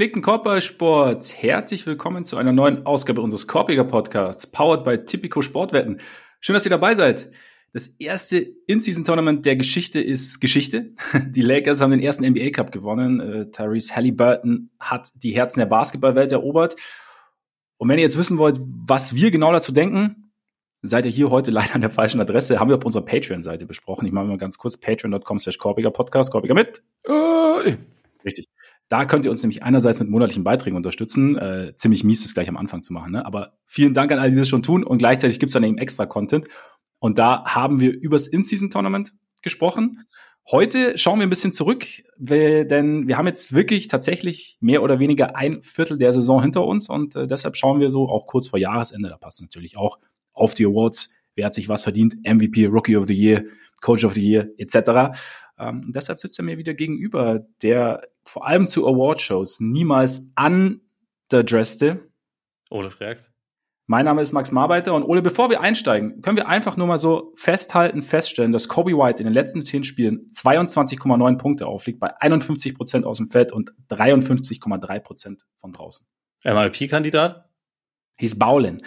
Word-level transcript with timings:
Gepflegten 0.00 0.22
Körpersports, 0.22 1.42
herzlich 1.42 1.84
willkommen 1.84 2.24
zu 2.24 2.38
einer 2.38 2.52
neuen 2.52 2.86
Ausgabe 2.86 3.20
unseres 3.20 3.46
Korpiger 3.46 3.84
Podcasts, 3.84 4.46
powered 4.46 4.82
by 4.82 5.04
Typico 5.04 5.42
Sportwetten. 5.42 6.00
Schön, 6.40 6.54
dass 6.54 6.64
ihr 6.64 6.70
dabei 6.70 6.94
seid. 6.94 7.30
Das 7.74 7.88
erste 7.98 8.38
In-Season-Tournament 8.38 9.44
der 9.44 9.56
Geschichte 9.56 10.00
ist 10.00 10.40
Geschichte. 10.40 10.94
Die 11.26 11.42
Lakers 11.42 11.82
haben 11.82 11.90
den 11.90 12.00
ersten 12.00 12.26
NBA 12.26 12.48
Cup 12.48 12.72
gewonnen. 12.72 13.20
Äh, 13.20 13.50
Tyrese 13.50 13.94
Halliburton 13.94 14.70
hat 14.80 15.10
die 15.16 15.32
Herzen 15.32 15.58
der 15.58 15.66
Basketballwelt 15.66 16.32
erobert. 16.32 16.76
Und 17.76 17.90
wenn 17.90 17.98
ihr 17.98 18.04
jetzt 18.04 18.16
wissen 18.16 18.38
wollt, 18.38 18.58
was 18.58 19.14
wir 19.14 19.30
genau 19.30 19.52
dazu 19.52 19.70
denken, 19.70 20.32
seid 20.80 21.04
ihr 21.04 21.12
hier 21.12 21.28
heute 21.28 21.50
leider 21.50 21.74
an 21.74 21.82
der 21.82 21.90
falschen 21.90 22.22
Adresse. 22.22 22.58
Haben 22.58 22.70
wir 22.70 22.78
auf 22.78 22.86
unserer 22.86 23.04
Patreon-Seite 23.04 23.66
besprochen. 23.66 24.06
Ich 24.06 24.12
mache 24.12 24.24
mal 24.24 24.38
ganz 24.38 24.56
kurz 24.56 24.78
patreon.com 24.78 25.38
slash 25.38 25.58
Podcast, 25.58 26.30
Korpiger 26.30 26.54
mit. 26.54 26.82
Äh, 27.04 27.76
richtig. 28.24 28.49
Da 28.90 29.04
könnt 29.04 29.24
ihr 29.24 29.30
uns 29.30 29.42
nämlich 29.42 29.62
einerseits 29.62 30.00
mit 30.00 30.10
monatlichen 30.10 30.42
Beiträgen 30.42 30.76
unterstützen. 30.76 31.38
Äh, 31.38 31.74
ziemlich 31.76 32.02
mies, 32.02 32.22
das 32.24 32.34
gleich 32.34 32.48
am 32.48 32.56
Anfang 32.56 32.82
zu 32.82 32.92
machen. 32.92 33.12
Ne? 33.12 33.24
Aber 33.24 33.56
vielen 33.64 33.94
Dank 33.94 34.10
an 34.10 34.18
alle, 34.18 34.32
die 34.32 34.36
das 34.36 34.48
schon 34.48 34.64
tun. 34.64 34.82
Und 34.82 34.98
gleichzeitig 34.98 35.38
gibt's 35.38 35.52
dann 35.52 35.62
eben 35.62 35.78
extra 35.78 36.06
Content. 36.06 36.48
Und 36.98 37.16
da 37.16 37.44
haben 37.44 37.80
wir 37.80 37.92
übers 37.92 38.26
In-Season-Tournament 38.26 39.14
gesprochen. 39.42 39.92
Heute 40.50 40.98
schauen 40.98 41.20
wir 41.20 41.26
ein 41.26 41.30
bisschen 41.30 41.52
zurück, 41.52 41.86
denn 42.18 43.06
wir 43.06 43.16
haben 43.16 43.28
jetzt 43.28 43.54
wirklich 43.54 43.86
tatsächlich 43.86 44.56
mehr 44.58 44.82
oder 44.82 44.98
weniger 44.98 45.36
ein 45.36 45.62
Viertel 45.62 45.96
der 45.96 46.12
Saison 46.12 46.42
hinter 46.42 46.64
uns 46.66 46.88
und 46.88 47.14
äh, 47.14 47.28
deshalb 47.28 47.56
schauen 47.56 47.78
wir 47.78 47.90
so 47.90 48.08
auch 48.08 48.26
kurz 48.26 48.48
vor 48.48 48.58
Jahresende, 48.58 49.10
da 49.10 49.16
passt 49.16 49.42
natürlich 49.42 49.76
auch 49.76 49.98
auf 50.32 50.54
die 50.54 50.64
Awards, 50.64 51.14
wer 51.36 51.46
hat 51.46 51.54
sich 51.54 51.68
was 51.68 51.84
verdient, 51.84 52.16
MVP, 52.24 52.66
Rookie 52.66 52.96
of 52.96 53.06
the 53.06 53.14
Year, 53.14 53.44
Coach 53.80 54.04
of 54.04 54.14
the 54.14 54.26
Year 54.26 54.48
etc. 54.58 55.16
Ähm, 55.60 55.82
und 55.84 55.94
deshalb 55.94 56.18
sitzt 56.18 56.38
er 56.38 56.44
mir 56.44 56.58
wieder 56.58 56.74
gegenüber, 56.74 57.46
der 57.62 58.08
vor 58.24 58.46
allem 58.46 58.66
zu 58.66 58.86
Awardshows 58.88 59.60
niemals 59.60 60.26
underdresste. 60.36 62.08
Ole 62.70 62.90
Freaks. 62.90 63.30
Mein 63.86 64.04
Name 64.04 64.22
ist 64.22 64.32
Max 64.32 64.52
Marbeiter 64.52 64.94
und 64.94 65.02
Ole, 65.02 65.20
bevor 65.20 65.50
wir 65.50 65.60
einsteigen, 65.60 66.22
können 66.22 66.36
wir 66.36 66.46
einfach 66.46 66.76
nur 66.76 66.86
mal 66.86 66.98
so 66.98 67.32
festhalten, 67.34 68.02
feststellen, 68.02 68.52
dass 68.52 68.68
Kobe 68.68 68.92
White 68.92 69.20
in 69.20 69.24
den 69.24 69.34
letzten 69.34 69.64
zehn 69.64 69.82
Spielen 69.82 70.28
22,9 70.28 71.38
Punkte 71.38 71.66
aufliegt, 71.66 71.98
bei 71.98 72.14
51 72.20 72.76
Prozent 72.76 73.04
aus 73.04 73.16
dem 73.16 73.30
Feld 73.30 73.50
und 73.50 73.72
53,3 73.88 75.00
Prozent 75.00 75.42
von 75.56 75.72
draußen. 75.72 76.06
MIP-Kandidat? 76.44 77.50
Hieß 78.18 78.38
Baulin. 78.38 78.80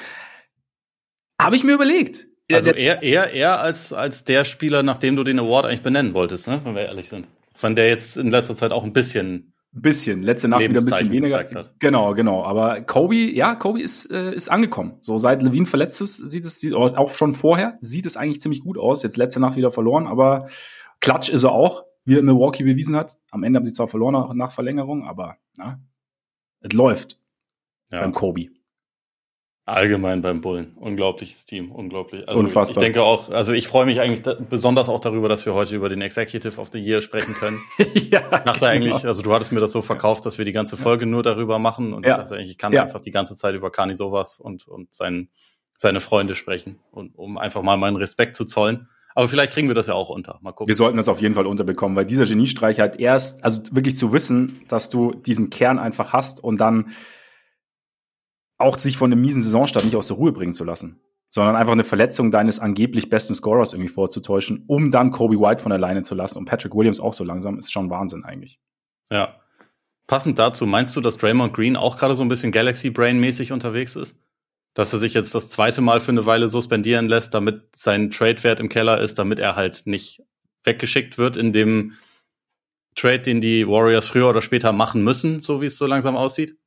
Habe 1.38 1.58
ich 1.58 1.66
mir 1.66 1.74
überlegt. 1.74 2.28
Also 2.56 2.72
eher, 2.72 3.02
eher, 3.02 3.32
eher 3.32 3.60
als, 3.60 3.94
als 3.94 4.24
der 4.24 4.46
Spieler, 4.46 4.84
nach 4.84 4.98
dem 4.98 5.16
du 5.16 5.24
den 5.24 5.40
Award 5.40 5.66
eigentlich 5.66 5.84
benennen 5.84 6.14
wolltest, 6.14 6.48
ne? 6.48 6.62
wenn 6.64 6.76
wir 6.76 6.84
ehrlich 6.84 7.10
sind. 7.10 7.28
Von 7.56 7.76
der 7.76 7.90
jetzt 7.90 8.18
in 8.18 8.30
letzter 8.30 8.56
Zeit 8.56 8.72
auch 8.72 8.84
ein 8.84 8.94
bisschen. 8.94 9.54
Bisschen, 9.76 10.22
letzte 10.22 10.48
Nacht 10.48 10.62
wieder 10.62 10.82
ein 10.82 10.86
bisschen 10.86 11.12
weniger. 11.12 11.46
Genau, 11.80 12.14
genau. 12.14 12.44
Aber 12.44 12.82
Kobe, 12.82 13.16
ja, 13.16 13.56
Kobe 13.56 13.82
ist, 13.82 14.12
äh, 14.12 14.32
ist 14.32 14.50
angekommen. 14.50 14.98
So 15.02 15.18
seit 15.18 15.42
Levine 15.42 15.66
verletzt 15.66 16.00
ist, 16.00 16.18
sieht 16.18 16.46
es, 16.46 16.60
sieht, 16.60 16.74
auch 16.74 17.10
schon 17.10 17.34
vorher, 17.34 17.80
sieht 17.82 18.06
es 18.06 18.16
eigentlich 18.16 18.40
ziemlich 18.40 18.62
gut 18.62 18.78
aus. 18.78 19.02
Jetzt 19.02 19.18
letzte 19.18 19.40
Nacht 19.40 19.56
wieder 19.56 19.72
verloren, 19.72 20.06
aber 20.06 20.48
Klatsch 21.00 21.30
ist 21.30 21.44
er 21.44 21.54
auch, 21.54 21.86
wie 22.06 22.14
er 22.14 22.20
in 22.20 22.26
Milwaukee 22.26 22.64
bewiesen 22.64 22.96
hat. 22.96 23.18
Am 23.32 23.42
Ende 23.42 23.58
haben 23.58 23.66
sie 23.66 23.74
zwar 23.74 23.88
verloren 23.88 24.14
nach, 24.14 24.34
nach 24.36 24.52
Verlängerung, 24.52 25.08
aber 25.08 25.38
na, 25.58 25.80
es 26.60 26.74
läuft 26.74 27.18
ja. 27.92 28.02
beim 28.02 28.12
Kobe. 28.12 28.50
Allgemein 29.66 30.22
beim 30.22 30.42
Bullen. 30.42 30.76
Unglaubliches 30.76 31.46
Team. 31.46 31.72
Unglaublich. 31.72 32.28
Also 32.28 32.38
Unfassbar. 32.38 32.78
Ich 32.78 32.84
denke 32.84 33.02
auch, 33.02 33.30
also 33.30 33.54
ich 33.54 33.70
freue 33.70 33.86
mich 33.86 34.02
eigentlich 34.02 34.22
da, 34.22 34.34
besonders 34.34 34.90
auch 34.90 35.00
darüber, 35.00 35.30
dass 35.30 35.46
wir 35.46 35.54
heute 35.54 35.74
über 35.74 35.88
den 35.88 36.02
Executive 36.02 36.60
of 36.60 36.70
the 36.74 36.80
Year 36.80 37.00
sprechen 37.00 37.34
können. 37.34 37.62
ja. 37.94 38.20
Dachte 38.20 38.60
genau. 38.60 38.66
eigentlich, 38.66 39.06
also 39.06 39.24
du 39.24 39.34
hattest 39.34 39.54
mir 39.54 39.62
das 39.62 39.72
so 39.72 39.82
verkauft, 39.82 40.26
dass 40.26 40.38
wir 40.38 40.44
die 40.44 40.52
ganze 40.52 40.76
Folge 40.76 41.06
nur 41.06 41.24
darüber 41.24 41.60
machen 41.60 41.94
und 41.94 42.06
ja. 42.06 42.12
ich 42.12 42.18
dachte 42.18 42.36
eigentlich, 42.36 42.52
ich 42.52 42.58
kann 42.58 42.74
ja. 42.74 42.82
einfach 42.82 43.00
die 43.00 43.12
ganze 43.12 43.38
Zeit 43.38 43.56
über 43.56 43.72
Kani 43.72 43.96
sowas 43.96 44.42
und, 44.42 44.68
und 44.68 44.94
sein, 44.94 45.30
seine 45.78 46.02
Freunde 46.02 46.36
sprechen 46.36 46.80
und 46.92 47.18
um 47.18 47.38
einfach 47.38 47.62
mal 47.62 47.78
meinen 47.78 47.96
Respekt 47.96 48.36
zu 48.36 48.44
zollen. 48.44 48.90
Aber 49.16 49.30
vielleicht 49.30 49.54
kriegen 49.54 49.70
wir 49.70 49.76
das 49.76 49.88
ja 49.88 49.94
auch 49.94 50.10
unter. 50.10 50.40
Mal 50.42 50.52
gucken. 50.52 50.68
Wir 50.68 50.76
sollten 50.76 50.98
das 50.98 51.08
auf 51.08 51.22
jeden 51.22 51.36
Fall 51.36 51.46
unterbekommen, 51.46 51.96
weil 51.96 52.06
dieser 52.06 52.26
Geniestreich 52.26 52.82
halt 52.82 53.00
erst, 53.00 53.46
also 53.46 53.62
wirklich 53.72 53.96
zu 53.96 54.12
wissen, 54.12 54.62
dass 54.68 54.90
du 54.90 55.14
diesen 55.14 55.50
Kern 55.52 55.80
einfach 55.80 56.12
hast 56.12 56.44
und 56.44 56.58
dann 56.58 56.92
auch 58.58 58.78
sich 58.78 58.98
von 58.98 59.12
einem 59.12 59.22
miesen 59.22 59.42
Saisonstart 59.42 59.86
nicht 59.86 59.96
aus 59.96 60.08
der 60.08 60.18
Ruhe 60.18 60.32
bringen 60.32 60.54
zu 60.54 60.64
lassen, 60.64 61.02
sondern 61.30 61.56
einfach 61.56 61.74
eine 61.74 61.84
Verletzung 61.84 62.32
deines 62.32 62.60
angeblich 62.60 63.10
besten 63.10 63.34
Scorers 63.34 63.74
irgendwie 63.74 63.90
vorzutäuschen, 63.90 64.64
um 64.68 64.92
dann 64.92 65.12
Kobe 65.12 65.40
White 65.40 65.62
von 65.62 65.72
alleine 65.72 66.04
zu 66.04 66.16
lassen 66.16 66.38
und 66.38 66.46
Patrick 66.46 66.76
Williams 66.76 67.00
auch 67.00 67.14
so 67.14 67.24
langsam, 67.24 67.58
ist 67.58 67.72
schon 67.72 67.90
Wahnsinn 67.90 68.24
eigentlich. 68.24 68.60
Ja. 69.12 69.36
Passend 70.06 70.38
dazu, 70.38 70.66
meinst 70.66 70.96
du, 70.96 71.02
dass 71.02 71.18
Draymond 71.18 71.54
Green 71.54 71.76
auch 71.76 71.98
gerade 71.98 72.16
so 72.16 72.24
ein 72.24 72.28
bisschen 72.28 72.52
Galaxy 72.52 72.90
Brain 72.90 73.20
mäßig 73.20 73.52
unterwegs 73.52 73.96
ist? 73.96 74.20
Dass 74.74 74.92
er 74.92 75.00
sich 75.00 75.14
jetzt 75.14 75.34
das 75.34 75.50
zweite 75.50 75.82
Mal 75.82 76.00
für 76.00 76.12
eine 76.12 76.26
Weile 76.26 76.50
suspendieren 76.50 77.08
lässt, 77.08 77.34
damit 77.34 77.76
sein 77.76 78.12
Trade-Wert 78.12 78.60
im 78.60 78.70
Keller 78.70 79.00
ist, 79.00 79.18
damit 79.18 79.40
er 79.40 79.56
halt 79.56 79.84
nicht 79.86 80.22
weggeschickt 80.64 81.18
wird 81.18 81.38
in 81.38 81.54
dem 81.54 81.94
Trade, 82.96 83.20
den 83.20 83.42
die 83.42 83.68
Warriors 83.68 84.08
früher 84.08 84.30
oder 84.30 84.42
später 84.42 84.72
machen 84.72 85.04
müssen, 85.04 85.42
so 85.42 85.62
wie 85.62 85.66
es 85.66 85.78
so 85.78 85.86
langsam 85.86 86.16
aussieht? 86.16 86.58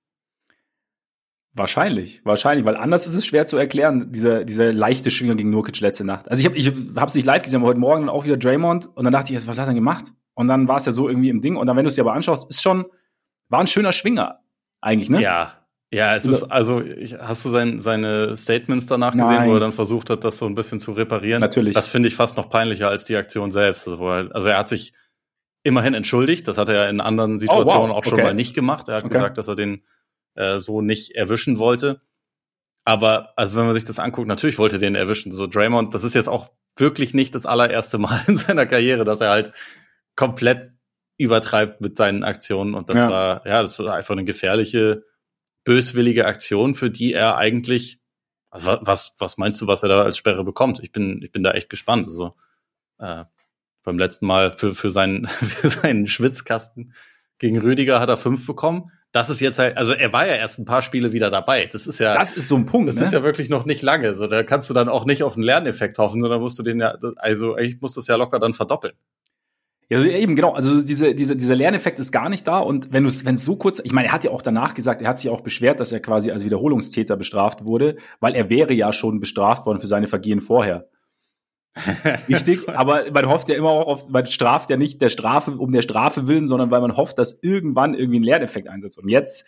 Wahrscheinlich, 1.57 2.21
wahrscheinlich, 2.25 2.67
weil 2.67 2.77
anders 2.77 3.07
ist 3.07 3.15
es 3.15 3.25
schwer 3.25 3.47
zu 3.47 3.57
erklären, 3.57 4.13
diese, 4.13 4.45
diese 4.45 4.73
leichte 4.73 5.11
Schwingung 5.11 5.39
gegen 5.39 5.49
Nurkic 5.49 5.81
letzte 5.81 6.05
Nacht. 6.05 6.31
Also 6.31 6.41
ich 6.41 6.47
habe 6.47 6.57
ich 6.57 6.71
hab's 6.97 7.15
nicht 7.15 7.25
live 7.25 7.43
gesehen, 7.43 7.61
aber 7.61 7.69
heute 7.69 7.81
Morgen 7.81 8.11
auch 8.11 8.25
wieder 8.25 8.37
Draymond 8.37 8.87
und 8.95 9.05
dann 9.05 9.13
dachte 9.13 9.33
ich, 9.33 9.47
was 9.47 9.59
hat 9.59 9.65
er 9.65 9.67
denn 9.67 9.75
gemacht? 9.75 10.13
Und 10.35 10.49
dann 10.49 10.69
war 10.69 10.77
es 10.77 10.85
ja 10.85 10.93
so 10.93 11.09
irgendwie 11.09 11.31
im 11.31 11.41
Ding 11.41 11.57
und 11.57 11.67
dann, 11.67 11.77
wenn 11.77 11.85
du 11.85 11.89
es 11.89 11.95
dir 11.95 12.03
aber 12.03 12.13
anschaust, 12.13 12.51
ist 12.51 12.63
schon, 12.63 12.85
war 13.49 13.61
ein 13.61 13.67
schöner 13.67 13.93
Schwinger 13.93 14.41
eigentlich, 14.83 15.09
ne? 15.09 15.23
Ja, 15.23 15.55
ja, 15.93 16.17
es 16.17 16.25
also, 16.25 16.45
ist, 16.45 16.53
also 16.53 16.83
ich, 16.83 17.15
hast 17.19 17.45
du 17.45 17.49
sein, 17.49 17.79
seine 17.79 18.37
Statements 18.37 18.87
danach 18.87 19.13
gesehen, 19.13 19.29
nein. 19.29 19.49
wo 19.49 19.55
er 19.55 19.61
dann 19.61 19.73
versucht 19.73 20.11
hat, 20.11 20.25
das 20.25 20.37
so 20.37 20.47
ein 20.47 20.55
bisschen 20.55 20.81
zu 20.81 20.93
reparieren? 20.93 21.41
Natürlich. 21.41 21.75
Das 21.75 21.89
finde 21.89 22.09
ich 22.09 22.17
fast 22.17 22.37
noch 22.37 22.51
peinlicher 22.51 22.89
als 22.89 23.05
die 23.05 23.17
Aktion 23.17 23.51
selbst. 23.53 23.87
Also, 23.89 24.07
er, 24.07 24.35
also 24.35 24.49
er 24.49 24.59
hat 24.59 24.69
sich 24.69 24.93
immerhin 25.63 25.95
entschuldigt, 25.95 26.49
das 26.49 26.59
hat 26.59 26.69
er 26.69 26.75
ja 26.75 26.85
in 26.91 27.01
anderen 27.01 27.39
Situationen 27.39 27.91
oh, 27.91 27.95
wow. 27.95 27.99
auch 27.99 28.05
schon 28.05 28.15
okay. 28.15 28.25
mal 28.25 28.35
nicht 28.35 28.55
gemacht. 28.55 28.89
Er 28.89 28.97
hat 28.97 29.05
okay. 29.05 29.15
gesagt, 29.15 29.39
dass 29.39 29.49
er 29.49 29.55
den 29.55 29.83
äh, 30.37 30.61
so 30.61 30.81
nicht 30.81 31.13
erwischen 31.13 31.59
wollte. 31.59 32.01
Aber 32.85 33.33
also 33.37 33.57
wenn 33.57 33.67
man 33.67 33.75
sich 33.75 33.85
das 33.85 33.99
anguckt, 33.99 34.29
natürlich 34.29 34.59
wollte 34.59 34.77
er 34.77 34.81
den 34.81 34.95
erwischen. 34.95 35.33
So 35.33 35.47
Draymond, 35.47 35.93
das 35.93 36.05
ist 36.05 36.15
jetzt 36.15 36.29
auch 36.29 36.51
wirklich 36.77 37.15
nicht 37.15 37.35
das 37.35 37.47
allererste 37.47 37.99
Mal 37.99 38.23
in 38.29 38.37
seiner 38.37 38.67
Karriere, 38.67 39.05
dass 39.05 39.21
er 39.21 39.31
halt 39.31 39.53
komplett 40.15 40.71
übertreibt 41.19 41.81
mit 41.81 41.97
seinen 41.97 42.23
Aktionen. 42.23 42.75
Und 42.75 42.89
das 42.89 42.97
ja. 42.97 43.11
war, 43.11 43.47
ja, 43.47 43.63
das 43.63 43.79
war 43.79 43.95
einfach 43.95 44.13
eine 44.13 44.25
gefährliche, 44.25 45.05
böswillige 45.65 46.27
Aktion, 46.27 46.75
für 46.75 46.91
die 46.91 47.13
er 47.13 47.37
eigentlich, 47.37 47.99
also 48.51 48.79
was, 48.83 49.15
was 49.19 49.37
meinst 49.37 49.61
du, 49.61 49.67
was 49.67 49.83
er 49.83 49.89
da 49.89 50.03
als 50.03 50.17
Sperre 50.17 50.45
bekommt? 50.45 50.79
Ich 50.81 50.93
bin, 50.93 51.21
ich 51.23 51.33
bin 51.33 51.43
da 51.43 51.53
echt 51.53 51.71
gespannt. 51.71 52.07
Also 52.07 52.37
äh, 52.99 53.25
beim 53.83 53.99
letzten 53.99 54.27
Mal 54.27 54.53
für, 54.53 54.75
für, 54.75 54.91
seinen, 54.91 55.27
für 55.27 55.71
seinen 55.71 56.07
Schwitzkasten 56.07 56.95
gegen 57.39 57.59
Rüdiger 57.59 57.99
hat 57.99 58.11
er 58.11 58.17
fünf 58.17 58.47
bekommen 58.47 58.93
das 59.13 59.31
ist 59.31 59.41
jetzt 59.41 59.59
halt, 59.59 59.77
also 59.77 59.93
er 59.93 60.13
war 60.13 60.27
ja 60.27 60.35
erst 60.35 60.59
ein 60.59 60.65
paar 60.65 60.83
Spiele 60.83 61.13
wieder 61.13 61.31
dabei. 61.31 61.69
Das 61.73 61.87
ist 61.87 61.99
ja. 62.01 62.15
Das 62.15 62.37
ist 62.37 62.49
so 62.49 62.57
ein 62.57 62.67
Punkt. 62.67 62.89
Das 62.89 62.97
ne? 62.97 63.05
ist 63.05 63.13
ja 63.13 63.23
wirklich 63.23 63.49
noch 63.49 63.65
nicht 63.65 63.83
lange. 63.83 64.15
So, 64.15 64.27
da 64.27 64.43
kannst 64.43 64.69
du 64.69 64.75
dann 64.75 64.89
auch 64.89 65.07
nicht 65.07 65.23
auf 65.23 65.35
einen 65.35 65.43
Lerneffekt 65.43 65.99
hoffen, 65.99 66.21
sondern 66.21 66.41
musst 66.41 66.59
du 66.59 66.63
den 66.63 66.81
ja, 66.81 66.97
also 67.17 67.57
ich 67.57 67.81
muss 67.81 67.95
das 67.95 68.07
ja 68.09 68.17
locker 68.17 68.39
dann 68.39 68.55
verdoppeln. 68.55 68.95
Ja, 69.89 70.03
eben, 70.03 70.35
genau. 70.35 70.53
Also 70.53 70.83
diese, 70.83 71.15
diese, 71.15 71.37
dieser 71.37 71.55
Lerneffekt 71.55 72.01
ist 72.01 72.11
gar 72.11 72.29
nicht 72.29 72.47
da. 72.49 72.59
Und 72.59 72.93
wenn 72.93 73.05
du 73.05 73.09
es, 73.09 73.25
wenn 73.25 73.37
es 73.37 73.45
so 73.45 73.57
kurz, 73.57 73.81
ich 73.85 73.93
meine, 73.93 74.09
er 74.09 74.13
hat 74.13 74.25
ja 74.25 74.33
auch 74.33 74.43
danach 74.43 74.75
gesagt, 74.75 75.01
er 75.01 75.09
hat 75.09 75.19
sich 75.19 75.31
auch 75.31 75.43
beschwert, 75.43 75.79
dass 75.79 75.93
er 75.93 76.01
quasi 76.01 76.33
als 76.33 76.45
Wiederholungstäter 76.45 77.17
bestraft 77.17 77.65
wurde, 77.65 77.97
weil 78.19 78.35
er 78.35 78.51
wäre 78.51 78.75
ja 78.75 78.93
schon 78.93 79.21
bestraft 79.21 79.65
worden 79.65 79.81
für 79.81 79.87
seine 79.87 80.09
Vergehen 80.09 80.41
vorher. 80.41 80.89
Wichtig, 82.27 82.69
aber 82.69 83.11
man 83.11 83.29
hofft 83.29 83.49
ja 83.49 83.55
immer 83.55 83.71
auch 83.71 83.87
auf, 83.87 84.09
man 84.09 84.27
straft 84.27 84.71
ja 84.71 84.77
nicht 84.77 85.01
der 85.01 85.11
Strafe 85.11 85.53
um 85.53 85.73
der 85.73 85.83
Strafe 85.83 86.27
willen, 86.27 86.47
sondern 86.47 86.71
weil 86.71 86.81
man 86.81 86.97
hofft, 86.97 87.19
dass 87.19 87.39
irgendwann 87.43 87.95
irgendwie 87.95 88.21
ein 88.21 88.23
Lerneffekt 88.23 88.69
einsetzt. 88.69 88.99
Und 88.99 89.09
jetzt. 89.09 89.47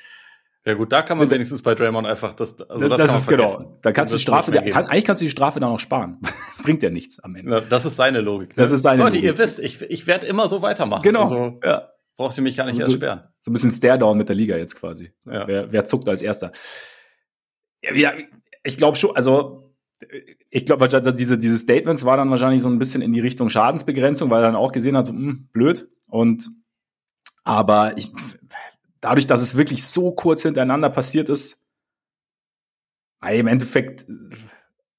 Ja 0.65 0.75
gut, 0.75 0.93
da 0.93 1.03
kann 1.03 1.17
man 1.17 1.31
wenigstens 1.31 1.63
bei 1.63 1.75
Draymond 1.75 2.07
einfach 2.07 2.35
das, 2.35 2.61
also 2.61 2.89
das, 2.89 2.99
das 2.99 3.19
ist 3.21 3.29
genau. 3.29 3.79
Da 3.81 3.93
kannst 3.93 4.13
du 4.13 4.19
die 4.19 4.23
Strafe, 4.23 4.53
kann, 4.53 4.87
eigentlich 4.87 5.05
kannst 5.05 5.23
du 5.23 5.25
die 5.25 5.31
Strafe 5.31 5.61
dann 5.61 5.71
noch 5.71 5.81
sparen. 5.81 6.21
Bringt 6.63 6.83
ja 6.83 6.91
nichts 6.91 7.19
am 7.21 7.35
Ende. 7.37 7.51
Ja, 7.51 7.61
das 7.61 7.87
ist 7.87 7.97
seine 7.97 8.21
Logik. 8.21 8.51
Ne? 8.51 8.55
Das 8.57 8.71
ist 8.71 8.83
seine 8.83 9.03
Leute, 9.03 9.17
Logik. 9.17 9.31
ihr 9.31 9.39
wisst, 9.39 9.61
ich, 9.61 9.81
ich 9.83 10.07
werde 10.07 10.27
immer 10.27 10.49
so 10.49 10.61
weitermachen. 10.61 11.03
Genau. 11.03 11.23
Also, 11.23 11.61
ja. 11.65 11.89
Brauchst 12.17 12.37
du 12.37 12.43
mich 12.43 12.57
gar 12.57 12.67
nicht 12.67 12.75
so, 12.75 12.81
erst 12.81 12.93
sperren. 12.93 13.23
So 13.39 13.51
ein 13.51 13.55
bisschen 13.55 13.71
Stare-Down 13.71 14.19
mit 14.19 14.29
der 14.29 14.37
Liga 14.37 14.57
jetzt 14.57 14.75
quasi. 14.75 15.13
Ja. 15.25 15.47
Wer, 15.47 15.73
wer 15.73 15.85
zuckt 15.85 16.09
als 16.09 16.21
Erster? 16.21 16.51
Ja, 17.81 18.13
ich 18.65 18.77
glaube 18.77 18.97
schon, 18.97 19.15
also 19.15 19.68
ich 20.51 20.67
glaube, 20.67 20.89
diese, 20.89 21.39
diese 21.39 21.59
Statements 21.59 22.05
waren 22.05 22.19
dann 22.19 22.31
wahrscheinlich 22.31 22.63
so 22.63 22.69
ein 22.69 22.79
bisschen 22.79 23.03
in 23.03 23.13
die 23.13 23.21
Richtung 23.21 23.51
Schadensbegrenzung, 23.51 24.31
weil 24.31 24.43
er 24.43 24.47
dann 24.47 24.57
auch 24.57 24.73
gesehen 24.73 24.97
hat, 24.97 25.07
so, 25.07 25.13
mh, 25.13 25.21
hm, 25.21 25.49
blöd. 25.53 25.89
Und 26.09 26.51
aber 27.45 27.97
ich, 27.97 28.11
dadurch, 29.01 29.27
dass 29.27 29.43
es 29.43 29.57
wirklich 29.57 29.85
so 29.85 30.13
kurz 30.13 30.43
hintereinander 30.43 30.91
passiert 30.91 31.29
ist, 31.29 31.65
im 33.27 33.47
Endeffekt 33.47 34.07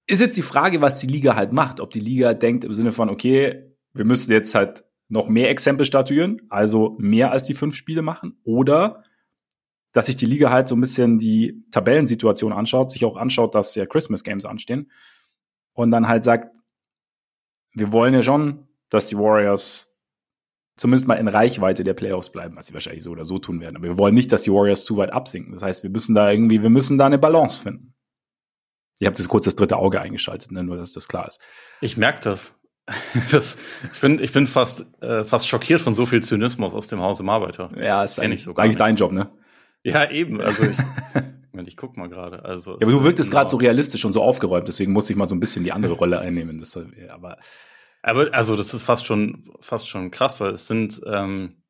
ist 0.07 0.19
jetzt 0.19 0.35
die 0.35 0.41
Frage, 0.41 0.81
was 0.81 0.99
die 0.99 1.07
Liga 1.07 1.35
halt 1.35 1.53
macht. 1.53 1.79
Ob 1.79 1.91
die 1.91 1.99
Liga 1.99 2.33
denkt 2.33 2.63
im 2.63 2.73
Sinne 2.73 2.91
von, 2.91 3.09
okay, 3.09 3.75
wir 3.93 4.05
müssen 4.05 4.31
jetzt 4.31 4.55
halt 4.55 4.83
noch 5.07 5.29
mehr 5.29 5.49
Exempel 5.49 5.85
statuieren, 5.85 6.41
also 6.49 6.95
mehr 6.99 7.31
als 7.31 7.45
die 7.45 7.53
fünf 7.53 7.75
Spiele 7.75 8.01
machen, 8.01 8.39
oder 8.43 9.03
dass 9.91 10.05
sich 10.05 10.15
die 10.15 10.25
Liga 10.25 10.51
halt 10.51 10.67
so 10.67 10.75
ein 10.75 10.81
bisschen 10.81 11.17
die 11.17 11.63
Tabellensituation 11.71 12.53
anschaut, 12.53 12.91
sich 12.91 13.05
auch 13.05 13.17
anschaut, 13.17 13.55
dass 13.55 13.75
ja 13.75 13.85
Christmas 13.85 14.23
Games 14.23 14.45
anstehen 14.45 14.91
und 15.73 15.91
dann 15.91 16.07
halt 16.07 16.23
sagt, 16.23 16.53
wir 17.73 17.91
wollen 17.91 18.13
ja 18.13 18.23
schon, 18.23 18.67
dass 18.89 19.07
die 19.07 19.17
Warriors 19.17 19.97
zumindest 20.79 21.07
mal 21.07 21.15
in 21.15 21.27
Reichweite 21.27 21.83
der 21.83 21.93
Playoffs 21.93 22.31
bleiben, 22.31 22.55
was 22.55 22.67
sie 22.67 22.73
wahrscheinlich 22.73 23.03
so 23.03 23.11
oder 23.11 23.25
so 23.25 23.37
tun 23.37 23.59
werden. 23.59 23.75
Aber 23.75 23.85
wir 23.85 23.97
wollen 23.97 24.15
nicht, 24.15 24.31
dass 24.31 24.43
die 24.43 24.51
Warriors 24.51 24.85
zu 24.85 24.97
weit 24.97 25.11
absinken. 25.11 25.53
Das 25.53 25.61
heißt, 25.61 25.83
wir 25.83 25.89
müssen 25.89 26.15
da 26.15 26.31
irgendwie, 26.31 26.63
wir 26.63 26.69
müssen 26.69 26.97
da 26.97 27.05
eine 27.05 27.17
Balance 27.19 27.61
finden. 27.61 27.93
Ich 28.99 29.05
habe 29.05 29.15
das 29.15 29.27
kurz 29.27 29.45
das 29.45 29.55
dritte 29.55 29.77
Auge 29.77 30.01
eingeschaltet, 30.01 30.51
ne? 30.51 30.63
nur 30.63 30.77
dass 30.77 30.93
das 30.93 31.07
klar 31.07 31.27
ist. 31.27 31.41
Ich 31.81 31.97
merke 31.97 32.21
das. 32.21 32.59
das. 33.31 33.57
Ich 33.93 33.99
bin, 33.99 34.19
ich 34.19 34.31
bin 34.31 34.47
fast, 34.47 34.85
äh, 35.01 35.23
fast 35.23 35.47
schockiert 35.47 35.81
von 35.81 35.95
so 35.95 36.05
viel 36.05 36.23
Zynismus 36.23 36.73
aus 36.73 36.87
dem 36.87 37.01
Hause 37.01 37.23
Arbeiter. 37.25 37.69
Das 37.73 37.85
ja, 37.85 38.03
ist 38.03 38.19
eigentlich, 38.19 38.43
so 38.43 38.55
eigentlich 38.55 38.77
dein 38.77 38.95
Job, 38.95 39.11
ne? 39.11 39.29
Ja, 39.83 40.09
eben. 40.09 40.41
Also 40.41 40.63
ich, 40.63 40.77
ich 41.67 41.77
guck 41.77 41.97
mal 41.97 42.09
gerade. 42.09 42.43
Also 42.45 42.71
ja, 42.71 42.77
aber 42.81 42.91
du 42.91 43.03
wirktest 43.03 43.31
gerade 43.31 43.49
so 43.49 43.57
realistisch 43.57 44.05
und 44.05 44.13
so 44.13 44.21
aufgeräumt, 44.21 44.67
deswegen 44.67 44.91
musste 44.91 45.13
ich 45.13 45.17
mal 45.17 45.27
so 45.27 45.35
ein 45.35 45.39
bisschen 45.39 45.63
die 45.63 45.71
andere 45.71 45.93
Rolle 45.93 46.19
einnehmen. 46.19 46.59
Das, 46.59 46.77
aber 47.09 47.37
aber 48.01 48.33
also 48.33 48.55
das 48.55 48.73
ist 48.73 48.83
fast 48.83 49.05
schon 49.05 49.51
fast 49.59 49.87
schon 49.87 50.11
krass, 50.11 50.39
weil 50.39 50.51
es 50.51 50.67
sind 50.67 51.01
ähm, 51.05 51.63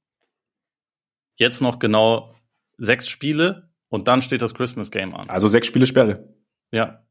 jetzt 1.35 1.61
noch 1.61 1.79
genau 1.79 2.35
sechs 2.77 3.07
Spiele 3.07 3.69
und 3.87 4.07
dann 4.07 4.21
steht 4.21 4.41
das 4.41 4.53
Christmas 4.53 4.91
Game 4.91 5.15
an. 5.15 5.29
Also 5.29 5.47
sechs 5.47 5.67
Spiele 5.67 5.87
Sperre. 5.87 6.33
Ja. 6.71 7.05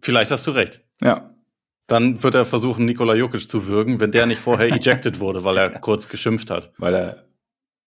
Vielleicht 0.00 0.30
hast 0.30 0.46
du 0.46 0.52
recht. 0.52 0.82
Ja. 1.00 1.34
Dann 1.86 2.22
wird 2.22 2.34
er 2.34 2.44
versuchen, 2.44 2.84
Nikola 2.84 3.14
Jokic 3.14 3.48
zu 3.48 3.68
würgen, 3.68 4.00
wenn 4.00 4.12
der 4.12 4.26
nicht 4.26 4.40
vorher 4.40 4.68
ejected 4.72 5.20
wurde, 5.20 5.44
weil 5.44 5.56
er 5.56 5.70
kurz 5.78 6.08
geschimpft 6.08 6.50
hat. 6.50 6.72
Weil 6.78 6.94
er, 6.94 7.28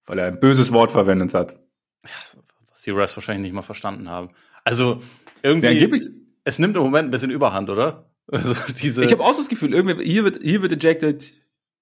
weil 0.05 0.19
er 0.19 0.27
ein 0.27 0.39
böses 0.39 0.71
Wort 0.71 0.91
verwendet 0.91 1.33
hat. 1.33 1.59
Ja, 2.03 2.41
was 2.69 2.81
die 2.81 2.91
Refs 2.91 3.15
wahrscheinlich 3.17 3.43
nicht 3.43 3.53
mal 3.53 3.61
verstanden 3.61 4.09
haben. 4.09 4.29
Also 4.63 5.01
irgendwie, 5.43 5.67
ja, 5.67 5.97
es 6.43 6.59
nimmt 6.59 6.75
im 6.75 6.83
Moment 6.83 7.07
ein 7.07 7.11
bisschen 7.11 7.31
Überhand, 7.31 7.69
oder? 7.69 8.05
Also 8.31 8.53
diese 8.79 9.03
ich 9.03 9.11
habe 9.11 9.23
auch 9.23 9.33
so 9.33 9.39
das 9.39 9.49
Gefühl, 9.49 9.73
irgendwie, 9.73 10.05
hier 10.05 10.23
wird, 10.23 10.43
hier 10.43 10.61
wird 10.61 10.71
ejected, 10.71 11.33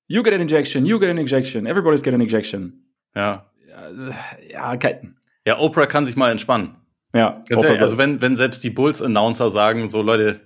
you 0.08 0.24
get 0.24 0.34
an 0.34 0.40
injection, 0.40 0.86
you 0.86 0.98
get 0.98 1.10
an 1.10 1.18
injection, 1.18 1.66
everybody's 1.66 2.02
getting 2.02 2.22
an 2.22 2.26
injection. 2.26 2.86
Ja. 3.14 3.52
Ja, 3.68 3.92
ja, 4.50 4.78
kein. 4.78 5.18
ja 5.46 5.60
Oprah 5.60 5.88
kann 5.88 6.06
sich 6.06 6.16
mal 6.16 6.32
entspannen. 6.32 6.78
Ja. 7.14 7.44
Ganz 7.50 7.64
ehrlich, 7.64 7.82
also 7.82 7.98
wenn, 7.98 8.22
wenn 8.22 8.38
selbst 8.38 8.64
die 8.64 8.70
Bulls-Announcer 8.70 9.52
sagen, 9.52 9.90
so 9.90 10.02
Leute, 10.02 10.40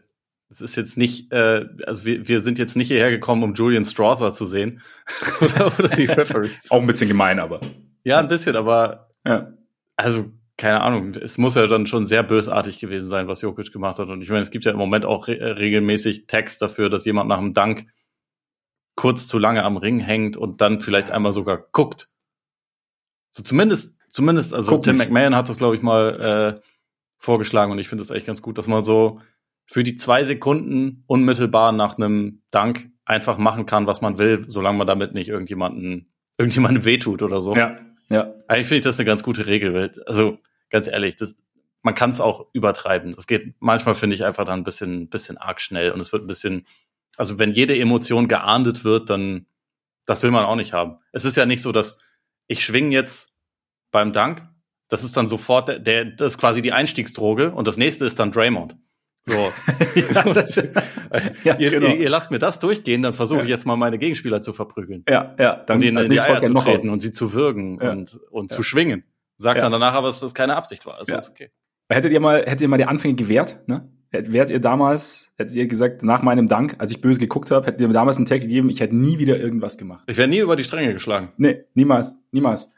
es 0.50 0.62
ist 0.62 0.76
jetzt 0.76 0.98
nicht, 0.98 1.32
äh, 1.32 1.66
also 1.86 2.06
wir, 2.06 2.28
wir 2.28 2.42
sind 2.42 2.60
jetzt 2.60 2.76
nicht 2.76 2.90
hierher 2.90 3.10
gekommen, 3.10 3.44
um 3.44 3.54
Julian 3.54 3.86
Strother 3.86 4.34
zu 4.34 4.46
sehen. 4.46 4.82
oder, 5.42 5.72
oder 5.78 5.88
die 5.90 6.06
Referees. 6.08 6.70
Auch 6.70 6.82
ein 6.82 6.88
bisschen 6.88 7.08
gemein, 7.08 7.40
aber. 7.40 7.62
Ja, 8.04 8.20
ein 8.20 8.28
bisschen, 8.28 8.56
aber 8.56 9.12
ja. 9.26 9.54
Also 9.96 10.32
keine 10.58 10.82
Ahnung, 10.82 11.14
es 11.16 11.40
muss 11.40 11.56
ja 11.56 11.66
dann 11.66 11.88
schon 11.88 12.06
sehr 12.06 12.22
bösartig 12.22 12.78
gewesen 12.78 13.10
sein, 13.10 13.28
was 13.28 13.42
Jokic 13.42 13.72
gemacht 13.72 13.98
hat. 13.98 14.10
Und 14.10 14.22
ich 14.22 14.30
meine, 14.30 14.44
es 14.44 14.52
gibt 14.52 14.64
ja 14.66 14.72
im 14.72 14.78
Moment 14.78 15.06
auch 15.06 15.28
re 15.28 15.58
regelmäßig 15.58 16.28
Text 16.28 16.62
dafür, 16.62 16.90
dass 16.90 17.06
jemand 17.06 17.30
nach 17.30 17.40
dem 17.40 17.54
Dank 17.54 17.88
kurz 18.96 19.26
zu 19.26 19.40
lange 19.40 19.64
am 19.64 19.78
Ring 19.78 20.00
hängt 20.00 20.38
und 20.38 20.62
dann 20.62 20.80
vielleicht 20.80 21.10
einmal 21.10 21.34
sogar 21.34 21.58
guckt. 21.72 22.10
So 23.32 23.42
zumindest, 23.42 23.98
zumindest, 24.10 24.54
also 24.54 24.74
Guck 24.74 24.84
Tim 24.84 24.98
nicht. 24.98 25.10
McMahon 25.10 25.36
hat 25.36 25.50
das, 25.50 25.58
glaube 25.58 25.76
ich, 25.76 25.82
mal 25.82 26.60
äh, 26.62 26.68
vorgeschlagen 27.18 27.72
und 27.72 27.80
ich 27.80 27.88
finde 27.88 28.04
das 28.04 28.12
echt 28.12 28.28
ganz 28.28 28.44
gut, 28.44 28.60
dass 28.60 28.68
man 28.68 28.84
so 28.84 29.20
für 29.66 29.84
die 29.84 29.96
zwei 29.96 30.26
Sekunden 30.26 31.04
unmittelbar 31.08 31.72
nach 31.72 31.98
einem 31.98 32.44
Dank 32.52 32.92
einfach 33.06 33.38
machen 33.38 33.66
kann, 33.66 33.88
was 33.88 34.02
man 34.02 34.18
will, 34.18 34.46
solange 34.48 34.78
man 34.78 34.88
damit 34.88 35.14
nicht 35.14 35.30
irgendjemanden, 35.30 36.14
irgendjemandem 36.38 36.86
wehtut 36.86 37.24
oder 37.24 37.42
so. 37.42 37.56
Ja, 37.56 37.78
ja. 38.12 38.34
Eigentlich 38.48 38.68
finde 38.68 38.80
ich 38.80 38.84
das 38.84 39.00
eine 39.00 39.06
ganz 39.06 39.24
gute 39.24 39.48
Regel. 39.48 39.92
Also 40.06 40.38
ganz 40.70 40.88
ehrlich, 40.88 41.16
das, 41.16 41.36
man 41.82 41.96
kann 41.96 42.10
es 42.10 42.20
auch 42.20 42.48
übertreiben. 42.54 43.16
Das 43.16 43.28
geht 43.28 43.56
manchmal, 43.60 43.96
finde 43.96 44.16
ich, 44.16 44.26
einfach 44.26 44.46
dann 44.46 44.60
ein 44.60 44.64
bisschen, 44.64 45.10
bisschen 45.10 45.38
arg 45.38 45.62
schnell 45.62 45.92
und 45.92 46.00
es 46.00 46.12
wird 46.12 46.24
ein 46.24 46.28
bisschen, 46.28 46.68
also 47.18 47.40
wenn 47.40 47.52
jede 47.52 47.78
Emotion 47.78 48.28
geahndet 48.28 48.84
wird, 48.84 49.10
dann, 49.10 49.46
das 50.06 50.24
will 50.24 50.32
man 50.32 50.46
auch 50.46 50.56
nicht 50.56 50.74
haben. 50.74 50.98
Es 51.12 51.26
ist 51.26 51.38
ja 51.38 51.46
nicht 51.46 51.62
so, 51.62 51.72
dass 51.72 51.98
ich 52.48 52.64
schwing 52.64 52.92
jetzt 52.92 53.36
beim 53.92 54.12
Dank, 54.12 54.48
das 54.88 55.04
ist 55.04 55.16
dann 55.16 55.30
sofort, 55.30 55.70
der, 55.70 55.80
der, 55.80 56.06
das 56.06 56.34
ist 56.34 56.38
quasi 56.38 56.62
die 56.62 56.74
Einstiegsdroge 56.74 57.52
und 57.52 57.68
das 57.68 57.78
nächste 57.78 58.06
ist 58.06 58.20
dann 58.20 58.32
Draymond. 58.32 58.76
So. 59.24 59.34
ja, 60.14 60.34
das, 60.34 60.56
ja, 61.44 61.56
ihr, 61.60 61.70
genau. 61.70 61.88
ihr, 61.88 61.96
ihr, 61.98 62.10
lasst 62.10 62.32
mir 62.32 62.40
das 62.40 62.58
durchgehen, 62.60 63.04
dann 63.04 63.14
versuche 63.14 63.44
ich 63.44 63.50
jetzt 63.50 63.66
mal 63.66 63.76
meine 63.76 64.00
Gegenspieler 64.00 64.42
zu 64.42 64.52
verprügeln. 64.52 65.04
Ja, 65.08 65.36
ja. 65.38 65.56
Dann 65.56 65.78
und 65.78 65.84
ihnen 65.84 66.04
in 66.04 66.10
die 66.10 66.20
Eier 66.20 66.42
zu 66.42 66.54
treten 66.56 66.90
und 66.90 67.02
sie 67.02 67.12
zu 67.12 67.34
würgen 67.34 67.80
und, 67.80 68.20
und 68.32 68.52
zu 68.52 68.64
schwingen. 68.64 69.04
Sagt 69.38 69.62
dann 69.62 69.72
danach 69.72 69.94
aber, 69.94 70.08
dass 70.08 70.20
das 70.20 70.34
keine 70.34 70.56
Absicht 70.56 70.86
war. 70.86 70.98
Also 70.98 71.16
ist 71.16 71.30
okay. 71.30 71.52
Hättet 71.90 72.12
ihr 72.12 72.20
mal, 72.20 72.40
hättet 72.40 72.62
ihr 72.62 72.68
mal 72.68 72.78
die 72.78 72.86
Anfänge 72.86 73.16
gewährt, 73.16 73.68
ne? 73.68 73.92
Wärt 74.12 74.50
ihr 74.50 74.60
damals, 74.60 75.32
hättet 75.38 75.56
ihr 75.56 75.68
gesagt, 75.68 76.04
nach 76.04 76.22
meinem 76.22 76.48
Dank, 76.48 76.76
als 76.80 76.92
ich 76.92 77.00
böse 77.00 77.20
geguckt 77.20 77.50
habe, 77.50 77.66
hättet 77.66 77.80
ihr 77.80 77.88
mir 77.88 77.94
damals 77.94 78.18
einen 78.18 78.26
Tag 78.26 78.42
gegeben, 78.42 78.70
ich 78.70 78.82
hätte 78.82 78.94
nie 78.94 79.20
wieder 79.20 79.38
irgendwas 79.38 79.78
gemacht. 79.78 80.04
Ich 80.08 80.18
wäre 80.18 80.28
nie 80.28 80.40
über 80.40 80.58
die 80.58 80.66
Stränge 80.66 80.92
geschlagen. 80.92 81.32
Nee, 81.38 81.64
niemals, 81.76 82.18
niemals. 82.32 82.72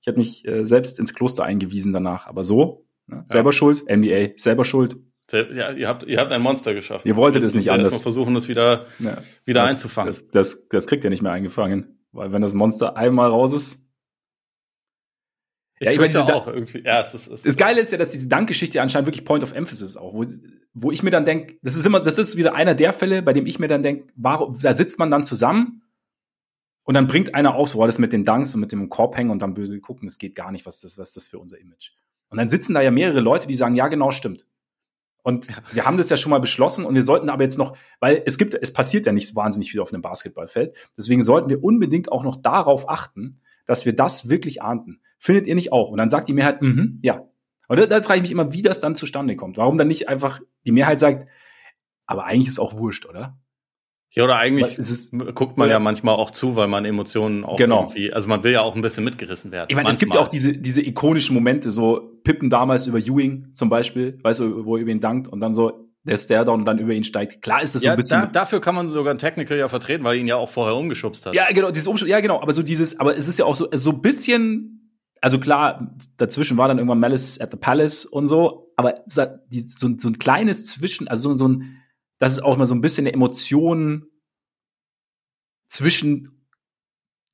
Ich 0.00 0.06
hätte 0.06 0.18
mich 0.18 0.46
äh, 0.46 0.64
selbst 0.64 1.00
ins 1.00 1.12
Kloster 1.12 1.42
eingewiesen 1.42 1.92
danach. 1.92 2.28
Aber 2.28 2.44
so, 2.44 2.86
ne? 3.08 3.22
selber 3.24 3.50
ja. 3.50 3.52
schuld, 3.52 3.84
NBA, 3.90 4.36
selber 4.36 4.64
schuld. 4.64 4.96
Ja, 5.32 5.72
ihr 5.72 5.88
habt, 5.88 6.04
ihr 6.04 6.20
habt 6.20 6.32
ein 6.32 6.40
Monster 6.40 6.72
geschaffen. 6.74 7.08
Ihr 7.08 7.16
wolltet 7.16 7.42
es 7.42 7.54
nicht 7.54 7.70
anders. 7.70 7.94
Mal 7.94 8.02
versuchen, 8.02 8.34
das 8.34 8.48
wieder, 8.48 8.86
ja. 9.00 9.18
wieder 9.44 9.62
das, 9.62 9.72
einzufangen. 9.72 10.08
Das, 10.08 10.28
das, 10.28 10.68
das 10.68 10.86
kriegt 10.86 11.02
ihr 11.04 11.10
nicht 11.10 11.22
mehr 11.22 11.32
eingefangen. 11.32 11.98
Weil 12.12 12.32
wenn 12.32 12.42
das 12.42 12.54
Monster 12.54 12.96
einmal 12.96 13.30
raus 13.30 13.52
ist, 13.52 13.86
ich 15.78 15.86
ja, 15.86 15.92
ich 15.92 15.98
meine, 15.98 16.34
auch 16.34 16.46
irgendwie. 16.46 16.82
Ja, 16.84 17.00
es 17.00 17.12
ist, 17.12 17.26
es 17.26 17.42
das 17.42 17.56
Geile 17.56 17.82
ist 17.82 17.92
ja, 17.92 17.98
dass 17.98 18.10
diese 18.10 18.28
Dankgeschichte 18.28 18.80
anscheinend 18.80 19.06
wirklich 19.06 19.26
Point 19.26 19.42
of 19.42 19.52
Emphasis 19.52 19.90
ist 19.90 19.96
auch, 19.98 20.14
wo, 20.14 20.24
wo 20.72 20.90
ich 20.90 21.02
mir 21.02 21.10
dann 21.10 21.26
denke, 21.26 21.58
das 21.62 21.76
ist 21.76 21.84
immer, 21.84 22.00
das 22.00 22.18
ist 22.18 22.36
wieder 22.36 22.54
einer 22.54 22.74
der 22.74 22.94
Fälle, 22.94 23.20
bei 23.20 23.34
dem 23.34 23.44
ich 23.44 23.58
mir 23.58 23.68
dann 23.68 23.82
denke, 23.82 24.06
warum, 24.16 24.58
da 24.62 24.72
sitzt 24.72 24.98
man 24.98 25.10
dann 25.10 25.22
zusammen 25.22 25.82
und 26.84 26.94
dann 26.94 27.06
bringt 27.06 27.34
einer 27.34 27.54
aus, 27.54 27.72
so 27.72 27.78
war 27.78 27.86
das 27.86 27.98
mit 27.98 28.14
den 28.14 28.24
Danks 28.24 28.54
und 28.54 28.60
mit 28.60 28.72
dem 28.72 28.88
Korb 28.88 29.18
hängen 29.18 29.30
und 29.30 29.42
dann 29.42 29.52
böse 29.52 29.78
gucken, 29.80 30.08
das 30.08 30.16
geht 30.16 30.34
gar 30.34 30.50
nicht, 30.50 30.64
was 30.64 30.80
das, 30.80 30.96
was 30.96 31.12
das 31.12 31.26
für 31.26 31.38
unser 31.38 31.58
Image. 31.58 31.90
Und 32.30 32.38
dann 32.38 32.48
sitzen 32.48 32.72
da 32.72 32.80
ja 32.80 32.90
mehrere 32.90 33.20
Leute, 33.20 33.46
die 33.46 33.54
sagen, 33.54 33.74
ja, 33.74 33.88
genau, 33.88 34.12
stimmt. 34.12 34.46
Und 35.26 35.48
wir 35.72 35.84
haben 35.84 35.96
das 35.96 36.08
ja 36.08 36.16
schon 36.16 36.30
mal 36.30 36.38
beschlossen 36.38 36.84
und 36.84 36.94
wir 36.94 37.02
sollten 37.02 37.30
aber 37.30 37.42
jetzt 37.42 37.58
noch, 37.58 37.76
weil 37.98 38.22
es 38.26 38.38
gibt, 38.38 38.54
es 38.54 38.72
passiert 38.72 39.06
ja 39.06 39.12
nicht 39.12 39.26
so 39.26 39.34
wahnsinnig 39.34 39.72
viel 39.72 39.80
auf 39.80 39.92
einem 39.92 40.00
Basketballfeld. 40.00 40.76
Deswegen 40.96 41.20
sollten 41.20 41.50
wir 41.50 41.64
unbedingt 41.64 42.12
auch 42.12 42.22
noch 42.22 42.36
darauf 42.36 42.88
achten, 42.88 43.40
dass 43.64 43.84
wir 43.86 43.92
das 43.92 44.28
wirklich 44.28 44.62
ahnten. 44.62 45.00
Findet 45.18 45.48
ihr 45.48 45.56
nicht 45.56 45.72
auch? 45.72 45.90
Und 45.90 45.98
dann 45.98 46.10
sagt 46.10 46.28
die 46.28 46.32
Mehrheit, 46.32 46.62
mhm, 46.62 47.00
ja. 47.02 47.28
Und 47.66 47.80
da, 47.80 47.86
da 47.86 48.00
frage 48.02 48.18
ich 48.18 48.22
mich 48.22 48.30
immer, 48.30 48.52
wie 48.52 48.62
das 48.62 48.78
dann 48.78 48.94
zustande 48.94 49.34
kommt. 49.34 49.56
Warum 49.56 49.76
dann 49.78 49.88
nicht 49.88 50.08
einfach 50.08 50.40
die 50.64 50.70
Mehrheit 50.70 51.00
sagt, 51.00 51.26
aber 52.06 52.26
eigentlich 52.26 52.46
ist 52.46 52.60
auch 52.60 52.78
wurscht, 52.78 53.04
oder? 53.04 53.36
Ja, 54.10 54.24
oder 54.24 54.36
eigentlich 54.36 54.78
ist, 54.78 55.12
guckt 55.34 55.58
man 55.58 55.68
ja, 55.68 55.74
ja 55.74 55.78
manchmal 55.78 56.14
auch 56.14 56.30
zu, 56.30 56.56
weil 56.56 56.68
man 56.68 56.84
Emotionen 56.84 57.44
auch 57.44 57.56
genau. 57.56 57.82
irgendwie, 57.82 58.12
also 58.12 58.28
man 58.28 58.42
will 58.44 58.52
ja 58.52 58.62
auch 58.62 58.74
ein 58.74 58.80
bisschen 58.80 59.04
mitgerissen 59.04 59.52
werden. 59.52 59.66
Ich 59.68 59.76
meine, 59.76 59.88
es 59.88 59.98
gibt 59.98 60.14
ja 60.14 60.20
auch 60.20 60.28
diese, 60.28 60.56
diese 60.56 60.80
ikonischen 60.80 61.34
Momente, 61.34 61.70
so 61.70 62.18
Pippen 62.24 62.48
damals 62.48 62.86
über 62.86 62.98
Ewing 62.98 63.52
zum 63.52 63.68
Beispiel, 63.68 64.18
weißt 64.22 64.40
du, 64.40 64.64
wo 64.64 64.76
er 64.76 64.82
über 64.82 64.90
ihn 64.90 65.00
dankt 65.00 65.28
und 65.28 65.40
dann 65.40 65.52
so, 65.52 65.86
der 66.06 66.16
Stare-Down 66.16 66.60
und 66.60 66.66
dann 66.66 66.78
über 66.78 66.92
ihn 66.92 67.04
steigt. 67.04 67.42
Klar 67.42 67.62
ist 67.62 67.74
das 67.74 67.82
ja, 67.82 67.90
so 67.90 67.92
ein 67.92 67.96
bisschen. 67.96 68.20
Da, 68.20 68.26
dafür 68.26 68.60
kann 68.60 68.74
man 68.74 68.88
sogar 68.88 69.12
ein 69.12 69.18
Technical 69.18 69.58
ja 69.58 69.68
vertreten, 69.68 70.04
weil 70.04 70.16
ihn 70.16 70.26
ja 70.26 70.36
auch 70.36 70.48
vorher 70.48 70.76
umgeschubst 70.76 71.26
hat. 71.26 71.34
Ja, 71.34 71.46
genau, 71.52 71.70
dieses 71.70 71.88
Umschub, 71.88 72.08
ja, 72.08 72.20
genau, 72.20 72.40
aber 72.40 72.54
so 72.54 72.62
dieses, 72.62 72.98
aber 73.00 73.16
es 73.16 73.28
ist 73.28 73.38
ja 73.38 73.44
auch 73.44 73.56
so, 73.56 73.68
so 73.72 73.90
ein 73.90 74.00
bisschen, 74.02 75.00
also 75.20 75.38
klar, 75.38 75.94
dazwischen 76.16 76.56
war 76.56 76.68
dann 76.68 76.78
irgendwann 76.78 77.00
Malice 77.00 77.40
at 77.40 77.50
the 77.50 77.56
Palace 77.56 78.04
und 78.04 78.28
so, 78.28 78.72
aber 78.76 78.94
so, 79.06 79.24
so, 79.50 79.88
so 79.98 80.08
ein 80.08 80.18
kleines 80.18 80.66
Zwischen, 80.66 81.08
also 81.08 81.32
so, 81.32 81.34
so 81.34 81.48
ein, 81.48 81.76
das 82.18 82.32
ist 82.32 82.40
auch 82.40 82.56
mal 82.56 82.66
so 82.66 82.74
ein 82.74 82.80
bisschen 82.80 83.06
eine 83.06 83.14
Emotion 83.14 84.06
zwischen 85.66 86.48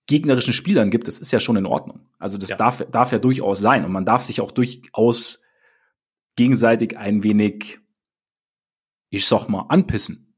gegnerischen 0.06 0.52
Spielern 0.52 0.90
gibt, 0.90 1.06
das 1.06 1.18
ist 1.18 1.32
ja 1.32 1.40
schon 1.40 1.56
in 1.56 1.66
Ordnung. 1.66 2.08
Also 2.18 2.38
das 2.38 2.50
ja. 2.50 2.56
darf, 2.56 2.84
darf 2.90 3.12
ja 3.12 3.18
durchaus 3.18 3.60
sein 3.60 3.84
und 3.84 3.92
man 3.92 4.04
darf 4.04 4.22
sich 4.22 4.40
auch 4.40 4.50
durchaus 4.50 5.44
gegenseitig 6.36 6.96
ein 6.96 7.22
wenig 7.22 7.82
ich 9.12 9.26
sag 9.26 9.46
mal, 9.48 9.66
anpissen. 9.68 10.34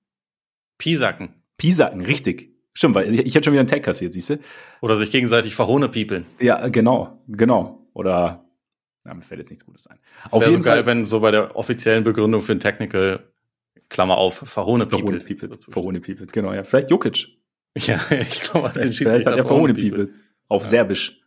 Piesacken. 0.78 1.42
Piesacken, 1.56 2.00
richtig. 2.00 2.52
Stimmt, 2.74 2.96
weil 2.96 3.14
ich, 3.14 3.20
ich 3.20 3.34
hätte 3.34 3.44
schon 3.44 3.52
wieder 3.52 3.60
einen 3.60 3.68
Tag 3.68 3.84
kassiert, 3.84 4.12
siehst 4.12 4.30
du? 4.30 4.38
Oder 4.82 4.96
sich 4.96 5.12
gegenseitig 5.12 5.54
verhohne 5.54 5.88
piepeln. 5.88 6.26
Ja, 6.40 6.66
genau, 6.66 7.22
genau. 7.28 7.88
Oder, 7.94 8.44
ja, 9.06 9.14
mir 9.14 9.22
fällt 9.22 9.38
jetzt 9.38 9.50
nichts 9.50 9.64
Gutes 9.64 9.86
ein. 9.86 10.00
Auf 10.28 10.44
jeden 10.44 10.60
so 10.60 10.68
geil, 10.68 10.78
Fall, 10.78 10.86
wenn 10.86 11.04
so 11.04 11.20
bei 11.20 11.30
der 11.30 11.54
offiziellen 11.54 12.02
Begründung 12.02 12.42
für 12.42 12.50
ein 12.50 12.58
Technical, 12.58 13.32
Klammer 13.88 14.16
auf, 14.16 14.36
verhohne 14.36 14.86
piepelt. 14.86 15.64
Verhohne 15.68 16.00
piepelt, 16.00 16.32
genau, 16.32 16.52
ja. 16.52 16.64
Vielleicht 16.64 16.90
Jokic. 16.90 17.28
Ja, 17.76 18.00
ich 18.08 18.42
glaube, 18.42 18.70
den 18.70 18.92
Vielleicht 18.92 19.26
hat 19.26 19.36
er 19.36 19.44
verhohne 19.44 19.74
piepelt. 19.74 20.14
Auf 20.46 20.62
ja. 20.62 20.68
Serbisch. 20.68 21.20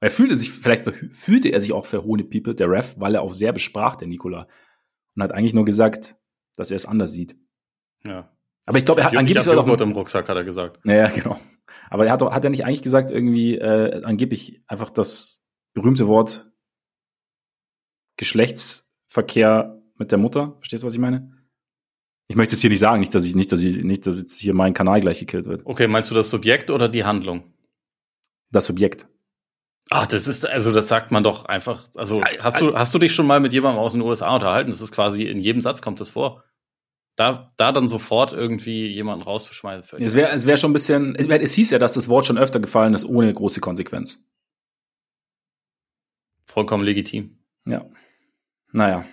Er 0.00 0.10
fühlte 0.10 0.34
sich, 0.34 0.50
vielleicht 0.50 0.90
fühlte 1.12 1.50
er 1.50 1.60
sich 1.60 1.74
auch 1.74 1.84
verhohne 1.84 2.24
piepelt, 2.24 2.58
der 2.58 2.70
Ref, 2.70 2.94
weil 2.98 3.14
er 3.14 3.20
auf 3.20 3.34
Serbisch 3.34 3.64
sprach, 3.64 3.96
der 3.96 4.08
Nikola. 4.08 4.48
Und 5.14 5.22
hat 5.22 5.32
eigentlich 5.32 5.52
nur 5.52 5.66
gesagt, 5.66 6.16
dass 6.56 6.70
er 6.70 6.76
es 6.76 6.86
anders 6.86 7.12
sieht. 7.12 7.36
Ja. 8.04 8.34
Aber 8.64 8.78
ich 8.78 8.84
glaube, 8.84 9.02
er 9.02 9.08
hat 9.08 9.16
angeblich 9.16 9.44
sogar 9.44 9.66
noch 9.66 9.80
im 9.80 9.92
Rucksack 9.92 10.28
hat 10.28 10.36
er 10.36 10.44
gesagt. 10.44 10.80
Ja, 10.84 11.08
genau. 11.08 11.38
Aber 11.90 12.06
er 12.06 12.12
hat, 12.12 12.22
hat 12.22 12.44
er 12.44 12.50
nicht 12.50 12.64
eigentlich 12.64 12.82
gesagt 12.82 13.10
irgendwie 13.10 13.56
äh, 13.56 14.02
angeblich 14.02 14.62
einfach 14.66 14.90
das 14.90 15.42
berühmte 15.72 16.06
Wort 16.06 16.50
Geschlechtsverkehr 18.16 19.80
mit 19.96 20.12
der 20.12 20.18
Mutter. 20.18 20.56
Verstehst 20.58 20.82
du, 20.82 20.86
was 20.86 20.94
ich 20.94 21.00
meine? 21.00 21.39
Ich 22.30 22.36
möchte 22.36 22.54
es 22.54 22.60
hier 22.60 22.70
nicht 22.70 22.78
sagen, 22.78 23.00
nicht, 23.00 23.12
dass 23.12 23.24
ich, 23.24 23.34
nicht, 23.34 23.50
dass 23.50 23.60
ich, 23.60 23.82
nicht, 23.82 24.06
dass 24.06 24.16
jetzt 24.16 24.38
hier 24.38 24.54
mein 24.54 24.72
Kanal 24.72 25.00
gleich 25.00 25.18
gekillt 25.18 25.46
wird. 25.46 25.62
Okay, 25.64 25.88
meinst 25.88 26.12
du 26.12 26.14
das 26.14 26.30
Subjekt 26.30 26.70
oder 26.70 26.88
die 26.88 27.02
Handlung? 27.02 27.42
Das 28.52 28.66
Subjekt. 28.66 29.08
Ach, 29.90 30.06
das 30.06 30.28
ist, 30.28 30.46
also 30.46 30.70
das 30.70 30.86
sagt 30.86 31.10
man 31.10 31.24
doch 31.24 31.46
einfach. 31.46 31.86
Also 31.96 32.22
hast 32.38 32.60
du, 32.60 32.76
hast 32.76 32.94
du 32.94 33.00
dich 33.00 33.12
schon 33.12 33.26
mal 33.26 33.40
mit 33.40 33.52
jemandem 33.52 33.80
aus 33.80 33.94
den 33.94 34.02
USA 34.02 34.32
unterhalten? 34.32 34.70
Das 34.70 34.80
ist 34.80 34.92
quasi 34.92 35.24
in 35.24 35.40
jedem 35.40 35.60
Satz 35.60 35.82
kommt 35.82 35.98
das 35.98 36.10
vor. 36.10 36.44
Da, 37.16 37.50
da 37.56 37.72
dann 37.72 37.88
sofort 37.88 38.32
irgendwie 38.32 38.86
jemanden 38.86 39.24
rauszuschmeißen. 39.24 40.00
Es 40.00 40.14
wäre 40.14 40.30
es 40.30 40.46
wär 40.46 40.56
schon 40.56 40.70
ein 40.70 40.74
bisschen, 40.74 41.16
es, 41.16 41.26
es 41.26 41.52
hieß 41.54 41.70
ja, 41.70 41.80
dass 41.80 41.94
das 41.94 42.08
Wort 42.08 42.28
schon 42.28 42.38
öfter 42.38 42.60
gefallen 42.60 42.94
ist, 42.94 43.04
ohne 43.04 43.34
große 43.34 43.60
Konsequenz. 43.60 44.22
Vollkommen 46.44 46.84
legitim. 46.84 47.40
Ja. 47.66 47.84
Naja, 48.70 49.04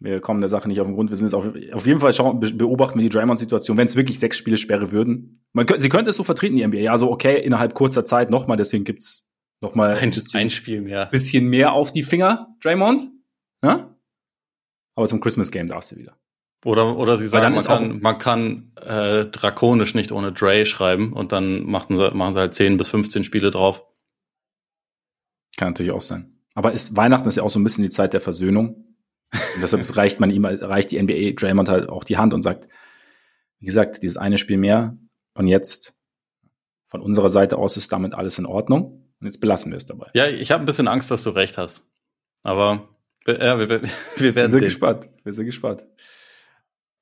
wir 0.00 0.20
kommen 0.20 0.40
der 0.40 0.48
Sache 0.48 0.68
nicht 0.68 0.80
auf 0.80 0.86
den 0.86 0.94
Grund. 0.94 1.10
Wir 1.10 1.16
sind 1.16 1.26
jetzt 1.26 1.34
auf, 1.34 1.46
auf 1.72 1.86
jeden 1.86 2.00
Fall 2.00 2.12
schauen, 2.12 2.40
beobachten 2.40 2.98
wir 2.98 3.04
die 3.04 3.08
Draymond-Situation. 3.08 3.76
Wenn 3.76 3.86
es 3.86 3.96
wirklich 3.96 4.18
sechs 4.18 4.36
Spiele 4.36 4.58
Sperre 4.58 4.92
würden, 4.92 5.38
man, 5.52 5.66
sie 5.78 5.88
könnte 5.88 6.10
es 6.10 6.16
so 6.16 6.24
vertreten, 6.24 6.56
die 6.56 6.66
NBA. 6.66 6.78
Ja, 6.78 6.98
so 6.98 7.10
okay, 7.10 7.40
innerhalb 7.40 7.74
kurzer 7.74 8.04
Zeit 8.04 8.30
nochmal, 8.30 8.56
deswegen 8.56 8.84
gibt's 8.84 9.28
nochmal 9.60 9.96
ein, 9.96 10.12
ein 10.34 10.50
Spiel 10.50 10.82
mehr. 10.82 11.06
Bisschen 11.06 11.48
mehr 11.48 11.72
auf 11.72 11.92
die 11.92 12.02
Finger, 12.02 12.54
Draymond. 12.62 13.00
Ja? 13.62 13.96
Aber 14.94 15.06
zum 15.06 15.20
Christmas 15.20 15.50
Game 15.50 15.66
darfst 15.66 15.92
du 15.92 15.96
wieder. 15.96 16.16
Oder, 16.64 16.96
oder 16.96 17.16
sie 17.18 17.26
sagen, 17.26 17.54
man 17.54 17.64
kann, 17.64 18.00
man 18.00 18.18
kann 18.18 18.72
äh, 18.76 19.26
drakonisch 19.26 19.94
nicht 19.94 20.12
ohne 20.12 20.32
Dre 20.32 20.64
schreiben 20.64 21.12
und 21.12 21.32
dann 21.32 21.64
machen 21.64 21.96
sie, 21.96 22.10
machen 22.12 22.32
sie 22.32 22.40
halt 22.40 22.54
10 22.54 22.78
bis 22.78 22.88
15 22.88 23.22
Spiele 23.22 23.50
drauf. 23.50 23.84
Kann 25.56 25.68
natürlich 25.68 25.92
auch 25.92 26.02
sein. 26.02 26.38
Aber 26.54 26.72
ist, 26.72 26.96
Weihnachten 26.96 27.28
ist 27.28 27.36
ja 27.36 27.42
auch 27.42 27.50
so 27.50 27.58
ein 27.58 27.64
bisschen 27.64 27.82
die 27.82 27.90
Zeit 27.90 28.14
der 28.14 28.22
Versöhnung. 28.22 28.93
Und 29.54 29.62
deshalb 29.62 29.84
reicht 29.96 30.20
man 30.20 30.30
ihm, 30.30 30.44
reicht 30.44 30.90
die 30.90 31.02
NBA 31.02 31.32
Draymond 31.36 31.68
halt 31.68 31.88
auch 31.88 32.04
die 32.04 32.16
Hand 32.16 32.34
und 32.34 32.42
sagt, 32.42 32.68
wie 33.58 33.66
gesagt, 33.66 34.02
dieses 34.02 34.16
eine 34.16 34.38
Spiel 34.38 34.58
mehr 34.58 34.96
und 35.34 35.48
jetzt 35.48 35.94
von 36.88 37.00
unserer 37.00 37.28
Seite 37.28 37.58
aus 37.58 37.76
ist 37.76 37.92
damit 37.92 38.14
alles 38.14 38.38
in 38.38 38.46
Ordnung 38.46 39.10
und 39.20 39.26
jetzt 39.26 39.40
belassen 39.40 39.72
wir 39.72 39.78
es 39.78 39.86
dabei. 39.86 40.10
Ja, 40.14 40.28
ich 40.28 40.50
habe 40.50 40.62
ein 40.62 40.66
bisschen 40.66 40.88
Angst, 40.88 41.10
dass 41.10 41.22
du 41.22 41.30
recht 41.30 41.58
hast. 41.58 41.84
Aber 42.42 42.88
ja, 43.26 43.58
wir, 43.58 43.68
wir 43.68 43.80
werden 43.80 43.90
wir 44.16 44.42
sind 44.48 44.50
sehen. 44.50 44.60
gespannt. 44.60 45.08
Wir 45.22 45.32
sind 45.32 45.46
gespannt. 45.46 45.86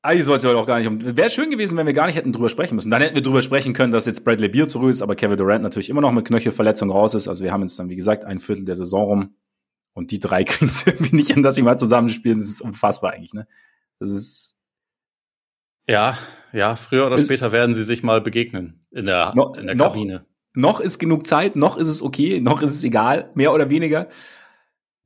Eigentlich 0.04 0.24
soll 0.24 0.36
es 0.36 0.42
ja 0.42 0.50
heute 0.50 0.58
auch 0.58 0.66
gar 0.66 0.78
nicht 0.78 0.88
um. 0.88 1.16
Wäre 1.16 1.30
schön 1.30 1.50
gewesen, 1.50 1.76
wenn 1.76 1.86
wir 1.86 1.92
gar 1.92 2.06
nicht 2.06 2.16
hätten 2.16 2.32
drüber 2.32 2.48
sprechen 2.48 2.74
müssen. 2.74 2.90
Dann 2.90 3.02
hätten 3.02 3.14
wir 3.14 3.22
drüber 3.22 3.42
sprechen 3.42 3.72
können, 3.72 3.92
dass 3.92 4.06
jetzt 4.06 4.24
Bradley 4.24 4.48
Beal 4.48 4.66
zurück 4.66 4.90
ist, 4.90 5.00
aber 5.00 5.14
Kevin 5.14 5.36
Durant 5.36 5.62
natürlich 5.62 5.90
immer 5.90 6.00
noch 6.00 6.10
mit 6.10 6.24
Knöchelverletzung 6.24 6.90
raus 6.90 7.14
ist. 7.14 7.28
Also 7.28 7.44
wir 7.44 7.52
haben 7.52 7.62
jetzt 7.62 7.78
dann, 7.78 7.88
wie 7.88 7.96
gesagt, 7.96 8.24
ein 8.24 8.40
Viertel 8.40 8.64
der 8.64 8.76
Saison 8.76 9.04
rum. 9.04 9.34
Und 9.92 10.10
die 10.10 10.18
drei 10.18 10.44
kriegen 10.44 10.66
es 10.66 10.86
irgendwie 10.86 11.16
nicht 11.16 11.32
hin, 11.32 11.42
dass 11.42 11.54
sie 11.54 11.62
mal 11.62 11.78
zusammenspielen. 11.78 12.38
Das 12.38 12.48
ist 12.48 12.60
unfassbar 12.60 13.12
eigentlich, 13.12 13.34
ne? 13.34 13.46
Das 13.98 14.10
ist. 14.10 14.56
Ja, 15.88 16.16
ja, 16.52 16.76
früher 16.76 17.06
oder 17.06 17.18
später 17.18 17.50
werden 17.50 17.74
sie 17.74 17.82
sich 17.82 18.02
mal 18.02 18.20
begegnen 18.20 18.80
in 18.90 19.06
der, 19.06 19.32
no, 19.34 19.54
in 19.54 19.66
der 19.66 19.74
noch, 19.74 19.92
Kabine. 19.92 20.26
Noch 20.54 20.80
ist 20.80 20.98
genug 20.98 21.26
Zeit, 21.26 21.56
noch 21.56 21.76
ist 21.76 21.88
es 21.88 22.02
okay, 22.02 22.40
noch 22.40 22.62
ist 22.62 22.76
es 22.76 22.84
egal, 22.84 23.30
mehr 23.34 23.52
oder 23.52 23.68
weniger. 23.68 24.08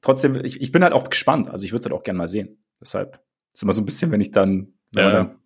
Trotzdem, 0.02 0.44
ich, 0.44 0.60
ich 0.60 0.72
bin 0.72 0.82
halt 0.82 0.92
auch 0.92 1.08
gespannt. 1.08 1.50
Also 1.50 1.64
ich 1.64 1.72
würde 1.72 1.78
es 1.80 1.84
halt 1.86 1.94
auch 1.94 2.02
gerne 2.02 2.18
mal 2.18 2.28
sehen. 2.28 2.62
Deshalb 2.80 3.22
ist 3.54 3.62
immer 3.62 3.72
so 3.72 3.80
ein 3.80 3.86
bisschen, 3.86 4.10
wenn 4.10 4.20
ich 4.20 4.32
dann 4.32 4.74
wenn 4.92 5.04
ja. 5.04 5.12
man 5.12 5.26
dann 5.26 5.38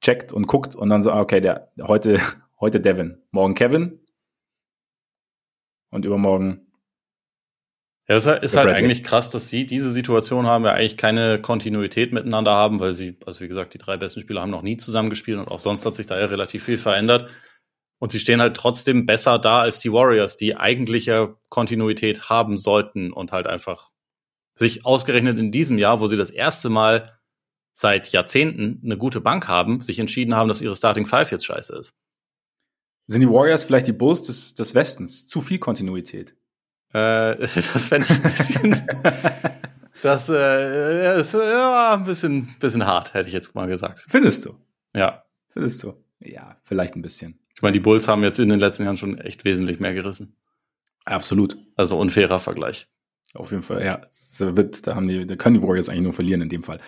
checkt 0.00 0.32
und 0.32 0.46
guckt 0.46 0.74
und 0.74 0.88
dann 0.88 1.02
so, 1.02 1.10
ah, 1.10 1.20
okay, 1.20 1.40
der 1.40 1.70
heute, 1.82 2.20
heute 2.60 2.80
Devin, 2.80 3.22
morgen 3.30 3.54
Kevin 3.54 4.00
und 5.90 6.04
übermorgen. 6.04 6.66
Ja, 8.10 8.16
es 8.16 8.26
ist 8.26 8.56
halt 8.56 8.76
eigentlich 8.76 9.04
krass, 9.04 9.30
dass 9.30 9.50
sie 9.50 9.66
diese 9.66 9.92
Situation 9.92 10.48
haben, 10.48 10.64
ja 10.64 10.72
eigentlich 10.72 10.96
keine 10.96 11.40
Kontinuität 11.40 12.12
miteinander 12.12 12.50
haben, 12.50 12.80
weil 12.80 12.92
sie, 12.92 13.16
also 13.24 13.38
wie 13.38 13.46
gesagt, 13.46 13.72
die 13.72 13.78
drei 13.78 13.98
besten 13.98 14.20
Spieler 14.20 14.40
haben 14.40 14.50
noch 14.50 14.62
nie 14.62 14.76
zusammengespielt 14.76 15.38
und 15.38 15.46
auch 15.46 15.60
sonst 15.60 15.86
hat 15.86 15.94
sich 15.94 16.06
da 16.06 16.18
ja 16.18 16.26
relativ 16.26 16.64
viel 16.64 16.76
verändert. 16.76 17.30
Und 18.00 18.10
sie 18.10 18.18
stehen 18.18 18.40
halt 18.40 18.56
trotzdem 18.56 19.06
besser 19.06 19.38
da 19.38 19.60
als 19.60 19.78
die 19.78 19.92
Warriors, 19.92 20.36
die 20.36 20.56
eigentlich 20.56 21.06
ja 21.06 21.36
Kontinuität 21.50 22.28
haben 22.28 22.58
sollten 22.58 23.12
und 23.12 23.30
halt 23.30 23.46
einfach 23.46 23.90
sich 24.56 24.84
ausgerechnet 24.84 25.38
in 25.38 25.52
diesem 25.52 25.78
Jahr, 25.78 26.00
wo 26.00 26.08
sie 26.08 26.16
das 26.16 26.32
erste 26.32 26.68
Mal 26.68 27.16
seit 27.72 28.10
Jahrzehnten 28.10 28.80
eine 28.84 28.98
gute 28.98 29.20
Bank 29.20 29.46
haben, 29.46 29.80
sich 29.80 30.00
entschieden 30.00 30.34
haben, 30.34 30.48
dass 30.48 30.60
ihre 30.60 30.74
Starting 30.74 31.06
Five 31.06 31.30
jetzt 31.30 31.46
scheiße 31.46 31.76
ist. 31.76 31.94
Sind 33.06 33.20
die 33.20 33.30
Warriors 33.30 33.62
vielleicht 33.62 33.86
die 33.86 33.92
Bulls 33.92 34.22
des, 34.22 34.54
des 34.54 34.74
Westens? 34.74 35.26
Zu 35.26 35.40
viel 35.40 35.60
Kontinuität? 35.60 36.34
Äh, 36.92 37.36
das 37.54 37.86
fände 37.86 38.06
ich 38.08 38.16
ein 38.16 38.22
bisschen. 38.22 38.72
das 40.02 40.28
äh, 40.28 41.20
ist 41.20 41.34
ja, 41.34 41.94
ein 41.94 42.04
bisschen, 42.04 42.54
bisschen 42.60 42.86
hart, 42.86 43.14
hätte 43.14 43.28
ich 43.28 43.34
jetzt 43.34 43.54
mal 43.54 43.66
gesagt. 43.66 44.04
Findest 44.08 44.44
du? 44.44 44.56
Ja. 44.94 45.24
Findest 45.52 45.82
du? 45.82 45.94
Ja, 46.20 46.56
vielleicht 46.62 46.96
ein 46.96 47.02
bisschen. 47.02 47.38
Ich 47.54 47.62
meine, 47.62 47.72
die 47.72 47.80
Bulls 47.80 48.08
haben 48.08 48.22
jetzt 48.22 48.38
in 48.38 48.48
den 48.48 48.60
letzten 48.60 48.84
Jahren 48.84 48.96
schon 48.96 49.18
echt 49.18 49.44
wesentlich 49.44 49.80
mehr 49.80 49.94
gerissen. 49.94 50.36
Absolut. 51.04 51.58
Also 51.76 51.98
unfairer 51.98 52.38
Vergleich. 52.38 52.88
Auf 53.34 53.50
jeden 53.52 53.62
Fall, 53.62 53.84
ja. 53.84 54.02
Wird, 54.38 54.86
da, 54.86 54.94
haben 54.96 55.08
die, 55.08 55.26
da 55.26 55.36
können 55.36 55.60
die 55.60 55.62
Warriors 55.62 55.88
eigentlich 55.88 56.02
nur 56.02 56.12
verlieren 56.12 56.42
in 56.42 56.48
dem 56.48 56.62
Fall. 56.62 56.80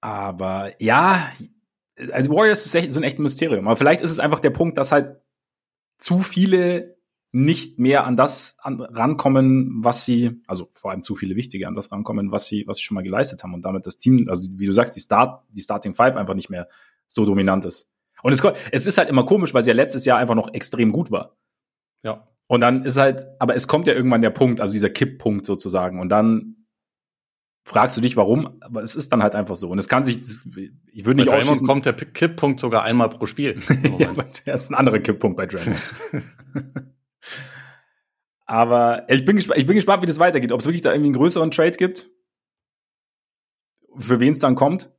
Aber 0.00 0.72
ja, 0.78 1.32
also 2.12 2.30
Warriors 2.30 2.64
sind 2.64 3.02
echt 3.02 3.18
ein 3.18 3.22
Mysterium. 3.22 3.66
Aber 3.66 3.76
vielleicht 3.76 4.00
ist 4.00 4.10
es 4.10 4.20
einfach 4.20 4.40
der 4.40 4.50
Punkt, 4.50 4.78
dass 4.78 4.92
halt 4.92 5.16
zu 5.98 6.20
viele 6.20 6.96
nicht 7.32 7.78
mehr 7.78 8.06
an 8.06 8.16
das 8.16 8.58
an, 8.60 8.80
rankommen, 8.80 9.84
was 9.84 10.04
sie, 10.04 10.42
also 10.46 10.68
vor 10.72 10.90
allem 10.90 11.02
zu 11.02 11.14
viele 11.14 11.36
Wichtige 11.36 11.68
an 11.68 11.74
das 11.74 11.92
rankommen, 11.92 12.32
was 12.32 12.46
sie, 12.46 12.66
was 12.66 12.78
sie 12.78 12.82
schon 12.82 12.96
mal 12.96 13.02
geleistet 13.02 13.42
haben 13.42 13.54
und 13.54 13.64
damit 13.64 13.86
das 13.86 13.96
Team, 13.96 14.26
also 14.28 14.48
wie 14.56 14.66
du 14.66 14.72
sagst, 14.72 14.96
die 14.96 15.00
Start, 15.00 15.44
die 15.50 15.60
Starting 15.60 15.94
Five 15.94 16.16
einfach 16.16 16.34
nicht 16.34 16.50
mehr 16.50 16.68
so 17.06 17.24
dominant 17.24 17.64
ist. 17.64 17.88
Und 18.22 18.32
es, 18.32 18.42
es 18.72 18.86
ist 18.86 18.98
halt 18.98 19.08
immer 19.08 19.24
komisch, 19.24 19.54
weil 19.54 19.62
sie 19.62 19.70
ja 19.70 19.74
letztes 19.74 20.04
Jahr 20.04 20.18
einfach 20.18 20.34
noch 20.34 20.52
extrem 20.52 20.92
gut 20.92 21.10
war. 21.10 21.36
Ja. 22.02 22.26
Und 22.46 22.60
dann 22.60 22.84
ist 22.84 22.96
halt, 22.96 23.26
aber 23.38 23.54
es 23.54 23.68
kommt 23.68 23.86
ja 23.86 23.94
irgendwann 23.94 24.22
der 24.22 24.30
Punkt, 24.30 24.60
also 24.60 24.74
dieser 24.74 24.90
Kipppunkt 24.90 25.46
sozusagen. 25.46 26.00
Und 26.00 26.08
dann 26.08 26.66
fragst 27.64 27.96
du 27.96 28.00
dich, 28.00 28.16
warum, 28.16 28.60
aber 28.60 28.82
es 28.82 28.96
ist 28.96 29.12
dann 29.12 29.22
halt 29.22 29.36
einfach 29.36 29.54
so. 29.54 29.70
Und 29.70 29.78
es 29.78 29.88
kann 29.88 30.02
sich, 30.02 30.16
ich 30.16 31.04
würde 31.04 31.20
nicht 31.20 31.30
bei 31.30 31.38
Draymond 31.38 31.66
kommt 31.66 31.86
der 31.86 31.92
Kipppunkt 31.92 32.58
sogar 32.58 32.82
einmal 32.82 33.08
pro 33.08 33.26
Spiel. 33.26 33.56
ja, 33.98 34.12
das 34.44 34.64
ist 34.64 34.70
ein 34.70 34.74
anderer 34.74 34.98
Kipppunkt 34.98 35.36
bei 35.36 35.46
Draymond. 35.46 35.78
aber 38.46 39.08
ich 39.08 39.24
bin, 39.24 39.36
gespannt, 39.36 39.60
ich 39.60 39.66
bin 39.66 39.76
gespannt, 39.76 40.02
wie 40.02 40.06
das 40.06 40.18
weitergeht. 40.18 40.52
Ob 40.52 40.60
es 40.60 40.66
wirklich 40.66 40.82
da 40.82 40.90
irgendwie 40.90 41.08
einen 41.08 41.16
größeren 41.16 41.50
Trade 41.50 41.72
gibt. 41.72 42.10
Für 43.96 44.20
wen 44.20 44.32
es 44.32 44.40
dann 44.40 44.54
kommt. 44.54 44.90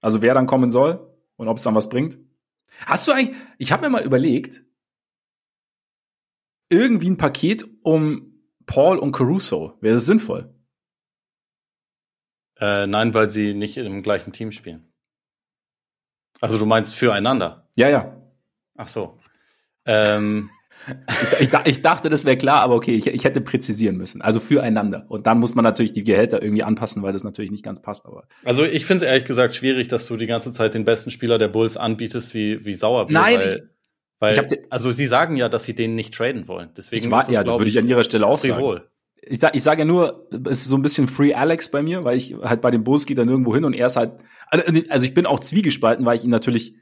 Also 0.00 0.22
wer 0.22 0.34
dann 0.34 0.46
kommen 0.46 0.70
soll 0.70 1.14
und 1.36 1.48
ob 1.48 1.56
es 1.56 1.62
dann 1.64 1.74
was 1.74 1.88
bringt. 1.88 2.18
Hast 2.86 3.06
du 3.06 3.12
eigentlich, 3.12 3.36
ich 3.58 3.72
habe 3.72 3.82
mir 3.82 3.90
mal 3.90 4.04
überlegt, 4.04 4.62
irgendwie 6.68 7.10
ein 7.10 7.16
Paket 7.16 7.66
um 7.82 8.42
Paul 8.66 8.98
und 8.98 9.12
Caruso. 9.12 9.76
Wäre 9.80 9.94
das 9.94 10.06
sinnvoll? 10.06 10.54
Äh, 12.60 12.86
nein, 12.86 13.14
weil 13.14 13.30
sie 13.30 13.54
nicht 13.54 13.76
im 13.76 14.02
gleichen 14.02 14.32
Team 14.32 14.52
spielen. 14.52 14.92
Also 16.40 16.58
du 16.58 16.66
meinst 16.66 16.94
füreinander? 16.94 17.68
Ja, 17.76 17.88
ja. 17.88 18.22
Ach 18.76 18.88
so. 18.88 19.18
Ähm. 19.84 20.50
Ich, 20.86 21.48
ich, 21.48 21.54
ich, 21.64 21.82
dachte, 21.82 22.10
das 22.10 22.24
wäre 22.24 22.36
klar, 22.36 22.62
aber 22.62 22.74
okay, 22.74 22.94
ich, 22.94 23.06
ich, 23.06 23.24
hätte 23.24 23.40
präzisieren 23.40 23.96
müssen. 23.96 24.22
Also 24.22 24.40
füreinander. 24.40 25.04
Und 25.08 25.26
dann 25.26 25.38
muss 25.38 25.54
man 25.54 25.64
natürlich 25.64 25.92
die 25.92 26.04
Gehälter 26.04 26.42
irgendwie 26.42 26.62
anpassen, 26.62 27.02
weil 27.02 27.12
das 27.12 27.24
natürlich 27.24 27.50
nicht 27.50 27.64
ganz 27.64 27.82
passt. 27.82 28.06
Aber 28.06 28.24
also 28.44 28.64
ich 28.64 28.86
finde 28.86 29.04
es 29.04 29.10
ehrlich 29.10 29.24
gesagt 29.24 29.54
schwierig, 29.54 29.88
dass 29.88 30.06
du 30.06 30.16
die 30.16 30.26
ganze 30.26 30.52
Zeit 30.52 30.74
den 30.74 30.84
besten 30.84 31.10
Spieler 31.10 31.38
der 31.38 31.48
Bulls 31.48 31.76
anbietest 31.76 32.34
wie, 32.34 32.64
wie 32.64 32.74
Sauerbier. 32.74 33.14
Nein, 33.14 33.40
weil, 34.20 34.32
ich, 34.32 34.38
weil, 34.38 34.66
also 34.70 34.90
sie 34.90 35.06
sagen 35.06 35.36
ja, 35.36 35.48
dass 35.48 35.64
sie 35.64 35.74
den 35.74 35.94
nicht 35.94 36.14
traden 36.14 36.48
wollen. 36.48 36.70
Deswegen 36.76 37.06
ich 37.06 37.10
war, 37.10 37.30
ja, 37.30 37.44
würde 37.44 37.68
ich 37.68 37.78
an 37.78 37.88
ihrer 37.88 38.04
Stelle 38.04 38.26
auch 38.26 38.40
frivol. 38.40 38.76
sagen 38.76 38.88
ich 39.22 39.40
sage 39.40 39.56
ich 39.56 39.62
sag 39.62 39.78
ja 39.78 39.84
nur, 39.84 40.28
es 40.48 40.62
ist 40.62 40.68
so 40.68 40.76
ein 40.76 40.82
bisschen 40.82 41.06
Free 41.06 41.34
Alex 41.34 41.70
bei 41.70 41.82
mir, 41.82 42.04
weil 42.04 42.16
ich 42.16 42.34
halt 42.42 42.60
bei 42.60 42.70
den 42.70 42.84
Bulls 42.84 43.06
geht 43.06 43.18
dann 43.18 43.28
irgendwo 43.28 43.54
hin 43.54 43.64
und 43.64 43.74
er 43.74 43.86
ist 43.86 43.96
halt, 43.96 44.12
also 44.50 45.04
ich 45.04 45.14
bin 45.14 45.26
auch 45.26 45.40
zwiegespalten, 45.40 46.06
weil 46.06 46.16
ich 46.16 46.24
ihn 46.24 46.30
natürlich 46.30 46.74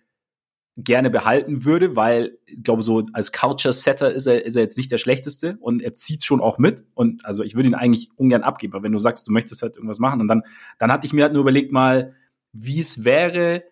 gerne 0.77 1.09
behalten 1.09 1.65
würde, 1.65 1.97
weil 1.97 2.39
ich 2.47 2.63
glaube, 2.63 2.83
so 2.83 3.07
als 3.15 3.33
Culture 3.33 3.73
Setter 3.73 4.13
ist 4.13 4.27
er, 4.27 4.45
ist 4.45 4.57
er 4.57 4.63
jetzt 4.63 4.77
nicht 4.77 4.93
der 4.93 4.99
schlechteste 4.99 5.57
und 5.61 5.81
er 5.81 5.95
zieht 5.95 6.25
schon 6.25 6.41
auch 6.41 6.59
mit 6.59 6.85
und 6.95 7.25
also 7.25 7.43
ich 7.43 7.55
würde 7.55 7.69
ihn 7.69 7.75
eigentlich 7.75 8.11
ungern 8.17 8.43
abgeben, 8.43 8.75
aber 8.75 8.83
wenn 8.83 8.93
du 8.93 8.99
sagst, 8.99 9.27
du 9.27 9.33
möchtest 9.33 9.63
halt 9.63 9.77
irgendwas 9.77 9.99
machen 9.99 10.21
und 10.21 10.29
dann, 10.29 10.43
dann 10.79 10.93
hatte 10.93 11.07
ich 11.07 11.15
mir 11.15 11.25
halt 11.25 11.33
nur 11.33 11.43
überlegt 11.43 11.73
mal, 11.73 12.15
wie 12.53 12.79
es 12.79 13.05
wäre, 13.05 13.65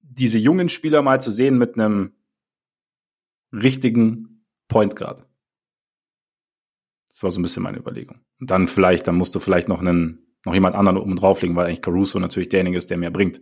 diese 0.00 0.38
jungen 0.38 0.68
Spieler 0.68 1.02
mal 1.02 1.20
zu 1.20 1.30
sehen 1.30 1.58
mit 1.58 1.78
einem 1.78 2.12
richtigen 3.52 4.44
Point 4.68 4.96
Guard. 4.96 5.26
Das 7.10 7.22
war 7.22 7.30
so 7.30 7.40
ein 7.40 7.42
bisschen 7.42 7.62
meine 7.62 7.78
Überlegung. 7.78 8.20
Und 8.40 8.50
dann 8.50 8.68
vielleicht, 8.68 9.08
dann 9.08 9.16
musst 9.16 9.34
du 9.34 9.40
vielleicht 9.40 9.68
noch 9.68 9.80
einen, 9.80 10.36
noch 10.44 10.54
jemand 10.54 10.76
anderen 10.76 10.98
oben 10.98 11.16
drauflegen, 11.16 11.56
weil 11.56 11.66
eigentlich 11.66 11.82
Caruso 11.82 12.18
natürlich 12.18 12.48
derjenige 12.48 12.78
ist, 12.78 12.90
der 12.90 12.98
mehr 12.98 13.10
bringt. 13.10 13.40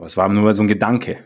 Aber 0.00 0.06
es 0.06 0.16
war 0.16 0.30
nur 0.30 0.54
so 0.54 0.62
ein 0.62 0.66
Gedanke. 0.66 1.22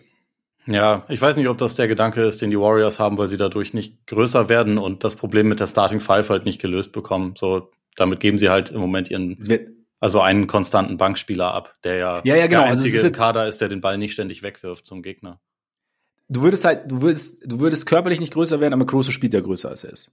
Ja, 0.67 1.07
ich 1.09 1.23
weiß 1.23 1.37
nicht, 1.37 1.47
ob 1.47 1.59
das 1.59 1.77
der 1.77 1.87
Gedanke 1.87 2.23
ist, 2.25 2.43
den 2.43 2.51
die 2.51 2.59
Warriors 2.59 2.99
haben, 2.99 3.17
weil 3.19 3.29
sie 3.29 3.37
dadurch 3.37 3.73
nicht 3.73 4.05
größer 4.09 4.49
werden 4.49 4.79
und 4.79 5.05
das 5.05 5.15
Problem 5.15 5.49
mit 5.49 5.61
der 5.61 5.69
Starting 5.69 6.01
Five 6.01 6.29
halt 6.29 6.45
nicht 6.45 6.61
gelöst 6.61 6.91
bekommen. 6.91 7.35
So, 7.39 7.71
damit 7.95 8.19
geben 8.19 8.37
sie 8.37 8.51
halt 8.51 8.71
im 8.71 8.81
Moment 8.81 9.13
ihren, 9.13 9.39
also 10.01 10.21
einen 10.21 10.49
konstanten 10.49 10.97
Bankspieler 10.97 11.55
ab, 11.55 11.77
der 11.85 11.95
ja, 11.99 12.23
ja, 12.25 12.35
ja 12.35 12.49
genau. 12.49 12.63
der 12.63 12.71
also 12.71 12.83
einzige 12.83 12.97
also 12.97 13.07
ist 13.07 13.17
Kader 13.17 13.47
ist, 13.47 13.61
der 13.61 13.69
den 13.69 13.81
Ball 13.81 13.97
nicht 13.97 14.15
ständig 14.15 14.43
wegwirft 14.43 14.89
zum 14.89 15.03
Gegner. 15.03 15.41
Du 16.29 16.43
würdest 16.43 16.65
halt, 16.65 16.91
du 16.91 17.01
würdest, 17.01 17.45
du 17.47 17.61
würdest 17.61 17.87
körperlich 17.87 18.19
nicht 18.19 18.33
größer 18.33 18.59
werden, 18.59 18.75
aber 18.75 18.87
Caruso 18.87 19.13
spielt 19.13 19.35
ja 19.35 19.41
größer 19.41 19.69
als 19.69 19.85
er 19.85 19.93
ist. 19.93 20.11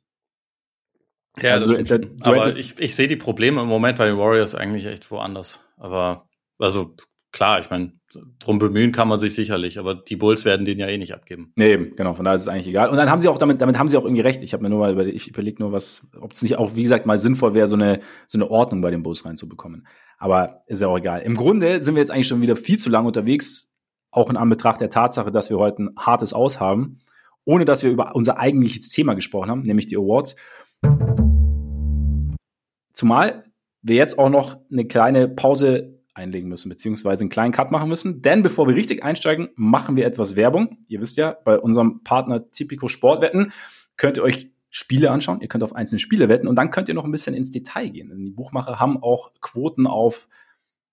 Ja, 1.42 1.54
also 1.54 1.76
du, 1.76 1.84
du, 1.84 2.10
aber 2.22 2.46
ich, 2.46 2.78
ich 2.78 2.96
sehe 2.96 3.08
die 3.08 3.16
Probleme 3.16 3.60
im 3.60 3.68
Moment 3.68 3.98
bei 3.98 4.06
den 4.06 4.20
Warriors 4.20 4.54
eigentlich 4.54 4.86
echt 4.86 5.10
woanders. 5.10 5.62
Aber 5.78 6.28
also 6.60 6.96
klar, 7.32 7.60
ich 7.62 7.70
meine, 7.70 7.94
drum 8.40 8.60
bemühen 8.60 8.92
kann 8.92 9.08
man 9.08 9.20
sich 9.20 9.34
sicherlich, 9.34 9.80
aber 9.80 9.96
die 9.96 10.16
Bulls 10.16 10.46
werden 10.46 10.66
den 10.66 10.80
ja 10.80 10.88
eh 10.88 10.98
nicht 10.98 11.14
abgeben. 11.14 11.54
Nee, 11.58 11.78
genau, 11.96 12.14
von 12.14 12.26
daher 12.26 12.36
ist 12.36 12.42
es 12.42 12.48
eigentlich 12.48 12.68
egal. 12.68 12.90
Und 12.90 12.98
dann 12.98 13.10
haben 13.10 13.20
sie 13.20 13.30
auch 13.30 13.38
damit, 13.38 13.62
damit 13.62 13.78
haben 13.78 13.88
sie 13.88 13.98
auch 13.98 14.04
irgendwie 14.04 14.22
recht. 14.22 14.44
Ich 14.44 14.54
habe 14.54 14.64
mir 14.64 14.70
nur 14.70 14.80
mal 14.80 14.92
überlegt, 14.92 15.16
ich 15.16 15.28
überlege 15.30 15.62
nur, 15.62 15.72
was, 15.72 16.10
ob 16.20 16.32
es 16.34 16.42
nicht 16.42 16.58
auch, 16.58 16.76
wie 16.76 16.84
gesagt, 16.84 17.06
mal 17.06 17.20
sinnvoll 17.20 17.54
wäre, 17.54 17.68
so 17.68 17.76
eine, 17.76 18.02
so 18.28 18.38
eine 18.38 18.50
Ordnung 18.50 18.82
bei 18.82 18.92
den 18.92 19.04
Bulls 19.04 19.26
reinzubekommen. 19.26 19.88
Aber 20.18 20.64
ist 20.68 20.82
ja 20.82 20.88
auch 20.88 20.98
egal. 20.98 21.22
Im 21.22 21.36
Grunde 21.36 21.82
sind 21.82 21.96
wir 21.96 22.02
jetzt 22.02 22.12
eigentlich 22.12 22.28
schon 22.28 22.42
wieder 22.42 22.56
viel 22.56 22.78
zu 22.78 22.90
lang 22.90 23.06
unterwegs, 23.06 23.74
auch 24.12 24.30
in 24.30 24.38
Anbetracht 24.38 24.82
der 24.82 24.90
Tatsache, 24.90 25.32
dass 25.32 25.50
wir 25.50 25.58
heute 25.58 25.84
ein 25.84 25.90
hartes 25.98 26.34
Aus 26.34 26.60
haben, 26.60 27.00
ohne 27.46 27.66
dass 27.66 27.82
wir 27.82 27.92
über 27.92 28.14
unser 28.16 28.38
eigentliches 28.38 28.90
Thema 28.90 29.14
gesprochen 29.14 29.50
haben, 29.50 29.62
nämlich 29.62 29.88
die 29.88 29.96
Awards. 29.96 30.36
Zumal 32.94 33.46
wir 33.82 33.96
jetzt 33.96 34.20
auch 34.20 34.30
noch 34.30 34.60
eine 34.72 34.86
kleine 34.86 35.28
Pause 35.28 36.01
einlegen 36.14 36.50
müssen, 36.50 36.70
beziehungsweise 36.70 37.22
einen 37.24 37.30
kleinen 37.30 37.54
Cut 37.54 37.72
machen 37.72 37.90
müssen. 37.90 38.22
Denn 38.22 38.44
bevor 38.44 38.68
wir 38.68 38.76
richtig 38.76 39.04
einsteigen, 39.04 39.50
machen 39.56 39.96
wir 39.96 40.06
etwas 40.06 40.36
Werbung. 40.36 40.78
Ihr 40.88 41.02
wisst 41.02 41.18
ja, 41.18 41.38
bei 41.46 41.60
unserem 41.60 42.04
Partner 42.04 42.50
Typico 42.52 42.88
Sportwetten 42.88 43.54
könnt 43.98 44.18
ihr 44.18 44.24
euch 44.24 44.52
Spiele 44.70 45.12
anschauen, 45.12 45.42
ihr 45.42 45.50
könnt 45.50 45.66
auf 45.66 45.76
einzelne 45.76 46.00
Spiele 46.00 46.30
wetten 46.30 46.48
und 46.48 46.56
dann 46.56 46.72
könnt 46.72 46.88
ihr 46.88 46.96
noch 46.96 47.04
ein 47.04 47.12
bisschen 47.12 47.36
ins 47.36 47.52
Detail 47.52 47.90
gehen. 47.90 48.10
Denn 48.10 48.24
die 48.24 48.32
Buchmacher 48.32 48.80
haben 48.80 49.02
auch 49.04 49.34
Quoten 49.42 49.86
auf 49.86 50.30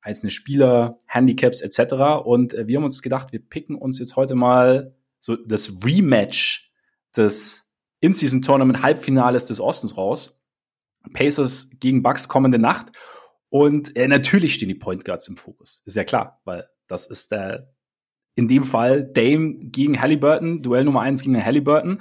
einzelne 0.00 0.30
Spieler, 0.30 0.98
Handicaps 1.06 1.60
etc. 1.60 2.24
Und 2.24 2.54
äh, 2.54 2.66
wir 2.66 2.78
haben 2.78 2.84
uns 2.84 3.02
gedacht, 3.02 3.32
wir 3.32 3.40
picken 3.40 3.76
uns 3.76 3.98
jetzt 3.98 4.16
heute 4.16 4.34
mal 4.34 4.94
so 5.20 5.36
das 5.36 5.84
Rematch 5.84 6.72
des 7.16 7.70
In-Season 8.00 8.42
Tournament 8.42 8.82
Halbfinales 8.82 9.46
des 9.46 9.60
Ostens 9.60 9.96
raus. 9.96 10.40
Pacers 11.12 11.70
gegen 11.78 12.02
Bucks 12.02 12.28
kommende 12.28 12.58
Nacht. 12.58 12.92
Und 13.50 13.96
äh, 13.96 14.08
natürlich 14.08 14.54
stehen 14.54 14.68
die 14.68 14.74
Point 14.74 15.04
Guards 15.04 15.28
im 15.28 15.36
Fokus. 15.36 15.82
Ist 15.86 15.96
ja 15.96 16.04
klar, 16.04 16.40
weil 16.44 16.68
das 16.86 17.06
ist 17.06 17.32
der, 17.32 17.72
in 18.34 18.48
dem 18.48 18.64
Fall 18.64 19.04
Dame 19.04 19.56
gegen 19.58 20.00
Halliburton, 20.00 20.62
Duell 20.62 20.84
Nummer 20.84 21.00
eins 21.00 21.22
gegen 21.22 21.42
Halliburton. 21.42 22.00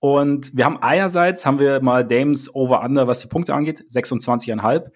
Und 0.00 0.56
wir 0.56 0.64
haben 0.64 0.78
einerseits 0.78 1.46
haben 1.46 1.60
wir 1.60 1.80
mal 1.80 2.04
Dames 2.04 2.54
Over-Under, 2.54 3.06
was 3.06 3.20
die 3.20 3.28
Punkte 3.28 3.54
angeht, 3.54 3.84
26,5. 3.88 4.90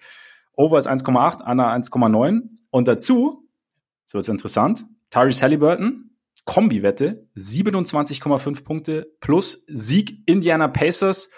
Over 0.53 0.79
ist 0.79 0.87
1,8, 0.87 1.49
Under 1.49 1.71
1,9. 1.71 2.41
Und 2.71 2.87
dazu, 2.87 3.47
so 4.05 4.17
ist 4.17 4.27
interessant, 4.27 4.85
Tyrese 5.09 5.41
Halliburton, 5.41 6.17
Kombi-Wette, 6.45 7.27
27,5 7.37 8.63
Punkte 8.63 9.13
plus 9.19 9.65
Sieg 9.67 10.23
Indiana 10.25 10.67
Pacers 10.67 11.29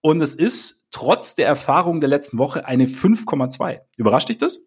und 0.00 0.20
es 0.20 0.34
ist 0.34 0.88
trotz 0.90 1.34
der 1.34 1.46
Erfahrung 1.46 2.00
der 2.00 2.08
letzten 2.08 2.38
Woche 2.38 2.64
eine 2.66 2.86
5,2. 2.86 3.80
Überrascht 3.96 4.28
dich 4.28 4.38
das? 4.38 4.60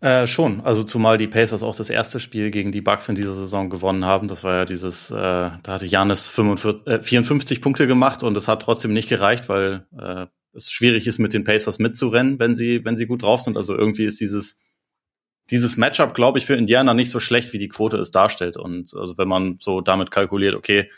Äh, 0.00 0.26
schon, 0.26 0.60
also 0.60 0.84
zumal 0.84 1.16
die 1.16 1.26
Pacers 1.26 1.62
auch 1.62 1.74
das 1.74 1.88
erste 1.88 2.20
Spiel 2.20 2.50
gegen 2.50 2.70
die 2.70 2.82
Bucks 2.82 3.08
in 3.08 3.14
dieser 3.14 3.32
Saison 3.32 3.70
gewonnen 3.70 4.04
haben. 4.04 4.28
Das 4.28 4.44
war 4.44 4.54
ja 4.54 4.64
dieses, 4.66 5.10
äh, 5.10 5.14
da 5.14 5.60
hatte 5.66 5.86
Janis 5.86 6.28
45, 6.28 6.86
äh, 6.86 7.00
54 7.00 7.62
Punkte 7.62 7.86
gemacht 7.86 8.22
und 8.22 8.36
es 8.36 8.46
hat 8.46 8.60
trotzdem 8.60 8.92
nicht 8.92 9.08
gereicht, 9.08 9.48
weil 9.48 9.86
äh, 9.98 10.26
es 10.52 10.70
schwierig 10.70 11.06
ist, 11.06 11.18
mit 11.18 11.32
den 11.32 11.44
Pacers 11.44 11.78
mitzurennen, 11.78 12.38
wenn 12.38 12.54
sie, 12.54 12.84
wenn 12.84 12.98
sie 12.98 13.06
gut 13.06 13.22
drauf 13.22 13.40
sind. 13.40 13.56
Also 13.56 13.74
irgendwie 13.74 14.04
ist 14.04 14.20
dieses, 14.20 14.58
dieses 15.50 15.78
Matchup, 15.78 16.12
glaube 16.14 16.38
ich, 16.38 16.44
für 16.44 16.54
Indiana 16.54 16.92
nicht 16.92 17.10
so 17.10 17.20
schlecht, 17.20 17.52
wie 17.54 17.58
die 17.58 17.68
Quote 17.68 17.96
es 17.96 18.10
darstellt. 18.10 18.58
Und 18.58 18.92
also 18.94 19.16
wenn 19.16 19.28
man 19.28 19.56
so 19.60 19.80
damit 19.80 20.10
kalkuliert, 20.10 20.54
okay, 20.54 20.90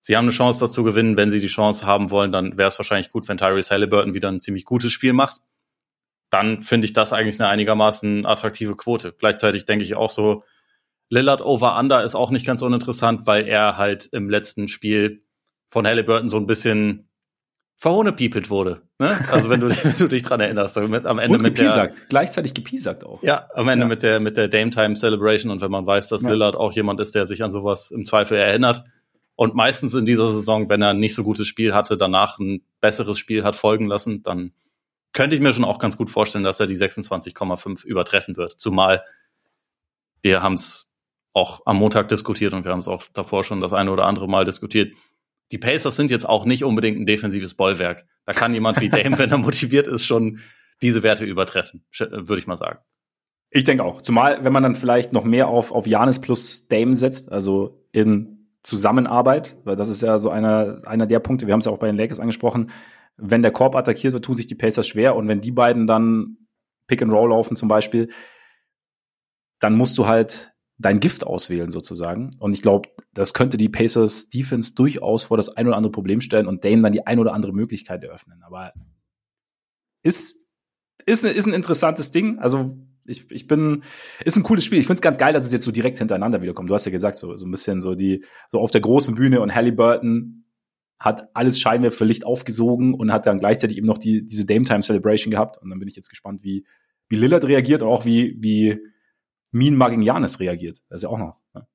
Sie 0.00 0.16
haben 0.16 0.24
eine 0.24 0.32
Chance, 0.32 0.60
das 0.60 0.72
zu 0.72 0.82
gewinnen. 0.82 1.16
Wenn 1.16 1.30
sie 1.30 1.40
die 1.40 1.46
Chance 1.46 1.86
haben 1.86 2.10
wollen, 2.10 2.32
dann 2.32 2.56
wäre 2.56 2.68
es 2.68 2.78
wahrscheinlich 2.78 3.10
gut, 3.10 3.28
wenn 3.28 3.38
Tyrese 3.38 3.70
Halliburton 3.70 4.14
wieder 4.14 4.28
ein 4.28 4.40
ziemlich 4.40 4.64
gutes 4.64 4.92
Spiel 4.92 5.12
macht. 5.12 5.40
Dann 6.30 6.62
finde 6.62 6.86
ich 6.86 6.92
das 6.92 7.12
eigentlich 7.12 7.40
eine 7.40 7.48
einigermaßen 7.48 8.24
attraktive 8.24 8.76
Quote. 8.76 9.12
Gleichzeitig 9.18 9.66
denke 9.66 9.84
ich 9.84 9.96
auch 9.96 10.10
so, 10.10 10.44
Lillard 11.10 11.42
over 11.42 11.78
under 11.78 12.04
ist 12.04 12.14
auch 12.14 12.30
nicht 12.30 12.46
ganz 12.46 12.62
uninteressant, 12.62 13.26
weil 13.26 13.46
er 13.48 13.76
halt 13.76 14.08
im 14.12 14.30
letzten 14.30 14.68
Spiel 14.68 15.24
von 15.70 15.86
Halliburton 15.86 16.28
so 16.28 16.36
ein 16.36 16.46
bisschen 16.46 17.08
verhohnepiepelt 17.78 18.50
wurde. 18.50 18.82
Ne? 18.98 19.18
Also 19.30 19.50
wenn 19.50 19.60
du, 19.60 19.70
wenn 19.84 19.96
du 19.96 20.06
dich 20.06 20.22
dran 20.22 20.40
erinnerst, 20.40 20.76
mit, 20.76 21.06
am 21.06 21.18
Ende 21.18 21.36
und 21.36 21.42
mit 21.42 21.56
gepiesackt. 21.56 21.98
der 21.98 22.06
gleichzeitig 22.08 22.54
gepiesackt 22.54 23.04
auch. 23.04 23.22
Ja, 23.22 23.48
am 23.54 23.68
Ende 23.68 23.84
ja. 23.84 23.88
mit 23.88 24.02
der 24.02 24.20
mit 24.20 24.36
der 24.36 24.48
Dame 24.48 24.70
Time 24.70 24.94
Celebration 24.94 25.50
und 25.50 25.60
wenn 25.60 25.70
man 25.70 25.84
weiß, 25.84 26.08
dass 26.08 26.22
ja. 26.22 26.30
Lillard 26.30 26.54
auch 26.54 26.72
jemand 26.72 27.00
ist, 27.00 27.14
der 27.14 27.26
sich 27.26 27.42
an 27.42 27.50
sowas 27.50 27.90
im 27.90 28.04
Zweifel 28.04 28.36
erinnert, 28.36 28.84
und 29.40 29.54
meistens 29.54 29.94
in 29.94 30.04
dieser 30.04 30.34
Saison, 30.34 30.68
wenn 30.68 30.82
er 30.82 30.90
ein 30.90 31.00
nicht 31.00 31.14
so 31.14 31.24
gutes 31.24 31.46
Spiel 31.46 31.72
hatte, 31.72 31.96
danach 31.96 32.38
ein 32.38 32.62
besseres 32.82 33.18
Spiel 33.18 33.42
hat 33.42 33.56
folgen 33.56 33.86
lassen, 33.86 34.22
dann 34.22 34.52
könnte 35.14 35.34
ich 35.34 35.40
mir 35.40 35.54
schon 35.54 35.64
auch 35.64 35.78
ganz 35.78 35.96
gut 35.96 36.10
vorstellen, 36.10 36.44
dass 36.44 36.60
er 36.60 36.66
die 36.66 36.76
26,5 36.76 37.86
übertreffen 37.86 38.36
wird. 38.36 38.60
Zumal 38.60 39.02
wir 40.20 40.42
haben 40.42 40.52
es 40.52 40.90
auch 41.32 41.62
am 41.64 41.78
Montag 41.78 42.08
diskutiert 42.08 42.52
und 42.52 42.66
wir 42.66 42.72
haben 42.72 42.80
es 42.80 42.86
auch 42.86 43.04
davor 43.14 43.42
schon 43.42 43.62
das 43.62 43.72
eine 43.72 43.90
oder 43.90 44.04
andere 44.04 44.28
Mal 44.28 44.44
diskutiert. 44.44 44.94
Die 45.52 45.56
Pacers 45.56 45.96
sind 45.96 46.10
jetzt 46.10 46.28
auch 46.28 46.44
nicht 46.44 46.62
unbedingt 46.62 47.00
ein 47.00 47.06
defensives 47.06 47.54
Bollwerk. 47.54 48.04
Da 48.26 48.34
kann 48.34 48.52
jemand 48.52 48.78
wie 48.82 48.90
Dame, 48.90 49.18
wenn 49.18 49.30
er 49.30 49.38
motiviert 49.38 49.86
ist, 49.86 50.04
schon 50.04 50.40
diese 50.82 51.02
Werte 51.02 51.24
übertreffen, 51.24 51.82
würde 51.98 52.38
ich 52.38 52.46
mal 52.46 52.58
sagen. 52.58 52.80
Ich 53.48 53.64
denke 53.64 53.84
auch. 53.84 54.02
Zumal, 54.02 54.44
wenn 54.44 54.52
man 54.52 54.64
dann 54.64 54.74
vielleicht 54.74 55.14
noch 55.14 55.24
mehr 55.24 55.48
auf, 55.48 55.72
auf 55.72 55.86
Janis 55.86 56.20
plus 56.20 56.68
Dame 56.68 56.94
setzt, 56.94 57.32
also 57.32 57.86
in 57.92 58.39
Zusammenarbeit, 58.62 59.56
weil 59.64 59.76
das 59.76 59.88
ist 59.88 60.02
ja 60.02 60.18
so 60.18 60.30
einer, 60.30 60.82
einer 60.84 61.06
der 61.06 61.20
Punkte, 61.20 61.46
wir 61.46 61.52
haben 61.52 61.60
es 61.60 61.66
ja 61.66 61.72
auch 61.72 61.78
bei 61.78 61.86
den 61.86 61.96
Lakers 61.96 62.20
angesprochen, 62.20 62.70
wenn 63.16 63.42
der 63.42 63.52
Korb 63.52 63.74
attackiert 63.74 64.12
wird, 64.12 64.24
tun 64.24 64.34
sich 64.34 64.46
die 64.46 64.54
Pacers 64.54 64.86
schwer 64.86 65.16
und 65.16 65.28
wenn 65.28 65.40
die 65.40 65.52
beiden 65.52 65.86
dann 65.86 66.36
Pick 66.86 67.02
and 67.02 67.12
Roll 67.12 67.30
laufen 67.30 67.56
zum 67.56 67.68
Beispiel, 67.68 68.10
dann 69.60 69.76
musst 69.76 69.96
du 69.98 70.06
halt 70.06 70.52
dein 70.78 70.98
Gift 70.98 71.26
auswählen 71.26 71.70
sozusagen. 71.70 72.30
Und 72.38 72.54
ich 72.54 72.62
glaube, 72.62 72.88
das 73.12 73.34
könnte 73.34 73.58
die 73.58 73.68
Pacers 73.68 74.28
Defense 74.28 74.74
durchaus 74.74 75.22
vor 75.24 75.36
das 75.36 75.56
ein 75.56 75.66
oder 75.66 75.76
andere 75.76 75.92
Problem 75.92 76.20
stellen 76.22 76.46
und 76.46 76.64
Dame 76.64 76.80
dann 76.80 76.92
die 76.92 77.06
ein 77.06 77.18
oder 77.18 77.34
andere 77.34 77.52
Möglichkeit 77.52 78.02
eröffnen. 78.02 78.42
Aber 78.42 78.72
ist, 80.02 80.36
ist, 81.04 81.24
ist 81.24 81.46
ein 81.46 81.52
interessantes 81.52 82.10
Ding. 82.10 82.38
Also 82.38 82.78
ich, 83.06 83.30
ich 83.30 83.46
bin, 83.46 83.82
ist 84.24 84.36
ein 84.36 84.42
cooles 84.42 84.64
Spiel. 84.64 84.78
Ich 84.78 84.86
finde 84.86 84.98
es 84.98 85.02
ganz 85.02 85.18
geil, 85.18 85.32
dass 85.32 85.44
es 85.44 85.52
jetzt 85.52 85.64
so 85.64 85.72
direkt 85.72 85.98
hintereinander 85.98 86.42
wiederkommt. 86.42 86.70
Du 86.70 86.74
hast 86.74 86.84
ja 86.84 86.92
gesagt, 86.92 87.16
so, 87.16 87.34
so 87.36 87.46
ein 87.46 87.50
bisschen 87.50 87.80
so 87.80 87.94
die, 87.94 88.24
so 88.48 88.60
auf 88.60 88.70
der 88.70 88.80
großen 88.80 89.14
Bühne 89.14 89.40
und 89.40 89.54
Halliburton 89.54 90.44
hat 90.98 91.34
alles 91.34 91.58
Scheinwerfer 91.58 92.04
Licht 92.04 92.26
aufgesogen 92.26 92.94
und 92.94 93.12
hat 93.12 93.26
dann 93.26 93.40
gleichzeitig 93.40 93.78
eben 93.78 93.86
noch 93.86 93.98
die, 93.98 94.24
diese 94.24 94.44
Dame 94.44 94.66
Time 94.66 94.82
Celebration 94.82 95.30
gehabt. 95.30 95.56
Und 95.58 95.70
dann 95.70 95.78
bin 95.78 95.88
ich 95.88 95.96
jetzt 95.96 96.10
gespannt, 96.10 96.42
wie, 96.42 96.66
wie 97.08 97.16
Lillard 97.16 97.46
reagiert 97.46 97.82
und 97.82 97.88
auch 97.88 98.04
wie, 98.04 98.36
wie 98.38 98.78
Mean 99.50 99.76
Mugging 99.76 100.02
Janis 100.02 100.40
reagiert. 100.40 100.82
Das 100.88 100.98
ist 100.98 101.02
ja 101.04 101.08
auch 101.08 101.18
noch. 101.18 101.40
Ne? 101.54 101.66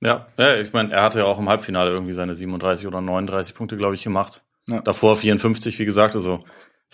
Ja, 0.00 0.28
ja, 0.36 0.56
ich 0.58 0.72
meine, 0.74 0.92
er 0.92 1.02
hatte 1.02 1.20
ja 1.20 1.24
auch 1.24 1.38
im 1.38 1.48
Halbfinale 1.48 1.90
irgendwie 1.90 2.12
seine 2.12 2.36
37 2.36 2.86
oder 2.86 3.00
39 3.00 3.54
Punkte, 3.54 3.78
glaube 3.78 3.94
ich, 3.94 4.04
gemaer. 4.04 4.28
Ja. 4.68 4.80
Davor 4.82 5.16
54, 5.16 5.78
wie 5.78 5.84
gesagt, 5.86 6.14
also 6.14 6.44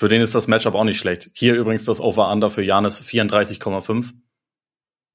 für 0.00 0.08
den 0.08 0.22
ist 0.22 0.34
das 0.34 0.48
Matchup 0.48 0.74
auch 0.74 0.84
nicht 0.84 0.98
schlecht. 0.98 1.30
Hier 1.34 1.54
übrigens 1.54 1.84
das 1.84 2.00
Over-Under 2.00 2.48
für 2.48 2.62
Janis 2.62 3.02
34,5. 3.02 4.14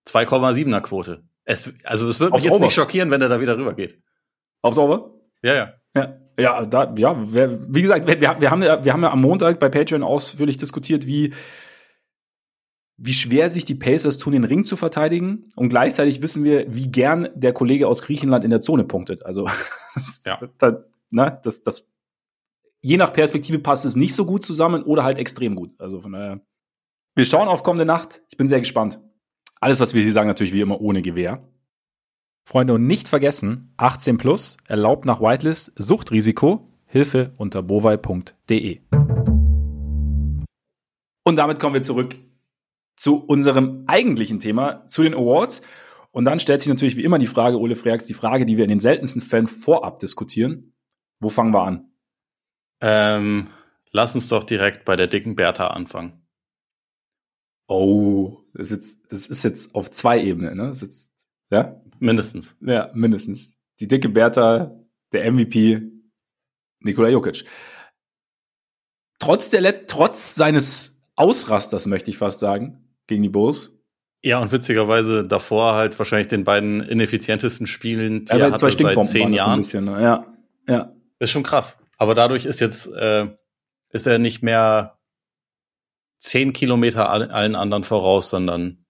2,7er 0.07 0.81
Quote. 0.81 1.23
Es, 1.43 1.73
also 1.83 2.07
es 2.07 2.19
wird 2.19 2.31
mich 2.33 2.43
jetzt 2.43 2.53
Over. 2.53 2.65
nicht 2.65 2.75
schockieren, 2.75 3.09
wenn 3.09 3.19
er 3.19 3.27
da 3.27 3.41
wieder 3.41 3.57
rübergeht. 3.57 3.99
Aufs 4.61 4.77
Over? 4.77 5.15
Ja, 5.41 5.55
ja. 5.55 5.73
Ja, 5.95 6.19
ja, 6.37 6.65
da, 6.67 6.93
ja, 6.99 7.15
wer, 7.17 7.73
wie 7.73 7.81
gesagt, 7.81 8.07
wir, 8.07 8.21
wir, 8.21 8.51
haben 8.51 8.61
ja, 8.61 8.85
wir 8.85 8.93
haben 8.93 9.01
ja 9.01 9.11
am 9.11 9.21
Montag 9.21 9.59
bei 9.59 9.69
Patreon 9.69 10.03
ausführlich 10.03 10.57
diskutiert, 10.57 11.07
wie, 11.07 11.33
wie 12.97 13.13
schwer 13.13 13.49
sich 13.49 13.65
die 13.65 13.73
Pacers 13.73 14.19
tun, 14.19 14.33
den 14.33 14.43
Ring 14.43 14.63
zu 14.63 14.75
verteidigen. 14.75 15.49
Und 15.55 15.69
gleichzeitig 15.69 16.21
wissen 16.21 16.43
wir, 16.43 16.71
wie 16.71 16.91
gern 16.91 17.29
der 17.33 17.53
Kollege 17.53 17.87
aus 17.87 18.03
Griechenland 18.03 18.43
in 18.43 18.51
der 18.51 18.61
Zone 18.61 18.83
punktet. 18.83 19.25
Also, 19.25 19.49
ja. 20.25 20.39
da, 20.59 20.83
ne, 21.09 21.39
das, 21.43 21.63
das 21.63 21.87
je 22.85 22.97
nach 22.97 23.13
Perspektive 23.13 23.57
passt 23.57 23.83
es 23.85 23.95
nicht 23.95 24.13
so 24.13 24.25
gut 24.25 24.45
zusammen 24.45 24.83
oder 24.83 25.03
halt 25.03 25.17
extrem 25.17 25.55
gut. 25.55 25.71
Also 25.79 26.01
von 26.01 26.11
daher, 26.11 26.45
wir 27.15 27.25
schauen 27.25 27.47
auf 27.47 27.63
kommende 27.63 27.85
Nacht. 27.85 28.21
Ich 28.29 28.37
bin 28.37 28.47
sehr 28.47 28.59
gespannt. 28.59 28.99
Alles, 29.59 29.79
was 29.79 29.95
wir 29.95 30.03
hier 30.03 30.13
sagen, 30.13 30.27
natürlich 30.27 30.53
wie 30.53 30.61
immer 30.61 30.79
ohne 30.79 31.01
Gewehr. 31.01 31.49
Freunde, 32.47 32.75
und 32.75 32.85
nicht 32.85 33.07
vergessen, 33.07 33.73
18 33.77 34.19
plus, 34.19 34.57
erlaubt 34.67 35.05
nach 35.05 35.19
Whitelist, 35.19 35.73
Suchtrisiko, 35.75 36.63
Hilfe 36.85 37.33
unter 37.37 37.63
bovai.de. 37.63 38.81
Und 41.23 41.37
damit 41.37 41.59
kommen 41.59 41.73
wir 41.73 41.81
zurück 41.81 42.19
zu 42.95 43.17
unserem 43.17 43.85
eigentlichen 43.87 44.39
Thema, 44.39 44.85
zu 44.85 45.01
den 45.01 45.15
Awards. 45.15 45.63
Und 46.11 46.25
dann 46.25 46.39
stellt 46.39 46.61
sich 46.61 46.69
natürlich 46.69 46.97
wie 46.97 47.03
immer 47.03 47.17
die 47.17 47.25
Frage, 47.25 47.59
Ole 47.59 47.75
Freaks, 47.75 48.05
die 48.05 48.13
Frage, 48.13 48.45
die 48.45 48.57
wir 48.57 48.65
in 48.65 48.69
den 48.69 48.79
seltensten 48.79 49.23
Fällen 49.23 49.47
vorab 49.47 49.97
diskutieren. 49.97 50.75
Wo 51.19 51.29
fangen 51.29 51.51
wir 51.51 51.63
an? 51.63 51.89
Ähm, 52.81 53.47
Lass 53.95 54.13
uns 54.13 54.27
doch 54.27 54.43
direkt 54.43 54.83
bei 54.83 54.97
der 54.97 55.07
dicken 55.07 55.37
Bertha 55.37 55.67
anfangen. 55.67 56.21
Oh, 57.69 58.41
das 58.53 58.69
ist 58.69 58.71
jetzt, 58.71 59.11
das 59.11 59.27
ist 59.27 59.43
jetzt 59.45 59.73
auf 59.73 59.89
zwei 59.89 60.21
Ebenen, 60.21 60.57
ne? 60.57 60.67
Das 60.67 60.81
ist 60.81 61.05
jetzt, 61.05 61.27
ja? 61.49 61.81
Mindestens. 61.99 62.57
Ja, 62.59 62.91
mindestens. 62.93 63.57
Die 63.79 63.87
dicke 63.87 64.09
Bertha, 64.09 64.77
der 65.13 65.31
MVP, 65.31 65.81
Nikola 66.81 67.07
Jokic. 67.07 67.45
Trotz 69.19 69.49
der, 69.49 69.87
trotz 69.87 70.35
seines 70.35 71.01
Ausrasters, 71.15 71.87
möchte 71.87 72.11
ich 72.11 72.17
fast 72.17 72.39
sagen, 72.39 72.89
gegen 73.07 73.23
die 73.23 73.29
Bulls. 73.29 73.81
Ja, 74.25 74.41
und 74.41 74.51
witzigerweise 74.51 75.25
davor 75.25 75.75
halt 75.75 75.97
wahrscheinlich 75.97 76.27
den 76.27 76.43
beiden 76.43 76.81
ineffizientesten 76.81 77.65
Spielen, 77.65 78.25
die 78.25 78.33
ja, 78.33 78.47
er 78.47 78.51
hatte 78.51 78.69
seit 78.69 79.07
zehn 79.07 79.31
Jahren. 79.31 79.59
Bisschen, 79.59 79.85
ne? 79.85 80.01
Ja, 80.01 80.35
ja. 80.67 80.93
ist 81.19 81.31
schon 81.31 81.43
krass. 81.43 81.79
Aber 81.97 82.15
dadurch 82.15 82.45
ist 82.45 82.59
jetzt, 82.59 82.91
äh, 82.93 83.27
ist 83.89 84.07
er 84.07 84.19
nicht 84.19 84.43
mehr 84.43 84.97
zehn 86.17 86.53
Kilometer 86.53 87.09
allen 87.09 87.55
anderen 87.55 87.83
voraus, 87.83 88.29
sondern 88.29 88.85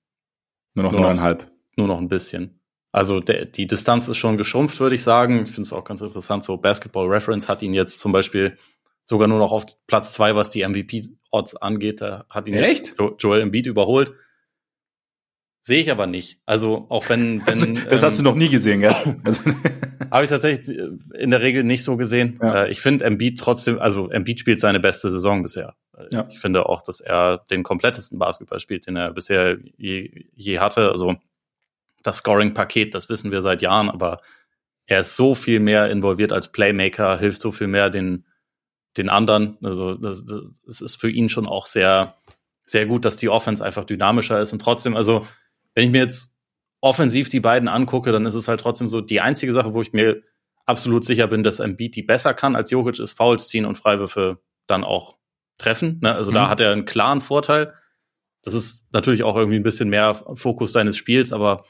nur 0.74 0.86
noch 0.86 0.92
neuneinhalb. 0.92 1.52
Nur 1.76 1.88
noch 1.88 2.00
ein 2.00 2.08
bisschen. 2.08 2.60
Also 2.92 3.20
der, 3.20 3.46
die 3.46 3.68
Distanz 3.68 4.08
ist 4.08 4.18
schon 4.18 4.38
geschrumpft, 4.38 4.80
würde 4.80 4.96
ich 4.96 5.04
sagen. 5.04 5.44
Ich 5.44 5.50
finde 5.50 5.64
es 5.64 5.74
auch 5.74 5.84
ganz 5.84 6.00
interessant. 6.02 6.46
So 6.46 6.56
Basketball 6.58 7.08
Reference 7.08 7.50
hat 7.50 7.62
ihn 7.62 7.74
jetzt 7.74 8.00
zum 8.00 8.14
Beispiel 8.14 8.58
sogar 9.04 9.28
nur 9.28 9.40
noch 9.40 9.52
auf 9.52 9.66
Platz 9.86 10.14
zwei, 10.14 10.36
was 10.36 10.50
die 10.50 10.66
MVP-Odds 10.66 11.58
angeht. 11.58 12.00
Da 12.00 12.26
hat 12.30 12.48
ihn 12.48 12.56
Echt? 12.56 12.88
jetzt 12.88 13.00
jo 13.00 13.16
Joel 13.20 13.42
Embiid 13.42 13.66
überholt. 13.66 14.14
Sehe 15.66 15.82
ich 15.82 15.90
aber 15.90 16.06
nicht. 16.06 16.38
Also 16.46 16.86
auch 16.90 17.10
wenn, 17.10 17.44
wenn 17.48 17.88
das 17.90 18.04
hast 18.04 18.20
du 18.20 18.22
ähm, 18.22 18.26
noch 18.26 18.36
nie 18.36 18.50
gesehen, 18.50 18.82
gell? 18.82 18.96
Also, 19.24 19.42
Habe 20.12 20.24
ich 20.24 20.30
tatsächlich 20.30 20.78
in 21.16 21.32
der 21.32 21.42
Regel 21.42 21.64
nicht 21.64 21.84
so 21.84 21.98
gesehen. 21.98 22.40
Ja. 22.40 22.66
Äh, 22.66 22.72
ich 22.72 22.82
finde 22.82 23.06
Embiid 23.06 23.40
trotzdem, 23.40 23.80
also 23.80 24.12
Embiid 24.12 24.40
spielt 24.40 24.60
seine 24.60 24.80
beste 24.80 25.10
Saison 25.10 25.42
bisher. 25.42 25.74
Ja. 26.12 26.28
Ich 26.30 26.38
finde 26.38 26.70
auch, 26.70 26.84
dass 26.84 27.02
er 27.02 27.40
den 27.50 27.64
komplettesten 27.64 28.20
Basketball 28.20 28.60
spielt, 28.60 28.86
den 28.86 28.96
er 28.96 29.12
bisher 29.12 29.58
je, 29.76 30.28
je 30.36 30.60
hatte. 30.60 30.92
Also 30.92 31.16
das 32.04 32.18
Scoring-Paket, 32.18 32.94
das 32.94 33.10
wissen 33.10 33.32
wir 33.32 33.42
seit 33.42 33.64
Jahren, 33.64 33.90
aber 33.90 34.22
er 34.86 35.00
ist 35.00 35.16
so 35.16 35.34
viel 35.34 35.60
mehr 35.60 35.90
involviert 35.90 36.32
als 36.32 36.52
Playmaker, 36.52 37.18
hilft 37.18 37.42
so 37.42 37.52
viel 37.52 37.66
mehr 37.66 37.90
den, 37.90 38.28
den 38.98 39.10
anderen. 39.10 39.58
Also 39.64 39.96
das, 39.96 40.26
das 40.26 40.82
ist 40.82 41.02
für 41.02 41.10
ihn 41.10 41.28
schon 41.28 41.48
auch 41.48 41.66
sehr, 41.66 42.18
sehr 42.66 42.86
gut, 42.86 43.04
dass 43.04 43.18
die 43.18 43.30
Offense 43.30 43.66
einfach 43.66 43.84
dynamischer 43.84 44.40
ist. 44.40 44.54
Und 44.54 44.62
trotzdem, 44.62 44.96
also 44.96 45.26
wenn 45.76 45.86
ich 45.86 45.92
mir 45.92 46.02
jetzt 46.02 46.34
offensiv 46.82 47.30
die 47.30 47.40
beiden 47.40 47.68
angucke, 47.68 48.12
dann 48.12 48.26
ist 48.26 48.36
es 48.36 48.48
halt 48.48 48.62
trotzdem 48.62 48.90
so, 48.90 49.02
die 49.02 49.22
einzige 49.22 49.54
Sache, 49.54 49.74
wo 49.74 49.82
ich 49.82 49.94
mir 49.94 50.22
absolut 50.66 51.06
sicher 51.06 51.28
bin, 51.28 51.44
dass 51.44 51.60
Embiid 51.60 51.96
die 51.96 52.04
besser 52.04 52.34
kann 52.34 52.56
als 52.56 52.72
Jokic, 52.72 53.00
ist 53.00 53.14
Fouls 53.14 53.48
ziehen 53.48 53.66
und 53.66 53.78
Freiwürfe 53.78 54.40
dann 54.68 54.84
auch 54.84 55.18
treffen. 55.58 56.00
Ne? 56.02 56.14
Also 56.14 56.32
mhm. 56.32 56.36
da 56.36 56.50
hat 56.50 56.60
er 56.60 56.72
einen 56.72 56.86
klaren 56.86 57.22
Vorteil. 57.22 57.74
Das 58.44 58.54
ist 58.54 58.88
natürlich 58.92 59.24
auch 59.24 59.36
irgendwie 59.36 59.58
ein 59.58 59.64
bisschen 59.64 59.90
mehr 59.90 60.16
Fokus 60.16 60.72
seines 60.72 60.98
Spiels, 60.98 61.34
aber 61.34 61.66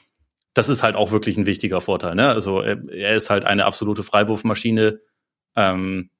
das 0.54 0.68
ist 0.68 0.82
halt 0.82 0.96
auch 0.96 1.10
wirklich 1.10 1.36
ein 1.36 1.46
wichtiger 1.46 1.80
Vorteil. 1.80 2.14
Ne? 2.14 2.28
Also 2.28 2.60
er, 2.60 2.82
er 2.88 3.16
ist 3.16 3.30
halt 3.30 3.44
eine 3.44 3.66
absolute 3.66 4.02
Freiwurfmaschine 4.02 5.00
ähm, 5.54 6.10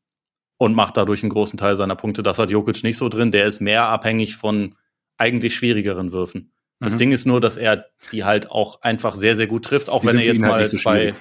und 0.59 0.75
macht 0.75 0.96
dadurch 0.96 1.22
einen 1.22 1.31
großen 1.31 1.59
Teil 1.59 1.77
seiner 1.77 1.96
Punkte. 1.96 2.22
Das 2.22 2.38
hat 2.38 2.51
Jokic 2.51 2.83
nicht 2.83 2.99
so 2.99 3.09
drin. 3.09 3.31
Der 3.31 3.46
ist 3.46 3.61
mehr 3.61 3.85
abhängig 3.85 4.37
von 4.37 4.77
eigentlich 5.18 5.55
schwierigeren 5.55 6.12
Würfen. 6.12 6.53
Das 6.81 6.95
mhm. 6.95 6.99
Ding 6.99 7.12
ist 7.12 7.27
nur, 7.27 7.41
dass 7.41 7.57
er 7.57 7.87
die 8.12 8.25
halt 8.25 8.51
auch 8.51 8.83
einfach 8.83 9.15
sehr, 9.15 9.37
sehr 9.37 9.47
gut 9.47 9.65
trifft, 9.65 9.89
auch 9.89 10.03
die 10.03 10.09
wenn 10.09 10.19
er 10.19 10.25
jetzt 10.25 10.43
halt 10.43 10.51
mal 10.51 10.59
halt 10.59 10.69
so 10.69 10.77
zwei. 10.77 11.15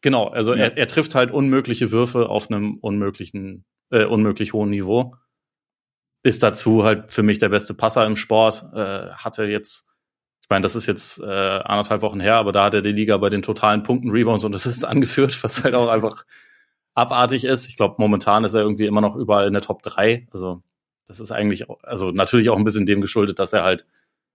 Genau, 0.00 0.28
also 0.28 0.54
ja. 0.54 0.64
er, 0.64 0.76
er 0.76 0.86
trifft 0.88 1.14
halt 1.14 1.30
unmögliche 1.30 1.92
Würfe 1.92 2.28
auf 2.28 2.50
einem 2.50 2.78
unmöglichen, 2.78 3.64
äh, 3.90 4.04
unmöglich 4.04 4.52
hohen 4.52 4.70
Niveau. 4.70 5.14
Ist 6.24 6.42
dazu 6.42 6.84
halt 6.84 7.12
für 7.12 7.22
mich 7.22 7.38
der 7.38 7.48
beste 7.48 7.74
Passer 7.74 8.04
im 8.06 8.16
Sport. 8.16 8.64
Äh, 8.74 9.10
hatte 9.10 9.44
jetzt 9.44 9.92
meine, 10.52 10.62
das 10.62 10.76
ist 10.76 10.86
jetzt 10.86 11.18
äh, 11.18 11.24
anderthalb 11.24 12.02
Wochen 12.02 12.20
her, 12.20 12.36
aber 12.36 12.52
da 12.52 12.64
hat 12.64 12.74
er 12.74 12.82
die 12.82 12.92
Liga 12.92 13.16
bei 13.16 13.30
den 13.30 13.42
totalen 13.42 13.82
Punkten, 13.82 14.10
Rebounds 14.10 14.44
und 14.44 14.54
Assists 14.54 14.84
angeführt, 14.92 15.42
was 15.42 15.64
halt 15.64 15.74
auch 15.74 15.88
einfach 15.88 16.24
abartig 16.94 17.44
ist. 17.44 17.68
Ich 17.68 17.76
glaube, 17.76 17.96
momentan 17.98 18.44
ist 18.44 18.54
er 18.54 18.60
irgendwie 18.60 18.86
immer 18.86 19.00
noch 19.00 19.16
überall 19.16 19.46
in 19.46 19.54
der 19.54 19.62
Top 19.62 19.82
3. 19.82 20.28
Also 20.30 20.62
das 21.06 21.18
ist 21.18 21.32
eigentlich, 21.32 21.68
auch, 21.68 21.82
also 21.82 22.12
natürlich 22.12 22.50
auch 22.50 22.56
ein 22.56 22.64
bisschen 22.64 22.86
dem 22.86 23.00
geschuldet, 23.00 23.38
dass 23.40 23.52
er 23.52 23.64
halt 23.64 23.86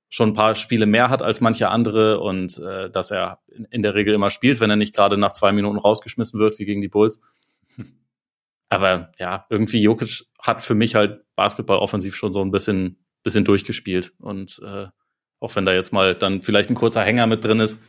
schon 0.09 0.29
ein 0.29 0.33
paar 0.33 0.55
Spiele 0.55 0.85
mehr 0.85 1.09
hat 1.09 1.21
als 1.21 1.41
manche 1.41 1.69
andere 1.69 2.19
und 2.19 2.57
äh, 2.59 2.89
dass 2.89 3.11
er 3.11 3.39
in, 3.71 3.81
der 3.81 3.93
Regel 3.95 4.13
immer 4.13 4.29
spielt, 4.29 4.59
wenn 4.59 4.69
er 4.69 4.75
nicht 4.75 4.95
gerade 4.95 5.17
nach 5.17 5.33
zwei 5.33 5.51
Minuten 5.51 5.77
rausgeschmissen 5.77 6.39
wird, 6.39 6.57
wie 6.59 6.65
gegen 6.65 6.81
die 6.81 6.87
Bulls. 6.87 7.19
Aber 8.69 9.11
ja, 9.19 9.45
irgendwie 9.49 9.81
Jokic 9.81 10.25
hat 10.39 10.61
für 10.61 10.75
mich 10.75 10.95
halt 10.95 11.21
Basketball 11.35 11.77
offensiv 11.77 12.15
schon 12.15 12.31
so 12.31 12.41
ein 12.41 12.51
bisschen, 12.51 13.03
bisschen 13.23 13.43
durchgespielt 13.43 14.13
und 14.19 14.61
äh, 14.65 14.87
auch 15.39 15.55
wenn 15.55 15.65
da 15.65 15.73
jetzt 15.73 15.93
mal 15.93 16.15
dann 16.15 16.41
vielleicht 16.41 16.69
ein 16.69 16.75
kurzer 16.75 17.03
Hänger 17.03 17.27
mit 17.27 17.43
drin 17.43 17.59
ist. 17.59 17.79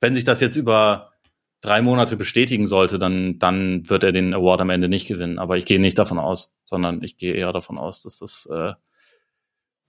Wenn 0.00 0.14
sich 0.14 0.24
das 0.24 0.40
jetzt 0.40 0.56
über 0.56 1.12
drei 1.60 1.82
Monate 1.82 2.16
bestätigen 2.16 2.66
sollte, 2.66 2.98
dann, 2.98 3.38
dann 3.38 3.88
wird 3.88 4.04
er 4.04 4.12
den 4.12 4.34
Award 4.34 4.60
am 4.60 4.70
Ende 4.70 4.88
nicht 4.88 5.06
gewinnen. 5.06 5.38
Aber 5.38 5.56
ich 5.56 5.66
gehe 5.66 5.80
nicht 5.80 5.98
davon 5.98 6.18
aus, 6.18 6.54
sondern 6.64 7.02
ich 7.02 7.16
gehe 7.16 7.34
eher 7.34 7.52
davon 7.52 7.78
aus, 7.78 8.02
dass 8.02 8.18
das, 8.18 8.48
äh, 8.50 8.72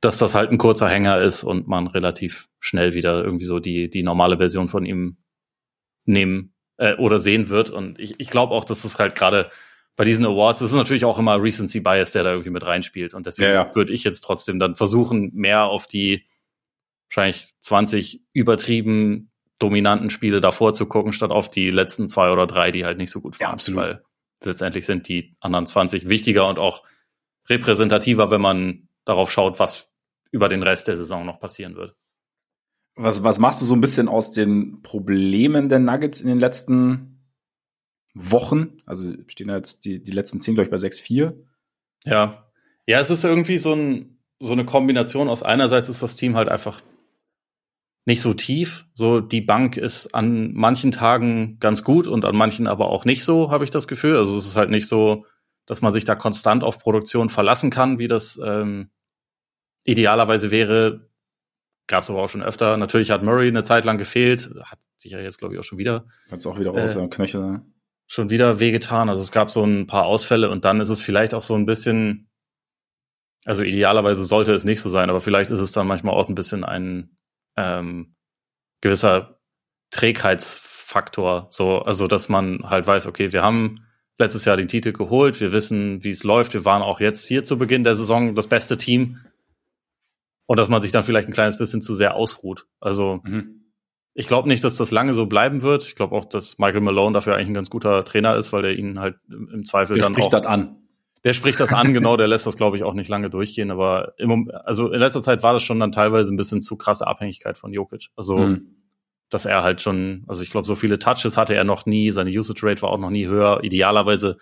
dass 0.01 0.17
das 0.17 0.35
halt 0.35 0.51
ein 0.51 0.57
kurzer 0.57 0.89
Hänger 0.89 1.19
ist 1.19 1.43
und 1.43 1.67
man 1.67 1.87
relativ 1.87 2.49
schnell 2.59 2.93
wieder 2.93 3.23
irgendwie 3.23 3.45
so 3.45 3.59
die, 3.59 3.89
die 3.89 4.03
normale 4.03 4.37
Version 4.37 4.69
von 4.69 4.85
ihm 4.85 5.17
nehmen 6.05 6.53
äh, 6.77 6.95
oder 6.95 7.19
sehen 7.19 7.49
wird. 7.49 7.69
Und 7.69 7.99
ich, 7.99 8.19
ich 8.19 8.29
glaube 8.29 8.53
auch, 8.53 8.63
dass 8.63 8.83
das 8.83 8.99
halt 8.99 9.15
gerade 9.15 9.49
bei 9.95 10.03
diesen 10.03 10.25
Awards, 10.25 10.59
das 10.59 10.69
ist 10.69 10.75
natürlich 10.75 11.05
auch 11.05 11.17
immer 11.17 11.41
Recency 11.41 11.79
Bias, 11.79 12.11
der 12.11 12.23
da 12.23 12.31
irgendwie 12.31 12.51
mit 12.51 12.65
reinspielt. 12.65 13.15
Und 13.15 13.25
deswegen 13.25 13.49
ja, 13.49 13.65
ja. 13.65 13.75
würde 13.75 13.93
ich 13.93 14.03
jetzt 14.03 14.21
trotzdem 14.21 14.59
dann 14.59 14.75
versuchen, 14.75 15.31
mehr 15.33 15.63
auf 15.65 15.87
die 15.87 16.27
wahrscheinlich 17.09 17.53
20 17.61 18.21
übertrieben 18.33 19.31
dominanten 19.59 20.11
Spiele 20.11 20.39
davor 20.39 20.73
zu 20.73 20.85
gucken, 20.85 21.13
statt 21.13 21.31
auf 21.31 21.49
die 21.49 21.71
letzten 21.71 22.09
zwei 22.09 22.31
oder 22.31 22.45
drei, 22.45 22.69
die 22.69 22.85
halt 22.85 22.99
nicht 22.99 23.09
so 23.09 23.21
gut 23.21 23.39
waren. 23.39 23.47
Ja, 23.47 23.53
absolut. 23.53 23.81
Weil 23.81 24.03
letztendlich 24.43 24.85
sind 24.85 25.07
die 25.07 25.35
anderen 25.39 25.65
20 25.65 26.09
wichtiger 26.09 26.47
und 26.47 26.59
auch 26.59 26.83
repräsentativer, 27.49 28.29
wenn 28.29 28.41
man 28.41 28.86
darauf 29.07 29.31
schaut, 29.31 29.59
was 29.59 29.93
über 30.31 30.49
den 30.49 30.63
Rest 30.63 30.87
der 30.87 30.97
Saison 30.97 31.25
noch 31.25 31.39
passieren 31.39 31.75
wird. 31.75 31.95
Was, 32.95 33.23
was 33.23 33.39
machst 33.39 33.61
du 33.61 33.65
so 33.65 33.75
ein 33.75 33.81
bisschen 33.81 34.07
aus 34.07 34.31
den 34.31 34.81
Problemen 34.81 35.69
der 35.69 35.79
Nuggets 35.79 36.19
in 36.19 36.27
den 36.27 36.39
letzten 36.39 37.23
Wochen? 38.13 38.77
Also 38.85 39.13
stehen 39.27 39.49
jetzt 39.49 39.85
die, 39.85 40.01
die 40.03 40.11
letzten 40.11 40.41
zehn, 40.41 40.55
glaube 40.55 40.65
ich, 40.65 40.71
bei 40.71 40.87
6-4. 40.87 41.33
Ja. 42.05 42.49
Ja, 42.85 42.99
es 42.99 43.09
ist 43.09 43.23
irgendwie 43.23 43.57
so 43.57 43.73
ein, 43.73 44.19
so 44.39 44.53
eine 44.53 44.65
Kombination 44.65 45.29
aus 45.29 45.43
einerseits 45.43 45.89
ist 45.89 46.03
das 46.03 46.15
Team 46.15 46.35
halt 46.35 46.49
einfach 46.49 46.81
nicht 48.05 48.21
so 48.21 48.33
tief. 48.33 48.85
So 48.95 49.19
die 49.19 49.41
Bank 49.41 49.77
ist 49.77 50.15
an 50.15 50.53
manchen 50.53 50.91
Tagen 50.91 51.59
ganz 51.59 51.83
gut 51.83 52.07
und 52.07 52.25
an 52.25 52.35
manchen 52.35 52.67
aber 52.67 52.89
auch 52.89 53.05
nicht 53.05 53.23
so, 53.23 53.51
habe 53.51 53.63
ich 53.63 53.69
das 53.69 53.87
Gefühl. 53.87 54.17
Also 54.17 54.37
es 54.37 54.45
ist 54.45 54.55
halt 54.55 54.69
nicht 54.69 54.87
so, 54.87 55.25
dass 55.65 55.81
man 55.81 55.93
sich 55.93 56.05
da 56.05 56.15
konstant 56.15 56.63
auf 56.63 56.79
Produktion 56.79 57.29
verlassen 57.29 57.69
kann, 57.69 57.99
wie 57.99 58.07
das 58.07 58.39
ähm, 58.43 58.89
idealerweise 59.87 60.51
wäre. 60.51 61.09
Gab 61.87 62.03
es 62.03 62.09
aber 62.09 62.21
auch 62.21 62.29
schon 62.29 62.43
öfter. 62.43 62.77
Natürlich 62.77 63.09
hat 63.09 63.23
Murray 63.23 63.47
eine 63.47 63.63
Zeit 63.63 63.85
lang 63.85 63.97
gefehlt, 63.97 64.51
hat 64.61 64.79
sich 64.97 65.13
ja 65.13 65.19
jetzt 65.19 65.39
glaube 65.39 65.55
ich 65.55 65.59
auch 65.59 65.63
schon 65.63 65.77
wieder. 65.77 66.05
Hat 66.29 66.45
auch 66.45 66.59
wieder 66.59 66.71
raus, 66.71 66.95
äh, 66.95 67.07
Knöchel. 67.07 67.41
Ne? 67.41 67.65
Schon 68.07 68.29
wieder 68.29 68.59
wehgetan. 68.59 69.09
Also 69.09 69.21
es 69.21 69.31
gab 69.31 69.49
so 69.49 69.63
ein 69.63 69.87
paar 69.87 70.05
Ausfälle 70.05 70.49
und 70.49 70.65
dann 70.65 70.81
ist 70.81 70.89
es 70.89 71.01
vielleicht 71.01 71.33
auch 71.33 71.43
so 71.43 71.55
ein 71.55 71.65
bisschen, 71.65 72.29
also 73.45 73.63
idealerweise 73.63 74.25
sollte 74.25 74.53
es 74.53 74.65
nicht 74.65 74.81
so 74.81 74.89
sein, 74.89 75.09
aber 75.09 75.21
vielleicht 75.21 75.49
ist 75.49 75.61
es 75.61 75.71
dann 75.71 75.87
manchmal 75.87 76.13
auch 76.13 76.27
ein 76.27 76.35
bisschen 76.35 76.65
ein 76.65 77.17
ähm, 77.55 78.15
gewisser 78.81 79.39
Trägheitsfaktor. 79.91 81.47
So, 81.51 81.79
also 81.79 82.07
dass 82.07 82.27
man 82.27 82.69
halt 82.69 82.85
weiß, 82.85 83.07
okay, 83.07 83.31
wir 83.31 83.43
haben 83.43 83.85
letztes 84.19 84.43
Jahr 84.43 84.57
den 84.57 84.67
Titel 84.67 84.91
geholt, 84.91 85.39
wir 85.39 85.53
wissen, 85.53 86.03
wie 86.03 86.11
es 86.11 86.23
läuft, 86.23 86.53
wir 86.53 86.65
waren 86.65 86.81
auch 86.81 86.99
jetzt 86.99 87.27
hier 87.27 87.43
zu 87.43 87.57
Beginn 87.57 87.85
der 87.85 87.95
Saison 87.95 88.35
das 88.35 88.47
beste 88.47 88.77
Team. 88.77 89.21
Und 90.47 90.57
dass 90.57 90.69
man 90.69 90.81
sich 90.81 90.91
dann 90.91 91.03
vielleicht 91.03 91.27
ein 91.27 91.33
kleines 91.33 91.57
bisschen 91.57 91.81
zu 91.81 91.93
sehr 91.93 92.15
ausruht. 92.15 92.65
Also 92.79 93.19
mhm. 93.23 93.65
ich 94.13 94.27
glaube 94.27 94.47
nicht, 94.47 94.63
dass 94.63 94.77
das 94.77 94.91
lange 94.91 95.13
so 95.13 95.25
bleiben 95.27 95.61
wird. 95.61 95.85
Ich 95.85 95.95
glaube 95.95 96.15
auch, 96.15 96.25
dass 96.25 96.57
Michael 96.57 96.81
Malone 96.81 97.13
dafür 97.13 97.35
eigentlich 97.35 97.49
ein 97.49 97.53
ganz 97.53 97.69
guter 97.69 98.03
Trainer 98.05 98.35
ist, 98.35 98.53
weil 98.53 98.61
der 98.61 98.73
ihn 98.77 98.99
halt 98.99 99.17
im 99.29 99.65
Zweifel 99.65 99.97
der 99.97 100.05
dann 100.05 100.13
spricht 100.13 100.33
auch. 100.33 100.41
Das 100.41 100.45
an. 100.45 100.77
Der 101.25 101.33
spricht 101.33 101.59
das 101.59 101.73
an, 101.73 101.93
genau, 101.93 102.15
der 102.15 102.29
lässt 102.29 102.47
das, 102.47 102.55
glaube 102.55 102.77
ich, 102.77 102.83
auch 102.83 102.93
nicht 102.93 103.09
lange 103.09 103.29
durchgehen. 103.29 103.71
Aber 103.71 104.13
im, 104.17 104.49
also 104.63 104.89
in 104.91 104.99
letzter 104.99 105.21
Zeit 105.21 105.43
war 105.43 105.51
das 105.51 105.63
schon 105.63 105.81
dann 105.81 105.91
teilweise 105.91 106.33
ein 106.33 106.37
bisschen 106.37 106.61
zu 106.61 106.77
krasse 106.77 107.05
Abhängigkeit 107.05 107.57
von 107.57 107.73
Jokic. 107.73 108.07
Also, 108.15 108.37
mhm. 108.37 108.75
dass 109.29 109.45
er 109.45 109.63
halt 109.63 109.81
schon, 109.81 110.23
also 110.27 110.43
ich 110.43 110.49
glaube, 110.49 110.65
so 110.65 110.75
viele 110.75 110.97
Touches 110.97 111.35
hatte 111.35 111.55
er 111.55 111.65
noch 111.65 111.85
nie, 111.85 112.11
seine 112.11 112.29
Usage 112.29 112.65
Rate 112.65 112.81
war 112.83 112.91
auch 112.91 112.99
noch 112.99 113.09
nie 113.09 113.27
höher. 113.27 113.59
Idealerweise, 113.63 114.37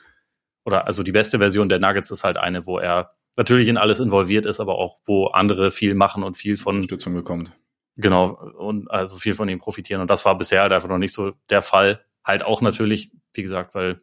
oder 0.66 0.86
also 0.86 1.02
die 1.02 1.12
beste 1.12 1.40
Version 1.40 1.68
der 1.68 1.80
Nuggets 1.80 2.12
ist 2.12 2.24
halt 2.24 2.38
eine, 2.38 2.68
wo 2.68 2.78
er 2.78 3.16
natürlich 3.38 3.68
in 3.68 3.78
alles 3.78 4.00
involviert 4.00 4.46
ist, 4.46 4.60
aber 4.60 4.78
auch 4.78 5.00
wo 5.06 5.28
andere 5.28 5.72
viel 5.72 5.96
machen 5.96 6.24
und 6.24 6.38
viel 6.38 6.58
von 6.58 6.76
Unterstützung 6.76 7.14
bekommt. 7.14 7.52
Genau, 7.98 8.34
und 8.58 8.90
also 8.92 9.18
viel 9.18 9.34
von 9.34 9.48
ihm 9.48 9.60
profitieren. 9.60 10.02
Und 10.02 10.10
das 10.10 10.26
war 10.26 10.38
bisher 10.38 10.62
halt 10.62 10.74
einfach 10.74 10.90
noch 10.90 10.98
nicht 10.98 11.14
so 11.14 11.32
der 11.50 11.62
Fall. 11.62 12.04
Halt 12.24 12.44
auch 12.44 12.62
natürlich, 12.62 13.12
wie 13.34 13.42
gesagt, 13.42 13.74
weil, 13.74 14.02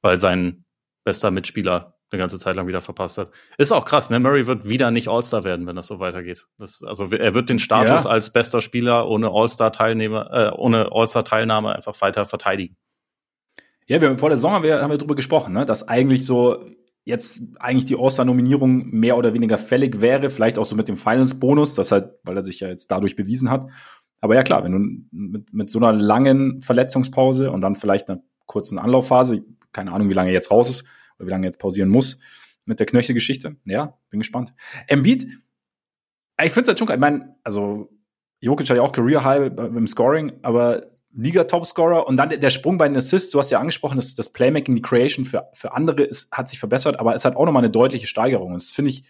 weil 0.00 0.18
sein 0.18 0.64
bester 1.04 1.30
Mitspieler 1.30 1.96
eine 2.10 2.20
ganze 2.20 2.38
Zeit 2.38 2.54
lang 2.54 2.68
wieder 2.68 2.80
verpasst 2.80 3.18
hat. 3.18 3.30
Ist 3.58 3.72
auch 3.72 3.84
krass, 3.84 4.10
ne? 4.10 4.20
Murray 4.20 4.46
wird 4.46 4.68
wieder 4.68 4.92
nicht 4.92 5.08
All-Star 5.08 5.42
werden, 5.42 5.66
wenn 5.66 5.74
das 5.74 5.88
so 5.88 5.98
weitergeht. 5.98 6.46
Das, 6.58 6.82
also 6.84 7.10
er 7.10 7.34
wird 7.34 7.48
den 7.48 7.58
Status 7.58 8.04
ja. 8.04 8.10
als 8.10 8.32
bester 8.32 8.60
Spieler 8.60 9.08
ohne 9.08 9.30
All-Star-Teilnehmer, 9.30 10.30
äh, 10.32 10.56
ohne 10.56 10.90
All-Star-Teilnahme 10.92 11.74
einfach 11.74 12.00
weiter 12.00 12.24
verteidigen. 12.26 12.76
Ja, 13.86 14.00
wir 14.00 14.08
haben 14.08 14.18
vor 14.18 14.28
der 14.28 14.36
Saison 14.36 14.52
haben 14.52 14.64
wir, 14.64 14.82
haben 14.82 14.90
wir 14.90 14.98
drüber 14.98 15.16
gesprochen, 15.16 15.52
ne? 15.52 15.66
dass 15.66 15.86
eigentlich 15.88 16.24
so 16.24 16.64
jetzt 17.06 17.44
eigentlich 17.60 17.84
die 17.84 17.96
All-Star-Nominierung 17.96 18.90
mehr 18.90 19.16
oder 19.16 19.32
weniger 19.32 19.58
fällig 19.58 20.00
wäre, 20.00 20.28
vielleicht 20.28 20.58
auch 20.58 20.64
so 20.64 20.74
mit 20.74 20.88
dem 20.88 20.96
Finals-Bonus, 20.96 21.74
das 21.74 21.92
halt, 21.92 22.10
weil 22.24 22.36
er 22.36 22.42
sich 22.42 22.60
ja 22.60 22.68
jetzt 22.68 22.90
dadurch 22.90 23.14
bewiesen 23.14 23.48
hat. 23.48 23.66
Aber 24.20 24.34
ja 24.34 24.42
klar, 24.42 24.64
wenn 24.64 24.72
du 24.72 25.16
mit, 25.16 25.54
mit 25.54 25.70
so 25.70 25.78
einer 25.78 25.92
langen 25.92 26.60
Verletzungspause 26.60 27.52
und 27.52 27.60
dann 27.60 27.76
vielleicht 27.76 28.10
einer 28.10 28.22
kurzen 28.46 28.78
Anlaufphase, 28.80 29.44
keine 29.72 29.92
Ahnung, 29.92 30.08
wie 30.08 30.14
lange 30.14 30.30
er 30.30 30.34
jetzt 30.34 30.50
raus 30.50 30.68
ist 30.68 30.84
oder 31.18 31.28
wie 31.28 31.30
lange 31.30 31.44
er 31.44 31.50
jetzt 31.50 31.60
pausieren 31.60 31.90
muss 31.90 32.18
mit 32.64 32.80
der 32.80 32.86
Knöchelgeschichte. 32.86 33.54
Ja, 33.66 33.96
bin 34.10 34.18
gespannt. 34.18 34.52
Embiid, 34.88 35.28
ich 36.42 36.52
finde 36.52 36.62
es 36.62 36.68
halt 36.68 36.78
schon 36.80 36.88
geil. 36.88 36.96
Ich 36.96 37.00
meine, 37.00 37.36
also 37.44 37.88
Jokic 38.40 38.68
hat 38.68 38.76
ja 38.76 38.82
auch 38.82 38.92
Career 38.92 39.24
High 39.24 39.54
beim 39.54 39.86
Scoring, 39.86 40.32
aber 40.42 40.90
Liga-Topscorer 41.16 42.06
und 42.06 42.16
dann 42.16 42.28
der 42.28 42.50
Sprung 42.50 42.78
bei 42.78 42.86
den 42.86 42.96
Assists, 42.96 43.30
du 43.30 43.38
hast 43.38 43.50
ja 43.50 43.58
angesprochen, 43.58 43.96
dass 43.96 44.14
das 44.14 44.32
Playmaking, 44.32 44.74
die 44.74 44.82
Creation 44.82 45.24
für, 45.24 45.48
für 45.54 45.72
andere 45.72 46.02
ist, 46.02 46.30
hat 46.30 46.48
sich 46.48 46.58
verbessert, 46.58 47.00
aber 47.00 47.14
es 47.14 47.24
hat 47.24 47.36
auch 47.36 47.46
nochmal 47.46 47.64
eine 47.64 47.70
deutliche 47.70 48.06
Steigerung. 48.06 48.52
Das 48.52 48.70
finde 48.70 48.90
ich, 48.90 49.04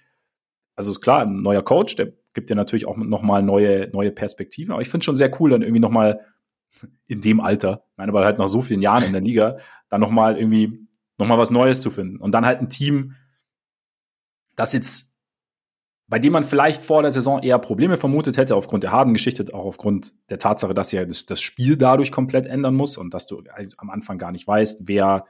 also 0.77 0.92
ist 0.92 1.01
klar, 1.01 1.23
ein 1.23 1.42
neuer 1.42 1.62
Coach, 1.62 1.97
der 1.97 2.12
gibt 2.33 2.49
dir 2.49 2.55
natürlich 2.55 2.87
auch 2.87 2.97
nochmal 2.97 3.42
neue, 3.42 3.88
neue 3.92 4.12
Perspektiven, 4.12 4.73
aber 4.73 4.83
ich 4.83 4.88
finde 4.88 5.03
es 5.03 5.07
schon 5.07 5.16
sehr 5.16 5.31
cool, 5.40 5.51
dann 5.51 5.62
irgendwie 5.62 5.81
nochmal 5.81 6.21
in 7.07 7.21
dem 7.21 7.40
Alter, 7.40 7.85
meine, 7.97 8.12
aber 8.12 8.25
halt 8.25 8.38
nach 8.38 8.49
so 8.49 8.62
vielen 8.62 8.83
Jahren 8.83 9.05
in 9.05 9.12
der 9.12 9.23
Liga, 9.23 9.57
dann 9.88 10.01
nochmal 10.01 10.37
irgendwie 10.38 10.87
nochmal 11.19 11.38
was 11.38 11.51
Neues 11.51 11.81
zu 11.81 11.90
finden. 11.90 12.19
Und 12.19 12.33
dann 12.33 12.47
halt 12.47 12.61
ein 12.61 12.69
Team, 12.69 13.14
das 14.55 14.73
jetzt 14.73 15.15
bei 16.09 16.19
dem 16.19 16.33
man 16.33 16.45
vielleicht 16.45 16.83
vor 16.83 17.03
der 17.03 17.11
Saison 17.11 17.42
eher 17.42 17.59
Probleme 17.59 17.97
vermutet 17.97 18.37
hätte, 18.37 18.55
aufgrund 18.55 18.85
der 18.85 18.92
harten 18.92 19.12
Geschichte, 19.12 19.53
auch 19.53 19.64
aufgrund 19.64 20.14
der 20.31 20.38
Tatsache, 20.38 20.75
dass 20.75 20.92
ja 20.92 21.05
das, 21.05 21.27
das 21.27 21.40
Spiel 21.40 21.77
dadurch 21.77 22.12
komplett 22.12 22.47
ändern 22.47 22.75
muss 22.75 22.97
und 22.97 23.12
dass 23.12 23.27
du 23.27 23.42
am 23.77 23.90
Anfang 23.90 24.19
gar 24.19 24.31
nicht 24.31 24.47
weißt, 24.47 24.87
wer 24.87 25.25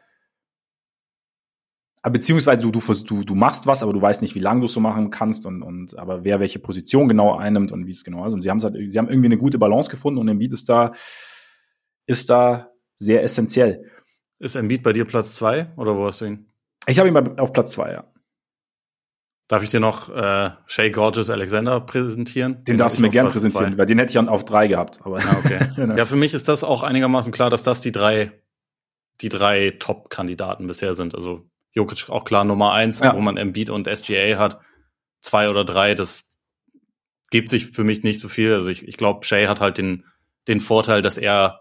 beziehungsweise 2.11 2.63
du, 2.63 2.71
du, 2.71 2.81
du, 2.81 3.25
du 3.25 3.35
machst 3.35 3.67
was, 3.67 3.83
aber 3.83 3.93
du 3.93 4.01
weißt 4.01 4.23
nicht, 4.23 4.35
wie 4.35 4.41
lange 4.41 4.61
du 4.61 4.67
es 4.67 4.73
so 4.73 4.81
machen 4.81 5.11
kannst 5.11 5.47
und, 5.47 5.63
und 5.63 5.99
aber 5.99 6.25
wer 6.25 6.41
welche 6.41 6.59
Position 6.59 7.09
genau 7.09 7.37
einnimmt 7.37 7.73
und 7.73 7.87
wie 7.87 7.91
es 7.91 8.05
genau 8.05 8.27
ist. 8.27 8.33
Und 8.33 8.43
sie 8.43 8.51
haben 8.51 8.63
halt, 8.63 8.77
sie 8.93 8.99
haben 8.99 9.09
irgendwie 9.09 9.27
eine 9.27 9.39
gute 9.39 9.59
Balance 9.59 9.91
gefunden 9.91 10.21
und 10.21 10.29
Embiid 10.29 10.53
ist 10.53 10.69
da, 10.69 10.93
ist 12.07 12.31
da 12.31 12.71
sehr 12.97 13.23
essentiell. 13.23 13.91
Ist 14.39 14.55
Embiid 14.55 14.83
bei 14.83 14.93
dir 14.93 15.05
Platz 15.05 15.35
zwei 15.35 15.73
oder 15.77 15.97
wo 15.97 16.07
hast 16.07 16.21
du 16.21 16.27
ihn? 16.27 16.47
Ich 16.87 16.99
habe 16.99 17.09
ihn 17.09 17.17
auf 17.39 17.53
Platz 17.53 17.73
zwei, 17.73 17.93
ja. 17.93 18.05
Darf 19.49 19.63
ich 19.63 19.69
dir 19.69 19.79
noch 19.79 20.09
äh, 20.09 20.51
Shay 20.67 20.91
Gorgeous 20.91 21.31
Alexander 21.31 21.81
präsentieren? 21.81 22.57
Den, 22.57 22.65
den 22.65 22.79
darfst 22.79 22.99
du 22.99 23.03
mir 23.03 23.11
gern 23.11 23.29
präsentieren, 23.29 23.73
zwei. 23.73 23.79
weil 23.79 23.87
den 23.87 23.99
hätte 23.99 24.11
ich 24.11 24.15
dann 24.15 24.29
auf 24.29 24.45
drei 24.45 24.67
gehabt. 24.67 25.01
Aber 25.05 25.21
ja, 25.21 25.39
okay. 25.39 25.61
Genau. 25.77 25.97
ja, 25.97 26.05
für 26.05 26.17
mich 26.17 26.35
ist 26.35 26.49
das 26.49 26.65
auch 26.65 26.83
einigermaßen 26.83 27.33
klar, 27.33 27.49
dass 27.49 27.63
das 27.63 27.81
die 27.81 27.93
drei, 27.93 28.33
die 29.21 29.29
drei 29.29 29.77
Top-Kandidaten 29.79 30.67
bisher 30.67 30.95
sind. 30.95 31.15
Also 31.15 31.49
Jokic 31.73 32.09
auch 32.09 32.25
klar 32.25 32.45
Nummer 32.45 32.73
eins, 32.73 32.99
ja. 32.99 33.15
wo 33.15 33.21
man 33.21 33.37
Embiid 33.37 33.71
und 33.71 33.87
SGA 33.87 34.39
hat. 34.39 34.59
Zwei 35.21 35.49
oder 35.49 35.65
drei, 35.65 35.95
das 35.95 36.33
gibt 37.31 37.49
sich 37.49 37.67
für 37.67 37.85
mich 37.85 38.03
nicht 38.03 38.19
so 38.19 38.29
viel. 38.29 38.53
Also 38.53 38.69
ich, 38.69 38.87
ich 38.87 38.97
glaube, 38.97 39.25
Shay 39.25 39.47
hat 39.47 39.61
halt 39.61 39.79
den, 39.79 40.05
den 40.49 40.59
Vorteil, 40.59 41.03
dass 41.03 41.19
er 41.19 41.61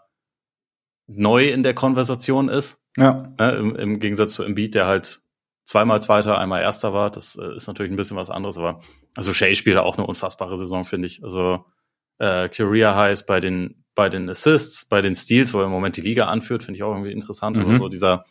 neu 1.08 1.50
in 1.50 1.62
der 1.62 1.76
Konversation 1.76 2.50
ist. 2.50 2.84
Ja. 2.98 3.34
Ne, 3.38 3.52
im, 3.52 3.76
Im 3.76 4.00
Gegensatz 4.00 4.34
zu 4.34 4.44
Embiid, 4.44 4.74
der 4.74 4.88
halt 4.88 5.22
zweimal 5.66 6.02
Zweiter, 6.02 6.38
einmal 6.38 6.62
Erster 6.62 6.94
war. 6.94 7.12
Das 7.12 7.36
äh, 7.36 7.56
ist 7.56 7.68
natürlich 7.68 7.92
ein 7.92 7.98
bisschen 7.98 8.18
was 8.18 8.30
anderes, 8.30 8.58
aber 8.58 8.82
also 9.16 9.34
Shea 9.34 9.54
spielt 9.56 9.78
auch 9.78 9.98
eine 9.98 10.08
unfassbare 10.08 10.58
Saison, 10.58 10.86
finde 10.86 11.08
ich. 11.08 11.24
Also 11.24 11.66
äh, 12.20 12.48
Career 12.50 12.96
Highs 12.96 13.26
bei 13.26 13.40
den 13.40 13.84
bei 13.96 14.10
den 14.10 14.30
Assists, 14.30 14.86
bei 14.86 15.02
den 15.02 15.16
Steals, 15.16 15.54
wo 15.54 15.60
er 15.60 15.66
im 15.66 15.72
Moment 15.72 15.96
die 15.98 16.02
Liga 16.02 16.26
anführt, 16.26 16.64
finde 16.64 16.78
ich 16.78 16.84
auch 16.84 16.92
irgendwie 16.92 17.14
interessant. 17.14 17.58
Mhm. 17.58 17.72
Also 17.72 17.88
dieser, 17.88 18.26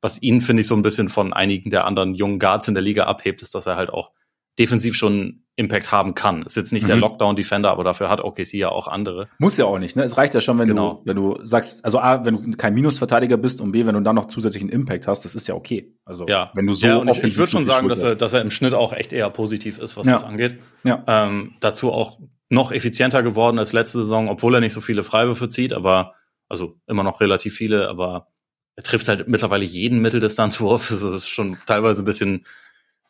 was 0.00 0.20
ihn 0.22 0.40
finde 0.40 0.62
ich 0.62 0.66
so 0.66 0.74
ein 0.74 0.82
bisschen 0.82 1.08
von 1.08 1.34
einigen 1.34 1.70
der 1.70 1.84
anderen 1.84 2.14
jungen 2.14 2.38
Guards 2.38 2.66
in 2.66 2.74
der 2.74 2.82
Liga 2.82 3.04
abhebt, 3.04 3.42
ist, 3.42 3.54
dass 3.54 3.66
er 3.66 3.76
halt 3.76 3.90
auch 3.90 4.12
defensiv 4.58 4.94
schon 4.94 5.42
Impact 5.58 5.90
haben 5.90 6.14
kann. 6.14 6.42
Ist 6.42 6.56
jetzt 6.56 6.72
nicht 6.72 6.82
mhm. 6.84 6.88
der 6.88 6.96
Lockdown-Defender, 6.96 7.70
aber 7.70 7.82
dafür 7.82 8.10
hat 8.10 8.22
OKC 8.22 8.54
ja 8.54 8.68
auch 8.68 8.88
andere. 8.88 9.28
Muss 9.38 9.56
ja 9.56 9.64
auch 9.64 9.78
nicht, 9.78 9.96
ne? 9.96 10.04
Es 10.04 10.18
reicht 10.18 10.34
ja 10.34 10.42
schon, 10.42 10.58
wenn 10.58 10.68
genau. 10.68 10.94
du, 10.94 11.02
wenn 11.06 11.16
du 11.16 11.38
sagst, 11.44 11.82
also 11.82 11.98
A, 11.98 12.26
wenn 12.26 12.34
du 12.34 12.56
kein 12.58 12.74
Minusverteidiger 12.74 13.38
bist 13.38 13.62
und 13.62 13.72
B, 13.72 13.86
wenn 13.86 13.94
du 13.94 14.02
dann 14.02 14.16
noch 14.16 14.26
zusätzlichen 14.26 14.68
Impact 14.68 15.06
hast, 15.06 15.24
das 15.24 15.34
ist 15.34 15.48
ja 15.48 15.54
okay. 15.54 15.94
Also 16.04 16.26
ja. 16.28 16.50
wenn 16.54 16.66
du 16.66 16.74
so 16.74 16.86
ja, 16.86 17.02
ich, 17.04 17.24
ich 17.24 17.38
würde 17.38 17.50
schon 17.50 17.64
sagen, 17.64 17.88
dass 17.88 18.02
er, 18.02 18.16
dass 18.16 18.34
er 18.34 18.42
im 18.42 18.50
Schnitt 18.50 18.74
auch 18.74 18.92
echt 18.92 19.14
eher 19.14 19.30
positiv 19.30 19.78
ist, 19.78 19.96
was 19.96 20.06
ja. 20.06 20.12
das 20.12 20.24
angeht. 20.24 20.58
Ja. 20.84 21.02
Ähm, 21.06 21.54
dazu 21.60 21.90
auch 21.90 22.18
noch 22.50 22.70
effizienter 22.70 23.22
geworden 23.22 23.58
als 23.58 23.72
letzte 23.72 23.98
Saison, 23.98 24.28
obwohl 24.28 24.54
er 24.54 24.60
nicht 24.60 24.74
so 24.74 24.82
viele 24.82 25.02
Freiwürfe 25.02 25.48
zieht, 25.48 25.72
aber 25.72 26.14
also 26.48 26.78
immer 26.86 27.02
noch 27.02 27.20
relativ 27.20 27.56
viele, 27.56 27.88
aber 27.88 28.28
er 28.76 28.82
trifft 28.82 29.08
halt 29.08 29.26
mittlerweile 29.26 29.64
jeden 29.64 30.00
Mitteldistanzwurf. 30.00 30.90
Das 30.90 31.02
ist 31.02 31.28
schon 31.28 31.56
teilweise 31.66 32.02
ein 32.02 32.04
bisschen, 32.04 32.44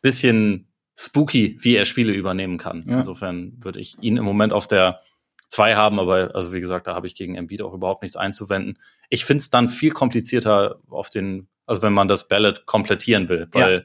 bisschen 0.01 0.66
spooky, 0.97 1.57
wie 1.61 1.75
er 1.75 1.85
Spiele 1.85 2.11
übernehmen 2.11 2.57
kann. 2.57 2.83
Ja. 2.87 2.99
Insofern 2.99 3.53
würde 3.59 3.79
ich 3.79 3.97
ihn 4.01 4.17
im 4.17 4.25
Moment 4.25 4.51
auf 4.51 4.67
der 4.67 5.01
zwei 5.47 5.75
haben, 5.75 5.99
aber 5.99 6.35
also 6.35 6.51
wie 6.51 6.59
gesagt, 6.59 6.87
da 6.87 6.95
habe 6.95 7.07
ich 7.07 7.15
gegen 7.15 7.35
Embiid 7.35 7.61
auch 7.61 7.73
überhaupt 7.73 8.01
nichts 8.01 8.17
einzuwenden. 8.17 8.79
Ich 9.09 9.23
finde 9.23 9.41
es 9.41 9.49
dann 9.49 9.69
viel 9.69 9.91
komplizierter 9.91 10.79
auf 10.89 11.09
den, 11.09 11.47
also 11.65 11.81
wenn 11.81 11.93
man 11.93 12.07
das 12.07 12.27
Ballot 12.27 12.65
komplettieren 12.65 13.29
will, 13.29 13.47
weil 13.51 13.73
ja. 13.73 13.83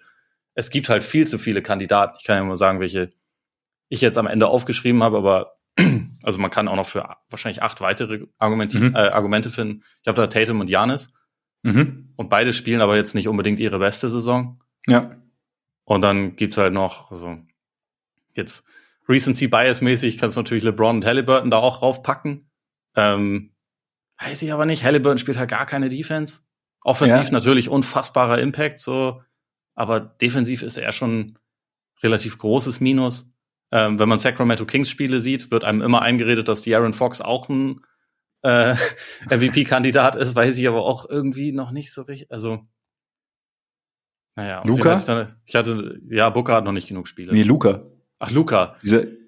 es 0.54 0.70
gibt 0.70 0.88
halt 0.88 1.04
viel 1.04 1.26
zu 1.26 1.38
viele 1.38 1.62
Kandidaten. 1.62 2.16
Ich 2.18 2.24
kann 2.24 2.36
ja 2.36 2.44
mal 2.44 2.56
sagen, 2.56 2.80
welche 2.80 3.12
ich 3.88 4.00
jetzt 4.00 4.18
am 4.18 4.26
Ende 4.26 4.48
aufgeschrieben 4.48 5.02
habe, 5.02 5.18
aber 5.18 5.58
also 6.22 6.38
man 6.40 6.50
kann 6.50 6.66
auch 6.66 6.76
noch 6.76 6.86
für 6.86 7.16
wahrscheinlich 7.30 7.62
acht 7.62 7.80
weitere 7.82 8.26
Argumente, 8.38 8.78
mhm. 8.78 8.94
äh, 8.94 9.08
Argumente 9.08 9.50
finden. 9.50 9.84
Ich 10.00 10.08
habe 10.08 10.16
da 10.16 10.26
Tatum 10.26 10.60
und 10.60 10.70
Janis. 10.70 11.12
Mhm. 11.62 12.14
Und 12.16 12.28
beide 12.28 12.54
spielen 12.54 12.80
aber 12.80 12.96
jetzt 12.96 13.14
nicht 13.14 13.28
unbedingt 13.28 13.60
ihre 13.60 13.78
beste 13.78 14.10
Saison. 14.10 14.60
Ja. 14.88 15.16
Und 15.84 16.02
dann 16.02 16.36
gibt's 16.36 16.56
halt 16.56 16.72
noch, 16.72 17.10
also 17.10 17.38
jetzt 18.34 18.64
Recency 19.08 19.48
Bias 19.48 19.80
mäßig 19.82 20.18
kannst 20.18 20.36
du 20.36 20.40
natürlich 20.40 20.62
LeBron 20.62 20.96
und 20.96 21.04
Halliburton 21.04 21.50
da 21.50 21.58
auch 21.58 21.82
raufpacken. 21.82 22.50
Ähm, 22.96 23.52
weiß 24.18 24.42
ich 24.42 24.52
aber 24.52 24.66
nicht. 24.66 24.84
Halliburton 24.84 25.18
spielt 25.18 25.38
halt 25.38 25.50
gar 25.50 25.66
keine 25.66 25.88
Defense. 25.88 26.40
Offensiv 26.84 27.26
ja. 27.26 27.30
natürlich 27.30 27.68
unfassbarer 27.68 28.38
Impact, 28.38 28.80
so. 28.80 29.22
Aber 29.74 30.00
defensiv 30.00 30.62
ist 30.62 30.76
er 30.76 30.92
schon 30.92 31.38
relativ 32.02 32.38
großes 32.38 32.80
Minus. 32.80 33.30
Ähm, 33.70 33.98
wenn 33.98 34.08
man 34.08 34.18
Sacramento 34.18 34.66
Kings 34.66 34.90
Spiele 34.90 35.20
sieht, 35.20 35.50
wird 35.50 35.64
einem 35.64 35.80
immer 35.80 36.02
eingeredet, 36.02 36.48
dass 36.48 36.62
die 36.62 36.74
Aaron 36.74 36.92
Fox 36.92 37.20
auch 37.20 37.48
ein 37.48 37.80
äh, 38.42 38.74
MVP-Kandidat 39.30 40.16
ist, 40.16 40.34
weiß 40.34 40.58
ich 40.58 40.68
aber 40.68 40.84
auch 40.84 41.08
irgendwie 41.08 41.52
noch 41.52 41.70
nicht 41.70 41.92
so 41.92 42.02
richtig. 42.02 42.30
Also 42.30 42.66
naja, 44.36 44.62
Luca? 44.64 44.96
Ich, 44.96 45.04
dann, 45.04 45.34
ich 45.44 45.54
hatte, 45.54 46.00
ja, 46.08 46.30
Booker 46.30 46.54
hat 46.54 46.64
noch 46.64 46.72
nicht 46.72 46.88
genug 46.88 47.08
Spiele. 47.08 47.32
Nee, 47.32 47.42
Luca. 47.42 47.82
Ach, 48.18 48.30
Luca. 48.30 48.76
Diese 48.82 49.22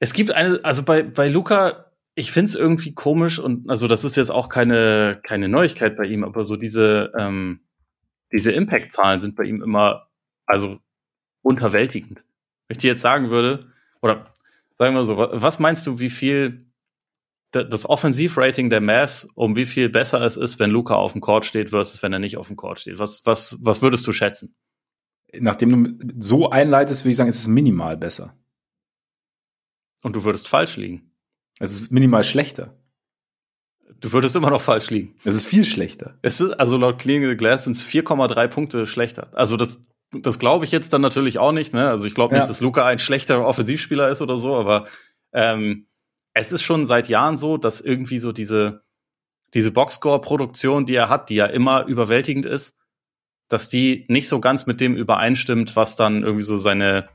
es 0.00 0.14
gibt 0.14 0.32
eine, 0.32 0.60
also 0.64 0.82
bei, 0.82 1.02
bei 1.02 1.28
Luca, 1.28 1.92
ich 2.14 2.32
find's 2.32 2.54
irgendwie 2.54 2.94
komisch 2.94 3.38
und 3.38 3.68
also 3.68 3.86
das 3.86 4.02
ist 4.02 4.16
jetzt 4.16 4.30
auch 4.30 4.48
keine, 4.48 5.20
keine 5.22 5.48
Neuigkeit 5.48 5.96
bei 5.96 6.04
ihm, 6.04 6.24
aber 6.24 6.44
so 6.44 6.56
diese, 6.56 7.12
ähm, 7.16 7.60
diese 8.32 8.50
Impact-Zahlen 8.50 9.20
sind 9.20 9.36
bei 9.36 9.44
ihm 9.44 9.62
immer, 9.62 10.08
also 10.46 10.78
unterwältigend. 11.42 12.24
Wenn 12.66 12.74
ich 12.74 12.78
dir 12.78 12.88
jetzt 12.88 13.02
sagen 13.02 13.30
würde, 13.30 13.70
oder 14.00 14.32
sagen 14.76 14.94
wir 14.94 15.04
so, 15.04 15.18
was 15.18 15.58
meinst 15.58 15.86
du, 15.86 15.98
wie 15.98 16.10
viel 16.10 16.69
das 17.50 17.88
Offensivrating 17.88 18.70
der 18.70 18.80
Mavs, 18.80 19.26
um 19.34 19.56
wie 19.56 19.64
viel 19.64 19.88
besser 19.88 20.20
es 20.22 20.36
ist, 20.36 20.58
wenn 20.58 20.70
Luca 20.70 20.94
auf 20.94 21.12
dem 21.12 21.20
Court 21.20 21.44
steht 21.44 21.70
versus 21.70 22.02
wenn 22.02 22.12
er 22.12 22.18
nicht 22.18 22.36
auf 22.36 22.46
dem 22.46 22.56
Court 22.56 22.78
steht. 22.78 22.98
Was, 22.98 23.26
was, 23.26 23.58
was 23.60 23.82
würdest 23.82 24.06
du 24.06 24.12
schätzen? 24.12 24.54
Nachdem 25.38 25.98
du 25.98 26.14
so 26.18 26.50
einleitest, 26.50 27.04
würde 27.04 27.10
ich 27.10 27.16
sagen, 27.16 27.30
es 27.30 27.40
ist 27.40 27.48
minimal 27.48 27.96
besser. 27.96 28.36
Und 30.02 30.16
du 30.16 30.24
würdest 30.24 30.48
falsch 30.48 30.76
liegen. 30.76 31.12
Es 31.58 31.72
ist 31.72 31.90
minimal 31.90 32.24
schlechter. 32.24 32.76
Du 34.00 34.12
würdest 34.12 34.34
immer 34.34 34.50
noch 34.50 34.62
falsch 34.62 34.90
liegen. 34.90 35.14
Es 35.24 35.34
ist 35.34 35.44
viel 35.44 35.64
schlechter. 35.64 36.18
Es 36.22 36.40
ist, 36.40 36.52
also 36.52 36.78
laut 36.78 36.98
Clean 36.98 37.28
the 37.28 37.36
Glass 37.36 37.64
sind 37.64 37.76
es 37.76 37.84
4,3 37.84 38.48
Punkte 38.48 38.86
schlechter. 38.86 39.28
Also 39.34 39.56
das, 39.56 39.78
das 40.12 40.38
glaube 40.38 40.64
ich 40.64 40.70
jetzt 40.70 40.92
dann 40.92 41.02
natürlich 41.02 41.38
auch 41.38 41.52
nicht. 41.52 41.74
Ne? 41.74 41.88
Also 41.88 42.06
ich 42.06 42.14
glaube 42.14 42.34
nicht, 42.34 42.44
ja. 42.44 42.48
dass 42.48 42.60
Luca 42.60 42.86
ein 42.86 42.98
schlechter 42.98 43.44
Offensivspieler 43.44 44.08
ist 44.08 44.22
oder 44.22 44.38
so, 44.38 44.56
aber 44.56 44.86
ähm, 45.32 45.86
es 46.34 46.52
ist 46.52 46.62
schon 46.62 46.86
seit 46.86 47.08
Jahren 47.08 47.36
so, 47.36 47.56
dass 47.56 47.80
irgendwie 47.80 48.18
so 48.18 48.32
diese, 48.32 48.82
diese 49.54 49.72
Boxscore-Produktion, 49.72 50.86
die 50.86 50.94
er 50.94 51.08
hat, 51.08 51.30
die 51.30 51.34
ja 51.34 51.46
immer 51.46 51.86
überwältigend 51.86 52.46
ist, 52.46 52.78
dass 53.48 53.68
die 53.68 54.06
nicht 54.08 54.28
so 54.28 54.40
ganz 54.40 54.66
mit 54.66 54.80
dem 54.80 54.96
übereinstimmt, 54.96 55.74
was 55.74 55.96
dann 55.96 56.22
irgendwie 56.22 56.44
so 56.44 56.56
seine 56.56 57.08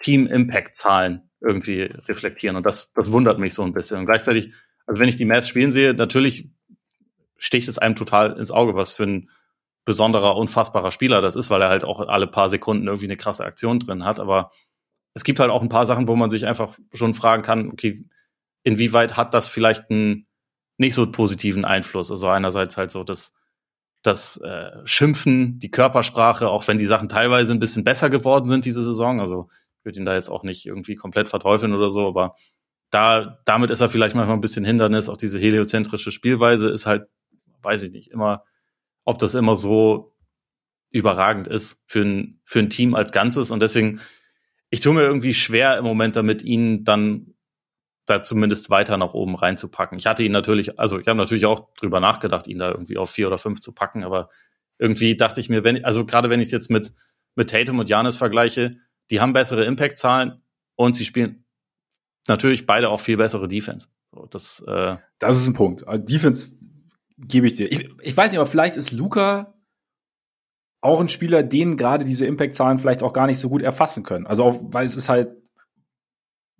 Team-Impact-Zahlen 0.00 1.30
irgendwie 1.40 1.82
reflektieren. 1.82 2.56
Und 2.56 2.66
das, 2.66 2.92
das 2.92 3.12
wundert 3.12 3.38
mich 3.38 3.54
so 3.54 3.62
ein 3.62 3.72
bisschen. 3.72 3.98
Und 3.98 4.06
gleichzeitig, 4.06 4.52
also 4.86 5.00
wenn 5.00 5.08
ich 5.08 5.16
die 5.16 5.24
Mavs 5.24 5.48
spielen 5.48 5.70
sehe, 5.70 5.94
natürlich 5.94 6.50
sticht 7.36 7.68
es 7.68 7.78
einem 7.78 7.94
total 7.94 8.36
ins 8.36 8.50
Auge, 8.50 8.74
was 8.74 8.92
für 8.92 9.04
ein 9.04 9.30
besonderer, 9.84 10.36
unfassbarer 10.36 10.90
Spieler 10.90 11.22
das 11.22 11.36
ist, 11.36 11.48
weil 11.48 11.62
er 11.62 11.68
halt 11.68 11.84
auch 11.84 12.00
alle 12.00 12.26
paar 12.26 12.48
Sekunden 12.48 12.88
irgendwie 12.88 13.06
eine 13.06 13.16
krasse 13.16 13.44
Aktion 13.44 13.78
drin 13.78 14.04
hat. 14.04 14.18
Aber 14.18 14.50
es 15.18 15.24
gibt 15.24 15.40
halt 15.40 15.50
auch 15.50 15.62
ein 15.62 15.68
paar 15.68 15.84
Sachen, 15.84 16.06
wo 16.06 16.14
man 16.14 16.30
sich 16.30 16.46
einfach 16.46 16.78
schon 16.94 17.12
fragen 17.12 17.42
kann, 17.42 17.72
okay, 17.72 18.04
inwieweit 18.62 19.16
hat 19.16 19.34
das 19.34 19.48
vielleicht 19.48 19.90
einen 19.90 20.28
nicht 20.76 20.94
so 20.94 21.10
positiven 21.10 21.64
Einfluss? 21.64 22.12
Also 22.12 22.28
einerseits 22.28 22.76
halt 22.76 22.92
so 22.92 23.02
das, 23.02 23.34
das 24.04 24.36
äh, 24.36 24.70
Schimpfen, 24.84 25.58
die 25.58 25.72
Körpersprache, 25.72 26.48
auch 26.48 26.68
wenn 26.68 26.78
die 26.78 26.86
Sachen 26.86 27.08
teilweise 27.08 27.52
ein 27.52 27.58
bisschen 27.58 27.82
besser 27.82 28.10
geworden 28.10 28.46
sind 28.46 28.64
diese 28.64 28.84
Saison. 28.84 29.20
Also 29.20 29.48
ich 29.80 29.84
würde 29.84 29.98
ihn 29.98 30.04
da 30.04 30.14
jetzt 30.14 30.28
auch 30.28 30.44
nicht 30.44 30.64
irgendwie 30.64 30.94
komplett 30.94 31.28
verteufeln 31.28 31.74
oder 31.74 31.90
so, 31.90 32.06
aber 32.06 32.36
da, 32.90 33.40
damit 33.44 33.70
ist 33.70 33.80
er 33.80 33.88
vielleicht 33.88 34.14
manchmal 34.14 34.36
ein 34.36 34.40
bisschen 34.40 34.64
Hindernis. 34.64 35.08
Auch 35.08 35.16
diese 35.16 35.40
heliozentrische 35.40 36.12
Spielweise 36.12 36.68
ist 36.68 36.86
halt, 36.86 37.08
weiß 37.62 37.82
ich 37.82 37.90
nicht, 37.90 38.12
immer 38.12 38.44
ob 39.04 39.18
das 39.18 39.34
immer 39.34 39.56
so 39.56 40.14
überragend 40.90 41.48
ist 41.48 41.82
für 41.86 42.02
ein, 42.02 42.40
für 42.44 42.60
ein 42.60 42.70
Team 42.70 42.94
als 42.94 43.10
Ganzes. 43.10 43.50
Und 43.50 43.60
deswegen, 43.60 44.00
ich 44.70 44.80
tue 44.80 44.94
mir 44.94 45.02
irgendwie 45.02 45.34
schwer 45.34 45.78
im 45.78 45.84
Moment 45.84 46.16
damit, 46.16 46.42
ihn 46.42 46.84
dann 46.84 47.34
da 48.06 48.22
zumindest 48.22 48.70
weiter 48.70 48.96
nach 48.96 49.14
oben 49.14 49.34
reinzupacken. 49.34 49.98
Ich 49.98 50.06
hatte 50.06 50.22
ihn 50.22 50.32
natürlich, 50.32 50.78
also 50.78 50.98
ich 50.98 51.06
habe 51.06 51.18
natürlich 51.18 51.46
auch 51.46 51.72
drüber 51.74 52.00
nachgedacht, 52.00 52.46
ihn 52.46 52.58
da 52.58 52.70
irgendwie 52.70 52.96
auf 52.96 53.10
vier 53.10 53.26
oder 53.26 53.38
fünf 53.38 53.60
zu 53.60 53.72
packen, 53.72 54.02
aber 54.02 54.30
irgendwie 54.78 55.16
dachte 55.16 55.40
ich 55.40 55.48
mir, 55.48 55.64
wenn, 55.64 55.84
also 55.84 56.06
gerade 56.06 56.30
wenn 56.30 56.40
ich 56.40 56.46
es 56.46 56.52
jetzt 56.52 56.70
mit, 56.70 56.92
mit 57.34 57.50
Tatum 57.50 57.78
und 57.78 57.88
Janis 57.88 58.16
vergleiche, 58.16 58.76
die 59.10 59.20
haben 59.20 59.32
bessere 59.32 59.64
Impact-Zahlen 59.64 60.42
und 60.74 60.96
sie 60.96 61.04
spielen 61.04 61.44
natürlich 62.28 62.66
beide 62.66 62.88
auch 62.88 63.00
viel 63.00 63.16
bessere 63.16 63.48
Defense. 63.48 63.88
So, 64.12 64.26
das, 64.26 64.64
äh, 64.66 64.96
das 65.18 65.36
ist 65.36 65.48
ein 65.48 65.54
Punkt. 65.54 65.84
Defense 66.08 66.58
gebe 67.18 67.46
ich 67.46 67.54
dir. 67.54 67.70
Ich, 67.70 67.90
ich 68.00 68.16
weiß 68.16 68.30
nicht, 68.30 68.38
aber 68.38 68.48
vielleicht 68.48 68.76
ist 68.76 68.92
Luca 68.92 69.57
auch 70.80 71.00
ein 71.00 71.08
Spieler, 71.08 71.42
den 71.42 71.76
gerade 71.76 72.04
diese 72.04 72.26
Impact-Zahlen 72.26 72.78
vielleicht 72.78 73.02
auch 73.02 73.12
gar 73.12 73.26
nicht 73.26 73.40
so 73.40 73.48
gut 73.48 73.62
erfassen 73.62 74.04
können. 74.04 74.26
Also 74.26 74.44
auch, 74.44 74.60
weil 74.62 74.86
es 74.86 74.96
ist 74.96 75.08
halt 75.08 75.30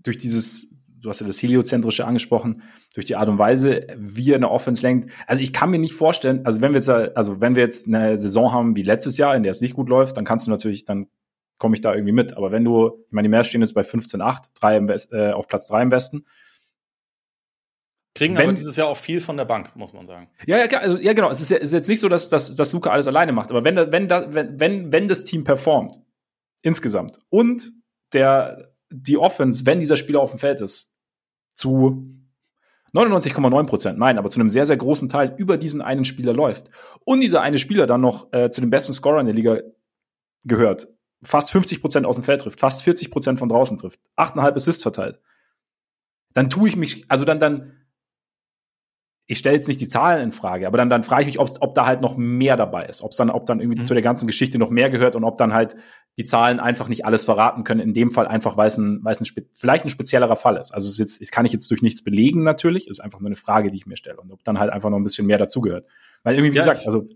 durch 0.03 0.19
dieses, 0.19 0.75
du 1.01 1.09
hast 1.09 1.21
ja 1.21 1.27
das 1.27 1.41
Heliozentrische 1.41 2.07
angesprochen, 2.07 2.63
durch 2.95 3.07
die 3.07 3.17
Art 3.17 3.29
und 3.29 3.39
Weise, 3.39 3.87
wie 3.97 4.33
er 4.33 4.37
eine 4.37 4.51
Offense 4.51 4.83
lenkt. 4.83 5.13
Also 5.27 5.43
ich 5.43 5.53
kann 5.53 5.71
mir 5.71 5.79
nicht 5.79 5.95
vorstellen, 5.95 6.45
also 6.45 6.61
wenn 6.61 6.73
wir 6.73 6.79
jetzt, 6.79 6.89
also 6.89 7.41
wenn 7.41 7.55
wir 7.55 7.63
jetzt 7.63 7.87
eine 7.87 8.19
Saison 8.19 8.53
haben 8.53 8.77
wie 8.77 8.83
letztes 8.83 9.19
Jahr, 9.19 9.37
in 9.37 9.43
der 9.43 9.51
es 9.51 9.61
nicht 9.61 9.75
gut 9.75 9.89
läuft, 9.89 10.17
dann 10.17 10.25
kannst 10.25 10.47
du 10.47 10.51
natürlich, 10.51 10.85
dann 10.85 11.07
komme 11.59 11.77
ich 11.77 11.81
da 11.81 11.93
irgendwie 11.93 12.13
mit. 12.13 12.37
Aber 12.37 12.51
wenn 12.51 12.65
du, 12.65 13.05
ich 13.07 13.13
meine, 13.13 13.29
die 13.29 13.31
Mavs 13.31 13.49
stehen 13.49 13.61
jetzt 13.61 13.75
bei 13.75 13.83
15,8, 13.83 14.51
drei 14.59 14.77
im 14.77 14.89
West, 14.89 15.13
äh, 15.13 15.33
auf 15.33 15.47
Platz 15.47 15.67
drei 15.67 15.83
im 15.83 15.91
Westen. 15.91 16.25
Kriegen 18.19 18.37
wenn, 18.37 18.49
aber 18.49 18.53
dieses 18.53 18.77
Jahr 18.77 18.89
auch 18.89 18.97
viel 18.97 19.21
von 19.21 19.37
der 19.37 19.45
Bank, 19.45 19.77
muss 19.77 19.93
man 19.93 20.09
sagen. 20.09 20.29
Ja, 20.45 20.59
ja, 20.59 20.67
also, 20.79 20.99
ja 20.99 21.13
genau. 21.13 21.31
Es 21.31 21.41
ist, 21.41 21.53
ist, 21.53 21.73
jetzt 21.73 21.89
nicht 21.89 22.01
so, 22.01 22.09
dass, 22.09 22.29
dass, 22.29 22.55
dass 22.57 22.73
Luca 22.73 22.91
alles 22.91 23.07
alleine 23.07 23.31
macht. 23.31 23.51
Aber 23.51 23.65
wenn, 23.65 23.77
wenn, 23.77 24.11
wenn, 24.11 24.59
wenn, 24.61 24.93
wenn 24.93 25.09
das 25.09 25.25
Team 25.25 25.45
performt, 25.45 26.01
insgesamt, 26.63 27.21
und 27.31 27.71
der, 28.13 28.73
die 28.91 29.19
Offense, 29.19 29.67
wenn 29.67 29.79
dieser 29.79 29.97
Spieler 29.97 30.21
auf 30.21 30.31
dem 30.31 30.41
Feld 30.41 30.61
ist, 30.61 30.93
zu 31.55 32.09
99,9 32.93 33.67
Prozent, 33.67 33.99
nein, 34.01 34.19
aber 34.19 34.31
zu 34.31 34.41
einem 34.41 34.51
sehr, 34.51 34.67
sehr 34.67 34.77
großen 34.77 35.09
Teil 35.09 35.35
über 35.39 35.57
diesen 35.57 35.81
einen 35.81 36.05
Spieler 36.05 36.33
läuft 36.33 36.71
und 37.05 37.21
dieser 37.21 37.41
eine 37.41 37.59
Spieler 37.59 37.87
dann 37.87 38.01
noch 38.01 38.33
äh, 38.33 38.51
zu 38.51 38.61
den 38.61 38.71
besten 38.71 38.93
Scorern 38.93 39.27
der 39.27 39.35
Liga 39.35 39.61
gehört, 40.45 40.89
fast 41.23 41.53
50 41.53 41.81
Prozent 41.81 42.07
aus 42.07 42.17
dem 42.17 42.25
Feld 42.25 42.41
trifft, 42.41 42.59
fast 42.59 42.83
40 42.83 43.11
Prozent 43.13 43.39
von 43.39 43.49
draußen 43.49 43.79
trifft, 43.79 44.01
8,5 44.17 44.57
Assists 44.57 44.83
verteilt, 44.83 45.21
dann 46.33 46.49
tue 46.49 46.69
ich 46.69 46.77
mich, 46.77 47.05
also 47.09 47.25
dann, 47.25 47.39
dann, 47.39 47.78
ich 49.31 49.37
stelle 49.37 49.57
jetzt 49.57 49.69
nicht 49.69 49.81
die 49.81 49.87
Zahlen 49.87 50.23
in 50.23 50.33
Frage, 50.33 50.67
aber 50.67 50.79
dann, 50.79 50.89
dann 50.89 51.05
frage 51.05 51.21
ich 51.23 51.27
mich, 51.27 51.39
ob 51.39 51.75
da 51.75 51.85
halt 51.85 52.01
noch 52.01 52.17
mehr 52.17 52.57
dabei 52.57 52.87
ist, 52.87 53.03
ob 53.03 53.11
es 53.11 53.19
dann, 53.19 53.29
ob 53.29 53.45
dann 53.45 53.61
irgendwie 53.61 53.83
mhm. 53.83 53.87
zu 53.87 53.93
der 53.93 54.03
ganzen 54.03 54.27
Geschichte 54.27 54.59
noch 54.59 54.71
mehr 54.71 54.89
gehört 54.89 55.15
und 55.17 55.25
ob 55.25 55.37
dann 55.37 55.53
halt 55.53 55.77
die 56.17 56.25
Zahlen 56.25 56.61
einfach 56.61 56.89
nicht 56.89 57.05
alles 57.05 57.27
verraten 57.27 57.63
können. 57.63 57.81
In 57.81 57.93
dem 57.93 58.11
Fall 58.11 58.27
einfach, 58.27 58.57
weil 58.57 58.69
es 58.69 58.79
ein, 58.79 59.05
weil 59.05 59.15
es 59.15 59.21
ein 59.21 59.47
vielleicht 59.53 59.85
ein 59.85 59.91
speziellerer 59.91 60.35
Fall 60.35 60.57
ist. 60.57 60.73
Also 60.73 60.89
es 60.89 60.99
ist 60.99 61.21
jetzt, 61.21 61.31
kann 61.31 61.45
ich 61.45 61.53
jetzt 61.53 61.71
durch 61.71 61.83
nichts 61.83 62.03
belegen 62.03 62.43
natürlich, 62.43 62.89
ist 62.89 63.01
einfach 63.01 63.21
nur 63.21 63.29
eine 63.29 63.37
Frage, 63.37 63.71
die 63.71 63.77
ich 63.77 63.87
mir 63.87 63.99
stelle 63.99 64.17
und 64.17 64.33
ob 64.33 64.43
dann 64.45 64.59
halt 64.59 64.73
einfach 64.73 64.89
noch 64.89 64.97
ein 64.97 65.05
bisschen 65.05 65.27
mehr 65.27 65.39
dazugehört. 65.39 65.87
Weil 66.23 66.35
irgendwie, 66.35 66.53
wie 66.53 66.57
ja, 66.57 66.63
gesagt, 66.63 66.87
also 66.87 67.07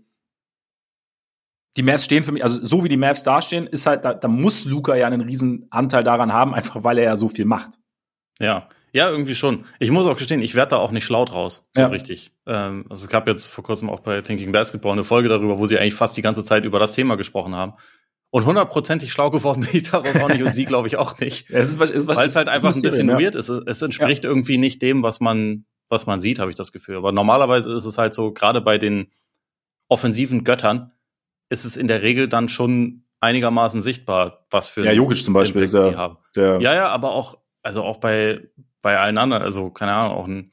die 1.75 1.81
Mavs 1.81 2.05
stehen 2.05 2.23
für 2.23 2.31
mich, 2.31 2.43
also 2.43 2.63
so 2.63 2.83
wie 2.83 2.89
die 2.89 2.97
Mavs 2.97 3.23
dastehen, 3.23 3.65
ist 3.65 3.87
halt, 3.87 4.05
da, 4.05 4.13
da 4.13 4.27
muss 4.27 4.65
Luca 4.65 4.93
ja 4.93 5.07
einen 5.07 5.21
riesen 5.21 5.65
Anteil 5.71 6.03
daran 6.03 6.31
haben, 6.31 6.53
einfach 6.53 6.83
weil 6.83 6.99
er 6.99 7.05
ja 7.05 7.15
so 7.15 7.27
viel 7.27 7.45
macht. 7.45 7.79
Ja, 8.39 8.67
ja, 8.93 9.09
irgendwie 9.09 9.33
schon. 9.33 9.65
Ich 9.79 9.89
muss 9.89 10.05
auch 10.05 10.17
gestehen, 10.17 10.41
ich 10.41 10.53
werde 10.53 10.71
da 10.71 10.77
auch 10.77 10.91
nicht 10.91 11.03
schlau 11.03 11.25
draus. 11.25 11.67
So 11.73 11.81
ja. 11.81 11.87
richtig. 11.87 12.31
Ähm, 12.45 12.85
also 12.89 13.03
es 13.05 13.09
gab 13.09 13.27
jetzt 13.27 13.47
vor 13.47 13.63
kurzem 13.63 13.89
auch 13.89 14.01
bei 14.01 14.21
Thinking 14.21 14.51
Basketball 14.51 14.91
eine 14.91 15.03
Folge 15.03 15.29
darüber, 15.29 15.57
wo 15.57 15.65
sie 15.65 15.79
eigentlich 15.79 15.95
fast 15.95 16.15
die 16.15 16.21
ganze 16.21 16.43
Zeit 16.43 16.63
über 16.63 16.77
das 16.77 16.93
Thema 16.93 17.15
gesprochen 17.15 17.55
haben. 17.55 17.73
Und 18.29 18.45
hundertprozentig 18.45 19.11
schlau 19.11 19.31
geworden 19.31 19.61
bin 19.61 19.69
ich 19.73 19.89
daraus 19.89 20.15
auch 20.15 20.29
nicht 20.29 20.43
und 20.43 20.53
sie, 20.53 20.65
glaube 20.65 20.87
ich, 20.87 20.97
auch 20.97 21.19
nicht. 21.19 21.49
Ja, 21.49 21.59
es 21.59 21.69
ist, 21.69 21.81
ist, 21.81 22.07
Weil 22.07 22.25
es 22.25 22.35
halt 22.35 22.47
einfach 22.47 22.73
ein 22.73 22.81
bisschen 22.81 23.09
ja. 23.09 23.19
weird 23.19 23.35
ist. 23.35 23.49
Es 23.49 23.81
entspricht 23.81 24.23
ja. 24.23 24.29
irgendwie 24.29 24.59
nicht 24.59 24.81
dem, 24.81 25.01
was 25.01 25.19
man, 25.19 25.65
was 25.89 26.05
man 26.05 26.19
sieht, 26.19 26.37
habe 26.37 26.51
ich 26.51 26.55
das 26.55 26.71
Gefühl. 26.71 26.97
Aber 26.97 27.11
normalerweise 27.11 27.73
ist 27.73 27.85
es 27.85 27.97
halt 27.97 28.13
so, 28.13 28.31
gerade 28.31 28.61
bei 28.61 28.77
den 28.77 29.11
offensiven 29.87 30.43
Göttern, 30.43 30.91
ist 31.49 31.65
es 31.65 31.77
in 31.77 31.87
der 31.87 32.03
Regel 32.03 32.27
dann 32.27 32.47
schon 32.47 33.05
einigermaßen 33.19 33.81
sichtbar, 33.81 34.45
was 34.51 34.67
für 34.67 34.85
ja, 34.85 34.91
Jokic 34.91 35.23
zum 35.23 35.33
Beispiel 35.33 35.63
ist 35.63 35.73
ja, 35.73 35.89
die 35.89 35.95
haben. 35.95 36.17
ja, 36.35 36.59
ja, 36.59 36.89
aber 36.89 37.11
auch, 37.11 37.39
also 37.61 37.83
auch 37.83 37.97
bei, 37.97 38.49
bei 38.83 38.99
allen 38.99 39.17
anderen, 39.17 39.41
also 39.41 39.71
keine 39.71 39.93
Ahnung, 39.93 40.17
auch 40.17 40.27
ein, 40.27 40.51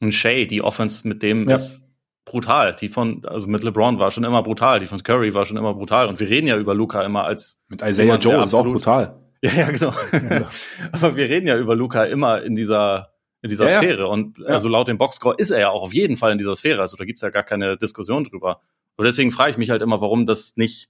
ein 0.00 0.12
Shea, 0.12 0.46
die 0.46 0.62
Offense 0.62 1.06
mit 1.06 1.22
dem 1.22 1.50
ja. 1.50 1.56
ist 1.56 1.84
brutal. 2.24 2.74
Die 2.74 2.88
von, 2.88 3.26
also 3.26 3.48
mit 3.48 3.62
LeBron 3.62 3.98
war 3.98 4.10
schon 4.10 4.24
immer 4.24 4.42
brutal, 4.42 4.78
die 4.78 4.86
von 4.86 5.02
Curry 5.02 5.34
war 5.34 5.44
schon 5.44 5.58
immer 5.58 5.74
brutal. 5.74 6.08
Und 6.08 6.18
wir 6.20 6.28
reden 6.30 6.46
ja 6.46 6.56
über 6.56 6.74
Luca 6.74 7.02
immer 7.02 7.24
als. 7.24 7.60
Mit 7.68 7.82
Isaiah 7.82 8.16
Joe 8.16 8.40
ist 8.40 8.54
auch 8.54 8.64
brutal. 8.64 9.20
Ja, 9.44 9.52
ja, 9.52 9.70
genau. 9.70 9.92
Ja. 10.30 10.48
aber 10.92 11.16
wir 11.16 11.28
reden 11.28 11.46
ja 11.46 11.58
über 11.58 11.76
Luca 11.76 12.04
immer 12.04 12.40
in 12.40 12.54
dieser, 12.54 13.10
in 13.42 13.50
dieser 13.50 13.68
ja, 13.68 13.76
Sphäre. 13.76 14.08
Und 14.08 14.42
also 14.46 14.70
laut 14.70 14.88
dem 14.88 14.96
Boxscore 14.96 15.34
ist 15.36 15.50
er 15.50 15.60
ja 15.60 15.68
auch 15.68 15.82
auf 15.82 15.92
jeden 15.92 16.16
Fall 16.16 16.32
in 16.32 16.38
dieser 16.38 16.56
Sphäre. 16.56 16.80
Also 16.80 16.96
da 16.96 17.04
gibt's 17.04 17.20
ja 17.20 17.28
gar 17.28 17.42
keine 17.42 17.76
Diskussion 17.76 18.24
drüber. 18.24 18.62
Und 18.96 19.04
deswegen 19.04 19.30
frage 19.30 19.50
ich 19.50 19.58
mich 19.58 19.68
halt 19.68 19.82
immer, 19.82 20.00
warum 20.00 20.24
das 20.24 20.56
nicht 20.56 20.88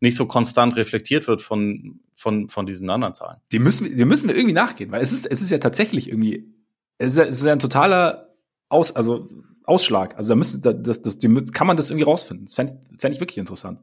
nicht 0.00 0.16
so 0.16 0.26
konstant 0.26 0.76
reflektiert 0.76 1.26
wird 1.28 1.40
von, 1.40 2.00
von, 2.12 2.48
von 2.48 2.66
diesen 2.66 2.90
anderen 2.90 3.14
Zahlen. 3.14 3.40
Die 3.52 3.58
müssen, 3.58 3.96
die 3.96 4.04
müssen 4.04 4.28
wir 4.28 4.36
irgendwie 4.36 4.54
nachgehen, 4.54 4.90
weil 4.92 5.02
es 5.02 5.12
ist, 5.12 5.26
es 5.26 5.40
ist 5.40 5.50
ja 5.50 5.58
tatsächlich 5.58 6.08
irgendwie, 6.08 6.52
es 6.98 7.16
ist, 7.16 7.18
es 7.18 7.38
ist 7.38 7.46
ja 7.46 7.52
ein 7.52 7.58
totaler 7.58 8.34
Aus, 8.68 8.94
also 8.94 9.26
Ausschlag. 9.64 10.16
Also 10.16 10.30
da 10.30 10.36
müsste, 10.36 10.74
das, 10.74 11.02
das, 11.02 11.18
die, 11.18 11.28
kann 11.52 11.66
man 11.66 11.76
das 11.76 11.90
irgendwie 11.90 12.04
rausfinden. 12.04 12.46
Das 12.46 12.54
fände 12.54 12.78
fänd 12.98 13.14
ich 13.14 13.20
wirklich 13.20 13.38
interessant. 13.38 13.80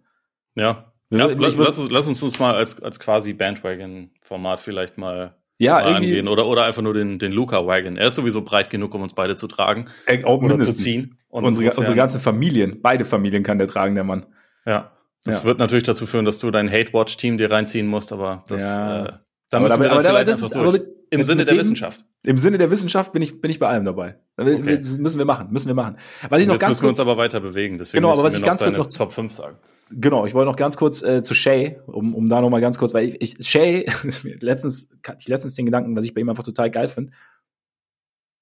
Ja. 0.56 0.94
ja 1.10 1.26
lass, 1.26 1.56
lass, 1.56 1.80
uns, 1.80 1.90
lass 1.90 2.08
uns 2.08 2.22
uns 2.22 2.40
mal 2.40 2.54
als, 2.54 2.82
als 2.82 3.00
quasi 3.00 3.34
Bandwagon-Format 3.34 4.60
vielleicht 4.60 4.98
mal 4.98 5.36
ja, 5.58 5.78
angehen. 5.78 6.28
Oder, 6.28 6.48
oder 6.48 6.66
einfach 6.66 6.82
nur 6.82 6.94
den, 6.94 7.20
den 7.20 7.32
Luca-Wagon. 7.32 7.98
Er 7.98 8.08
ist 8.08 8.16
sowieso 8.16 8.42
breit 8.42 8.70
genug, 8.70 8.94
um 8.96 9.02
uns 9.02 9.14
beide 9.14 9.36
zu 9.36 9.48
tragen. 9.48 9.86
Äh, 10.06 10.24
auch 10.24 10.40
oder 10.40 10.50
mindestens. 10.50 10.78
zu 10.78 10.84
ziehen. 10.84 11.18
Und 11.30 11.46
unsere, 11.46 11.74
unsere 11.76 11.96
ganzen 11.96 12.20
Familien, 12.20 12.82
beide 12.82 13.06
Familien 13.06 13.44
kann 13.44 13.58
der 13.58 13.68
tragen, 13.68 13.96
der 13.96 14.04
Mann. 14.04 14.26
Ja. 14.66 14.92
Das 15.24 15.40
ja. 15.40 15.44
wird 15.44 15.60
natürlich 15.60 15.84
dazu 15.84 16.06
führen, 16.06 16.26
dass 16.26 16.40
du 16.40 16.50
dein 16.52 16.72
Hate-Watch-Team 16.72 17.38
dir 17.38 17.52
reinziehen 17.52 17.88
musst, 17.88 18.12
aber 18.12 18.44
das, 18.48 18.62
ja. 18.62 19.06
äh, 19.06 19.12
da 19.50 19.58
aber, 19.58 19.74
aber, 19.74 19.92
aber, 19.92 20.10
aber 20.10 20.24
das 20.24 20.42
ist, 20.42 20.56
aber 20.56 20.80
im 21.12 21.24
Sinne 21.26 21.44
der 21.44 21.54
dem, 21.54 21.60
Wissenschaft. 21.60 22.06
Im 22.24 22.38
Sinne 22.38 22.58
der 22.58 22.72
Wissenschaft 22.72 23.12
bin 23.12 23.22
ich, 23.22 23.42
bin 23.42 23.52
ich 23.52 23.60
bei 23.60 23.68
allem 23.68 23.84
dabei. 23.84 24.18
Okay. 24.38 24.78
Das 24.78 24.98
müssen 24.98 25.18
wir 25.18 25.26
machen, 25.26 25.52
müssen 25.52 25.68
wir 25.68 25.76
machen. 25.76 25.98
Was 26.30 26.40
ich 26.40 26.48
noch 26.48 26.54
jetzt 26.54 26.62
ganz 26.62 26.70
müssen 26.72 26.82
kurz, 26.82 26.82
wir 26.82 26.90
uns 26.90 27.00
aber 27.02 27.18
weiter 27.18 27.42
bewegen, 27.42 27.78
deswegen 27.78 28.02
genau, 28.02 28.14
aber 28.14 28.24
was 28.24 28.38
ich 28.38 28.44
ganz 28.44 28.64
kurz 28.64 28.78
noch 28.78 28.88
Top 28.88 29.12
5 29.12 29.32
sagen. 29.32 29.58
Genau, 29.92 30.26
ich 30.26 30.34
wollte 30.34 30.50
noch 30.50 30.56
ganz 30.56 30.78
kurz 30.78 31.04
äh, 31.04 31.22
zu 31.22 31.34
Shay, 31.34 31.82
um, 31.86 32.16
um 32.16 32.30
da 32.30 32.40
noch 32.40 32.50
mal 32.50 32.62
ganz 32.62 32.78
kurz, 32.78 32.94
weil 32.94 33.10
ich, 33.10 33.22
ich 33.22 33.48
Shay, 33.48 33.86
letztens, 34.40 34.90
ich 35.20 35.28
letztens 35.28 35.56
den 35.56 35.66
Gedanken, 35.66 35.98
was 35.98 36.06
ich 36.06 36.14
bei 36.14 36.22
ihm 36.22 36.30
einfach 36.30 36.46
total 36.46 36.72
geil 36.72 36.88
finde. 36.88 37.12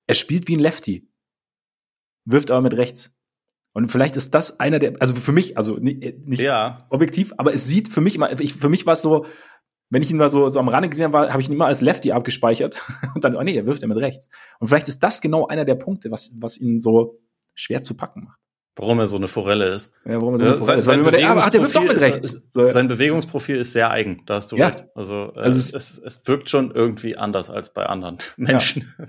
Er 0.05 0.15
spielt 0.15 0.47
wie 0.47 0.55
ein 0.55 0.59
Lefty, 0.59 1.09
wirft 2.25 2.51
aber 2.51 2.61
mit 2.61 2.77
rechts. 2.77 3.18
Und 3.74 3.91
vielleicht 3.91 4.15
ist 4.15 4.34
das 4.34 4.59
einer 4.59 4.80
der, 4.80 4.93
also 4.99 5.15
für 5.15 5.32
mich, 5.32 5.57
also 5.57 5.78
nicht, 5.78 6.28
nicht 6.28 6.41
ja. 6.41 6.88
objektiv, 6.89 7.34
aber 7.38 7.53
es 7.53 7.67
sieht 7.67 7.89
für 7.89 8.01
mich 8.01 8.15
immer, 8.15 8.39
ich, 8.39 8.53
für 8.53 8.70
mich 8.70 8.86
war 8.86 8.93
es 8.93 9.01
so, 9.01 9.26
wenn 9.89 10.01
ich 10.01 10.11
ihn 10.11 10.17
mal 10.17 10.30
so, 10.30 10.49
so 10.49 10.59
am 10.59 10.67
Rande 10.67 10.89
gesehen 10.89 11.13
habe, 11.13 11.32
habe 11.32 11.41
ich 11.41 11.49
ihn 11.49 11.53
immer 11.53 11.65
als 11.65 11.82
Lefty 11.82 12.11
abgespeichert. 12.11 12.82
Und 13.15 13.24
dann, 13.24 13.36
oh 13.36 13.43
nee, 13.43 13.55
er 13.55 13.65
wirft 13.65 13.82
er 13.82 13.88
mit 13.88 13.97
rechts. 13.97 14.30
Und 14.59 14.67
vielleicht 14.67 14.88
ist 14.88 15.03
das 15.03 15.22
genau 15.22 15.47
einer 15.47 15.65
der 15.65 15.76
Punkte, 15.76 16.11
was, 16.11 16.32
was 16.39 16.57
ihn 16.59 16.80
so 16.80 17.20
schwer 17.55 17.82
zu 17.82 17.95
packen 17.97 18.26
macht. 18.26 18.39
Warum 18.76 18.99
er 18.99 19.07
so 19.09 19.17
eine 19.17 19.28
Forelle 19.28 19.74
ist. 19.74 19.91
Ja, 20.05 20.22
warum 20.22 20.36
er 20.36 20.38
so 20.38 20.45
eine 20.45 20.55
Forelle 20.55 20.82
sein, 20.82 20.99
ist. 21.01 21.11
Sein 21.11 21.20
der, 21.20 21.38
ach, 21.38 21.49
der 21.49 21.61
wirft 21.61 21.76
doch 21.76 21.84
mit 21.84 21.99
rechts. 21.99 22.34
Ist, 22.34 22.53
so. 22.53 22.72
Sein 22.72 22.88
Bewegungsprofil 22.88 23.57
ist 23.57 23.74
sehr 23.74 23.91
eigen, 23.91 24.24
da 24.26 24.36
hast 24.36 24.51
du 24.51 24.55
ja. 24.55 24.67
recht. 24.67 24.86
Also, 24.95 25.34
äh, 25.36 25.39
also 25.39 25.78
es, 25.78 25.97
es, 25.97 26.28
wirkt 26.28 26.49
schon 26.49 26.72
irgendwie 26.72 27.17
anders 27.17 27.49
als 27.49 27.74
bei 27.74 27.86
anderen 27.88 28.20
Menschen. 28.38 28.93
Ja. 28.97 29.05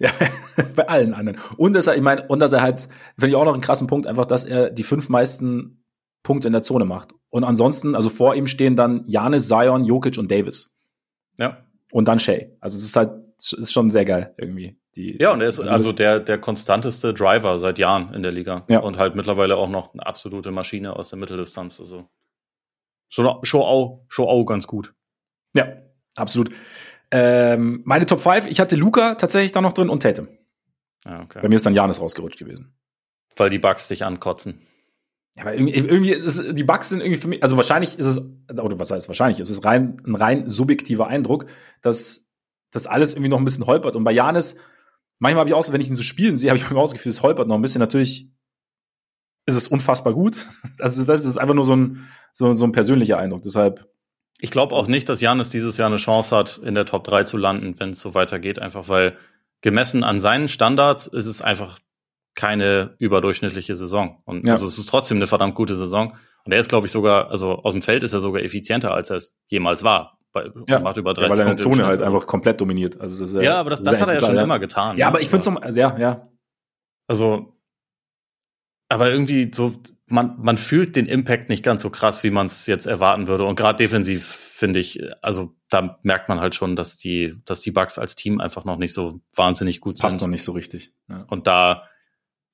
Ja, 0.00 0.10
bei 0.76 0.88
allen 0.88 1.14
anderen. 1.14 1.38
Und 1.56 1.74
dass 1.74 1.86
er, 1.86 1.94
ich 1.94 2.02
meine, 2.02 2.26
und 2.26 2.40
dass 2.40 2.52
er 2.52 2.62
halt, 2.62 2.88
finde 3.18 3.28
ich 3.28 3.36
auch 3.36 3.44
noch 3.44 3.52
einen 3.52 3.62
krassen 3.62 3.86
Punkt, 3.86 4.06
einfach, 4.06 4.26
dass 4.26 4.44
er 4.44 4.70
die 4.70 4.82
fünf 4.82 5.08
meisten 5.08 5.84
Punkte 6.22 6.48
in 6.48 6.52
der 6.52 6.62
Zone 6.62 6.86
macht. 6.86 7.10
Und 7.28 7.44
ansonsten, 7.44 7.94
also 7.94 8.10
vor 8.10 8.34
ihm 8.34 8.46
stehen 8.46 8.76
dann 8.76 9.04
Janis, 9.06 9.46
Zion, 9.46 9.84
Jokic 9.84 10.18
und 10.18 10.30
Davis. 10.30 10.78
Ja. 11.38 11.64
Und 11.92 12.08
dann 12.08 12.18
Shay. 12.18 12.56
Also 12.60 12.76
es 12.76 12.84
ist 12.84 12.96
halt, 12.96 13.12
ist 13.38 13.72
schon 13.72 13.90
sehr 13.90 14.04
geil 14.04 14.34
irgendwie. 14.38 14.78
Die, 14.96 15.18
ja, 15.20 15.30
und 15.30 15.40
er 15.40 15.48
ist 15.48 15.60
also 15.60 15.92
der, 15.92 16.18
der 16.18 16.38
konstanteste 16.38 17.14
Driver 17.14 17.58
seit 17.58 17.78
Jahren 17.78 18.12
in 18.12 18.22
der 18.22 18.32
Liga. 18.32 18.62
Ja. 18.68 18.80
Und 18.80 18.98
halt 18.98 19.14
mittlerweile 19.14 19.56
auch 19.56 19.68
noch 19.68 19.92
eine 19.94 20.04
absolute 20.04 20.50
Maschine 20.50 20.96
aus 20.96 21.10
der 21.10 21.18
Mitteldistanz. 21.18 21.78
Also 21.78 22.08
schon, 23.08 23.28
schon, 23.44 23.62
auch, 23.62 24.04
schon 24.08 24.26
auch 24.26 24.44
ganz 24.44 24.66
gut. 24.66 24.94
Ja, 25.54 25.68
absolut. 26.16 26.50
Ähm, 27.10 27.82
meine 27.84 28.06
Top 28.06 28.20
5, 28.20 28.46
ich 28.46 28.60
hatte 28.60 28.76
Luca 28.76 29.14
tatsächlich 29.16 29.52
da 29.52 29.60
noch 29.60 29.72
drin 29.72 29.88
und 29.88 30.02
Tatum. 30.02 30.28
Ah, 31.04 31.22
okay. 31.22 31.40
Bei 31.42 31.48
mir 31.48 31.56
ist 31.56 31.66
dann 31.66 31.74
Janis 31.74 32.00
rausgerutscht 32.00 32.38
gewesen. 32.38 32.74
Weil 33.36 33.50
die 33.50 33.58
Bugs 33.58 33.88
dich 33.88 34.04
ankotzen. 34.04 34.66
Ja, 35.36 35.42
aber 35.42 35.54
irgendwie, 35.54 35.74
irgendwie 35.74 36.10
ist 36.10 36.24
es, 36.24 36.54
die 36.54 36.64
Bugs 36.64 36.88
sind 36.88 37.00
irgendwie 37.00 37.20
für 37.20 37.28
mich, 37.28 37.42
also 37.42 37.56
wahrscheinlich 37.56 37.98
ist 37.98 38.06
es, 38.06 38.18
oder 38.50 38.78
was 38.78 38.90
heißt 38.90 39.08
wahrscheinlich, 39.08 39.38
ist 39.38 39.50
es 39.50 39.64
rein, 39.64 39.96
ein 40.04 40.16
rein 40.16 40.50
subjektiver 40.50 41.06
Eindruck, 41.06 41.46
dass 41.82 42.28
das 42.70 42.86
alles 42.86 43.14
irgendwie 43.14 43.28
noch 43.28 43.38
ein 43.38 43.44
bisschen 43.44 43.66
holpert. 43.66 43.96
Und 43.96 44.04
bei 44.04 44.12
Janis, 44.12 44.56
manchmal 45.18 45.40
habe 45.40 45.50
ich 45.50 45.54
auch 45.54 45.62
so, 45.62 45.72
wenn 45.72 45.80
ich 45.80 45.88
ihn 45.88 45.94
so 45.94 46.02
spielen 46.02 46.36
sehe, 46.36 46.50
habe 46.50 46.58
ich 46.58 46.70
immer 46.70 46.80
ausgefühlt, 46.80 47.14
es 47.14 47.22
holpert 47.22 47.48
noch 47.48 47.56
ein 47.56 47.62
bisschen. 47.62 47.80
Natürlich 47.80 48.30
ist 49.46 49.56
es 49.56 49.68
unfassbar 49.68 50.14
gut. 50.14 50.46
Also 50.78 51.04
das 51.04 51.24
ist 51.24 51.36
einfach 51.36 51.54
nur 51.54 51.64
so 51.64 51.76
ein, 51.76 52.08
so, 52.32 52.52
so 52.54 52.64
ein 52.64 52.72
persönlicher 52.72 53.18
Eindruck. 53.18 53.42
Deshalb. 53.42 53.86
Ich 54.40 54.50
glaube 54.50 54.74
auch 54.74 54.88
nicht, 54.88 55.08
dass 55.08 55.20
Janis 55.20 55.50
dieses 55.50 55.76
Jahr 55.76 55.88
eine 55.88 55.96
Chance 55.96 56.36
hat, 56.36 56.58
in 56.58 56.74
der 56.74 56.86
Top 56.86 57.04
3 57.04 57.24
zu 57.24 57.36
landen, 57.36 57.78
wenn 57.78 57.90
es 57.90 58.00
so 58.00 58.14
weitergeht, 58.14 58.58
einfach 58.58 58.88
weil 58.88 59.16
gemessen 59.60 60.02
an 60.02 60.18
seinen 60.18 60.48
Standards 60.48 61.06
ist 61.06 61.26
es 61.26 61.42
einfach 61.42 61.78
keine 62.34 62.94
überdurchschnittliche 62.98 63.76
Saison. 63.76 64.22
Und 64.24 64.46
ja. 64.46 64.54
also 64.54 64.66
es 64.66 64.78
ist 64.78 64.88
trotzdem 64.88 65.18
eine 65.18 65.26
verdammt 65.26 65.54
gute 65.54 65.76
Saison. 65.76 66.16
Und 66.44 66.52
er 66.52 66.60
ist, 66.60 66.68
glaube 66.68 66.86
ich, 66.86 66.92
sogar, 66.92 67.30
also 67.30 67.62
aus 67.62 67.72
dem 67.72 67.82
Feld 67.82 68.02
ist 68.02 68.12
er 68.12 68.20
sogar 68.20 68.42
effizienter, 68.42 68.94
als 68.94 69.10
er 69.10 69.16
es 69.16 69.36
jemals 69.48 69.84
war. 69.84 70.18
Bei, 70.32 70.48
ja, 70.68 70.78
macht 70.78 70.96
über 70.96 71.12
30 71.12 71.28
ja, 71.28 71.30
weil 71.30 71.38
er 71.40 71.50
in 71.50 71.56
der 71.56 71.62
Zone 71.62 71.86
halt 71.86 72.02
einfach 72.02 72.26
komplett 72.26 72.60
dominiert. 72.60 73.00
Also 73.00 73.18
das 73.18 73.34
ja, 73.34 73.42
ja 73.42 73.60
aber 73.60 73.70
das, 73.70 73.80
das 73.80 74.00
hat 74.00 74.08
er 74.08 74.14
ja 74.14 74.20
schon 74.20 74.38
immer 74.38 74.58
getan. 74.58 74.96
Ja, 74.96 75.08
aber 75.08 75.20
ich 75.20 75.28
finde 75.28 75.50
es 75.50 75.56
also, 75.62 75.80
ja, 75.80 75.98
ja. 75.98 76.28
Also, 77.08 77.58
aber 78.88 79.10
irgendwie 79.10 79.50
so, 79.52 79.74
man, 80.10 80.34
man 80.38 80.56
fühlt 80.56 80.96
den 80.96 81.06
Impact 81.06 81.48
nicht 81.48 81.62
ganz 81.62 81.82
so 81.82 81.90
krass, 81.90 82.22
wie 82.22 82.30
man 82.30 82.46
es 82.46 82.66
jetzt 82.66 82.86
erwarten 82.86 83.26
würde. 83.26 83.44
Und 83.44 83.56
gerade 83.56 83.76
defensiv 83.76 84.26
finde 84.26 84.80
ich, 84.80 85.00
also 85.22 85.54
da 85.68 85.98
merkt 86.02 86.28
man 86.28 86.40
halt 86.40 86.54
schon, 86.54 86.76
dass 86.76 86.98
die, 86.98 87.36
dass 87.44 87.60
die 87.60 87.70
Bugs 87.70 87.98
als 87.98 88.16
Team 88.16 88.40
einfach 88.40 88.64
noch 88.64 88.76
nicht 88.76 88.92
so 88.92 89.20
wahnsinnig 89.34 89.80
gut 89.80 89.92
Passt 89.92 90.00
sind. 90.00 90.08
Passt 90.08 90.22
noch 90.22 90.28
nicht 90.28 90.42
so 90.42 90.52
richtig. 90.52 90.92
Ja. 91.08 91.24
Und 91.28 91.46
da 91.46 91.84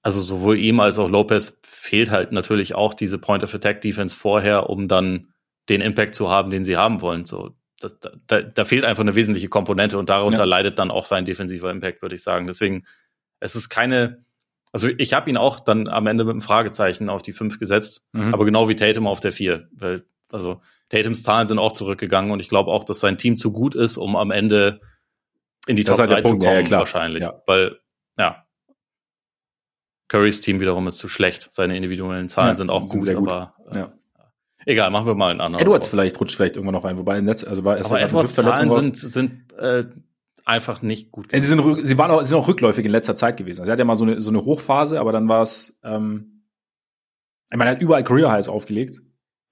also 0.07 0.22
sowohl 0.22 0.57
ihm 0.57 0.78
als 0.78 1.00
auch 1.00 1.09
Lopez 1.09 1.59
fehlt 1.64 2.12
halt 2.12 2.30
natürlich 2.30 2.76
auch 2.76 2.94
diese 2.94 3.18
Point 3.18 3.42
of 3.42 3.52
Attack 3.52 3.80
Defense 3.80 4.14
vorher, 4.14 4.70
um 4.70 4.86
dann 4.86 5.32
den 5.68 5.80
Impact 5.80 6.14
zu 6.14 6.30
haben, 6.30 6.52
den 6.52 6.64
sie 6.64 6.76
haben 6.76 7.00
wollen. 7.00 7.24
So, 7.24 7.57
das, 7.80 7.98
da, 8.28 8.42
da 8.42 8.64
fehlt 8.64 8.84
einfach 8.84 9.00
eine 9.00 9.16
wesentliche 9.16 9.48
Komponente 9.48 9.98
und 9.98 10.09
darunter 10.09 10.38
ja. 10.38 10.44
leidet 10.44 10.78
dann 10.78 10.92
auch 10.92 11.07
sein 11.07 11.24
defensiver 11.24 11.72
Impact, 11.72 12.02
würde 12.02 12.14
ich 12.14 12.22
sagen. 12.22 12.46
Deswegen, 12.46 12.86
es 13.40 13.57
ist 13.57 13.68
keine, 13.68 14.24
also 14.76 14.88
ich 14.98 15.14
habe 15.14 15.30
ihn 15.30 15.38
auch 15.38 15.58
dann 15.58 15.88
am 15.88 16.06
Ende 16.06 16.24
mit 16.24 16.32
einem 16.32 16.42
Fragezeichen 16.42 17.08
auf 17.08 17.22
die 17.22 17.32
5 17.32 17.58
gesetzt, 17.58 18.04
mhm. 18.12 18.34
aber 18.34 18.44
genau 18.44 18.68
wie 18.68 18.76
Tatum 18.76 19.06
auf 19.06 19.20
der 19.20 19.32
4. 19.32 19.70
Weil, 19.72 20.04
also 20.30 20.60
Tatums 20.90 21.22
Zahlen 21.22 21.48
sind 21.48 21.58
auch 21.58 21.72
zurückgegangen 21.72 22.30
und 22.30 22.40
ich 22.40 22.50
glaube 22.50 22.70
auch, 22.70 22.84
dass 22.84 23.00
sein 23.00 23.16
Team 23.16 23.38
zu 23.38 23.52
gut 23.52 23.74
ist, 23.74 23.96
um 23.96 24.16
am 24.16 24.30
Ende 24.30 24.82
in 25.66 25.76
die 25.76 25.84
das 25.84 25.96
Top 25.96 26.08
3 26.08 26.14
halt 26.16 26.26
zu 26.26 26.38
kommen, 26.38 26.66
ja, 26.66 26.78
wahrscheinlich. 26.78 27.22
Ja. 27.22 27.42
Weil, 27.46 27.78
ja, 28.18 28.44
Currys 30.08 30.42
Team 30.42 30.60
wiederum 30.60 30.86
ist 30.88 30.98
zu 30.98 31.08
schlecht. 31.08 31.48
Seine 31.52 31.74
individuellen 31.74 32.28
Zahlen 32.28 32.50
ja, 32.50 32.54
sind 32.56 32.68
auch 32.68 32.86
sind 32.86 33.02
gut, 33.02 33.16
gut, 33.16 33.30
aber 33.30 33.54
äh, 33.72 33.78
ja. 33.78 33.92
egal, 34.66 34.90
machen 34.90 35.06
wir 35.06 35.14
mal 35.14 35.30
einen 35.30 35.40
anderen. 35.40 35.64
Edwards 35.64 35.88
vielleicht 35.88 36.20
rutscht 36.20 36.36
vielleicht 36.36 36.56
irgendwann 36.56 36.74
noch 36.74 36.84
rein, 36.84 36.98
wobei 36.98 37.18
Netz, 37.22 37.44
also 37.44 37.64
war 37.64 37.78
aber 37.82 37.98
Edwards 37.98 38.34
Zahlen 38.34 38.70
sind 38.70 38.98
sind 38.98 39.52
äh, 39.54 39.86
einfach 40.47 40.80
nicht 40.80 41.12
gut. 41.12 41.28
Sie 41.32 41.40
sind 41.40 41.86
sie 41.86 41.99
waren 41.99 42.11
auch, 42.11 42.22
sind 42.22 42.38
auch 42.38 42.49
rückläufig 42.49 42.84
in 42.86 42.90
letzter 42.90 43.14
Zeit 43.14 43.36
gewesen. 43.36 43.61
Also 43.61 43.70
er 43.70 43.72
hat 43.74 43.78
ja 43.78 43.84
mal 43.84 43.97
so 43.97 44.05
eine 44.05 44.20
so 44.20 44.30
eine 44.30 44.44
Hochphase, 44.44 44.99
aber 44.99 45.12
dann 45.12 45.28
war 45.28 45.42
es 45.42 45.78
ähm, 45.84 46.44
ich 47.51 47.59
meine, 47.59 47.70
er 47.70 47.74
hat 47.74 47.82
überall 47.82 48.05
Career 48.05 48.30
Highs 48.30 48.49
aufgelegt 48.49 49.03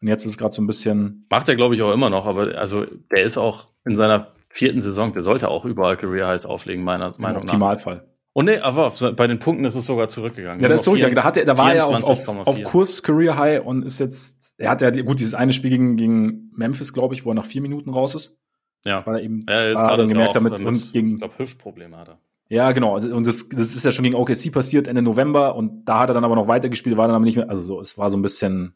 und 0.00 0.08
jetzt 0.08 0.24
ist 0.24 0.32
es 0.32 0.38
gerade 0.38 0.54
so 0.54 0.62
ein 0.62 0.66
bisschen 0.66 1.26
macht 1.30 1.48
er 1.48 1.56
glaube 1.56 1.74
ich 1.74 1.82
auch 1.82 1.92
immer 1.92 2.10
noch, 2.10 2.26
aber 2.26 2.56
also 2.56 2.86
der 3.10 3.24
ist 3.24 3.36
auch 3.36 3.68
in 3.84 3.96
seiner 3.96 4.32
vierten 4.48 4.82
Saison, 4.82 5.12
der 5.12 5.24
sollte 5.24 5.48
auch 5.48 5.64
überall 5.64 5.96
Career 5.96 6.28
Highs 6.28 6.46
auflegen 6.46 6.84
meiner 6.84 7.12
Meinung 7.18 7.44
nach. 7.44 7.52
Optimalfall. 7.52 8.08
Und 8.32 8.46
nee, 8.46 8.58
aber 8.58 8.92
bei 9.16 9.28
den 9.28 9.38
Punkten 9.38 9.64
ist 9.64 9.76
es 9.76 9.86
sogar 9.86 10.08
zurückgegangen. 10.08 10.60
Ja, 10.60 10.66
der 10.66 10.76
ist 10.76 10.84
zurückgegangen. 10.84 11.14
Da, 11.14 11.22
hat 11.22 11.36
er, 11.36 11.44
da 11.44 11.56
war 11.56 11.72
er 11.72 11.86
auf, 11.86 12.28
auf, 12.28 12.46
auf 12.48 12.62
Kurs 12.64 13.04
Career 13.04 13.38
High 13.38 13.64
und 13.64 13.84
ist 13.84 14.00
jetzt, 14.00 14.54
er 14.58 14.70
hat 14.70 14.82
ja 14.82 14.90
gut 14.90 15.20
dieses 15.20 15.34
eine 15.34 15.52
Spiel 15.52 15.70
gegen, 15.70 15.96
gegen 15.96 16.50
Memphis, 16.52 16.92
glaube 16.92 17.14
ich, 17.14 17.24
wo 17.24 17.30
er 17.30 17.34
nach 17.34 17.46
vier 17.46 17.62
Minuten 17.62 17.90
raus 17.90 18.16
ist. 18.16 18.36
Ja. 18.84 19.06
Weil 19.06 19.16
er 19.16 19.22
eben 19.22 19.46
ja, 19.48 19.64
jetzt 19.66 19.78
gerade 19.78 20.06
gemerkt 20.06 20.36
damit 20.36 20.58
mit, 20.58 20.66
und 20.66 20.92
gegen, 20.92 21.12
ich 21.14 21.18
glaube, 21.18 21.38
Hüftprobleme 21.38 21.96
hat 21.96 22.08
er. 22.08 22.18
Ja, 22.48 22.72
genau. 22.72 22.94
Also, 22.94 23.14
und 23.14 23.26
das, 23.26 23.48
das 23.48 23.74
ist 23.74 23.84
ja 23.84 23.92
schon 23.92 24.02
gegen 24.02 24.14
OKC 24.14 24.52
passiert 24.52 24.86
Ende 24.86 25.02
November 25.02 25.56
und 25.56 25.86
da 25.86 26.00
hat 26.00 26.10
er 26.10 26.14
dann 26.14 26.24
aber 26.24 26.34
noch 26.34 26.48
weitergespielt, 26.48 26.96
war 26.96 27.06
dann 27.06 27.16
aber 27.16 27.24
nicht 27.24 27.36
mehr, 27.36 27.48
also 27.48 27.62
so, 27.62 27.80
es 27.80 27.96
war 27.96 28.10
so 28.10 28.18
ein 28.18 28.22
bisschen, 28.22 28.74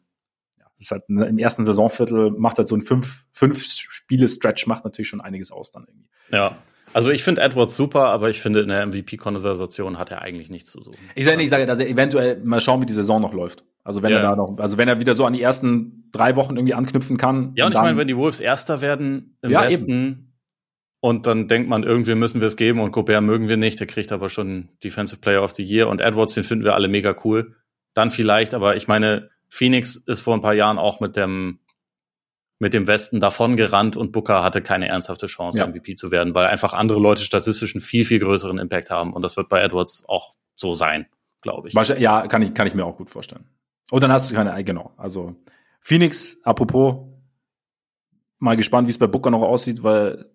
ja, 0.57 0.65
das 0.75 0.81
ist 0.81 0.91
halt 0.91 1.03
im 1.07 1.37
ersten 1.37 1.63
Saisonviertel 1.63 2.31
macht 2.31 2.57
halt 2.57 2.67
so 2.67 2.75
ein 2.75 2.81
fünf, 2.81 3.25
fünf 3.31 3.63
Spiele 3.63 4.27
Stretch 4.27 4.65
macht 4.65 4.83
natürlich 4.83 5.07
schon 5.09 5.21
einiges 5.21 5.51
aus 5.51 5.71
dann 5.71 5.85
irgendwie. 5.87 6.09
Ja. 6.31 6.57
Also 6.93 7.11
ich 7.11 7.23
finde 7.23 7.41
Edwards 7.41 7.75
super, 7.75 8.07
aber 8.07 8.29
ich 8.29 8.41
finde 8.41 8.61
in 8.61 8.69
der 8.69 8.85
MVP-Konversation 8.85 9.99
hat 9.99 10.11
er 10.11 10.21
eigentlich 10.21 10.49
nichts 10.49 10.71
zu 10.71 10.81
suchen. 10.81 10.97
Ich 11.15 11.25
sage, 11.25 11.41
ich 11.41 11.49
sage, 11.49 11.65
dass 11.65 11.79
er 11.79 11.87
eventuell 11.87 12.41
mal 12.43 12.61
schauen, 12.61 12.81
wie 12.81 12.85
die 12.85 12.93
Saison 12.93 13.21
noch 13.21 13.33
läuft. 13.33 13.63
Also 13.83 14.03
wenn 14.03 14.11
ja. 14.11 14.17
er 14.17 14.23
da 14.23 14.35
noch, 14.35 14.57
also 14.59 14.77
wenn 14.77 14.87
er 14.87 14.99
wieder 14.99 15.13
so 15.13 15.25
an 15.25 15.33
die 15.33 15.41
ersten 15.41 16.09
drei 16.11 16.35
Wochen 16.35 16.55
irgendwie 16.55 16.73
anknüpfen 16.73 17.17
kann. 17.17 17.53
Ja, 17.55 17.65
und, 17.65 17.73
ich 17.73 17.79
meine, 17.79 17.97
wenn 17.97 18.07
die 18.07 18.17
Wolves 18.17 18.39
Erster 18.39 18.81
werden 18.81 19.37
im 19.41 19.51
ja, 19.51 19.63
Westen 19.63 19.91
eben. 19.91 20.33
und 20.99 21.25
dann 21.27 21.47
denkt 21.47 21.69
man, 21.69 21.83
irgendwie 21.83 22.15
müssen 22.15 22.41
wir 22.41 22.47
es 22.47 22.55
geben 22.57 22.79
und 22.79 22.91
Gobert 22.91 23.23
mögen 23.23 23.47
wir 23.47 23.57
nicht, 23.57 23.79
der 23.79 23.87
kriegt 23.87 24.11
aber 24.11 24.29
schon 24.29 24.69
Defensive 24.83 25.21
Player 25.21 25.43
of 25.43 25.55
the 25.55 25.63
Year 25.63 25.87
und 25.87 26.01
Edwards, 26.01 26.33
den 26.33 26.43
finden 26.43 26.65
wir 26.65 26.75
alle 26.75 26.87
mega 26.87 27.15
cool. 27.23 27.55
Dann 27.93 28.11
vielleicht, 28.11 28.53
aber 28.53 28.75
ich 28.75 28.87
meine, 28.87 29.29
Phoenix 29.49 29.95
ist 29.95 30.21
vor 30.21 30.35
ein 30.35 30.41
paar 30.41 30.53
Jahren 30.53 30.77
auch 30.77 30.99
mit 30.99 31.15
dem 31.15 31.59
mit 32.59 32.73
dem 32.73 32.87
Westen 32.87 33.19
davon 33.21 33.55
gerannt 33.55 33.95
und 33.95 34.11
Booker 34.11 34.43
hatte 34.43 34.61
keine 34.61 34.87
ernsthafte 34.89 35.27
Chance, 35.27 35.57
ja. 35.57 35.67
MVP 35.67 35.95
zu 35.95 36.11
werden, 36.11 36.35
weil 36.35 36.45
einfach 36.47 36.73
andere 36.73 36.99
Leute 36.99 37.23
statistisch 37.23 37.73
einen 37.73 37.81
viel, 37.81 38.03
viel 38.03 38.19
größeren 38.19 38.57
Impact 38.59 38.91
haben. 38.91 39.13
Und 39.13 39.21
das 39.21 39.37
wird 39.37 39.47
bei 39.47 39.61
Edwards 39.61 40.03
auch 40.07 40.35
so 40.55 40.73
sein, 40.73 41.07
glaube 41.41 41.69
ich. 41.69 41.73
Ja, 41.73 42.27
kann 42.27 42.41
ich, 42.41 42.53
kann 42.53 42.67
ich 42.67 42.75
mir 42.75 42.85
auch 42.85 42.97
gut 42.97 43.09
vorstellen. 43.09 43.45
Und 43.91 44.03
dann 44.03 44.11
hast 44.11 44.29
du 44.29 44.35
keine, 44.35 44.61
genau. 44.63 44.93
Also 44.97 45.35
Phoenix, 45.79 46.41
apropos, 46.43 47.07
mal 48.39 48.57
gespannt, 48.57 48.87
wie 48.87 48.91
es 48.91 48.97
bei 48.97 49.07
Booker 49.07 49.31
noch 49.31 49.41
aussieht, 49.41 49.83
weil 49.83 50.29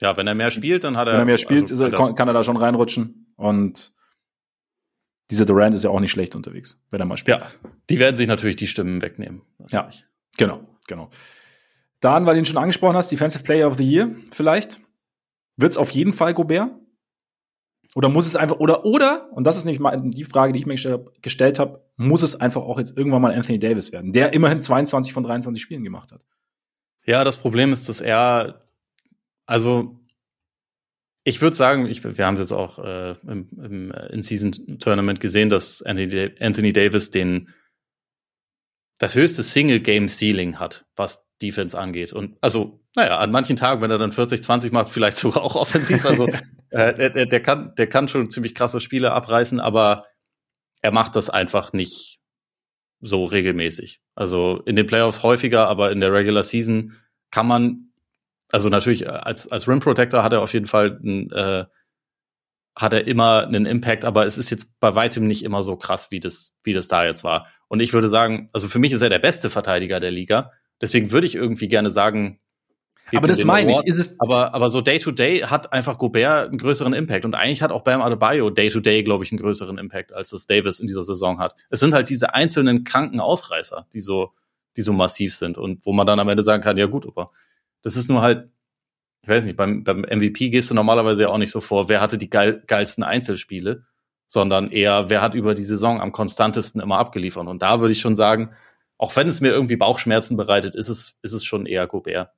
ja, 0.00 0.16
wenn 0.16 0.26
er 0.26 0.34
mehr 0.34 0.50
spielt, 0.50 0.84
dann 0.84 0.96
hat 0.96 1.08
er. 1.08 1.12
Wenn 1.12 1.20
er 1.20 1.26
mehr 1.26 1.38
spielt, 1.38 1.70
also, 1.70 1.84
er, 1.84 2.14
kann 2.14 2.28
er 2.28 2.32
da 2.34 2.42
schon 2.42 2.56
reinrutschen. 2.56 3.34
Und 3.36 3.92
dieser 5.30 5.44
Durant 5.44 5.74
ist 5.74 5.84
ja 5.84 5.90
auch 5.90 6.00
nicht 6.00 6.10
schlecht 6.10 6.34
unterwegs, 6.34 6.78
wenn 6.90 7.00
er 7.00 7.06
mal 7.06 7.18
spielt. 7.18 7.40
Ja, 7.40 7.48
die 7.88 7.98
werden 7.98 8.16
sich 8.16 8.26
natürlich 8.26 8.56
die 8.56 8.66
Stimmen 8.66 9.02
wegnehmen. 9.02 9.42
Ja, 9.68 9.90
genau. 10.36 10.66
Genau. 10.90 11.08
Dann, 12.00 12.26
weil 12.26 12.34
du 12.34 12.40
ihn 12.40 12.46
schon 12.46 12.58
angesprochen 12.58 12.96
hast, 12.96 13.12
Defensive 13.12 13.44
Player 13.44 13.68
of 13.68 13.76
the 13.76 13.88
Year 13.88 14.10
vielleicht. 14.32 14.80
Wird 15.56 15.72
es 15.72 15.78
auf 15.78 15.92
jeden 15.92 16.12
Fall 16.12 16.34
Gobert? 16.34 16.72
Oder 17.94 18.08
muss 18.08 18.26
es 18.26 18.36
einfach, 18.36 18.58
oder, 18.58 18.84
oder, 18.84 19.28
und 19.32 19.44
das 19.44 19.56
ist 19.56 19.64
nicht 19.64 19.80
mal 19.80 19.96
die 19.96 20.24
Frage, 20.24 20.52
die 20.52 20.60
ich 20.60 20.66
mir 20.66 20.76
gestellt 21.22 21.58
habe, 21.58 21.84
muss 21.96 22.22
es 22.22 22.40
einfach 22.40 22.62
auch 22.62 22.78
jetzt 22.78 22.96
irgendwann 22.96 23.22
mal 23.22 23.34
Anthony 23.34 23.58
Davis 23.58 23.92
werden, 23.92 24.12
der 24.12 24.32
immerhin 24.32 24.62
22 24.62 25.12
von 25.12 25.22
23 25.22 25.62
Spielen 25.62 25.82
gemacht 25.84 26.12
hat? 26.12 26.22
Ja, 27.04 27.24
das 27.24 27.36
Problem 27.36 27.72
ist, 27.72 27.88
dass 27.88 28.00
er, 28.00 28.62
also, 29.46 29.98
ich 31.24 31.42
würde 31.42 31.56
sagen, 31.56 31.86
ich, 31.86 32.04
wir 32.04 32.26
haben 32.26 32.34
es 32.34 32.40
jetzt 32.40 32.52
auch 32.52 32.78
äh, 32.78 33.14
im, 33.26 33.48
im 33.60 33.90
In-Season-Tournament 34.10 35.20
gesehen, 35.20 35.50
dass 35.50 35.82
Anthony, 35.82 36.30
Anthony 36.40 36.72
Davis 36.72 37.10
den 37.10 37.48
das 39.00 39.14
höchste 39.14 39.42
Single-Game-Ceiling 39.42 40.60
hat, 40.60 40.84
was 40.94 41.26
Defense 41.40 41.76
angeht. 41.76 42.12
Und 42.12 42.36
also, 42.42 42.80
naja, 42.94 43.18
an 43.18 43.30
manchen 43.30 43.56
Tagen, 43.56 43.80
wenn 43.80 43.90
er 43.90 43.98
dann 43.98 44.12
40, 44.12 44.42
20 44.42 44.72
macht, 44.72 44.90
vielleicht 44.90 45.16
sogar 45.16 45.42
auch 45.42 45.56
offensiv. 45.56 46.04
Also 46.04 46.28
äh, 46.70 47.10
der, 47.10 47.26
der, 47.26 47.42
kann, 47.42 47.74
der 47.76 47.88
kann 47.88 48.08
schon 48.08 48.30
ziemlich 48.30 48.54
krasse 48.54 48.80
Spiele 48.80 49.12
abreißen, 49.12 49.58
aber 49.58 50.04
er 50.82 50.92
macht 50.92 51.16
das 51.16 51.30
einfach 51.30 51.72
nicht 51.72 52.20
so 53.00 53.24
regelmäßig. 53.24 54.02
Also 54.14 54.62
in 54.66 54.76
den 54.76 54.86
Playoffs 54.86 55.22
häufiger, 55.22 55.66
aber 55.66 55.90
in 55.90 56.00
der 56.00 56.12
Regular 56.12 56.42
Season 56.42 56.96
kann 57.30 57.46
man, 57.46 57.92
also 58.52 58.68
natürlich 58.68 59.08
als, 59.08 59.50
als 59.50 59.66
Rim 59.66 59.80
Protector 59.80 60.22
hat 60.22 60.34
er 60.34 60.42
auf 60.42 60.52
jeden 60.52 60.66
Fall 60.66 61.00
ein, 61.02 61.30
äh, 61.32 61.64
hat 62.80 62.94
er 62.94 63.06
immer 63.06 63.46
einen 63.46 63.66
Impact, 63.66 64.06
aber 64.06 64.24
es 64.24 64.38
ist 64.38 64.48
jetzt 64.48 64.80
bei 64.80 64.94
weitem 64.94 65.26
nicht 65.26 65.44
immer 65.44 65.62
so 65.62 65.76
krass, 65.76 66.10
wie 66.10 66.18
das, 66.18 66.56
wie 66.64 66.72
das 66.72 66.88
da 66.88 67.04
jetzt 67.04 67.24
war. 67.24 67.46
Und 67.68 67.80
ich 67.80 67.92
würde 67.92 68.08
sagen, 68.08 68.48
also 68.54 68.68
für 68.68 68.78
mich 68.78 68.92
ist 68.92 69.02
er 69.02 69.10
der 69.10 69.18
beste 69.18 69.50
Verteidiger 69.50 70.00
der 70.00 70.10
Liga. 70.10 70.52
Deswegen 70.80 71.10
würde 71.10 71.26
ich 71.26 71.34
irgendwie 71.34 71.68
gerne 71.68 71.90
sagen, 71.90 72.40
aber 73.12 73.28
das 73.28 73.44
meine 73.44 73.72
ich, 73.72 73.86
ist 73.86 73.98
es. 73.98 74.20
Aber, 74.20 74.54
aber 74.54 74.70
so 74.70 74.80
Day-to-Day 74.80 75.42
-Day 75.42 75.46
hat 75.46 75.72
einfach 75.72 75.98
Gobert 75.98 76.48
einen 76.48 76.58
größeren 76.58 76.94
Impact. 76.94 77.26
Und 77.26 77.34
eigentlich 77.34 77.60
hat 77.60 77.70
auch 77.70 77.82
Bam 77.82 78.00
Adebayo 78.00 78.48
Day-to-Day, 78.48 79.02
glaube 79.02 79.24
ich, 79.24 79.32
einen 79.32 79.40
größeren 79.40 79.76
Impact, 79.76 80.14
als 80.14 80.30
das 80.30 80.46
Davis 80.46 80.80
in 80.80 80.86
dieser 80.86 81.02
Saison 81.02 81.38
hat. 81.38 81.54
Es 81.68 81.80
sind 81.80 81.92
halt 81.92 82.08
diese 82.08 82.34
einzelnen 82.34 82.84
kranken 82.84 83.20
Ausreißer, 83.20 83.88
die 83.92 84.00
so, 84.00 84.32
die 84.76 84.82
so 84.82 84.92
massiv 84.92 85.36
sind 85.36 85.58
und 85.58 85.84
wo 85.84 85.92
man 85.92 86.06
dann 86.06 86.20
am 86.20 86.28
Ende 86.28 86.42
sagen 86.42 86.62
kann, 86.62 86.78
ja 86.78 86.86
gut, 86.86 87.06
aber 87.06 87.30
das 87.82 87.96
ist 87.96 88.08
nur 88.08 88.22
halt, 88.22 88.48
ich 89.22 89.28
weiß 89.28 89.44
nicht, 89.44 89.56
beim, 89.56 89.84
beim 89.84 90.00
MVP 90.00 90.50
gehst 90.50 90.70
du 90.70 90.74
normalerweise 90.74 91.22
ja 91.22 91.28
auch 91.28 91.38
nicht 91.38 91.50
so 91.50 91.60
vor, 91.60 91.88
wer 91.88 92.00
hatte 92.00 92.18
die 92.18 92.30
geil, 92.30 92.62
geilsten 92.66 93.04
Einzelspiele, 93.04 93.84
sondern 94.26 94.70
eher, 94.70 95.10
wer 95.10 95.20
hat 95.20 95.34
über 95.34 95.54
die 95.54 95.64
Saison 95.64 96.00
am 96.00 96.12
konstantesten 96.12 96.80
immer 96.80 96.98
abgeliefert. 96.98 97.46
Und 97.46 97.62
da 97.62 97.80
würde 97.80 97.92
ich 97.92 98.00
schon 98.00 98.16
sagen, 98.16 98.50
auch 98.96 99.14
wenn 99.16 99.28
es 99.28 99.40
mir 99.40 99.48
irgendwie 99.48 99.76
Bauchschmerzen 99.76 100.36
bereitet, 100.36 100.74
ist 100.74 100.88
es, 100.88 101.14
ist 101.22 101.32
es 101.32 101.44
schon 101.44 101.66
eher 101.66 101.86
Gobert. 101.86 102.30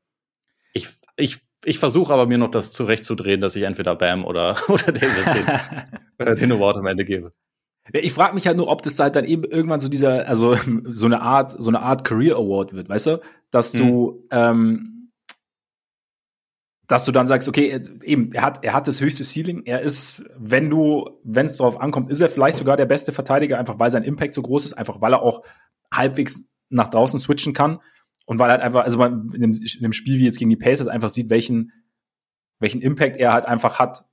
Ich, 0.73 0.89
ich, 1.17 1.41
ich 1.65 1.79
versuche 1.79 2.13
aber 2.13 2.27
mir 2.27 2.39
noch 2.39 2.51
das 2.51 2.73
zurechtzudrehen, 2.73 3.41
dass 3.41 3.57
ich 3.57 3.63
entweder 3.63 3.95
Bam 3.95 4.25
oder, 4.25 4.57
oder 4.69 4.93
Davis 4.93 5.25
den, 6.19 6.37
den 6.37 6.53
Award 6.53 6.79
am 6.79 6.87
Ende 6.87 7.05
gebe. 7.05 7.33
Ich 7.93 8.13
frage 8.13 8.35
mich 8.35 8.47
halt 8.47 8.57
nur, 8.57 8.69
ob 8.69 8.83
das 8.83 8.99
halt 8.99 9.17
dann 9.17 9.25
eben 9.25 9.45
irgendwann 9.45 9.81
so 9.81 9.89
dieser, 9.89 10.27
also 10.29 10.57
so 10.85 11.07
eine 11.07 11.21
Art, 11.21 11.51
so 11.51 11.69
eine 11.69 11.81
Art 11.81 12.05
Career 12.05 12.37
Award 12.37 12.73
wird, 12.75 12.89
weißt 12.89 13.07
du? 13.07 13.21
Dass 13.51 13.73
du, 13.73 14.23
mhm. 14.25 14.29
ähm, 14.31 14.92
dass 16.93 17.07
du 17.07 17.13
dann 17.13 17.27
sagst, 17.27 17.49
okay, 17.49 17.81
eben, 18.03 18.33
er 18.33 18.43
hat, 18.43 18.65
er 18.65 18.75
hat 18.75 18.87
das 18.87 19.01
höchste 19.01 19.25
Ceiling. 19.25 19.63
Er 19.65 19.81
ist, 19.81 20.25
wenn 20.37 20.69
du, 20.69 21.09
wenn 21.25 21.47
es 21.47 21.57
darauf 21.57 21.81
ankommt, 21.81 22.11
ist 22.11 22.21
er 22.21 22.29
vielleicht 22.29 22.59
sogar 22.59 22.77
der 22.77 22.85
beste 22.85 23.13
Verteidiger, 23.13 23.59
einfach 23.59 23.79
weil 23.79 23.91
sein 23.91 24.03
Impact 24.03 24.35
so 24.35 24.43
groß 24.43 24.67
ist, 24.67 24.75
einfach 24.75 25.01
weil 25.01 25.15
er 25.15 25.23
auch 25.23 25.43
halbwegs 25.91 26.51
nach 26.69 26.89
draußen 26.89 27.19
switchen 27.19 27.55
kann 27.55 27.79
und 28.27 28.39
weil 28.39 28.51
er 28.51 28.53
halt 28.53 28.63
einfach, 28.63 28.85
also 28.85 28.99
man 28.99 29.31
in 29.33 29.41
dem, 29.41 29.53
in 29.53 29.83
dem 29.83 29.95
Spiel 29.95 30.19
wie 30.19 30.27
jetzt 30.27 30.39
gegen 30.39 30.51
die 30.51 30.57
Pacers 30.57 30.87
einfach 30.87 31.09
sieht, 31.09 31.31
welchen, 31.31 31.73
welchen 32.59 32.83
Impact 32.83 33.17
er 33.17 33.33
halt 33.33 33.47
einfach 33.47 33.79
hat, 33.79 34.05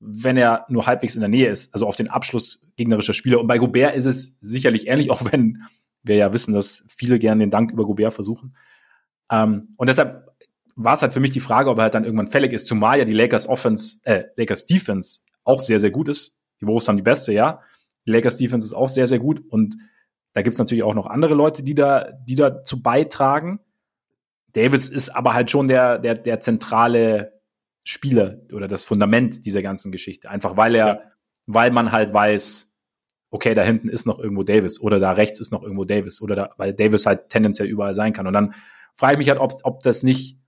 wenn 0.00 0.38
er 0.38 0.64
nur 0.70 0.86
halbwegs 0.86 1.16
in 1.16 1.20
der 1.20 1.28
Nähe 1.28 1.48
ist, 1.48 1.74
also 1.74 1.86
auf 1.86 1.96
den 1.96 2.08
Abschluss 2.08 2.62
gegnerischer 2.76 3.12
Spieler. 3.12 3.38
Und 3.38 3.48
bei 3.48 3.58
Gobert 3.58 3.96
ist 3.96 4.06
es 4.06 4.32
sicherlich 4.40 4.86
ähnlich, 4.86 5.10
auch 5.10 5.30
wenn 5.30 5.64
wir 6.02 6.16
ja 6.16 6.32
wissen, 6.32 6.54
dass 6.54 6.84
viele 6.88 7.18
gerne 7.18 7.40
den 7.40 7.50
Dank 7.50 7.70
über 7.70 7.84
Gobert 7.84 8.14
versuchen. 8.14 8.56
Ähm, 9.30 9.68
und 9.76 9.88
deshalb 9.88 10.33
war 10.76 10.94
es 10.94 11.02
halt 11.02 11.12
für 11.12 11.20
mich 11.20 11.30
die 11.30 11.40
Frage, 11.40 11.70
ob 11.70 11.78
er 11.78 11.84
halt 11.84 11.94
dann 11.94 12.04
irgendwann 12.04 12.26
fällig 12.26 12.52
ist, 12.52 12.66
zumal 12.66 12.98
ja 12.98 13.04
die 13.04 13.12
Lakers 13.12 13.48
Offense, 13.48 13.98
äh, 14.04 14.24
Lakers 14.36 14.64
Defense 14.64 15.20
auch 15.44 15.60
sehr, 15.60 15.78
sehr 15.78 15.90
gut 15.90 16.08
ist. 16.08 16.38
Die 16.60 16.66
Wolves 16.66 16.88
haben 16.88 16.96
die 16.96 17.02
beste, 17.02 17.32
ja. 17.32 17.60
Die 18.06 18.10
Lakers 18.10 18.38
Defense 18.38 18.66
ist 18.66 18.72
auch 18.72 18.88
sehr, 18.88 19.08
sehr 19.08 19.18
gut 19.18 19.42
und 19.48 19.76
da 20.32 20.42
gibt's 20.42 20.58
natürlich 20.58 20.82
auch 20.82 20.94
noch 20.94 21.06
andere 21.06 21.34
Leute, 21.34 21.62
die 21.62 21.74
da, 21.74 22.10
die 22.26 22.34
dazu 22.34 22.82
beitragen. 22.82 23.60
Davis 24.52 24.88
ist 24.88 25.10
aber 25.10 25.34
halt 25.34 25.50
schon 25.50 25.68
der, 25.68 25.98
der, 25.98 26.16
der 26.16 26.40
zentrale 26.40 27.40
Spieler 27.84 28.38
oder 28.52 28.66
das 28.66 28.84
Fundament 28.84 29.44
dieser 29.44 29.62
ganzen 29.62 29.92
Geschichte. 29.92 30.30
Einfach 30.30 30.56
weil 30.56 30.74
er, 30.74 30.86
ja. 30.86 31.00
weil 31.46 31.70
man 31.70 31.92
halt 31.92 32.12
weiß, 32.12 32.74
okay, 33.30 33.54
da 33.54 33.62
hinten 33.62 33.88
ist 33.88 34.06
noch 34.06 34.18
irgendwo 34.18 34.42
Davis 34.42 34.80
oder 34.80 34.98
da 34.98 35.12
rechts 35.12 35.40
ist 35.40 35.52
noch 35.52 35.62
irgendwo 35.62 35.84
Davis 35.84 36.22
oder 36.22 36.34
da, 36.34 36.50
weil 36.56 36.72
Davis 36.72 37.04
halt 37.04 37.28
tendenziell 37.28 37.68
überall 37.68 37.94
sein 37.94 38.12
kann. 38.12 38.26
Und 38.26 38.32
dann 38.32 38.54
frage 38.96 39.14
ich 39.14 39.18
mich 39.18 39.28
halt, 39.28 39.40
ob, 39.40 39.54
ob 39.64 39.82
das 39.82 40.02
nicht, 40.02 40.38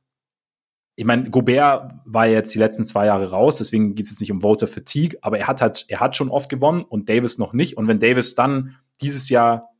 ich 0.97 1.05
meine, 1.05 1.31
Gobert 1.31 1.93
war 2.05 2.27
jetzt 2.27 2.55
die 2.55 2.59
letzten 2.59 2.85
zwei 2.87 3.07
Jahre 3.07 3.31
raus, 3.31 3.59
deswegen 3.59 3.95
geht 3.95 4.07
es 4.07 4.13
jetzt 4.13 4.21
nicht 4.21 4.33
um 4.33 4.41
Voter 4.41 4.67
Fatigue, 4.67 5.19
aber 5.23 5.39
er 5.39 5.47
hat 5.47 5.61
halt, 5.61 5.85
er 5.89 6.01
hat 6.01 6.17
schon 6.17 6.31
oft 6.31 6.49
gewonnen 6.49 6.83
und 6.83 7.09
Davis 7.09 7.39
noch 7.39 7.53
nicht. 7.53 7.77
Und 7.77 7.87
wenn 7.87 8.01
Davis 8.01 8.35
dann 8.35 8.77
dieses 9.01 9.29
Jahr 9.29 9.77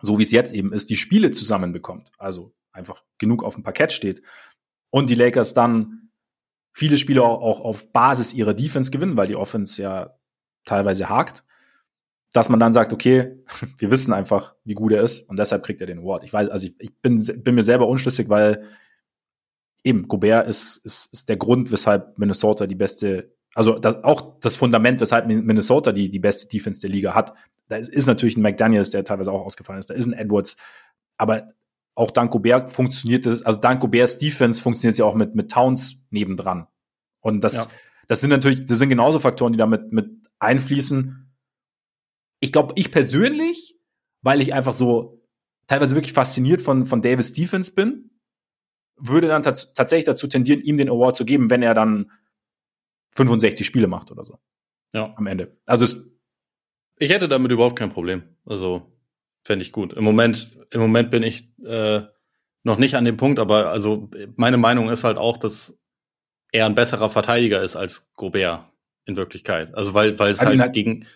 so 0.00 0.18
wie 0.18 0.22
es 0.22 0.30
jetzt 0.30 0.52
eben 0.52 0.72
ist, 0.72 0.90
die 0.90 0.96
Spiele 0.96 1.30
zusammenbekommt, 1.30 2.12
also 2.18 2.54
einfach 2.72 3.02
genug 3.18 3.42
auf 3.42 3.54
dem 3.54 3.64
Parkett 3.64 3.92
steht 3.92 4.22
und 4.90 5.10
die 5.10 5.14
Lakers 5.14 5.54
dann 5.54 6.10
viele 6.72 6.98
Spiele 6.98 7.22
auch, 7.22 7.60
auf 7.60 7.92
Basis 7.92 8.32
ihrer 8.32 8.54
Defense 8.54 8.90
gewinnen, 8.90 9.16
weil 9.16 9.26
die 9.26 9.36
Offense 9.36 9.82
ja 9.82 10.14
teilweise 10.64 11.08
hakt, 11.08 11.44
dass 12.32 12.48
man 12.48 12.60
dann 12.60 12.72
sagt, 12.72 12.92
okay, 12.92 13.42
wir 13.78 13.90
wissen 13.90 14.12
einfach, 14.12 14.54
wie 14.64 14.74
gut 14.74 14.92
er 14.92 15.02
ist 15.02 15.28
und 15.28 15.38
deshalb 15.38 15.64
kriegt 15.64 15.80
er 15.80 15.86
den 15.86 16.00
Award. 16.00 16.22
Ich 16.24 16.32
weiß, 16.32 16.48
also 16.48 16.66
ich, 16.68 16.76
ich 16.78 16.96
bin, 17.00 17.24
bin 17.42 17.54
mir 17.54 17.62
selber 17.62 17.88
unschlüssig, 17.88 18.28
weil 18.28 18.64
eben 19.84 20.08
Gobert 20.08 20.48
ist, 20.48 20.78
ist, 20.84 21.12
ist 21.12 21.28
der 21.28 21.36
Grund, 21.36 21.70
weshalb 21.70 22.18
Minnesota 22.18 22.66
die 22.66 22.74
beste 22.74 23.32
also 23.54 23.74
das, 23.74 24.04
auch 24.04 24.38
das 24.40 24.56
Fundament, 24.56 25.00
weshalb 25.00 25.26
Minnesota 25.26 25.92
die, 25.92 26.10
die 26.10 26.18
beste 26.18 26.48
Defense 26.48 26.80
der 26.80 26.90
Liga 26.90 27.14
hat. 27.14 27.34
Da 27.68 27.76
ist, 27.76 27.88
ist 27.88 28.06
natürlich 28.06 28.36
ein 28.36 28.42
McDaniels, 28.42 28.90
der 28.90 29.04
teilweise 29.04 29.32
auch 29.32 29.44
ausgefallen 29.44 29.80
ist. 29.80 29.90
Da 29.90 29.94
ist 29.94 30.06
ein 30.06 30.12
Edwards. 30.12 30.56
Aber 31.16 31.48
auch 31.94 32.12
dank 32.12 32.30
Gobert 32.30 32.70
funktioniert 32.70 33.26
das, 33.26 33.42
also 33.42 33.58
dank 33.58 33.80
Goberts 33.80 34.18
Defense 34.18 34.60
funktioniert 34.60 34.92
es 34.92 34.98
ja 34.98 35.04
auch 35.04 35.16
mit, 35.16 35.34
mit 35.34 35.50
Towns 35.50 35.96
nebendran. 36.10 36.68
Und 37.20 37.42
das, 37.42 37.64
ja. 37.64 37.70
das 38.06 38.20
sind 38.20 38.30
natürlich, 38.30 38.64
das 38.64 38.78
sind 38.78 38.90
genauso 38.90 39.18
Faktoren, 39.18 39.52
die 39.52 39.58
damit 39.58 39.92
mit 39.92 40.08
einfließen. 40.38 41.34
Ich 42.40 42.52
glaube, 42.52 42.74
ich 42.76 42.92
persönlich, 42.92 43.76
weil 44.22 44.40
ich 44.40 44.54
einfach 44.54 44.74
so 44.74 45.20
teilweise 45.66 45.96
wirklich 45.96 46.12
fasziniert 46.12 46.62
von, 46.62 46.86
von 46.86 47.02
Davis 47.02 47.32
Defense 47.32 47.72
bin, 47.72 48.10
würde 48.98 49.28
dann 49.28 49.42
tatsächlich 49.42 50.04
dazu 50.04 50.26
tendieren, 50.26 50.60
ihm 50.60 50.76
den 50.76 50.88
Award 50.88 51.16
zu 51.16 51.24
geben, 51.24 51.50
wenn 51.50 51.62
er 51.62 51.74
dann 51.74 52.10
65 53.12 53.66
Spiele 53.66 53.86
macht 53.86 54.10
oder 54.10 54.24
so. 54.24 54.38
Ja. 54.92 55.12
Am 55.16 55.26
Ende. 55.26 55.56
Also 55.66 55.84
es 55.84 56.10
ich 56.98 57.10
hätte 57.10 57.28
damit 57.28 57.52
überhaupt 57.52 57.78
kein 57.78 57.90
Problem. 57.90 58.22
Also 58.44 58.92
fände 59.44 59.62
ich 59.62 59.72
gut. 59.72 59.92
Im 59.92 60.04
Moment, 60.04 60.50
im 60.70 60.80
Moment 60.80 61.10
bin 61.10 61.22
ich 61.22 61.48
äh, 61.64 62.02
noch 62.64 62.78
nicht 62.78 62.96
an 62.96 63.04
dem 63.04 63.16
Punkt, 63.16 63.38
aber 63.38 63.70
also 63.70 64.10
meine 64.36 64.56
Meinung 64.56 64.90
ist 64.90 65.04
halt 65.04 65.16
auch, 65.16 65.36
dass 65.36 65.80
er 66.52 66.66
ein 66.66 66.74
besserer 66.74 67.08
Verteidiger 67.08 67.62
ist 67.62 67.76
als 67.76 68.12
Gobert 68.14 68.64
in 69.04 69.16
Wirklichkeit. 69.16 69.74
Also 69.74 69.94
weil 69.94 70.18
weil 70.18 70.32
es 70.32 70.40
halt, 70.40 70.60
halt 70.60 70.72
gegen 70.72 71.06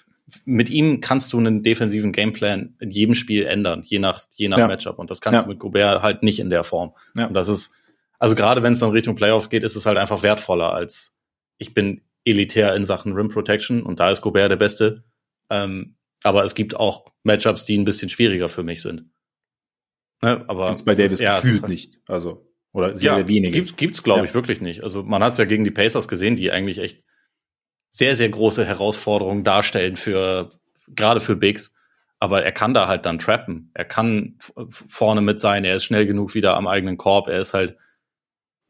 mit 0.45 0.71
ihm 0.71 1.01
kannst 1.01 1.33
du 1.33 1.39
einen 1.39 1.63
defensiven 1.63 2.13
Gameplan 2.13 2.77
in 2.81 2.91
jedem 2.91 3.15
Spiel 3.15 3.47
ändern, 3.47 3.83
je 3.85 3.99
nach 3.99 4.25
je 4.33 4.49
nach 4.49 4.59
ja. 4.59 4.67
Matchup 4.67 4.99
und 4.99 5.11
das 5.11 5.21
kannst 5.21 5.41
ja. 5.41 5.43
du 5.45 5.51
mit 5.51 5.59
Gobert 5.59 6.03
halt 6.03 6.23
nicht 6.23 6.39
in 6.39 6.51
der 6.51 6.65
Form. 6.65 6.95
Ja. 7.17 7.27
Und 7.27 7.35
das 7.35 7.49
ist 7.49 7.73
also 8.19 8.35
gerade 8.35 8.63
wenn 8.63 8.73
es 8.73 8.81
dann 8.81 8.91
Richtung 8.91 9.15
Playoffs 9.15 9.51
geht, 9.51 9.65
ist 9.65 9.77
es 9.77 9.87
halt 9.87 9.99
einfach 9.99 10.23
wertvoller 10.23 10.73
als 10.73 11.17
ich 11.59 11.75
bin 11.75 12.03
elitär 12.25 12.75
in 12.75 12.85
Sachen 12.85 13.13
Rim 13.13 13.29
Protection 13.29 13.83
und 13.83 14.01
da 14.01 14.11
ist 14.11 14.21
Gobert 14.21 14.51
der 14.51 14.57
Beste. 14.57 15.05
Ähm, 15.51 15.97
aber 16.23 16.45
es 16.45 16.55
gibt 16.55 16.77
auch 16.77 17.07
Matchups, 17.25 17.65
die 17.65 17.77
ein 17.77 17.85
bisschen 17.85 18.09
schwieriger 18.09 18.49
für 18.49 18.63
mich 18.63 18.83
sind. 18.83 19.11
Ne? 20.23 20.45
Aber 20.47 20.67
gibt's 20.67 20.85
bei 20.85 20.95
Davis 20.95 21.19
ja, 21.19 21.41
gefühlt 21.41 21.63
halt, 21.63 21.71
nicht. 21.71 21.99
Also 22.07 22.49
oder 22.73 22.95
sehr, 22.95 23.11
ja, 23.11 23.17
sehr 23.17 23.29
wenige. 23.29 23.53
Gibt's, 23.53 23.77
gibt's 23.77 24.03
glaube 24.03 24.25
ich 24.25 24.35
wirklich 24.35 24.61
nicht. 24.61 24.83
Also 24.83 25.03
man 25.03 25.23
hat 25.23 25.33
es 25.33 25.39
ja 25.39 25.45
gegen 25.45 25.65
die 25.65 25.71
Pacers 25.71 26.09
gesehen, 26.09 26.37
die 26.37 26.51
eigentlich 26.51 26.79
echt 26.79 27.05
sehr 27.93 28.17
sehr 28.17 28.31
große 28.31 28.65
Herausforderungen 28.65 29.45
darstellen 29.45 29.97
für 29.97 30.49
gerade 30.89 31.21
für 31.21 31.37
Bigs. 31.37 31.75
Aber 32.19 32.45
er 32.45 32.53
kann 32.53 32.73
da 32.73 32.87
halt 32.87 33.05
dann 33.05 33.19
trappen. 33.19 33.71
Er 33.75 33.85
kann 33.85 34.39
vorne 34.71 35.21
mit 35.21 35.41
sein. 35.41 35.65
Er 35.65 35.77
ist 35.77 35.85
schnell 35.85 36.07
genug 36.07 36.35
wieder 36.35 36.57
am 36.57 36.69
eigenen 36.69 36.97
Korb. 36.97 37.29
Er 37.29 37.41
ist 37.41 37.53
halt 37.53 37.77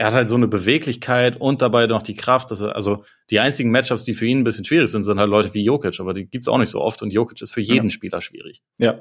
er 0.03 0.07
hat 0.07 0.15
halt 0.15 0.29
so 0.29 0.35
eine 0.35 0.49
Beweglichkeit 0.49 1.41
und 1.41 1.63
dabei 1.63 1.87
noch 1.87 2.03
die 2.03 2.15
Kraft. 2.15 2.51
Dass 2.51 2.61
er, 2.61 2.75
also 2.75 3.05
die 3.31 3.39
einzigen 3.39 3.71
Matchups, 3.71 4.03
die 4.03 4.15
für 4.15 4.27
ihn 4.27 4.41
ein 4.41 4.45
bisschen 4.45 4.65
schwierig 4.65 4.91
sind, 4.91 5.05
sind 5.05 5.21
halt 5.21 5.31
Leute 5.31 5.55
wie 5.55 5.63
Jokic, 5.63 6.01
aber 6.01 6.13
die 6.13 6.27
gibt's 6.27 6.49
auch 6.49 6.59
nicht 6.59 6.71
so 6.71 6.81
oft 6.81 7.03
und 7.03 7.13
Jokic 7.13 7.41
ist 7.41 7.53
für 7.53 7.61
jeden 7.61 7.89
ja. 7.89 7.91
Spieler 7.91 8.21
schwierig. 8.21 8.63
Ja. 8.79 8.99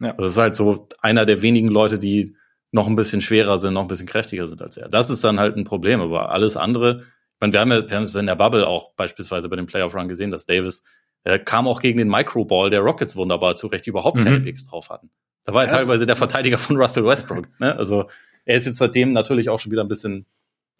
ja. 0.00 0.10
Also 0.10 0.22
das 0.22 0.32
ist 0.32 0.38
halt 0.38 0.54
so 0.54 0.86
einer 1.00 1.26
der 1.26 1.42
wenigen 1.42 1.68
Leute, 1.68 1.98
die 1.98 2.36
noch 2.70 2.86
ein 2.86 2.94
bisschen 2.94 3.20
schwerer 3.20 3.58
sind, 3.58 3.74
noch 3.74 3.82
ein 3.82 3.88
bisschen 3.88 4.06
kräftiger 4.06 4.46
sind 4.46 4.62
als 4.62 4.76
er. 4.76 4.88
Das 4.88 5.10
ist 5.10 5.24
dann 5.24 5.40
halt 5.40 5.56
ein 5.56 5.64
Problem, 5.64 6.00
aber 6.00 6.30
alles 6.30 6.56
andere, 6.56 7.02
meine, 7.44 7.52
wir 7.52 7.60
haben 7.60 7.70
ja, 7.70 7.88
wir 7.88 7.96
haben 7.96 8.04
es 8.04 8.14
in 8.14 8.26
der 8.26 8.36
Bubble 8.36 8.66
auch 8.66 8.92
beispielsweise 8.94 9.48
bei 9.48 9.56
dem 9.56 9.66
Playoff 9.66 9.94
Run 9.94 10.08
gesehen, 10.08 10.30
dass 10.30 10.46
Davis, 10.46 10.82
er 11.22 11.38
kam 11.38 11.68
auch 11.68 11.80
gegen 11.80 11.98
den 11.98 12.08
Microball 12.08 12.70
der 12.70 12.80
Rockets 12.80 13.16
wunderbar 13.16 13.54
zurecht, 13.54 13.86
die 13.86 13.90
überhaupt 13.90 14.18
mhm. 14.18 14.24
keine 14.24 14.40
Picks 14.40 14.66
drauf 14.66 14.90
hatten. 14.90 15.10
Da 15.44 15.54
war 15.54 15.64
er 15.64 15.70
ja, 15.70 15.76
teilweise 15.76 16.06
der 16.06 16.16
Verteidiger 16.16 16.58
von 16.58 16.76
Russell 16.76 17.04
Westbrook. 17.04 17.48
Ne? 17.60 17.76
Also 17.76 18.08
er 18.44 18.56
ist 18.56 18.66
jetzt 18.66 18.78
seitdem 18.78 19.12
natürlich 19.12 19.48
auch 19.48 19.58
schon 19.58 19.72
wieder 19.72 19.82
ein 19.82 19.88
bisschen 19.88 20.26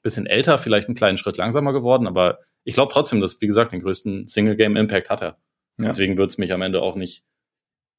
bisschen 0.05 0.27
älter, 0.27 0.59
vielleicht 0.59 0.87
einen 0.87 0.95
kleinen 0.95 1.19
Schritt 1.19 1.37
langsamer 1.37 1.73
geworden, 1.73 2.07
aber 2.07 2.39
ich 2.63 2.75
glaube 2.75 2.93
trotzdem, 2.93 3.21
dass, 3.21 3.41
wie 3.41 3.47
gesagt, 3.47 3.73
den 3.73 3.81
größten 3.81 4.29
Single-Game-Impact 4.29 5.11
hat 5.11 5.23
er. 5.23 5.39
Ja. 5.81 5.87
Deswegen 5.87 6.17
würde 6.17 6.29
es 6.29 6.39
mich 6.39 6.53
am 6.53 6.63
Ende 6.63 6.81
auch 6.81 6.95
nicht, 6.95 7.25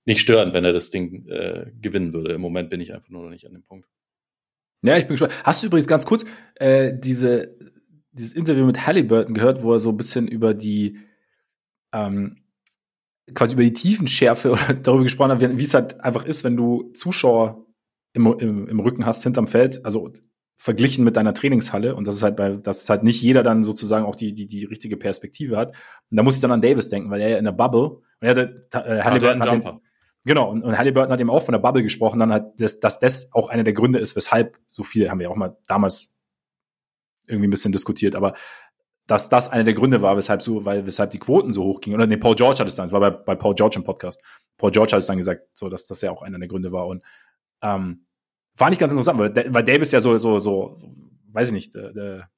nicht 0.05 0.21
stören, 0.21 0.53
wenn 0.53 0.63
er 0.63 0.71
das 0.71 0.91
Ding 0.91 1.27
äh, 1.27 1.71
gewinnen 1.81 2.13
würde. 2.13 2.33
Im 2.33 2.41
Moment 2.41 2.69
bin 2.69 2.79
ich 2.79 2.93
einfach 2.93 3.09
nur 3.09 3.23
noch 3.23 3.29
nicht 3.29 3.45
an 3.45 3.53
dem 3.53 3.63
Punkt. 3.63 3.89
Ja, 4.83 4.97
ich 4.97 5.07
bin 5.07 5.17
gespannt. 5.17 5.33
Hast 5.43 5.63
du 5.63 5.67
übrigens 5.67 5.87
ganz 5.87 6.05
kurz 6.05 6.25
äh, 6.55 6.93
diese, 6.95 7.54
dieses 8.15 8.33
Interview 8.33 8.65
mit 8.65 8.87
Halliburton 8.87 9.33
gehört, 9.33 9.61
wo 9.61 9.73
er 9.73 9.79
so 9.79 9.89
ein 9.89 9.97
bisschen 9.97 10.27
über 10.27 10.53
die 10.53 10.99
ähm, 11.93 12.37
quasi 13.33 13.53
über 13.53 13.63
die 13.63 13.73
Tiefenschärfe 13.73 14.51
oder 14.53 14.73
darüber 14.73 15.03
gesprochen 15.03 15.31
hat, 15.31 15.41
wie 15.41 15.63
es 15.63 15.73
halt 15.73 15.99
einfach 16.01 16.25
ist, 16.25 16.43
wenn 16.43 16.57
du 16.57 16.91
Zuschauer 16.93 17.65
im, 18.13 18.25
im, 18.39 18.67
im 18.67 18.79
Rücken 18.79 19.05
hast, 19.05 19.23
hinterm 19.23 19.47
Feld. 19.47 19.83
Also 19.83 20.09
verglichen 20.57 21.03
mit 21.03 21.17
deiner 21.17 21.33
Trainingshalle 21.33 21.95
und 21.95 22.07
das 22.07 22.15
ist 22.15 22.23
halt 22.23 22.37
bei, 22.37 22.55
dass 22.55 22.83
ist 22.83 22.89
halt 22.89 23.03
nicht 23.03 23.21
jeder 23.21 23.43
dann 23.43 23.65
sozusagen 23.65 24.05
auch 24.05 24.15
die, 24.15 24.33
die, 24.33 24.47
die 24.47 24.63
richtige 24.63 24.95
Perspektive 24.95 25.57
hat. 25.57 25.71
Und 26.09 26.17
da 26.17 26.23
muss 26.23 26.35
ich 26.35 26.41
dann 26.41 26.51
an 26.51 26.61
Davis 26.61 26.87
denken, 26.87 27.11
weil 27.11 27.21
er 27.21 27.29
ja 27.29 27.37
in 27.37 27.43
der 27.43 27.51
Bubble, 27.51 27.89
und 27.89 28.01
er 28.21 28.29
hatte, 28.29 28.67
äh, 28.73 29.03
Halliburton 29.03 29.41
hat 29.41 29.51
den, 29.51 29.81
genau, 30.23 30.49
und, 30.49 30.63
und 30.63 30.77
Halliburton 30.77 31.11
hat 31.11 31.19
eben 31.19 31.29
auch 31.29 31.43
von 31.43 31.51
der 31.51 31.59
Bubble 31.59 31.83
gesprochen, 31.83 32.19
dann 32.19 32.31
hat, 32.31 32.59
das, 32.59 32.79
dass 32.79 32.99
das 32.99 33.33
auch 33.33 33.49
einer 33.49 33.65
der 33.65 33.73
Gründe 33.73 33.99
ist, 33.99 34.15
weshalb 34.15 34.57
so 34.69 34.83
viele, 34.83 35.09
haben 35.09 35.19
wir 35.19 35.29
auch 35.29 35.35
mal 35.35 35.57
damals 35.67 36.14
irgendwie 37.27 37.47
ein 37.47 37.51
bisschen 37.51 37.71
diskutiert, 37.71 38.15
aber 38.15 38.33
dass 39.07 39.29
das 39.29 39.49
einer 39.49 39.63
der 39.63 39.75
Gründe 39.75 40.01
war, 40.01 40.17
weshalb 40.17 40.41
so, 40.41 40.65
weil, 40.65 40.85
weshalb 40.85 41.11
die 41.11 41.19
Quoten 41.19 41.53
so 41.53 41.63
hoch 41.63 41.79
gingen. 41.79 41.95
Oder 41.95 42.07
nee, 42.07 42.17
Paul 42.17 42.35
George 42.35 42.59
hat 42.59 42.67
es 42.67 42.75
dann, 42.75 42.87
es 42.87 42.91
war 42.91 42.99
bei, 42.99 43.11
bei 43.11 43.35
Paul 43.35 43.53
George 43.53 43.75
im 43.77 43.83
Podcast. 43.83 44.23
Paul 44.57 44.71
George 44.71 44.93
hat 44.93 44.99
es 44.99 45.05
dann 45.05 45.17
gesagt, 45.17 45.41
so, 45.53 45.69
dass 45.69 45.85
das 45.85 46.01
ja 46.01 46.11
auch 46.11 46.23
einer 46.23 46.39
der 46.39 46.47
Gründe 46.47 46.71
war. 46.71 46.87
Und 46.87 47.03
ähm, 47.61 48.05
Fand 48.55 48.71
ich 48.71 48.79
ganz 48.79 48.93
interessant, 48.93 49.19
weil, 49.19 49.53
weil 49.53 49.63
Davis 49.63 49.91
ja 49.91 49.99
so, 49.99 50.17
so, 50.17 50.39
so, 50.39 50.77
weiß 51.33 51.49
ich 51.49 51.53
nicht, 51.53 51.75
der, 51.75 51.91
der 51.91 52.29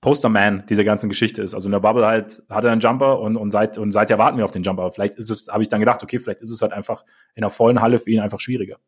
Posterman 0.00 0.64
dieser 0.68 0.82
ganzen 0.82 1.08
Geschichte 1.08 1.42
ist. 1.42 1.54
Also 1.54 1.68
in 1.68 1.72
der 1.72 1.80
Bubble 1.80 2.04
halt 2.04 2.42
hat 2.48 2.64
er 2.64 2.72
einen 2.72 2.80
Jumper 2.80 3.20
und, 3.20 3.36
und 3.36 3.50
seit 3.50 3.78
und 3.78 3.92
seither 3.92 4.18
warten 4.18 4.36
wir 4.36 4.44
auf 4.44 4.50
den 4.50 4.64
Jumper. 4.64 4.90
Vielleicht 4.90 5.14
ist 5.14 5.30
es, 5.30 5.48
habe 5.48 5.62
ich 5.62 5.68
dann 5.68 5.78
gedacht, 5.78 6.02
okay, 6.02 6.18
vielleicht 6.18 6.40
ist 6.40 6.50
es 6.50 6.60
halt 6.60 6.72
einfach 6.72 7.04
in 7.36 7.42
der 7.42 7.50
vollen 7.50 7.80
Halle 7.80 8.00
für 8.00 8.10
ihn 8.10 8.18
einfach 8.18 8.40
schwieriger. 8.40 8.78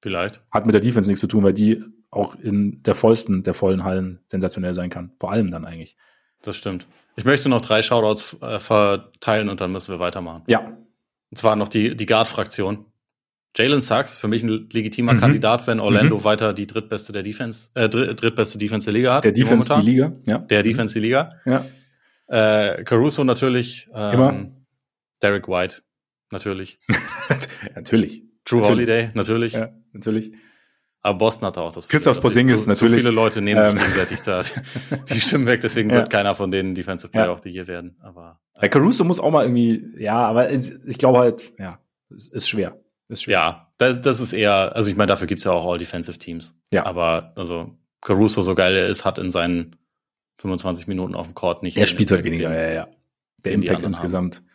Vielleicht. 0.00 0.42
Hat 0.50 0.66
mit 0.66 0.74
der 0.74 0.80
Defense 0.80 1.10
nichts 1.10 1.20
zu 1.20 1.26
tun, 1.26 1.42
weil 1.42 1.52
die 1.52 1.82
auch 2.10 2.34
in 2.36 2.82
der 2.82 2.94
vollsten 2.94 3.42
der 3.42 3.54
vollen 3.54 3.84
Hallen 3.84 4.20
sensationell 4.26 4.74
sein 4.74 4.90
kann. 4.90 5.12
Vor 5.18 5.32
allem 5.32 5.50
dann 5.50 5.64
eigentlich. 5.64 5.96
Das 6.42 6.56
stimmt. 6.56 6.86
Ich 7.16 7.24
möchte 7.24 7.48
noch 7.48 7.60
drei 7.60 7.82
Shoutouts 7.82 8.36
äh, 8.40 8.58
verteilen 8.58 9.48
und 9.48 9.60
dann 9.60 9.72
müssen 9.72 9.92
wir 9.92 9.98
weitermachen. 9.98 10.44
Ja. 10.48 10.60
Und 11.30 11.36
zwar 11.36 11.56
noch 11.56 11.68
die, 11.68 11.96
die 11.96 12.06
Guard-Fraktion. 12.06 12.86
Jalen 13.56 13.80
Sachs, 13.80 14.18
für 14.18 14.28
mich 14.28 14.44
ein 14.44 14.68
legitimer 14.70 15.14
mhm. 15.14 15.20
Kandidat, 15.20 15.66
wenn 15.66 15.80
Orlando 15.80 16.18
mhm. 16.18 16.24
weiter 16.24 16.52
die 16.52 16.66
drittbeste 16.66 17.12
der 17.12 17.24
Defense, 17.24 17.70
äh, 17.74 17.88
drittbeste 17.88 18.56
Defense 18.56 18.84
der 18.84 18.92
Liga 18.92 19.14
hat. 19.14 19.24
Der 19.24 19.32
Defense 19.32 19.74
die 19.80 19.86
Liga, 19.86 20.12
ja. 20.26 20.38
Der 20.38 20.62
Defense 20.62 20.94
die 20.94 21.00
Liga. 21.00 21.32
Ja. 21.44 21.64
Äh, 22.28 22.84
Caruso 22.84 23.24
natürlich. 23.24 23.88
Ähm, 23.92 24.12
Immer. 24.12 24.50
Derek 25.22 25.48
White, 25.48 25.82
natürlich. 26.30 26.78
natürlich. 27.74 28.22
Drew 28.44 28.58
natürlich. 28.58 28.68
Holiday, 28.68 29.10
natürlich. 29.14 29.52
Ja, 29.54 29.70
natürlich. 29.92 30.32
Aber 31.00 31.18
Boston 31.18 31.46
hat 31.46 31.58
auch 31.58 31.72
das. 31.72 31.86
Christoph 31.86 32.20
Porzingis 32.20 32.64
zu, 32.64 32.68
natürlich. 32.68 32.96
Zu 32.96 33.00
viele 33.00 33.10
Leute 33.14 33.40
nehmen 33.40 33.62
sich 33.62 33.72
ähm. 33.72 33.78
gegenseitig 33.78 34.20
da 34.22 34.42
die 35.10 35.20
Stimmen 35.20 35.46
weg, 35.46 35.60
deswegen 35.60 35.90
ja. 35.90 35.96
wird 35.96 36.10
keiner 36.10 36.34
von 36.34 36.50
denen 36.50 36.74
Defensive 36.74 37.10
Player 37.10 37.26
ja. 37.26 37.32
of 37.32 37.40
the 37.42 37.50
Year 37.50 37.66
werden. 37.66 37.96
Aber 38.00 38.40
äh, 38.60 38.68
Caruso 38.68 39.04
muss 39.04 39.20
auch 39.20 39.30
mal 39.30 39.44
irgendwie, 39.44 39.94
ja, 39.96 40.16
aber 40.16 40.50
ich 40.50 40.98
glaube 40.98 41.18
halt, 41.18 41.52
ja, 41.58 41.78
ist 42.10 42.48
schwer. 42.48 42.80
Ist 43.08 43.22
schwer. 43.22 43.32
Ja, 43.32 43.72
das, 43.78 44.00
das 44.00 44.20
ist 44.20 44.32
eher, 44.32 44.74
also 44.76 44.90
ich 44.90 44.96
meine, 44.96 45.08
dafür 45.08 45.26
gibt's 45.26 45.44
ja 45.44 45.52
auch 45.52 45.70
All-Defensive 45.70 46.18
Teams. 46.18 46.54
Ja. 46.70 46.84
Aber 46.84 47.32
also 47.36 47.78
Caruso, 48.00 48.42
so 48.42 48.54
geil 48.54 48.76
er 48.76 48.86
ist, 48.86 49.04
hat 49.04 49.18
in 49.18 49.30
seinen 49.30 49.76
25 50.38 50.86
Minuten 50.88 51.14
auf 51.14 51.26
dem 51.26 51.34
Court 51.34 51.62
nicht. 51.62 51.76
Er 51.76 51.86
spielt 51.86 52.10
halt 52.10 52.24
weniger, 52.24 52.52
ja, 52.54 52.72
ja. 52.72 52.88
Der 53.44 53.52
Impact 53.52 53.82
insgesamt. 53.82 54.36
Haben. 54.36 54.48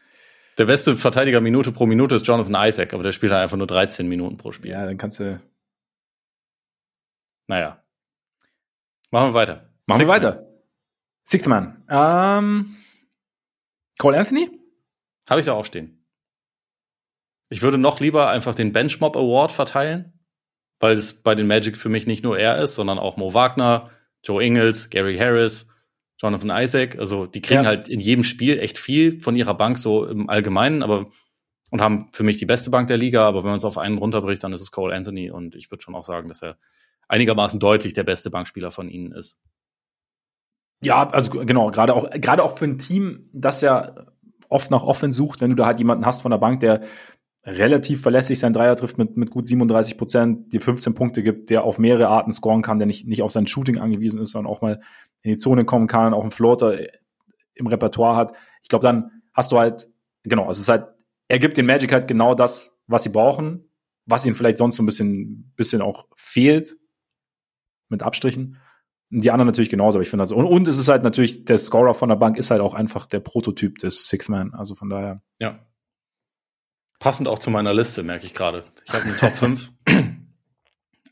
Der 0.58 0.66
beste 0.66 0.96
Verteidiger 0.96 1.42
Minute 1.42 1.72
pro 1.72 1.86
Minute 1.86 2.16
ist 2.16 2.28
Jonathan 2.28 2.68
Isaac, 2.68 2.94
aber 2.94 3.04
der 3.04 3.12
spielt 3.12 3.32
halt 3.32 3.42
einfach 3.42 3.58
nur 3.58 3.68
13 3.68 4.08
Minuten 4.08 4.38
pro 4.38 4.52
Spiel. 4.52 4.72
Ja, 4.72 4.86
dann 4.86 4.98
kannst 4.98 5.20
du. 5.20 5.42
Naja. 7.48 7.84
Machen 9.12 9.30
wir 9.30 9.34
weiter. 9.34 9.70
Machen 9.86 10.00
Sixth 10.00 10.12
wir 10.12 10.16
weiter. 10.16 10.36
Man. 10.36 10.46
Sixth 11.26 11.48
Man. 11.48 11.84
Ähm, 11.90 12.76
Cole 13.98 14.18
Anthony? 14.18 14.60
Habe 15.30 15.40
ich 15.40 15.46
da 15.46 15.54
auch 15.54 15.66
stehen. 15.66 16.06
Ich 17.50 17.62
würde 17.62 17.78
noch 17.78 18.00
lieber 18.00 18.30
einfach 18.30 18.56
den 18.56 18.74
Benchmob 18.74 19.16
Award 19.16 19.52
verteilen, 19.52 20.20
weil 20.80 20.94
es 20.94 21.22
bei 21.22 21.36
den 21.36 21.48
Magic 21.48 21.78
für 21.78 21.90
mich 21.90 22.08
nicht 22.08 22.24
nur 22.24 22.38
er 22.38 22.58
ist, 22.58 22.76
sondern 22.76 23.00
auch 23.00 23.18
Mo 23.18 23.34
Wagner, 23.34 23.92
Joe 24.24 24.44
Ingles, 24.44 24.90
Gary 24.90 25.18
Harris, 25.18 25.73
Jonathan 26.24 26.52
Isaac. 26.52 26.98
Also 26.98 27.28
die 27.28 27.42
kriegen 27.42 27.64
ja. 27.64 27.68
halt 27.68 27.90
in 27.90 28.00
jedem 28.00 28.24
Spiel 28.24 28.58
echt 28.60 28.80
viel 28.80 29.20
von 29.22 29.36
ihrer 29.36 29.56
Bank 29.56 29.78
so 29.78 30.06
im 30.06 30.30
Allgemeinen, 30.30 30.82
aber 30.82 31.12
und 31.70 31.82
haben 31.82 32.10
für 32.12 32.24
mich 32.24 32.38
die 32.38 32.46
beste 32.46 32.70
Bank 32.70 32.88
der 32.88 32.98
Liga. 32.98 33.28
Aber 33.28 33.44
wenn 33.44 33.50
man 33.50 33.58
es 33.58 33.66
auf 33.66 33.78
einen 33.78 33.98
runterbricht, 33.98 34.44
dann 34.44 34.54
ist 34.54 34.62
es 34.62 34.72
Cole 34.72 34.96
Anthony 34.96 35.32
und 35.32 35.56
ich 35.56 35.70
würde 35.72 35.84
schon 35.84 35.96
auch 35.96 36.06
sagen, 36.06 36.30
dass 36.30 36.42
er 36.42 36.58
einigermaßen 37.08 37.60
deutlich 37.60 37.94
der 37.94 38.04
beste 38.04 38.30
Bankspieler 38.30 38.72
von 38.72 38.90
ihnen 38.90 39.12
ist. 39.12 39.42
Ja, 40.82 41.08
also 41.10 41.32
genau, 41.32 41.72
gerade 41.72 41.96
auch, 41.96 42.10
gerade 42.12 42.44
auch 42.44 42.58
für 42.58 42.66
ein 42.66 42.78
Team, 42.78 43.30
das 43.34 43.62
ja 43.62 43.96
oft 44.50 44.70
nach 44.70 44.84
Offense 44.84 45.18
sucht, 45.18 45.42
wenn 45.42 45.50
du 45.50 45.56
da 45.56 45.66
halt 45.66 45.80
jemanden 45.80 46.06
hast 46.06 46.22
von 46.22 46.32
der 46.32 46.38
Bank, 46.38 46.60
der 46.60 46.82
relativ 47.46 48.02
verlässlich 48.02 48.40
sein 48.40 48.54
Dreier 48.54 48.76
trifft 48.76 48.98
mit, 48.98 49.18
mit 49.18 49.30
gut 49.30 49.46
37 49.46 49.98
Prozent, 49.98 50.54
die 50.54 50.60
15 50.60 50.94
Punkte 50.94 51.24
gibt, 51.24 51.50
der 51.50 51.64
auf 51.64 51.78
mehrere 51.78 52.08
Arten 52.08 52.32
scoren 52.32 52.62
kann, 52.62 52.80
der 52.80 52.88
nicht, 52.88 53.06
nicht 53.06 53.22
auf 53.22 53.32
sein 53.32 53.48
Shooting 53.48 53.78
angewiesen 53.78 54.20
ist, 54.22 54.32
sondern 54.32 54.52
auch 54.52 54.62
mal 54.62 54.82
in 55.22 55.32
die 55.32 55.38
Zone 55.38 55.66
kommen 55.66 55.88
kann, 55.88 56.14
auch 56.14 56.22
einen 56.22 56.32
Floater 56.32 56.78
im 57.54 57.68
Repertoire 57.68 58.16
hat. 58.16 58.32
Ich 58.62 58.70
glaube, 58.70 58.84
dann 58.84 59.24
hast 59.34 59.52
du 59.52 59.60
halt, 59.60 59.90
genau, 60.24 60.50
es 60.50 60.60
ist 60.60 60.70
halt, 60.70 60.88
er 61.28 61.40
gibt 61.40 61.58
den 61.58 61.66
Magic 61.66 61.92
halt 61.92 62.08
genau 62.08 62.34
das, 62.34 62.78
was 62.88 63.04
sie 63.04 63.10
brauchen, 63.10 63.70
was 64.06 64.26
ihnen 64.26 64.36
vielleicht 64.36 64.58
sonst 64.58 64.76
so 64.76 64.84
ein 64.84 64.86
bisschen, 64.86 65.54
bisschen 65.56 65.82
auch 65.82 66.08
fehlt, 66.16 66.78
mit 67.90 68.04
Abstrichen. 68.04 68.58
Die 69.10 69.32
anderen 69.32 69.48
natürlich 69.48 69.70
genauso, 69.70 69.98
aber 69.98 70.04
ich 70.04 70.10
finde 70.10 70.24
das, 70.24 70.32
und, 70.32 70.46
und 70.46 70.68
es 70.68 70.78
ist 70.78 70.88
halt 70.88 71.04
natürlich, 71.04 71.46
der 71.46 71.58
Scorer 71.58 71.94
von 71.94 72.10
der 72.10 72.16
Bank 72.16 72.38
ist 72.38 72.52
halt 72.52 72.62
auch 72.62 72.74
einfach 72.74 73.06
der 73.06 73.20
Prototyp 73.20 73.78
des 73.78 74.08
Sixth 74.08 74.30
Man, 74.30 74.54
also 74.54 74.76
von 74.76 74.90
daher. 74.90 75.22
Ja, 75.40 75.60
Passend 77.00 77.28
auch 77.28 77.40
zu 77.40 77.50
meiner 77.50 77.74
Liste, 77.74 78.04
merke 78.04 78.26
ich 78.26 78.34
gerade. 78.34 78.64
Ich 78.86 78.94
habe 78.94 79.04
eine 79.04 79.18
Top 79.18 79.36
5. 79.36 79.72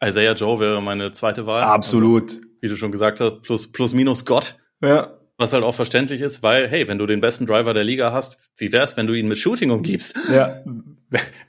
Isaiah 0.03 0.33
Joe 0.33 0.59
wäre 0.59 0.81
meine 0.81 1.11
zweite 1.11 1.45
Wahl. 1.45 1.63
Absolut. 1.63 2.31
Also, 2.31 2.41
wie 2.61 2.67
du 2.67 2.75
schon 2.75 2.91
gesagt 2.91 3.19
hast, 3.19 3.41
plus, 3.41 3.71
plus 3.71 3.93
minus 3.93 4.25
Gott. 4.25 4.57
Ja. 4.81 5.17
Was 5.37 5.53
halt 5.53 5.63
auch 5.63 5.73
verständlich 5.73 6.21
ist, 6.21 6.43
weil, 6.43 6.67
hey, 6.67 6.87
wenn 6.87 6.97
du 6.97 7.07
den 7.07 7.19
besten 7.19 7.45
Driver 7.45 7.73
der 7.73 7.83
Liga 7.83 8.11
hast, 8.11 8.37
wie 8.57 8.71
wär's, 8.71 8.95
wenn 8.97 9.07
du 9.07 9.13
ihn 9.13 9.27
mit 9.27 9.37
Shooting 9.37 9.71
umgibst? 9.71 10.15
Ja. 10.31 10.49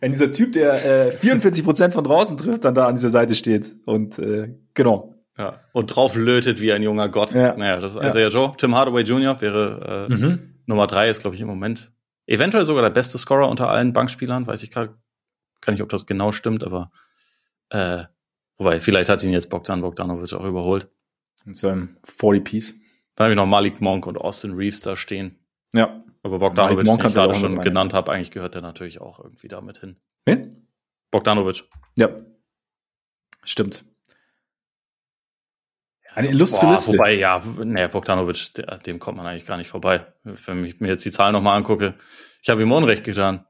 Wenn 0.01 0.11
dieser 0.11 0.33
Typ, 0.33 0.55
der 0.55 1.07
äh, 1.09 1.13
44 1.13 1.63
Prozent 1.63 1.95
von 1.95 2.03
draußen 2.03 2.37
trifft, 2.37 2.65
dann 2.65 2.75
da 2.75 2.89
an 2.89 2.97
dieser 2.97 3.11
Seite 3.11 3.37
steht. 3.37 3.77
Und 3.85 4.19
äh, 4.19 4.57
genau. 4.75 5.15
Ja. 5.39 5.61
Und 5.73 5.87
drauf 5.87 6.17
lötet 6.17 6.61
wie 6.61 6.73
ein 6.73 6.83
junger 6.83 7.09
Gott. 7.09 7.33
Ja. 7.33 7.55
Naja, 7.57 7.79
das 7.79 7.95
ist 7.95 8.03
Isaiah 8.03 8.23
ja. 8.23 8.29
Joe. 8.29 8.55
Tim 8.57 8.75
Hardaway 8.75 9.03
Jr. 9.03 9.41
wäre 9.41 10.09
äh, 10.11 10.13
mhm. 10.13 10.57
Nummer 10.67 10.89
drei, 10.89 11.11
ist, 11.11 11.21
glaube 11.21 11.37
ich, 11.37 11.43
im 11.43 11.47
Moment 11.47 11.93
Eventuell 12.27 12.67
sogar 12.67 12.83
der 12.83 12.91
beste 12.91 13.19
Scorer 13.19 13.49
unter 13.49 13.69
allen 13.69 13.93
Bankspielern, 13.93 14.47
weiß 14.47 14.63
ich 14.63 14.71
gerade, 14.71 14.97
kann 15.61 15.75
nicht, 15.75 15.83
ob 15.83 15.89
das 15.89 16.07
genau 16.07 16.33
stimmt, 16.33 16.65
aber 16.65 16.91
äh, 17.71 18.05
wobei, 18.59 18.81
vielleicht 18.81 19.09
hat 19.09 19.23
ihn 19.23 19.33
jetzt 19.33 19.51
Bogdan 19.51 19.81
Bogdanovic 19.81 20.33
auch 20.35 20.45
überholt. 20.45 20.89
Mit 21.45 21.57
seinem 21.57 21.97
40 22.05 22.45
Piece. 22.45 22.75
Dann 23.17 23.25
habe 23.25 23.33
ich 23.33 23.37
noch 23.37 23.47
Malik 23.47 23.81
Monk 23.81 24.07
und 24.07 24.17
Austin 24.17 24.53
Reeves 24.53 24.81
da 24.81 24.95
stehen. 24.95 25.39
Ja. 25.75 26.05
Aber 26.23 26.39
Bogdanovic, 26.39 26.85
den 26.85 26.95
ich 26.95 27.15
gerade 27.15 27.35
schon 27.35 27.61
genannt 27.61 27.95
habe, 27.95 28.13
eigentlich 28.13 28.31
gehört 28.31 28.55
der 28.55 28.63
natürlich 28.63 29.01
auch 29.01 29.19
irgendwie 29.19 29.49
damit 29.49 29.79
hin. 29.79 29.97
Wen? 30.25 30.69
Bogdanovic. 31.11 31.65
Ja. 31.97 32.11
Stimmt. 33.45 33.85
Eine 36.15 36.29
illustre 36.29 36.67
Boah, 36.67 36.73
Liste. 36.73 36.93
Wobei, 36.93 37.15
ja, 37.15 37.43
naja, 37.65 37.89
Bogdanovic, 37.89 38.53
dem 38.85 38.99
kommt 38.99 39.17
man 39.17 39.27
eigentlich 39.27 39.47
gar 39.47 39.57
nicht 39.57 39.69
vorbei. 39.69 40.07
Wenn 40.25 40.65
ich 40.65 40.81
mir 40.81 40.89
jetzt 40.89 41.05
die 41.05 41.11
Zahlen 41.11 41.33
nochmal 41.33 41.57
angucke, 41.57 41.95
ich 42.43 42.51
habe 42.51 42.63
ihm 42.63 42.73
Unrecht 42.73 43.05
getan. 43.05 43.47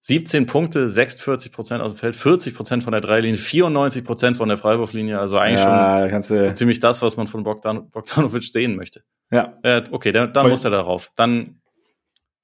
17 0.00 0.44
Punkte, 0.44 0.90
46 0.90 1.50
Prozent 1.50 1.82
aus 1.82 1.94
dem 1.94 1.96
Feld, 1.96 2.14
40 2.14 2.54
Prozent 2.54 2.84
von 2.84 2.92
der 2.92 3.00
Dreilinie, 3.00 3.38
94 3.38 4.04
Prozent 4.04 4.36
von 4.36 4.48
der 4.48 4.58
Freiwurflinie. 4.58 5.18
Also 5.18 5.38
eigentlich 5.38 5.64
ja, 5.64 6.10
schon 6.10 6.20
so 6.20 6.52
ziemlich 6.52 6.78
das, 6.78 7.00
was 7.00 7.16
man 7.16 7.26
von 7.26 7.42
Bogdan 7.42 7.88
Bogdanovic 7.88 8.44
sehen 8.44 8.76
möchte. 8.76 9.02
Ja. 9.30 9.58
Äh, 9.62 9.82
okay, 9.90 10.12
dann, 10.12 10.32
dann 10.34 10.50
muss 10.50 10.62
er 10.64 10.70
darauf. 10.70 11.10
Dann, 11.16 11.62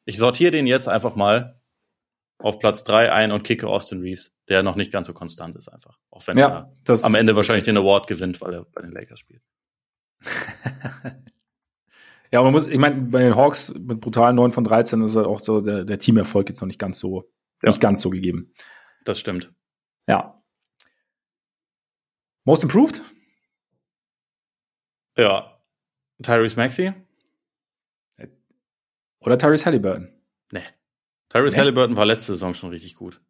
ich 0.07 0.17
sortiere 0.17 0.53
den 0.53 0.67
jetzt 0.67 0.89
einfach 0.89 1.17
mal 1.17 1.60
auf 2.43 2.59
Platz 2.59 2.85
drei 2.85 3.13
ein 3.13 3.33
und 3.33 3.43
kicke 3.45 3.67
Austin 3.67 4.01
Reeves, 4.01 4.35
der 4.49 4.63
noch 4.63 4.77
nicht 4.77 4.93
ganz 4.93 5.07
so 5.07 5.15
konstant 5.15 5.57
ist 5.57 5.69
einfach. 5.69 5.99
Auch 6.11 6.27
wenn 6.27 6.39
ja, 6.39 6.71
er 6.87 7.05
am 7.05 7.15
Ende 7.15 7.37
wahrscheinlich 7.37 7.65
den 7.65 7.77
Award 7.77 8.07
gewinnt, 8.07 8.41
weil 8.41 8.55
er 8.55 8.65
bei 8.65 8.83
den 8.83 8.93
Lakers 8.93 9.21
spielt. 9.21 9.43
ja, 12.33 12.43
man 12.43 12.53
muss, 12.53 12.67
ich 12.67 12.79
meine, 12.79 13.01
bei 13.03 13.23
den 13.23 13.37
Hawks 13.37 13.75
mit 13.75 14.01
brutalen 14.01 14.37
9 14.37 14.53
von 14.53 14.65
13 14.65 15.03
ist 15.03 15.17
halt 15.17 15.27
auch 15.27 15.41
so 15.41 15.61
der, 15.61 15.85
der 15.85 15.99
Teamerfolg 15.99 16.49
jetzt 16.49 16.61
noch 16.61 16.67
nicht 16.67 16.79
ganz 16.79 16.99
so, 16.99 17.31
ja. 17.63 17.71
nicht 17.71 17.81
ganz 17.81 18.03
so 18.03 18.11
gegeben. 18.11 18.53
Das 19.05 19.19
stimmt. 19.19 19.53
Ja. 20.09 20.43
Most 22.45 22.65
improved? 22.65 23.03
Ja. 25.17 25.61
Tyrese 26.23 26.57
Maxey? 26.57 26.93
Oder 29.21 29.39
Tyrese 29.39 29.67
Halliburton? 29.67 30.09
Nee. 30.51 30.65
Tyrese 31.31 31.57
nee. 31.57 31.61
Halliburton 31.61 31.97
war 31.97 32.05
letzte 32.05 32.33
Saison 32.33 32.55
schon 32.55 32.71
richtig 32.71 32.97
gut. 32.97 33.21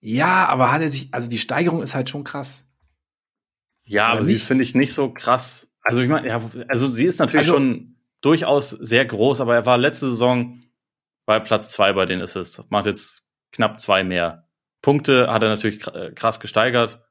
Ja, 0.00 0.48
aber 0.48 0.72
hat 0.72 0.82
er 0.82 0.88
sich, 0.88 1.12
also 1.12 1.28
die 1.28 1.38
Steigerung 1.38 1.82
ist 1.82 1.94
halt 1.94 2.08
schon 2.08 2.24
krass. 2.24 2.66
Ja, 3.84 4.06
aber, 4.06 4.18
aber 4.18 4.24
sie 4.24 4.36
finde 4.36 4.64
ich 4.64 4.74
nicht 4.74 4.94
so 4.94 5.12
krass. 5.12 5.72
Also 5.82 6.02
ich 6.02 6.08
meine, 6.08 6.28
ja, 6.28 6.40
also 6.68 6.94
sie 6.94 7.04
ist 7.04 7.18
natürlich 7.18 7.48
also, 7.48 7.54
schon 7.54 7.96
durchaus 8.20 8.70
sehr 8.70 9.04
groß, 9.04 9.40
aber 9.40 9.54
er 9.54 9.66
war 9.66 9.76
letzte 9.76 10.10
Saison 10.10 10.62
bei 11.26 11.40
Platz 11.40 11.70
zwei 11.70 11.92
bei 11.92 12.06
den 12.06 12.22
Assists. 12.22 12.62
Macht 12.70 12.86
jetzt 12.86 13.22
knapp 13.52 13.80
zwei 13.80 14.04
mehr. 14.04 14.48
Punkte 14.80 15.32
hat 15.32 15.42
er 15.42 15.48
natürlich 15.48 15.86
äh, 15.88 16.12
krass 16.14 16.40
gesteigert. 16.40 17.02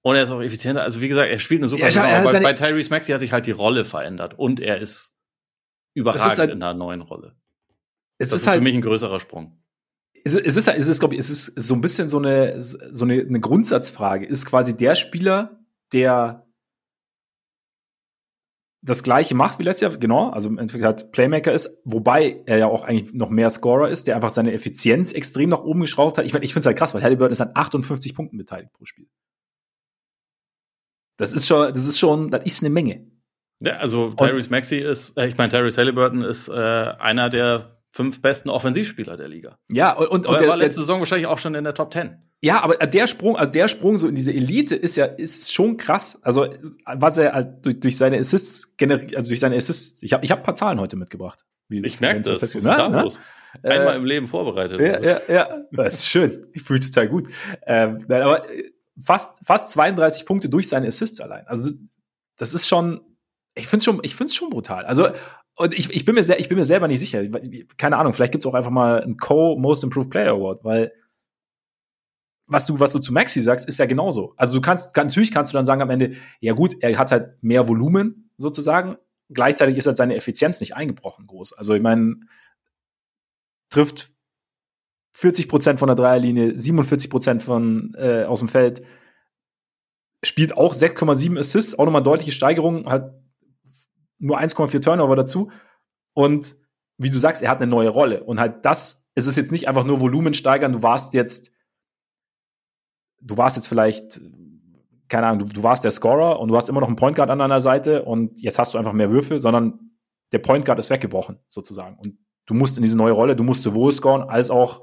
Und 0.00 0.16
er 0.16 0.24
ist 0.24 0.30
auch 0.30 0.40
effizienter. 0.40 0.82
Also 0.82 1.00
wie 1.00 1.08
gesagt, 1.08 1.30
er 1.30 1.38
spielt 1.38 1.60
eine 1.60 1.68
super 1.68 1.84
ja, 1.84 1.90
Saison. 1.90 2.10
Aber 2.10 2.40
bei 2.40 2.52
Tyrese 2.54 2.90
Maxey 2.90 3.12
hat 3.12 3.20
sich 3.20 3.32
halt 3.32 3.46
die 3.46 3.52
Rolle 3.52 3.84
verändert 3.84 4.38
und 4.38 4.58
er 4.58 4.78
ist 4.78 5.16
überragend 5.94 6.32
ist 6.32 6.38
halt, 6.38 6.50
in 6.50 6.62
einer 6.62 6.74
neuen 6.74 7.02
Rolle. 7.02 7.36
Es 8.18 8.30
das 8.30 8.40
ist, 8.40 8.42
ist 8.42 8.46
halt, 8.48 8.58
für 8.58 8.64
mich 8.64 8.74
ein 8.74 8.82
größerer 8.82 9.20
Sprung. 9.20 9.62
Es 10.24 10.34
ist, 10.34 10.46
es 10.46 10.56
ist, 10.56 10.68
es 10.68 10.86
ist, 10.86 11.00
glaube 11.00 11.14
ich, 11.14 11.20
es 11.20 11.30
ist 11.30 11.46
so 11.60 11.74
ein 11.74 11.80
bisschen 11.80 12.08
so 12.08 12.18
eine, 12.18 12.62
so 12.62 13.04
eine, 13.04 13.20
eine 13.20 13.40
Grundsatzfrage. 13.40 14.26
Ist 14.26 14.46
quasi 14.46 14.76
der 14.76 14.94
Spieler, 14.94 15.60
der 15.92 16.46
das 18.84 19.02
gleiche 19.04 19.34
macht 19.34 19.58
wie 19.58 19.62
letztes 19.62 19.80
Jahr, 19.80 19.96
genau, 19.96 20.30
also 20.30 20.48
im 20.48 20.58
Endeffekt 20.58 20.84
halt 20.84 21.12
Playmaker 21.12 21.52
ist, 21.52 21.80
wobei 21.84 22.42
er 22.46 22.58
ja 22.58 22.66
auch 22.66 22.82
eigentlich 22.82 23.14
noch 23.14 23.30
mehr 23.30 23.48
Scorer 23.48 23.88
ist, 23.88 24.08
der 24.08 24.16
einfach 24.16 24.30
seine 24.30 24.52
Effizienz 24.52 25.12
extrem 25.12 25.50
nach 25.50 25.62
oben 25.62 25.80
geschraubt 25.80 26.18
hat. 26.18 26.26
Ich, 26.26 26.32
mein, 26.32 26.42
ich 26.42 26.52
finde 26.52 26.60
es 26.60 26.66
halt 26.66 26.78
krass, 26.78 26.92
weil 26.92 27.02
Halliburton 27.02 27.32
ist 27.32 27.40
an 27.40 27.52
58 27.54 28.14
Punkten 28.14 28.38
beteiligt 28.38 28.72
pro 28.72 28.84
Spiel. 28.84 29.08
Das 31.16 31.32
ist 31.32 31.46
schon, 31.46 31.72
das 31.72 31.86
ist 31.86 31.98
schon, 31.98 32.30
das 32.30 32.44
ist 32.44 32.62
eine 32.62 32.70
Menge. 32.70 33.06
Ja, 33.62 33.76
also 33.76 34.10
Tyrese 34.12 34.50
Maxey 34.50 34.80
ist, 34.80 35.16
äh, 35.16 35.28
ich 35.28 35.38
meine, 35.38 35.52
Tyrese 35.52 35.80
Halliburton 35.80 36.22
ist 36.22 36.48
äh, 36.48 36.52
einer 36.52 37.28
der 37.28 37.71
fünf 37.92 38.22
besten 38.22 38.48
Offensivspieler 38.48 39.16
der 39.16 39.28
Liga. 39.28 39.58
Ja, 39.70 39.92
und, 39.92 40.08
und, 40.08 40.26
und 40.26 40.40
der 40.40 40.48
war 40.48 40.56
letzte 40.56 40.80
Saison 40.80 40.98
wahrscheinlich 41.00 41.26
auch 41.26 41.38
schon 41.38 41.54
in 41.54 41.64
der 41.64 41.74
Top 41.74 41.92
10. 41.92 42.16
Ja, 42.40 42.62
aber 42.62 42.74
der 42.74 43.06
Sprung, 43.06 43.36
also 43.36 43.52
der 43.52 43.68
Sprung 43.68 43.98
so 43.98 44.08
in 44.08 44.16
diese 44.16 44.32
Elite 44.32 44.74
ist 44.74 44.96
ja 44.96 45.04
ist 45.04 45.52
schon 45.52 45.76
krass. 45.76 46.18
Also 46.22 46.52
was 46.86 47.18
er 47.18 47.34
halt 47.34 47.64
durch, 47.64 47.78
durch 47.78 47.96
seine 47.96 48.18
Assists 48.18 48.76
generiert, 48.76 49.14
also 49.14 49.28
durch 49.28 49.38
seine 49.38 49.56
Assists. 49.56 50.02
Ich 50.02 50.12
habe 50.12 50.24
ich 50.24 50.32
hab 50.32 50.40
ein 50.40 50.42
paar 50.42 50.56
Zahlen 50.56 50.80
heute 50.80 50.96
mitgebracht. 50.96 51.44
ich 51.68 52.00
merke 52.00 52.22
das. 52.22 52.42
Was 52.42 52.54
ist 52.54 52.66
da 52.66 52.86
los? 52.86 53.20
Einmal 53.62 53.94
äh, 53.94 53.98
im 53.98 54.06
Leben 54.06 54.26
vorbereitet. 54.26 54.80
Ja, 54.80 55.00
ja, 55.00 55.20
ja, 55.28 55.60
das 55.70 55.98
ist 55.98 56.08
schön. 56.08 56.46
Ich 56.54 56.62
fühle 56.62 56.80
total 56.80 57.06
gut. 57.06 57.28
Ähm, 57.66 58.06
aber 58.08 58.44
fast 58.98 59.46
fast 59.46 59.70
32 59.72 60.24
Punkte 60.24 60.48
durch 60.48 60.68
seine 60.68 60.88
Assists 60.88 61.20
allein. 61.20 61.46
Also 61.46 61.70
das 62.38 62.54
ist 62.54 62.66
schon 62.66 63.02
ich 63.54 63.66
finde 63.66 63.78
es 63.78 63.84
schon, 63.84 64.00
ich 64.02 64.16
find's 64.16 64.34
schon 64.34 64.50
brutal. 64.50 64.86
Also, 64.86 65.10
und 65.56 65.78
ich, 65.78 65.94
ich, 65.94 66.04
bin 66.04 66.14
mir 66.14 66.24
sehr, 66.24 66.40
ich 66.40 66.48
bin 66.48 66.58
mir 66.58 66.64
selber 66.64 66.88
nicht 66.88 67.00
sicher. 67.00 67.22
Keine 67.76 67.98
Ahnung, 67.98 68.12
vielleicht 68.12 68.32
gibt 68.32 68.42
es 68.42 68.46
auch 68.46 68.54
einfach 68.54 68.70
mal 68.70 69.02
einen 69.02 69.18
Co-Most 69.18 69.84
Improved 69.84 70.10
Player 70.10 70.32
Award, 70.32 70.64
weil 70.64 70.92
was 72.46 72.66
du, 72.66 72.80
was 72.80 72.92
du 72.92 72.98
zu 72.98 73.12
Maxi 73.12 73.40
sagst, 73.40 73.66
ist 73.66 73.78
ja 73.78 73.86
genauso. 73.86 74.34
Also 74.36 74.54
du 74.54 74.60
kannst, 74.60 74.96
natürlich 74.96 75.30
kannst 75.30 75.52
du 75.52 75.56
dann 75.56 75.66
sagen 75.66 75.82
am 75.82 75.90
Ende, 75.90 76.12
ja 76.40 76.52
gut, 76.52 76.76
er 76.80 76.96
hat 76.98 77.12
halt 77.12 77.42
mehr 77.42 77.68
Volumen 77.68 78.30
sozusagen. 78.36 78.96
Gleichzeitig 79.30 79.76
ist 79.76 79.86
halt 79.86 79.96
seine 79.96 80.16
Effizienz 80.16 80.60
nicht 80.60 80.74
eingebrochen 80.74 81.26
groß. 81.26 81.54
Also 81.54 81.74
ich 81.74 81.82
meine, 81.82 82.16
trifft 83.70 84.12
40 85.14 85.48
Prozent 85.48 85.78
von 85.78 85.86
der 85.86 85.96
Dreierlinie, 85.96 86.58
47 86.58 87.10
Prozent 87.10 87.42
von 87.42 87.94
äh, 87.96 88.24
aus 88.24 88.40
dem 88.40 88.48
Feld, 88.48 88.82
spielt 90.24 90.56
auch 90.56 90.74
6,7 90.74 91.38
Assists, 91.38 91.78
auch 91.78 91.84
nochmal 91.84 92.02
deutliche 92.02 92.32
Steigerung, 92.32 92.90
hat 92.90 93.21
nur 94.22 94.38
1,4 94.38 94.80
Turnover 94.80 95.16
dazu. 95.16 95.50
Und 96.14 96.56
wie 96.96 97.10
du 97.10 97.18
sagst, 97.18 97.42
er 97.42 97.50
hat 97.50 97.58
eine 97.58 97.70
neue 97.70 97.88
Rolle. 97.88 98.22
Und 98.22 98.40
halt 98.40 98.64
das, 98.64 99.10
es 99.14 99.26
ist 99.26 99.36
jetzt 99.36 99.52
nicht 99.52 99.68
einfach 99.68 99.84
nur 99.84 100.00
Volumen 100.00 100.34
steigern, 100.34 100.72
du 100.72 100.82
warst 100.82 101.12
jetzt, 101.14 101.50
du 103.20 103.36
warst 103.36 103.56
jetzt 103.56 103.66
vielleicht, 103.66 104.20
keine 105.08 105.26
Ahnung, 105.26 105.48
du, 105.48 105.54
du 105.54 105.62
warst 105.62 105.84
der 105.84 105.90
Scorer 105.90 106.38
und 106.40 106.48
du 106.48 106.56
hast 106.56 106.68
immer 106.68 106.80
noch 106.80 106.86
einen 106.86 106.96
Point 106.96 107.16
Guard 107.16 107.30
an 107.30 107.40
deiner 107.40 107.60
Seite 107.60 108.04
und 108.04 108.40
jetzt 108.40 108.58
hast 108.58 108.74
du 108.74 108.78
einfach 108.78 108.92
mehr 108.92 109.10
Würfe, 109.10 109.38
sondern 109.38 109.90
der 110.30 110.38
Point 110.38 110.64
Guard 110.64 110.78
ist 110.78 110.90
weggebrochen, 110.90 111.38
sozusagen. 111.48 111.96
Und 111.96 112.16
du 112.46 112.54
musst 112.54 112.76
in 112.76 112.82
diese 112.82 112.96
neue 112.96 113.12
Rolle, 113.12 113.36
du 113.36 113.42
musst 113.42 113.62
sowohl 113.62 113.92
scoren 113.92 114.22
als 114.22 114.50
auch 114.50 114.82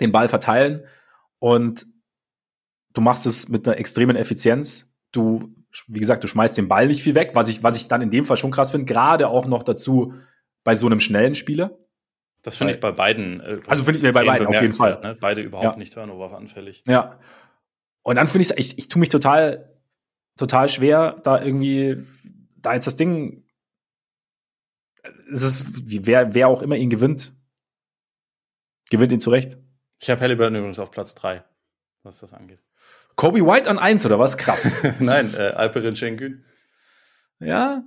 den 0.00 0.12
Ball 0.12 0.28
verteilen. 0.28 0.84
Und 1.38 1.86
du 2.92 3.00
machst 3.00 3.26
es 3.26 3.48
mit 3.48 3.66
einer 3.66 3.78
extremen 3.78 4.16
Effizienz. 4.16 4.94
Du 5.12 5.54
wie 5.88 6.00
gesagt, 6.00 6.24
du 6.24 6.28
schmeißt 6.28 6.56
den 6.58 6.68
Ball 6.68 6.86
nicht 6.86 7.02
viel 7.02 7.14
weg, 7.14 7.32
was 7.34 7.48
ich, 7.48 7.62
was 7.62 7.76
ich 7.76 7.88
dann 7.88 8.02
in 8.02 8.10
dem 8.10 8.24
Fall 8.24 8.36
schon 8.36 8.50
krass 8.50 8.70
finde, 8.70 8.86
gerade 8.86 9.28
auch 9.28 9.46
noch 9.46 9.62
dazu 9.62 10.14
bei 10.64 10.74
so 10.74 10.86
einem 10.86 11.00
schnellen 11.00 11.34
Spieler. 11.34 11.78
Das 12.42 12.56
finde 12.56 12.74
ich 12.74 12.80
bei 12.80 12.92
beiden. 12.92 13.40
Äh, 13.40 13.60
also 13.66 13.82
finde 13.84 13.98
ich 13.98 14.04
mir 14.04 14.12
bei 14.12 14.24
beiden 14.24 14.46
auf 14.46 14.60
jeden 14.60 14.72
Fall. 14.72 15.00
Ne? 15.02 15.16
Beide 15.20 15.40
überhaupt 15.40 15.76
ja. 15.76 15.78
nicht 15.78 15.92
Turnover 15.92 16.36
anfällig. 16.36 16.84
Ja. 16.86 17.18
Und 18.02 18.16
dann 18.16 18.28
finde 18.28 18.44
ich, 18.44 18.56
ich, 18.56 18.78
ich 18.78 18.88
tue 18.88 19.00
mich 19.00 19.08
total, 19.08 19.76
total 20.36 20.68
schwer, 20.68 21.16
da 21.24 21.42
irgendwie, 21.42 22.04
da 22.56 22.74
jetzt 22.74 22.86
das 22.86 22.94
Ding, 22.94 23.44
es 25.30 25.42
ist, 25.42 26.06
wer, 26.06 26.34
wer 26.34 26.48
auch 26.48 26.62
immer 26.62 26.76
ihn 26.76 26.90
gewinnt, 26.90 27.34
gewinnt 28.90 29.12
ihn 29.12 29.20
zurecht. 29.20 29.56
Ich 29.98 30.10
habe 30.10 30.20
Halliburton 30.20 30.54
übrigens 30.54 30.78
auf 30.78 30.90
Platz 30.90 31.14
3, 31.16 31.44
was 32.02 32.20
das 32.20 32.32
angeht. 32.32 32.60
Kobe 33.16 33.40
White 33.40 33.68
an 33.68 33.78
eins 33.78 34.04
oder 34.06 34.18
was? 34.18 34.36
Krass. 34.36 34.76
Nein, 34.98 35.34
äh, 35.34 35.48
Alperin 35.48 35.96
Schengen. 35.96 36.44
Ja. 37.40 37.82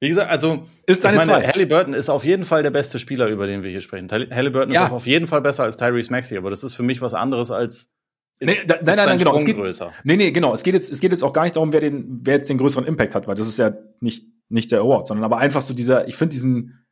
Wie 0.00 0.08
gesagt, 0.08 0.30
also 0.30 0.68
ist 0.86 1.04
deine 1.04 1.20
ich 1.20 1.26
meine, 1.26 1.46
Halliburton 1.46 1.94
ist 1.94 2.10
auf 2.10 2.24
jeden 2.24 2.44
Fall 2.44 2.62
der 2.62 2.70
beste 2.70 2.98
Spieler, 2.98 3.28
über 3.28 3.46
den 3.46 3.62
wir 3.62 3.70
hier 3.70 3.80
sprechen. 3.80 4.10
Halliburton 4.10 4.72
ja. 4.72 4.84
ist 4.84 4.90
auch 4.90 4.96
auf 4.96 5.06
jeden 5.06 5.26
Fall 5.26 5.40
besser 5.40 5.62
als 5.62 5.76
Tyrese 5.76 6.10
Maxey, 6.10 6.36
aber 6.36 6.50
das 6.50 6.62
ist 6.62 6.74
für 6.74 6.82
mich 6.82 7.00
was 7.00 7.14
anderes 7.14 7.50
als 7.50 7.94
ist, 8.40 8.48
nee, 8.48 8.66
da, 8.66 8.74
nein, 8.82 8.96
nein, 8.96 9.06
nein, 9.06 9.18
genau. 9.18 9.36
Es 9.36 9.44
geht, 9.44 9.56
größer. 9.56 9.92
Nee, 10.02 10.16
nee, 10.16 10.32
genau. 10.32 10.52
Es 10.52 10.64
geht 10.64 10.74
jetzt, 10.74 10.90
es 10.90 11.00
geht 11.00 11.12
jetzt 11.12 11.22
auch 11.22 11.32
gar 11.32 11.44
nicht 11.44 11.54
darum, 11.54 11.72
wer 11.72 11.80
den, 11.80 12.20
wer 12.22 12.34
jetzt 12.34 12.50
den 12.50 12.58
größeren 12.58 12.84
Impact 12.84 13.14
hat, 13.14 13.28
weil 13.28 13.36
das 13.36 13.46
ist 13.46 13.58
ja 13.58 13.76
nicht, 14.00 14.26
nicht 14.48 14.72
der 14.72 14.80
Award, 14.80 15.06
sondern 15.06 15.24
aber 15.24 15.38
einfach 15.38 15.62
so 15.62 15.72
dieser, 15.72 16.08
ich 16.08 16.16
finde 16.16 16.32
diesen, 16.32 16.84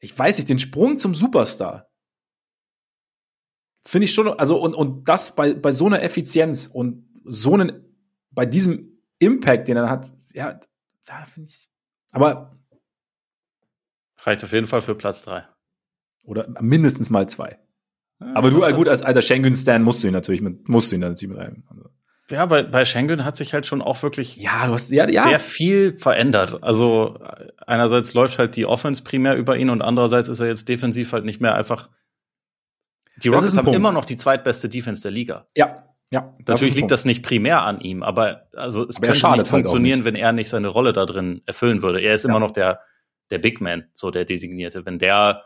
ich 0.00 0.18
weiß 0.18 0.38
nicht, 0.38 0.48
den 0.48 0.58
Sprung 0.58 0.98
zum 0.98 1.14
Superstar, 1.14 1.88
Finde 3.86 4.06
ich 4.06 4.14
schon, 4.14 4.28
also 4.28 4.58
und, 4.58 4.74
und 4.74 5.08
das 5.08 5.34
bei, 5.34 5.52
bei 5.52 5.70
so 5.70 5.86
einer 5.86 6.02
Effizienz 6.02 6.66
und 6.66 7.06
so 7.24 7.54
einen, 7.54 7.84
bei 8.30 8.46
diesem 8.46 8.98
Impact, 9.18 9.68
den 9.68 9.76
er 9.76 9.90
hat, 9.90 10.10
ja, 10.32 10.60
da 11.04 11.24
finde 11.26 11.50
ich. 11.50 11.68
Aber. 12.12 12.50
Reicht 14.22 14.42
auf 14.42 14.52
jeden 14.52 14.66
Fall 14.66 14.80
für 14.80 14.94
Platz 14.94 15.22
drei 15.22 15.46
Oder 16.22 16.48
mindestens 16.60 17.10
mal 17.10 17.28
zwei. 17.28 17.58
Ja, 18.20 18.32
aber 18.34 18.50
du, 18.50 18.60
gut, 18.74 18.88
als 18.88 19.02
alter 19.02 19.20
Schengen-Stan 19.20 19.82
musst 19.82 20.02
du 20.02 20.06
ihn 20.06 20.14
natürlich 20.14 20.40
mit, 20.40 20.66
musst 20.68 20.90
du 20.90 20.96
ihn 20.96 21.02
natürlich 21.02 21.34
mit 21.34 21.38
rein. 21.38 21.64
Also. 21.68 21.90
Ja, 22.30 22.46
bei, 22.46 22.62
bei 22.62 22.86
Schengen 22.86 23.24
hat 23.26 23.36
sich 23.36 23.52
halt 23.52 23.66
schon 23.66 23.82
auch 23.82 24.02
wirklich 24.02 24.36
ja, 24.36 24.66
du 24.66 24.72
hast, 24.72 24.90
ja, 24.90 25.06
ja. 25.10 25.24
sehr 25.24 25.40
viel 25.40 25.92
verändert. 25.98 26.62
Also 26.62 27.18
einerseits 27.66 28.14
läuft 28.14 28.38
halt 28.38 28.56
die 28.56 28.64
Offense 28.64 29.02
primär 29.02 29.36
über 29.36 29.58
ihn 29.58 29.68
und 29.68 29.82
andererseits 29.82 30.30
ist 30.30 30.40
er 30.40 30.46
jetzt 30.46 30.70
defensiv 30.70 31.12
halt 31.12 31.26
nicht 31.26 31.42
mehr 31.42 31.54
einfach 31.54 31.90
die 33.22 33.28
Rockets 33.28 33.56
haben 33.56 33.64
Punkt. 33.64 33.76
immer 33.76 33.92
noch 33.92 34.04
die 34.04 34.16
zweitbeste 34.16 34.68
Defense 34.68 35.02
der 35.02 35.10
Liga. 35.10 35.46
Ja, 35.56 35.84
ja. 36.10 36.34
Natürlich 36.46 36.74
liegt 36.74 36.90
das 36.90 37.04
nicht 37.04 37.24
primär 37.24 37.62
an 37.62 37.80
ihm, 37.80 38.02
aber 38.02 38.48
also 38.54 38.86
es 38.86 38.96
aber 38.96 39.08
könnte 39.08 39.18
nicht 39.18 39.24
halt 39.24 39.48
funktionieren, 39.48 40.00
nicht. 40.00 40.04
wenn 40.04 40.14
er 40.14 40.32
nicht 40.32 40.48
seine 40.48 40.68
Rolle 40.68 40.92
da 40.92 41.06
drin 41.06 41.42
erfüllen 41.46 41.82
würde. 41.82 42.00
Er 42.00 42.14
ist 42.14 42.24
ja. 42.24 42.30
immer 42.30 42.40
noch 42.40 42.52
der, 42.52 42.80
der 43.30 43.38
Big 43.38 43.60
Man, 43.60 43.88
so 43.94 44.10
der 44.10 44.24
Designierte. 44.24 44.86
Wenn 44.86 44.98
der 44.98 45.44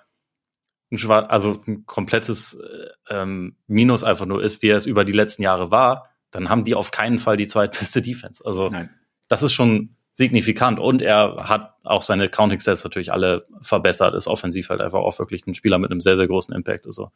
ein 0.90 0.98
schwar 0.98 1.30
also 1.30 1.62
ein 1.66 1.84
komplettes 1.86 2.54
äh, 2.54 3.14
ähm, 3.14 3.56
Minus 3.66 4.04
einfach 4.04 4.26
nur 4.26 4.42
ist, 4.42 4.62
wie 4.62 4.68
er 4.68 4.76
es 4.76 4.86
über 4.86 5.04
die 5.04 5.12
letzten 5.12 5.42
Jahre 5.42 5.70
war, 5.70 6.08
dann 6.30 6.48
haben 6.48 6.64
die 6.64 6.74
auf 6.74 6.90
keinen 6.90 7.18
Fall 7.18 7.36
die 7.36 7.46
zweitbeste 7.46 8.02
Defense. 8.02 8.44
Also 8.44 8.68
Nein. 8.68 8.90
das 9.28 9.42
ist 9.42 9.52
schon 9.52 9.96
signifikant 10.14 10.80
und 10.80 11.00
er 11.00 11.48
hat 11.48 11.74
auch 11.84 12.02
seine 12.02 12.28
Counting 12.28 12.58
Stats 12.58 12.82
natürlich 12.84 13.12
alle 13.12 13.44
verbessert, 13.62 14.14
ist 14.14 14.26
offensiv 14.26 14.68
halt 14.68 14.80
einfach 14.80 14.98
auch 14.98 15.18
wirklich 15.18 15.46
ein 15.46 15.54
Spieler 15.54 15.78
mit 15.78 15.90
einem 15.90 16.00
sehr, 16.00 16.16
sehr 16.16 16.26
großen 16.26 16.54
Impact. 16.54 16.86
Also 16.86 17.10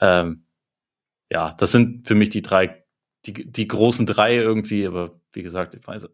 ähm, 0.00 0.44
ja, 1.30 1.52
das 1.54 1.72
sind 1.72 2.06
für 2.06 2.14
mich 2.14 2.28
die 2.28 2.42
drei, 2.42 2.84
die, 3.26 3.32
die 3.32 3.68
großen 3.68 4.06
drei 4.06 4.36
irgendwie, 4.36 4.86
aber 4.86 5.20
wie 5.32 5.42
gesagt, 5.42 5.74
ich 5.74 5.86
weiß, 5.86 6.08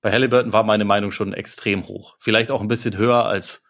bei 0.00 0.12
Halliburton 0.12 0.52
war 0.52 0.64
meine 0.64 0.84
Meinung 0.84 1.12
schon 1.12 1.32
extrem 1.32 1.86
hoch. 1.86 2.16
Vielleicht 2.18 2.50
auch 2.50 2.60
ein 2.60 2.68
bisschen 2.68 2.96
höher 2.96 3.26
als, 3.26 3.64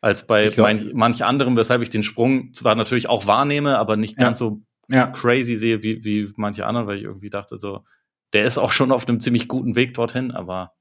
als 0.00 0.26
bei 0.26 0.48
glaub, 0.48 0.68
manch, 0.68 0.92
manch 0.94 1.24
anderem, 1.24 1.56
weshalb 1.56 1.82
ich 1.82 1.90
den 1.90 2.02
Sprung 2.02 2.54
zwar 2.54 2.74
natürlich 2.74 3.08
auch 3.08 3.26
wahrnehme, 3.26 3.78
aber 3.78 3.96
nicht 3.96 4.18
ja. 4.18 4.24
ganz 4.24 4.38
so 4.38 4.62
ja. 4.88 5.08
crazy 5.08 5.56
sehe 5.56 5.82
wie, 5.82 6.04
wie 6.04 6.32
manche 6.36 6.66
anderen, 6.66 6.86
weil 6.86 6.98
ich 6.98 7.04
irgendwie 7.04 7.30
dachte, 7.30 7.58
so, 7.58 7.84
der 8.32 8.44
ist 8.44 8.58
auch 8.58 8.72
schon 8.72 8.92
auf 8.92 9.08
einem 9.08 9.20
ziemlich 9.20 9.48
guten 9.48 9.76
Weg 9.76 9.94
dorthin, 9.94 10.30
aber 10.30 10.74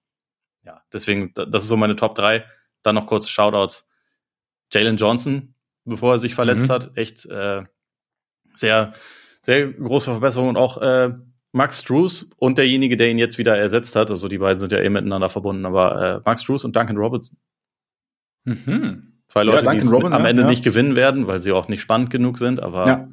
ja, 0.63 0.81
deswegen, 0.93 1.33
das 1.33 1.63
ist 1.63 1.69
so 1.69 1.77
meine 1.77 1.95
Top 1.95 2.15
drei. 2.15 2.45
Dann 2.83 2.95
noch 2.95 3.07
kurze 3.07 3.27
Shoutouts. 3.27 3.87
Jalen 4.71 4.97
Johnson, 4.97 5.55
bevor 5.85 6.13
er 6.13 6.19
sich 6.19 6.35
verletzt 6.35 6.67
mhm. 6.67 6.73
hat, 6.73 6.97
echt 6.97 7.25
äh, 7.25 7.63
sehr, 8.53 8.93
sehr 9.41 9.71
große 9.71 10.11
Verbesserung 10.11 10.49
und 10.49 10.57
auch 10.57 10.77
äh, 10.81 11.11
Max 11.51 11.83
Drews 11.83 12.29
und 12.37 12.57
derjenige, 12.57 12.95
der 12.95 13.09
ihn 13.09 13.17
jetzt 13.17 13.37
wieder 13.37 13.57
ersetzt 13.57 13.95
hat, 13.95 14.09
also 14.09 14.27
die 14.27 14.37
beiden 14.37 14.59
sind 14.59 14.71
ja 14.71 14.79
eh 14.79 14.89
miteinander 14.89 15.29
verbunden, 15.29 15.65
aber 15.65 16.01
äh, 16.01 16.21
Max 16.23 16.43
Drews 16.43 16.63
und 16.63 16.75
Duncan 16.75 16.97
Robertson. 16.97 17.37
Mhm. 18.45 19.21
Zwei 19.27 19.43
Leute, 19.43 19.65
ja, 19.65 19.73
die 19.73 19.87
Robin, 19.87 20.13
am 20.13 20.25
Ende 20.25 20.43
ja. 20.43 20.49
nicht 20.49 20.63
gewinnen 20.63 20.95
werden, 20.95 21.27
weil 21.27 21.39
sie 21.39 21.51
auch 21.51 21.67
nicht 21.67 21.81
spannend 21.81 22.09
genug 22.09 22.37
sind, 22.37 22.59
aber 22.61 23.09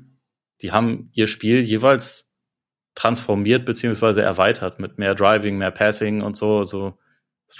die 0.62 0.72
haben 0.72 1.10
ihr 1.12 1.26
Spiel 1.26 1.60
jeweils 1.60 2.32
transformiert 2.94 3.64
beziehungsweise 3.64 4.22
erweitert 4.22 4.80
mit 4.80 4.98
mehr 4.98 5.14
Driving, 5.14 5.58
mehr 5.58 5.70
Passing 5.70 6.22
und 6.22 6.36
so. 6.36 6.64
So 6.64 6.98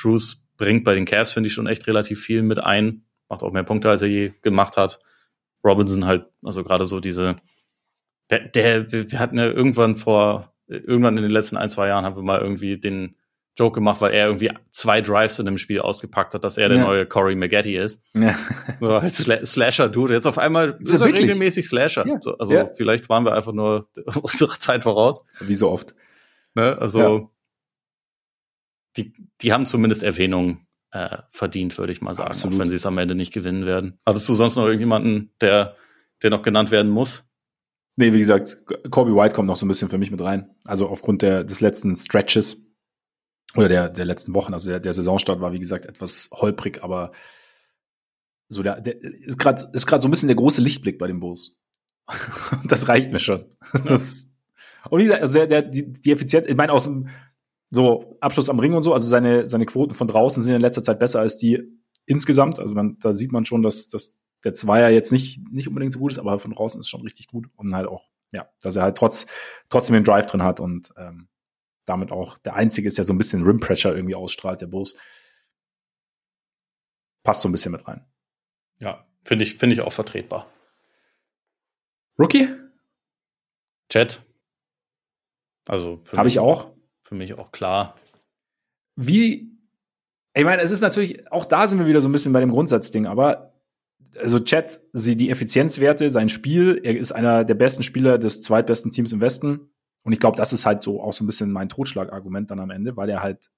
Drews 0.01 0.45
bringt 0.57 0.83
bei 0.83 0.95
den 0.95 1.05
Cavs, 1.05 1.33
finde 1.33 1.47
ich, 1.47 1.55
schon 1.55 1.69
echt 1.69 1.87
relativ 1.87 2.21
viel 2.21 2.43
mit 2.43 2.59
ein, 2.59 3.05
macht 3.29 3.45
auch 3.45 3.53
mehr 3.53 3.63
Punkte, 3.63 3.89
als 3.89 4.03
er 4.03 4.09
je 4.09 4.33
gemacht 4.43 4.77
hat. 4.77 4.99
Robinson 5.65 6.07
halt, 6.07 6.27
also 6.43 6.65
gerade 6.65 6.87
so 6.87 6.99
diese 6.99 7.37
der, 8.31 8.41
der, 8.41 8.93
wir 8.93 9.19
hatten 9.19 9.39
ja 9.39 9.47
irgendwann 9.47 9.97
vor, 9.97 10.53
irgendwann 10.67 11.17
in 11.17 11.23
den 11.23 11.33
letzten 11.33 11.57
ein, 11.57 11.71
zwei 11.71 11.89
Jahren 11.89 12.05
haben 12.05 12.17
wir 12.17 12.23
mal 12.23 12.41
irgendwie 12.41 12.79
den 12.79 13.17
Joke 13.59 13.75
gemacht, 13.75 14.01
weil 14.01 14.13
er 14.13 14.27
irgendwie 14.27 14.53
zwei 14.71 15.01
Drives 15.01 15.39
in 15.39 15.47
dem 15.47 15.59
Spiel 15.59 15.81
ausgepackt 15.81 16.35
hat, 16.35 16.45
dass 16.45 16.59
er 16.59 16.69
der 16.69 16.79
ja. 16.79 16.85
neue 16.85 17.07
Corey 17.07 17.35
McGatty 17.35 17.77
ist. 17.77 18.03
Ja. 18.15 18.35
So 18.81 18.91
als 18.91 19.17
Sla 19.19 19.45
Slasher-Dude. 19.45 20.15
Jetzt 20.15 20.27
auf 20.27 20.39
einmal 20.39 20.79
ist 20.79 20.93
er 20.93 21.01
regelmäßig 21.01 21.67
Slasher. 21.67 22.07
Ja. 22.07 22.19
So, 22.21 22.39
also 22.39 22.55
ja. 22.55 22.67
vielleicht 22.67 23.09
waren 23.09 23.25
wir 23.25 23.35
einfach 23.35 23.53
nur 23.53 23.89
unserer 24.23 24.57
Zeit 24.59 24.85
voraus. 24.85 25.25
Wie 25.41 25.57
so 25.57 25.71
oft. 25.71 25.95
Ne? 26.55 26.79
Also 26.79 27.33
die, 28.97 29.13
die 29.41 29.53
haben 29.53 29.67
zumindest 29.67 30.05
Erwähnung 30.05 30.67
äh, 30.93 31.19
verdient, 31.31 31.77
würde 31.79 31.93
ich 31.93 32.01
mal 32.01 32.15
sagen, 32.15 32.31
Absolut. 32.31 32.55
auch 32.55 32.61
wenn 32.61 32.71
sie 32.71 32.77
es 32.77 32.87
am 32.87 32.99
Ende 32.99 33.15
nicht 33.15 33.33
gewinnen 33.33 33.67
werden. 33.67 33.99
Hattest 34.07 34.29
du 34.29 34.35
sonst 34.35 34.57
noch 34.57 34.65
irgendjemanden, 34.65 35.33
der, 35.41 35.77
der 36.23 36.31
noch 36.31 36.43
genannt 36.43 36.71
werden 36.71 36.91
muss? 36.91 37.28
Nee, 37.99 38.13
wie 38.13 38.19
gesagt, 38.21 38.59
Kobe 38.93 39.17
White 39.17 39.35
kommt 39.35 39.49
noch 39.49 39.57
so 39.57 39.67
ein 39.67 39.69
bisschen 39.69 39.89
für 39.89 39.99
mich 39.99 40.13
mit 40.13 40.21
rein. 40.21 40.55
Also 40.65 40.89
aufgrund 40.89 41.23
der, 41.23 41.43
des 41.43 41.61
letzten 41.61 41.97
Stretches. 41.97 42.63
oder 43.57 43.69
der, 43.69 43.89
der 43.89 44.05
letzten 44.05 44.37
Wochen. 44.37 44.53
Also 44.53 44.71
der, 44.71 44.79
der 44.79 44.93
Saisonstart 44.93 45.41
war, 45.41 45.53
wie 45.53 45.59
gesagt, 45.59 45.85
etwas 45.85 46.31
holprig, 46.33 46.85
aber 46.85 47.11
so 48.49 48.63
der, 48.63 48.81
der 48.81 49.03
ist 49.03 49.37
gerade 49.37 49.61
ist 49.73 49.91
so 49.91 49.97
ein 50.07 50.11
bisschen 50.13 50.29
der 50.29 50.37
große 50.37 50.61
Lichtblick 50.61 50.97
bei 50.97 51.09
dem 51.09 51.19
Bulls. 51.19 51.59
das 52.69 52.87
reicht 52.87 53.11
mir 53.11 53.19
schon. 53.19 53.43
Das, 53.89 54.31
und 54.91 55.01
wie 55.01 55.05
gesagt, 55.05 55.23
also 55.23 55.35
der, 55.35 55.47
der, 55.49 55.63
die, 55.63 55.93
die 55.93 56.13
Effizienz, 56.13 56.47
ich 56.47 56.57
meine, 56.57 56.73
aus 56.73 56.85
dem 56.85 57.09
so 57.73 58.17
Abschluss 58.21 58.49
am 58.49 58.61
Ring 58.61 58.75
und 58.75 58.85
so, 58.85 58.93
also 58.93 59.09
seine, 59.09 59.45
seine 59.49 59.67
Quoten 59.67 59.97
von 59.97 60.07
draußen 60.07 60.41
sind 60.41 60.55
in 60.55 60.61
letzter 60.61 60.85
Zeit 60.85 61.01
besser 61.01 61.19
als 61.19 61.37
die 61.37 61.65
insgesamt. 62.07 62.61
Also 62.61 62.77
man, 62.77 62.97
da 63.01 63.13
sieht 63.13 63.33
man 63.33 63.45
schon, 63.45 63.65
dass, 63.65 63.89
dass 63.89 64.17
der 64.45 64.55
Zweier 64.55 64.89
jetzt 64.91 65.13
nicht, 65.13 65.41
nicht 65.51 65.69
unbedingt 65.69 65.93
so 65.93 65.99
gut 65.99 66.13
ist, 66.13 66.19
aber 66.19 66.39
von 66.39 66.53
draußen 66.53 66.81
ist 66.81 66.89
schon 66.89 67.03
richtig 67.03 67.27
gut. 67.27 67.49
Und 67.57 67.75
halt 67.75 67.89
auch, 67.89 68.09
ja, 68.33 68.49
dass 68.61 68.77
er 68.77 68.83
halt 68.83 68.97
trotz, 68.97 69.27
trotzdem 69.69 69.95
den 69.95 70.05
Drive 70.05 70.27
drin 70.27 70.43
hat 70.43 70.61
und 70.61 70.93
ähm, 70.97 71.29
damit 71.85 72.13
auch 72.13 72.39
der 72.39 72.55
einzige 72.55 72.89
ist, 72.89 72.99
der 72.99 73.05
so 73.05 73.13
ein 73.13 73.19
bisschen 73.19 73.43
Rim 73.43 73.61
Pressure 73.61 73.95
irgendwie 73.95 74.15
ausstrahlt, 74.15 74.61
der 74.61 74.67
Bulls. 74.67 74.97
Passt 77.25 77.43
so 77.43 77.49
ein 77.49 77.53
bisschen 77.53 77.73
mit 77.73 77.87
rein. 77.89 78.07
Ja, 78.79 79.07
finde 79.25 79.45
ich, 79.45 79.57
finde 79.57 79.75
ich 79.75 79.81
auch 79.81 79.93
vertretbar. 79.93 80.51
Rookie? 82.19 82.49
Chat. 83.91 84.23
Also 85.67 86.03
habe 86.17 86.29
ich 86.29 86.39
auch. 86.39 86.73
Für 87.03 87.15
mich 87.15 87.35
auch 87.35 87.53
klar. 87.53 87.97
Wie? 88.97 89.51
Ich 90.35 90.45
meine, 90.45 90.61
es 90.61 90.71
ist 90.71 90.83
natürlich 90.83 91.31
auch 91.33 91.45
da 91.45 91.67
sind 91.67 91.79
wir 91.79 91.87
wieder 91.87 92.01
so 92.01 92.09
ein 92.09 92.13
bisschen 92.13 92.33
bei 92.33 92.41
dem 92.41 92.51
Grundsatzding, 92.51 93.07
aber 93.07 93.58
also 94.17 94.39
Chat, 94.41 94.81
sie 94.93 95.17
die 95.17 95.31
Effizienzwerte, 95.31 96.11
sein 96.11 96.29
Spiel, 96.29 96.81
er 96.83 96.97
ist 96.97 97.13
einer 97.13 97.45
der 97.45 97.55
besten 97.55 97.83
Spieler 97.83 98.19
des 98.19 98.43
zweitbesten 98.43 98.91
Teams 98.91 99.13
im 99.13 99.21
Westen 99.21 99.71
und 100.03 100.13
ich 100.13 100.21
glaube, 100.21 100.37
das 100.37 100.53
ist 100.53 100.67
halt 100.67 100.83
so 100.83 101.03
auch 101.03 101.13
so 101.13 101.25
ein 101.25 101.27
bisschen 101.27 101.53
mein 101.53 101.69
Totschlagargument 101.69 102.51
dann 102.51 102.61
am 102.61 102.71
Ende, 102.71 102.97
weil 102.97 103.09
er 103.11 103.23
halt 103.23 103.51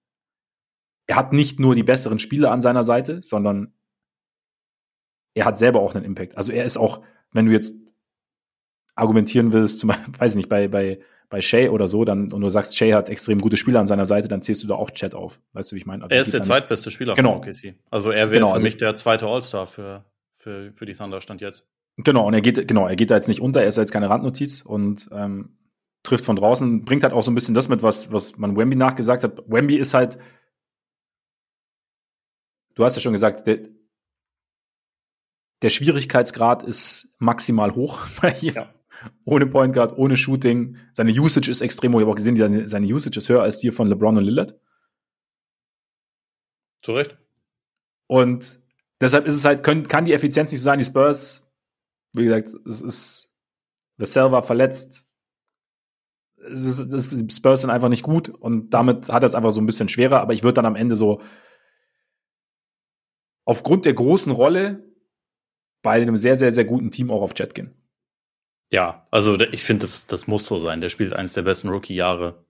er 1.10 1.16
hat 1.16 1.32
nicht 1.32 1.58
nur 1.58 1.74
die 1.74 1.82
besseren 1.82 2.20
Spieler 2.20 2.52
an 2.52 2.62
seiner 2.62 2.84
Seite, 2.84 3.20
sondern 3.20 3.74
er 5.34 5.44
hat 5.44 5.58
selber 5.58 5.80
auch 5.80 5.96
einen 5.96 6.04
Impact. 6.04 6.36
Also 6.36 6.52
er 6.52 6.64
ist 6.64 6.76
auch, 6.76 7.02
wenn 7.32 7.46
du 7.46 7.52
jetzt 7.52 7.74
argumentieren 8.94 9.52
willst, 9.52 9.80
zum 9.80 9.88
Beispiel, 9.88 10.14
weiß 10.18 10.32
ich 10.32 10.36
nicht, 10.36 10.48
bei, 10.48 10.68
bei, 10.68 11.00
bei 11.28 11.40
Shay 11.40 11.68
oder 11.68 11.88
so, 11.88 12.04
dann, 12.04 12.30
und 12.32 12.40
du 12.40 12.48
sagst, 12.48 12.76
Shay 12.76 12.92
hat 12.92 13.08
extrem 13.08 13.40
gute 13.40 13.56
Spieler 13.56 13.80
an 13.80 13.88
seiner 13.88 14.06
Seite, 14.06 14.28
dann 14.28 14.40
zählst 14.40 14.62
du 14.62 14.68
da 14.68 14.76
auch 14.76 14.90
Chat 14.92 15.16
auf. 15.16 15.40
Weißt 15.52 15.72
du, 15.72 15.74
wie 15.74 15.80
ich 15.80 15.86
meine? 15.86 16.04
Also 16.04 16.14
er 16.14 16.22
ist 16.22 16.32
der 16.32 16.44
zweitbeste 16.44 16.92
Spieler 16.92 17.14
genau. 17.14 17.40
von 17.40 17.48
OKC. 17.48 17.74
Also 17.90 18.12
er 18.12 18.30
wäre 18.30 18.34
genau, 18.34 18.48
für 18.50 18.54
also 18.54 18.66
mich 18.66 18.76
der 18.76 18.94
zweite 18.94 19.26
All-Star 19.26 19.66
für, 19.66 20.04
für, 20.40 20.72
für 20.72 20.86
die 20.86 20.94
Thunder 20.94 21.20
Stand 21.20 21.40
jetzt. 21.40 21.66
Genau, 21.96 22.26
und 22.26 22.34
er 22.34 22.40
geht, 22.40 22.66
genau, 22.66 22.86
er 22.86 22.96
geht 22.96 23.10
da 23.10 23.14
jetzt 23.14 23.28
nicht 23.28 23.40
unter, 23.40 23.60
er 23.60 23.68
ist 23.68 23.76
jetzt 23.76 23.92
keine 23.92 24.08
Randnotiz 24.08 24.62
und 24.62 25.08
ähm, 25.12 25.58
trifft 26.02 26.24
von 26.24 26.36
draußen, 26.36 26.84
bringt 26.84 27.02
halt 27.02 27.12
auch 27.12 27.22
so 27.22 27.30
ein 27.30 27.34
bisschen 27.34 27.54
das 27.54 27.68
mit, 27.68 27.82
was, 27.82 28.10
was 28.10 28.38
man 28.38 28.56
Wemby 28.56 28.76
nachgesagt 28.76 29.22
hat. 29.22 29.42
Wemby 29.46 29.76
ist 29.76 29.92
halt, 29.92 30.18
du 32.74 32.84
hast 32.84 32.96
ja 32.96 33.02
schon 33.02 33.12
gesagt, 33.12 33.46
der, 33.46 33.68
der 35.62 35.70
Schwierigkeitsgrad 35.70 36.62
ist 36.62 37.14
maximal 37.18 37.74
hoch 37.74 38.00
bei 38.20 38.34
ihr. 38.40 38.52
Ja. 38.52 38.74
Ohne 39.24 39.46
Point 39.46 39.72
Guard, 39.72 39.96
ohne 39.96 40.16
Shooting. 40.16 40.76
Seine 40.92 41.12
Usage 41.12 41.50
ist 41.50 41.62
extrem 41.62 41.94
hoch. 41.94 42.00
Ich 42.00 42.02
habe 42.02 42.12
auch 42.12 42.16
gesehen, 42.16 42.36
seine, 42.36 42.68
seine 42.68 42.86
Usage 42.86 43.18
ist 43.18 43.28
höher 43.30 43.42
als 43.42 43.58
die 43.58 43.70
von 43.70 43.88
LeBron 43.88 44.18
und 44.18 44.24
Lillard. 44.24 44.58
Zu 46.82 46.92
Recht. 46.92 47.16
Und 48.08 48.59
deshalb 49.00 49.26
ist 49.26 49.36
es 49.36 49.44
halt, 49.44 49.62
können, 49.62 49.88
kann 49.88 50.04
die 50.04 50.12
Effizienz 50.12 50.52
nicht 50.52 50.60
so 50.60 50.64
sein. 50.64 50.78
Die 50.78 50.84
Spurs, 50.84 51.50
wie 52.14 52.24
gesagt, 52.24 52.54
es 52.66 52.82
ist, 52.82 53.32
Vassell 53.96 54.32
war 54.32 54.42
verletzt. 54.42 55.08
Es 56.50 56.64
ist, 56.64 56.78
es 56.78 57.12
ist, 57.12 57.32
Spurs 57.36 57.60
sind 57.60 57.70
einfach 57.70 57.88
nicht 57.88 58.02
gut 58.02 58.28
und 58.28 58.70
damit 58.70 59.08
hat 59.10 59.22
er 59.22 59.26
es 59.26 59.34
einfach 59.34 59.50
so 59.50 59.60
ein 59.60 59.66
bisschen 59.66 59.88
schwerer. 59.88 60.20
Aber 60.20 60.32
ich 60.32 60.42
würde 60.42 60.54
dann 60.54 60.66
am 60.66 60.76
Ende 60.76 60.96
so 60.96 61.20
aufgrund 63.44 63.84
der 63.84 63.94
großen 63.94 64.32
Rolle 64.32 64.84
bei 65.82 66.00
einem 66.00 66.16
sehr, 66.16 66.36
sehr, 66.36 66.52
sehr 66.52 66.64
guten 66.64 66.90
Team 66.90 67.10
auch 67.10 67.22
auf 67.22 67.34
Chat 67.34 67.54
gehen. 67.54 67.74
Ja, 68.72 69.04
also 69.10 69.38
ich 69.38 69.64
finde, 69.64 69.82
das, 69.82 70.06
das 70.06 70.26
muss 70.26 70.46
so 70.46 70.58
sein. 70.58 70.80
Der 70.80 70.88
spielt 70.88 71.12
eines 71.12 71.32
der 71.32 71.42
besten 71.42 71.68
Rookie-Jahre 71.68 72.44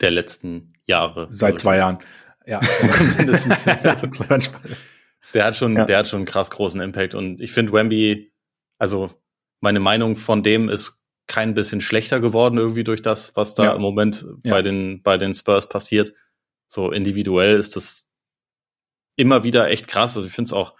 der 0.00 0.10
letzten 0.10 0.72
Jahre. 0.84 1.28
Seit 1.30 1.52
also 1.52 1.62
zwei 1.62 1.76
Jahren. 1.78 1.98
Ja. 2.44 2.60
mindestens. 3.18 3.64
der 5.34 5.44
hat 5.44 5.56
schon, 5.56 5.76
ja. 5.76 5.84
der 5.84 5.98
hat 5.98 6.08
schon 6.08 6.18
einen 6.18 6.26
krass 6.26 6.50
großen 6.50 6.80
Impact. 6.80 7.14
Und 7.14 7.40
ich 7.40 7.52
finde 7.52 7.72
Wemby, 7.72 8.32
also 8.78 9.10
meine 9.60 9.80
Meinung 9.80 10.16
von 10.16 10.42
dem 10.42 10.68
ist 10.68 11.00
kein 11.26 11.54
bisschen 11.54 11.80
schlechter 11.80 12.20
geworden 12.20 12.58
irgendwie 12.58 12.84
durch 12.84 13.02
das, 13.02 13.34
was 13.36 13.54
da 13.54 13.64
ja. 13.64 13.74
im 13.74 13.82
Moment 13.82 14.26
ja. 14.44 14.52
bei 14.52 14.62
den, 14.62 15.02
bei 15.02 15.18
den 15.18 15.34
Spurs 15.34 15.68
passiert. 15.68 16.12
So 16.68 16.90
individuell 16.90 17.58
ist 17.58 17.76
das 17.76 18.08
immer 19.16 19.44
wieder 19.44 19.68
echt 19.68 19.88
krass. 19.88 20.16
Also 20.16 20.28
ich 20.28 20.34
finde 20.34 20.48
es 20.48 20.52
auch, 20.52 20.74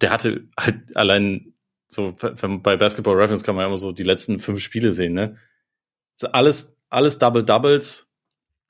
der 0.00 0.10
hatte 0.10 0.48
halt 0.58 0.96
allein 0.96 1.54
so 1.86 2.12
bei 2.12 2.76
Basketball 2.76 3.16
Reference 3.16 3.42
kann 3.42 3.56
man 3.56 3.62
ja 3.62 3.68
immer 3.68 3.78
so 3.78 3.90
die 3.90 4.04
letzten 4.04 4.38
fünf 4.38 4.60
Spiele 4.60 4.92
sehen, 4.92 5.12
ne? 5.12 5.36
Alles, 6.32 6.76
alles 6.88 7.18
Double 7.18 7.44
Doubles. 7.44 8.14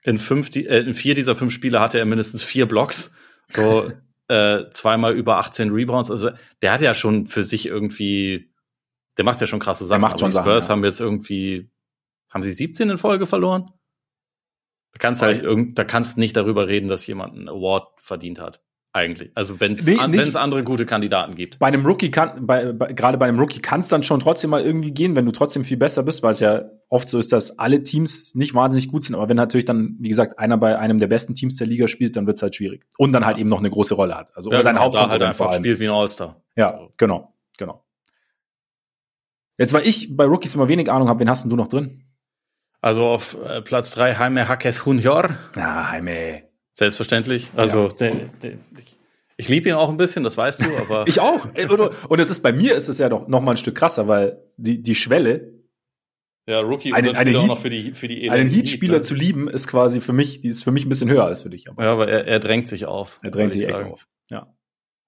In 0.02 0.16
fünf, 0.16 0.54
äh, 0.56 0.78
in 0.78 0.94
vier 0.94 1.14
dieser 1.14 1.34
fünf 1.34 1.52
Spiele 1.52 1.80
hatte 1.80 1.98
er 1.98 2.06
mindestens 2.06 2.42
vier 2.42 2.66
Blocks. 2.66 3.12
So, 3.48 3.92
äh, 4.30 4.70
zweimal 4.70 5.14
über 5.14 5.38
18 5.38 5.70
Rebounds. 5.70 6.10
Also, 6.10 6.30
der 6.62 6.72
hat 6.72 6.80
ja 6.80 6.94
schon 6.94 7.26
für 7.26 7.44
sich 7.44 7.66
irgendwie, 7.66 8.52
der 9.16 9.24
macht 9.24 9.40
ja 9.40 9.46
schon 9.46 9.60
krasse 9.60 9.84
Sachen. 9.84 10.00
Der 10.00 10.08
macht 10.08 10.20
schon 10.20 10.30
die 10.30 10.36
Spurs 10.36 10.68
ja. 10.68 10.72
haben 10.72 10.84
jetzt 10.84 11.00
irgendwie, 11.00 11.70
haben 12.30 12.42
sie 12.42 12.52
17 12.52 12.90
in 12.90 12.98
Folge 12.98 13.26
verloren? 13.26 13.70
Da 14.92 14.98
kannst 14.98 15.22
halt 15.22 15.42
irgend, 15.42 15.78
da 15.78 15.84
kannst 15.84 16.18
nicht 16.18 16.36
darüber 16.36 16.68
reden, 16.68 16.88
dass 16.88 17.06
jemand 17.06 17.34
einen 17.34 17.48
Award 17.48 18.00
verdient 18.00 18.40
hat 18.40 18.62
eigentlich. 18.92 19.30
Also 19.34 19.60
wenn 19.60 19.74
es 19.74 19.86
nee, 19.86 19.98
an, 19.98 20.14
andere 20.36 20.64
gute 20.64 20.84
Kandidaten 20.84 21.34
gibt. 21.36 21.58
Bei 21.60 21.68
einem 21.68 21.86
Rookie 21.86 22.10
kann, 22.10 22.46
bei, 22.46 22.72
bei, 22.72 22.92
gerade 22.92 23.18
bei 23.18 23.26
einem 23.26 23.38
Rookie 23.38 23.60
kann 23.60 23.80
es 23.80 23.88
dann 23.88 24.02
schon 24.02 24.18
trotzdem 24.20 24.50
mal 24.50 24.62
irgendwie 24.62 24.92
gehen, 24.92 25.14
wenn 25.14 25.24
du 25.26 25.32
trotzdem 25.32 25.64
viel 25.64 25.76
besser 25.76 26.02
bist, 26.02 26.22
weil 26.22 26.32
es 26.32 26.40
ja 26.40 26.64
oft 26.88 27.08
so 27.08 27.18
ist, 27.18 27.32
dass 27.32 27.58
alle 27.58 27.84
Teams 27.84 28.34
nicht 28.34 28.54
wahnsinnig 28.54 28.88
gut 28.88 29.04
sind. 29.04 29.14
Aber 29.14 29.28
wenn 29.28 29.36
natürlich 29.36 29.64
dann, 29.64 29.96
wie 30.00 30.08
gesagt, 30.08 30.38
einer 30.38 30.58
bei 30.58 30.76
einem 30.78 30.98
der 30.98 31.06
besten 31.06 31.34
Teams 31.36 31.54
der 31.54 31.68
Liga 31.68 31.86
spielt, 31.86 32.16
dann 32.16 32.26
wird 32.26 32.36
es 32.36 32.42
halt 32.42 32.56
schwierig. 32.56 32.84
Und 32.98 33.12
dann 33.12 33.24
halt 33.24 33.38
eben 33.38 33.48
noch 33.48 33.60
eine 33.60 33.70
große 33.70 33.94
Rolle 33.94 34.16
hat. 34.16 34.36
Also 34.36 34.50
ja, 34.50 34.58
oder 34.58 34.64
dein 34.64 34.74
genau, 34.74 34.90
da 34.90 35.08
halt 35.08 35.22
einfach 35.22 35.54
spielt 35.54 35.78
wie 35.78 35.88
ein 35.88 35.94
All-Star. 35.94 36.42
Ja, 36.56 36.88
genau, 36.98 37.32
genau. 37.58 37.84
Jetzt, 39.56 39.72
weil 39.72 39.86
ich 39.86 40.16
bei 40.16 40.24
Rookies 40.24 40.54
immer 40.54 40.68
wenig 40.68 40.90
Ahnung 40.90 41.08
habe, 41.08 41.20
wen 41.20 41.30
hast 41.30 41.44
denn 41.44 41.50
du 41.50 41.56
noch 41.56 41.68
drin? 41.68 42.04
Also 42.80 43.06
auf 43.06 43.36
äh, 43.46 43.60
Platz 43.60 43.90
drei 43.90 44.12
Jaime 44.12 44.48
Hakes 44.48 44.86
Hunjor. 44.86 45.36
Ja, 45.54 45.92
Jaime. 45.92 46.49
Selbstverständlich. 46.74 47.50
Also 47.56 47.88
ja. 47.88 47.94
der, 47.94 48.14
der, 48.42 48.52
ich 49.36 49.48
liebe 49.48 49.70
ihn 49.70 49.74
auch 49.74 49.88
ein 49.88 49.96
bisschen, 49.96 50.22
das 50.22 50.36
weißt 50.36 50.62
du, 50.62 50.76
aber. 50.76 51.04
ich 51.08 51.18
auch. 51.18 51.48
Und 52.08 52.20
es 52.20 52.28
ist 52.28 52.42
bei 52.42 52.52
mir 52.52 52.74
ist 52.74 52.88
es 52.88 52.98
ja 52.98 53.08
doch 53.08 53.26
noch 53.26 53.40
mal 53.40 53.52
ein 53.52 53.56
Stück 53.56 53.74
krasser, 53.74 54.06
weil 54.06 54.42
die, 54.58 54.82
die 54.82 54.94
Schwelle. 54.94 55.54
Ja, 56.46 56.60
Rookie 56.60 56.92
einen, 56.92 57.16
eine 57.16 57.38
auch 57.38 57.46
noch 57.46 57.58
für 57.58 57.70
die, 57.70 57.92
für 57.92 58.06
die 58.08 58.28
Einen 58.30 58.50
Heat-Spieler 58.50 58.96
ne? 58.96 59.00
zu 59.00 59.14
lieben, 59.14 59.48
ist 59.48 59.66
quasi 59.66 60.00
für 60.00 60.12
mich, 60.12 60.40
die 60.40 60.48
ist 60.48 60.64
für 60.64 60.72
mich 60.72 60.84
ein 60.84 60.88
bisschen 60.88 61.08
höher 61.08 61.24
als 61.24 61.42
für 61.42 61.50
dich. 61.50 61.70
Aber 61.70 61.84
ja, 61.84 61.92
aber 61.92 62.08
er, 62.08 62.26
er 62.26 62.38
drängt 62.38 62.68
sich 62.68 62.86
auf. 62.86 63.18
Er 63.22 63.30
drängt 63.30 63.52
sich 63.52 63.66
echt 63.66 63.78
sagen. 63.78 63.92
auf. 63.92 64.08
Ja. 64.30 64.52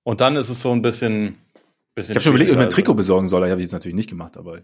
Und 0.03 0.21
dann 0.23 0.37
ist 0.37 0.49
es 0.49 0.63
so 0.63 0.73
ein 0.73 0.81
bisschen. 0.81 1.37
bisschen 1.95 2.13
ich 2.13 2.17
habe 2.17 2.21
schon 2.21 2.33
überlegt, 2.33 2.51
ob 2.51 2.55
ich 2.55 2.59
mir 2.59 2.65
ein 2.65 2.71
Trikot 2.71 2.95
besorgen 2.95 3.29
soll. 3.29 3.45
Ich 3.45 3.51
habe 3.51 3.61
ich 3.61 3.65
jetzt 3.65 3.73
natürlich 3.73 3.97
nicht 3.97 4.09
gemacht, 4.09 4.39
aber 4.39 4.61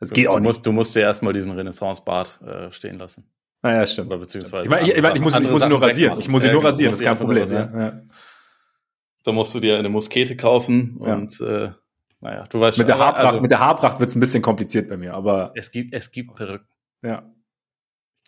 es 0.00 0.10
geht 0.10 0.26
du, 0.26 0.30
auch 0.30 0.34
du 0.34 0.40
nicht. 0.40 0.48
Musst, 0.48 0.66
du 0.66 0.72
musst 0.72 0.94
dir 0.94 1.00
erstmal 1.00 1.34
diesen 1.34 1.52
Renaissance-Bart 1.52 2.40
äh, 2.42 2.72
stehen 2.72 2.98
lassen. 2.98 3.30
Naja, 3.62 3.82
ah, 3.82 3.86
stimmt. 3.86 4.08
Oder 4.08 4.18
beziehungsweise. 4.20 4.64
Ich, 4.64 4.70
mein, 4.70 4.84
ich, 4.84 4.90
ich, 4.90 4.96
ich 4.96 5.20
muss, 5.20 5.36
ich 5.36 5.50
muss 5.50 5.64
ihn 5.64 5.68
nur 5.70 5.82
rasieren. 5.82 6.20
Ich 6.20 6.28
muss 6.28 6.44
ihn 6.44 6.52
nur 6.52 6.64
rasieren, 6.64 6.92
das 6.92 7.00
ist 7.00 7.06
kein 7.06 7.16
Problem. 7.16 7.50
Ja. 7.50 7.80
Ja. 7.80 8.02
Da 9.24 9.32
musst 9.32 9.54
du 9.54 9.60
dir 9.60 9.78
eine 9.78 9.88
Muskete 9.88 10.36
kaufen 10.36 11.00
ja. 11.02 11.14
und 11.14 11.40
äh, 11.40 11.70
naja, 12.20 12.46
du 12.48 12.60
weißt 12.60 12.78
mit 12.78 12.88
schon, 12.88 12.96
der 12.96 13.04
Haarpracht, 13.04 13.26
also, 13.26 13.40
mit 13.40 13.50
der 13.50 13.58
Haarpracht 13.58 13.98
wird 13.98 14.08
es 14.08 14.16
ein 14.16 14.20
bisschen 14.20 14.42
kompliziert 14.42 14.88
bei 14.88 14.96
mir, 14.96 15.14
aber 15.14 15.52
es 15.54 15.70
gibt 15.70 15.92
es 15.92 16.10
gibt 16.10 16.34
Perücken. 16.34 16.68
Ja. 17.02 17.24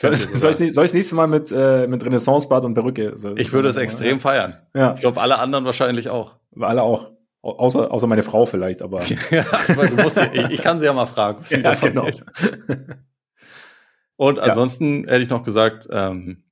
Soll, 0.00 0.12
ich, 0.12 0.20
soll 0.20 0.52
ich 0.52 0.72
das 0.74 0.94
nächste 0.94 1.16
Mal 1.16 1.26
mit, 1.26 1.50
äh, 1.50 1.88
mit 1.88 2.04
Renaissance-Bart 2.04 2.64
und 2.64 2.74
Perücke? 2.74 3.12
So, 3.16 3.36
ich 3.36 3.52
würde 3.52 3.68
es 3.68 3.76
extrem 3.76 4.12
ja. 4.12 4.18
feiern. 4.18 4.56
Ja. 4.72 4.94
Ich 4.94 5.00
glaube, 5.00 5.20
alle 5.20 5.40
anderen 5.40 5.64
wahrscheinlich 5.64 6.08
auch. 6.08 6.36
Alle 6.60 6.82
auch. 6.82 7.12
Außer, 7.42 7.90
außer 7.90 8.06
meine 8.06 8.22
Frau 8.22 8.46
vielleicht, 8.46 8.82
aber. 8.82 9.02
ja, 9.30 9.44
aber 9.68 9.90
musst, 10.02 10.20
ich, 10.32 10.50
ich 10.50 10.60
kann 10.60 10.78
sie 10.78 10.84
ja 10.84 10.92
mal 10.92 11.06
fragen, 11.06 11.38
sie 11.44 11.62
ja, 11.62 11.74
genau. 11.74 12.06
Und 14.18 14.40
ansonsten 14.40 15.04
ja. 15.04 15.12
hätte 15.12 15.22
ich 15.22 15.28
noch 15.30 15.44
gesagt, 15.44 15.88
ähm, 15.92 16.42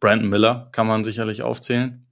Brandon 0.00 0.28
Miller 0.28 0.68
kann 0.72 0.88
man 0.88 1.04
sicherlich 1.04 1.42
aufzählen. 1.42 2.04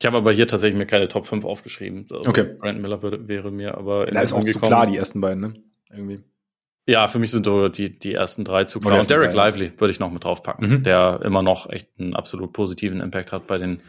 Ich 0.00 0.06
habe 0.06 0.16
aber 0.16 0.32
hier 0.32 0.48
tatsächlich 0.48 0.76
mir 0.76 0.86
keine 0.86 1.06
Top 1.06 1.24
5 1.24 1.44
aufgeschrieben. 1.44 2.04
Also 2.10 2.28
okay. 2.28 2.56
Brandon 2.58 2.82
Miller 2.82 3.02
würde, 3.02 3.28
wäre 3.28 3.52
mir 3.52 3.78
aber 3.78 4.06
Da 4.06 4.20
ist 4.22 4.32
auch 4.32 4.42
zu 4.42 4.58
klar, 4.58 4.88
die 4.88 4.96
ersten 4.96 5.20
beiden, 5.20 5.40
ne? 5.40 5.54
Irgendwie. 5.88 6.24
Ja, 6.88 7.06
für 7.06 7.20
mich 7.20 7.30
sind 7.30 7.46
so 7.46 7.68
die, 7.68 7.96
die 7.96 8.12
ersten 8.12 8.44
drei 8.44 8.64
zu 8.64 8.80
klar. 8.80 8.98
Und 8.98 9.08
Derek 9.08 9.32
beiden. 9.32 9.36
Lively 9.36 9.72
würde 9.78 9.92
ich 9.92 10.00
noch 10.00 10.10
mit 10.10 10.24
draufpacken, 10.24 10.68
mhm. 10.68 10.82
der 10.82 11.20
immer 11.22 11.42
noch 11.42 11.70
echt 11.70 11.88
einen 11.98 12.16
absolut 12.16 12.52
positiven 12.52 13.00
Impact 13.00 13.30
hat 13.30 13.46
bei 13.46 13.58
den, 13.58 13.80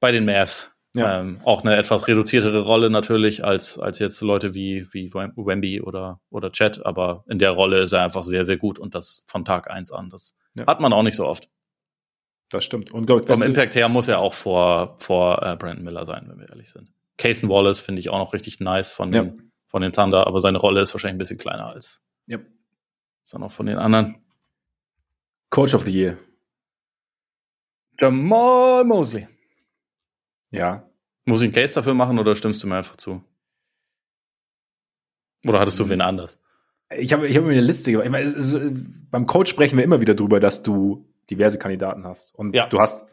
bei 0.00 0.10
den 0.10 0.24
Mavs. 0.24 0.76
Ja. 0.94 1.20
Ähm, 1.20 1.40
auch 1.44 1.62
eine 1.62 1.76
etwas 1.76 2.08
reduziertere 2.08 2.62
Rolle 2.62 2.90
natürlich 2.90 3.44
als, 3.44 3.78
als 3.78 4.00
jetzt 4.00 4.20
Leute 4.22 4.54
wie, 4.54 4.92
wie 4.92 5.12
Wemby 5.12 5.80
oder, 5.82 6.20
oder 6.30 6.50
Chet, 6.50 6.84
aber 6.84 7.24
in 7.28 7.38
der 7.38 7.52
Rolle 7.52 7.78
ist 7.78 7.92
er 7.92 8.02
einfach 8.02 8.24
sehr, 8.24 8.44
sehr 8.44 8.56
gut 8.56 8.78
und 8.78 8.94
das 8.94 9.22
von 9.26 9.44
Tag 9.44 9.70
eins 9.70 9.92
an. 9.92 10.10
Das 10.10 10.34
ja. 10.54 10.66
hat 10.66 10.80
man 10.80 10.92
auch 10.92 11.04
nicht 11.04 11.14
so 11.14 11.26
oft. 11.26 11.48
Das 12.50 12.64
stimmt. 12.64 12.90
Und 12.92 13.06
glaub, 13.06 13.28
vom 13.28 13.42
Impact 13.42 13.76
her 13.76 13.88
muss 13.88 14.08
er 14.08 14.18
auch 14.18 14.34
vor, 14.34 14.96
vor 14.98 15.40
äh, 15.42 15.56
Brandon 15.56 15.84
Miller 15.84 16.04
sein, 16.04 16.26
wenn 16.28 16.40
wir 16.40 16.48
ehrlich 16.48 16.70
sind. 16.70 16.90
Cason 17.16 17.48
Wallace 17.48 17.80
finde 17.80 18.00
ich 18.00 18.10
auch 18.10 18.18
noch 18.18 18.32
richtig 18.32 18.58
nice 18.58 18.90
von 18.90 19.12
den, 19.12 19.24
ja. 19.24 19.32
von 19.68 19.82
den 19.82 19.92
Thunder, 19.92 20.26
aber 20.26 20.40
seine 20.40 20.58
Rolle 20.58 20.80
ist 20.80 20.92
wahrscheinlich 20.92 21.14
ein 21.14 21.18
bisschen 21.18 21.38
kleiner 21.38 21.66
als, 21.66 22.02
ja. 22.26 22.38
dann 23.30 23.44
auch 23.44 23.52
von 23.52 23.66
den 23.66 23.78
anderen. 23.78 24.24
Coach 25.50 25.74
of 25.74 25.82
the 25.82 25.92
Year. 25.92 26.18
Jamal 28.00 28.84
Mosley. 28.84 29.28
Ja. 30.50 30.88
Muss 31.24 31.40
ich 31.40 31.46
einen 31.46 31.54
Case 31.54 31.74
dafür 31.74 31.94
machen 31.94 32.18
oder 32.18 32.34
stimmst 32.34 32.62
du 32.62 32.66
mir 32.66 32.76
einfach 32.76 32.96
zu? 32.96 33.22
Oder 35.46 35.60
hattest 35.60 35.78
du 35.78 35.88
wen 35.88 36.00
anders? 36.00 36.38
Ich 36.96 37.12
habe 37.12 37.26
ich 37.28 37.36
hab 37.36 37.44
mir 37.44 37.52
eine 37.52 37.60
Liste 37.60 37.92
gemacht. 37.92 38.06
Ich 38.06 38.12
meine, 38.12 38.24
ist, 38.24 38.58
beim 39.10 39.26
Coach 39.26 39.50
sprechen 39.50 39.76
wir 39.76 39.84
immer 39.84 40.00
wieder 40.00 40.14
drüber, 40.14 40.40
dass 40.40 40.62
du 40.62 41.06
diverse 41.30 41.58
Kandidaten 41.58 42.04
hast. 42.04 42.34
Und 42.34 42.54
ja. 42.54 42.66
du 42.66 42.80
hast. 42.80 43.06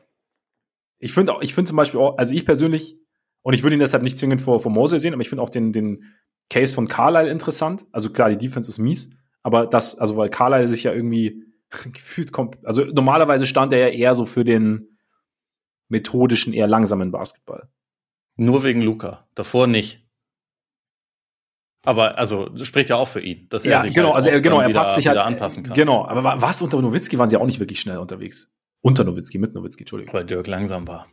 Ich 0.99 1.13
finde 1.13 1.33
auch, 1.33 1.41
ich 1.41 1.53
finde 1.53 1.69
zum 1.69 1.77
Beispiel 1.77 1.99
auch, 1.99 2.17
also 2.17 2.33
ich 2.33 2.43
persönlich, 2.43 2.97
und 3.43 3.53
ich 3.53 3.61
würde 3.61 3.75
ihn 3.75 3.79
deshalb 3.79 4.03
nicht 4.03 4.17
zwingend 4.17 4.41
vor, 4.41 4.59
vor 4.59 4.71
Mosel 4.71 4.99
sehen, 4.99 5.13
aber 5.13 5.21
ich 5.21 5.29
finde 5.29 5.43
auch 5.43 5.49
den, 5.49 5.71
den 5.71 6.03
Case 6.49 6.73
von 6.73 6.87
Carlisle 6.87 7.29
interessant. 7.29 7.85
Also 7.91 8.09
klar, 8.09 8.29
die 8.29 8.37
Defense 8.37 8.67
ist 8.67 8.79
mies, 8.79 9.11
aber 9.43 9.67
das, 9.67 9.99
also 9.99 10.17
weil 10.17 10.29
Carlisle 10.29 10.67
sich 10.67 10.83
ja 10.83 10.93
irgendwie 10.93 11.43
gefühlt 11.93 12.31
kommt, 12.31 12.65
also 12.65 12.83
normalerweise 12.83 13.45
stand 13.45 13.73
er 13.73 13.79
ja 13.79 13.87
eher 13.89 14.15
so 14.15 14.25
für 14.25 14.43
den 14.43 14.96
methodischen, 15.89 16.53
eher 16.53 16.67
langsamen 16.67 17.11
Basketball. 17.11 17.69
Nur 18.35 18.63
wegen 18.63 18.81
Luca. 18.81 19.27
Davor 19.35 19.67
nicht. 19.67 20.07
Aber 21.83 22.17
also 22.17 22.49
das 22.49 22.67
spricht 22.67 22.89
ja 22.89 22.97
auch 22.97 23.07
für 23.07 23.21
ihn, 23.21 23.47
dass 23.49 23.63
ja, 23.63 23.77
er 23.77 23.81
sich 23.83 23.93
genau, 23.93 24.07
halt 24.07 24.15
also 24.17 24.29
er, 24.29 24.41
genau, 24.41 24.59
er 24.59 24.67
wieder, 24.67 24.79
passt 24.79 24.95
sich 24.95 25.07
halt 25.07 25.17
anpassen 25.17 25.63
kann. 25.63 25.73
Genau, 25.73 26.05
aber 26.05 26.41
was 26.41 26.61
unter 26.61 26.81
Nowitzki 26.81 27.17
waren 27.17 27.29
sie 27.29 27.37
auch 27.37 27.45
nicht 27.45 27.59
wirklich 27.61 27.79
schnell 27.79 27.97
unterwegs. 27.97 28.51
Unter 28.81 29.03
Nowitzki, 29.03 29.37
mit 29.37 29.53
Nowitzki, 29.53 29.83
Entschuldigung. 29.83 30.13
Weil 30.13 30.25
Dirk 30.25 30.47
langsam 30.47 30.87
war. 30.87 31.07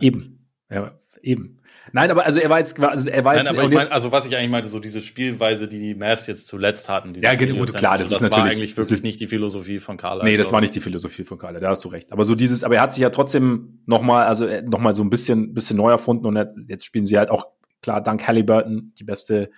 Eben. 0.00 0.50
Ja, 0.70 0.98
eben. 1.22 1.58
Nein, 1.92 2.10
aber 2.10 2.24
also 2.24 2.38
er 2.38 2.48
war 2.48 2.58
jetzt, 2.58 2.78
also 2.78 3.10
er 3.10 3.24
war 3.24 3.34
Nein, 3.34 3.44
jetzt, 3.44 3.50
aber 3.52 3.64
ich 3.64 3.70
mein, 3.70 3.90
also 3.90 4.12
was 4.12 4.26
ich 4.26 4.36
eigentlich 4.36 4.50
meinte, 4.50 4.68
so 4.68 4.78
diese 4.78 5.00
Spielweise, 5.00 5.68
die 5.68 5.78
die 5.78 5.94
Mavs 5.94 6.26
jetzt 6.26 6.46
zuletzt 6.46 6.88
hatten. 6.88 7.14
Ja, 7.14 7.34
genau, 7.34 7.64
klar, 7.66 7.98
das, 7.98 8.08
das 8.08 8.12
ist 8.12 8.12
das 8.12 8.20
natürlich 8.22 8.36
war 8.36 8.44
eigentlich 8.44 8.76
wirklich 8.76 8.92
ist, 8.92 9.02
nicht 9.02 9.20
die 9.20 9.26
Philosophie 9.26 9.78
von 9.78 9.96
Carla. 9.96 10.24
Nee, 10.24 10.36
das 10.36 10.52
war 10.52 10.60
nicht 10.60 10.74
die 10.74 10.80
Philosophie 10.80 11.24
von 11.24 11.38
Carla, 11.38 11.60
da 11.60 11.70
hast 11.70 11.84
du 11.84 11.88
recht. 11.88 12.12
Aber 12.12 12.24
so 12.24 12.34
dieses, 12.34 12.64
aber 12.64 12.76
er 12.76 12.82
hat 12.82 12.92
sich 12.92 13.02
ja 13.02 13.10
trotzdem 13.10 13.82
noch 13.86 14.02
mal, 14.02 14.26
also 14.26 14.46
noch 14.64 14.78
mal 14.78 14.94
so 14.94 15.02
ein 15.02 15.10
bisschen, 15.10 15.54
bisschen 15.54 15.76
neu 15.76 15.90
erfunden 15.90 16.26
und 16.26 16.36
jetzt 16.68 16.86
spielen 16.86 17.06
sie 17.06 17.18
halt 17.18 17.30
auch 17.30 17.46
klar 17.82 18.00
dank 18.00 18.26
Halliburton 18.26 18.92
die 18.98 19.04
beste 19.04 19.50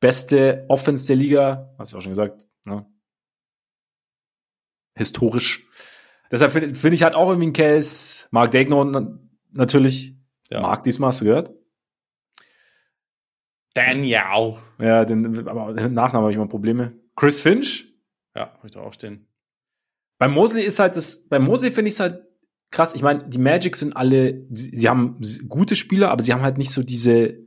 beste 0.00 0.64
Offense 0.68 1.08
der 1.08 1.16
Liga, 1.16 1.74
hast 1.78 1.92
du 1.92 1.98
auch 1.98 2.02
schon 2.02 2.12
gesagt, 2.12 2.44
ne? 2.64 2.86
historisch. 4.98 5.66
Deshalb 6.30 6.52
finde 6.52 6.74
find 6.74 6.94
ich 6.94 7.02
halt 7.02 7.14
auch 7.14 7.28
irgendwie 7.28 7.48
ein 7.48 7.52
Case. 7.52 8.26
Mark 8.30 8.50
Dagnon 8.50 9.27
natürlich. 9.52 10.14
Ja. 10.50 10.60
Mark 10.60 10.82
diesmal, 10.82 11.08
hast 11.08 11.20
du 11.20 11.26
gehört? 11.26 11.54
Daniel. 13.74 14.56
Ja, 14.78 15.04
den, 15.04 15.46
aber 15.46 15.74
den 15.74 15.92
Nachnamen 15.92 16.22
habe 16.22 16.30
ich 16.30 16.36
immer 16.36 16.48
Probleme. 16.48 16.98
Chris 17.14 17.40
Finch. 17.40 17.86
Ja, 18.34 18.52
habe 18.54 18.66
ich 18.66 18.72
da 18.72 18.80
auch 18.80 18.92
stehen. 18.92 19.26
Bei 20.18 20.28
Mosley 20.28 20.64
ist 20.64 20.78
halt 20.78 20.96
das, 20.96 21.28
bei 21.28 21.38
Mosley 21.38 21.70
finde 21.70 21.88
ich 21.88 21.94
es 21.94 22.00
halt 22.00 22.24
krass. 22.70 22.94
Ich 22.94 23.02
meine, 23.02 23.28
die 23.28 23.38
Magic 23.38 23.76
sind 23.76 23.96
alle, 23.96 24.46
sie, 24.50 24.76
sie 24.76 24.88
haben 24.88 25.20
gute 25.48 25.76
Spieler, 25.76 26.10
aber 26.10 26.22
sie 26.22 26.32
haben 26.32 26.42
halt 26.42 26.58
nicht 26.58 26.72
so 26.72 26.82
diese, 26.82 27.38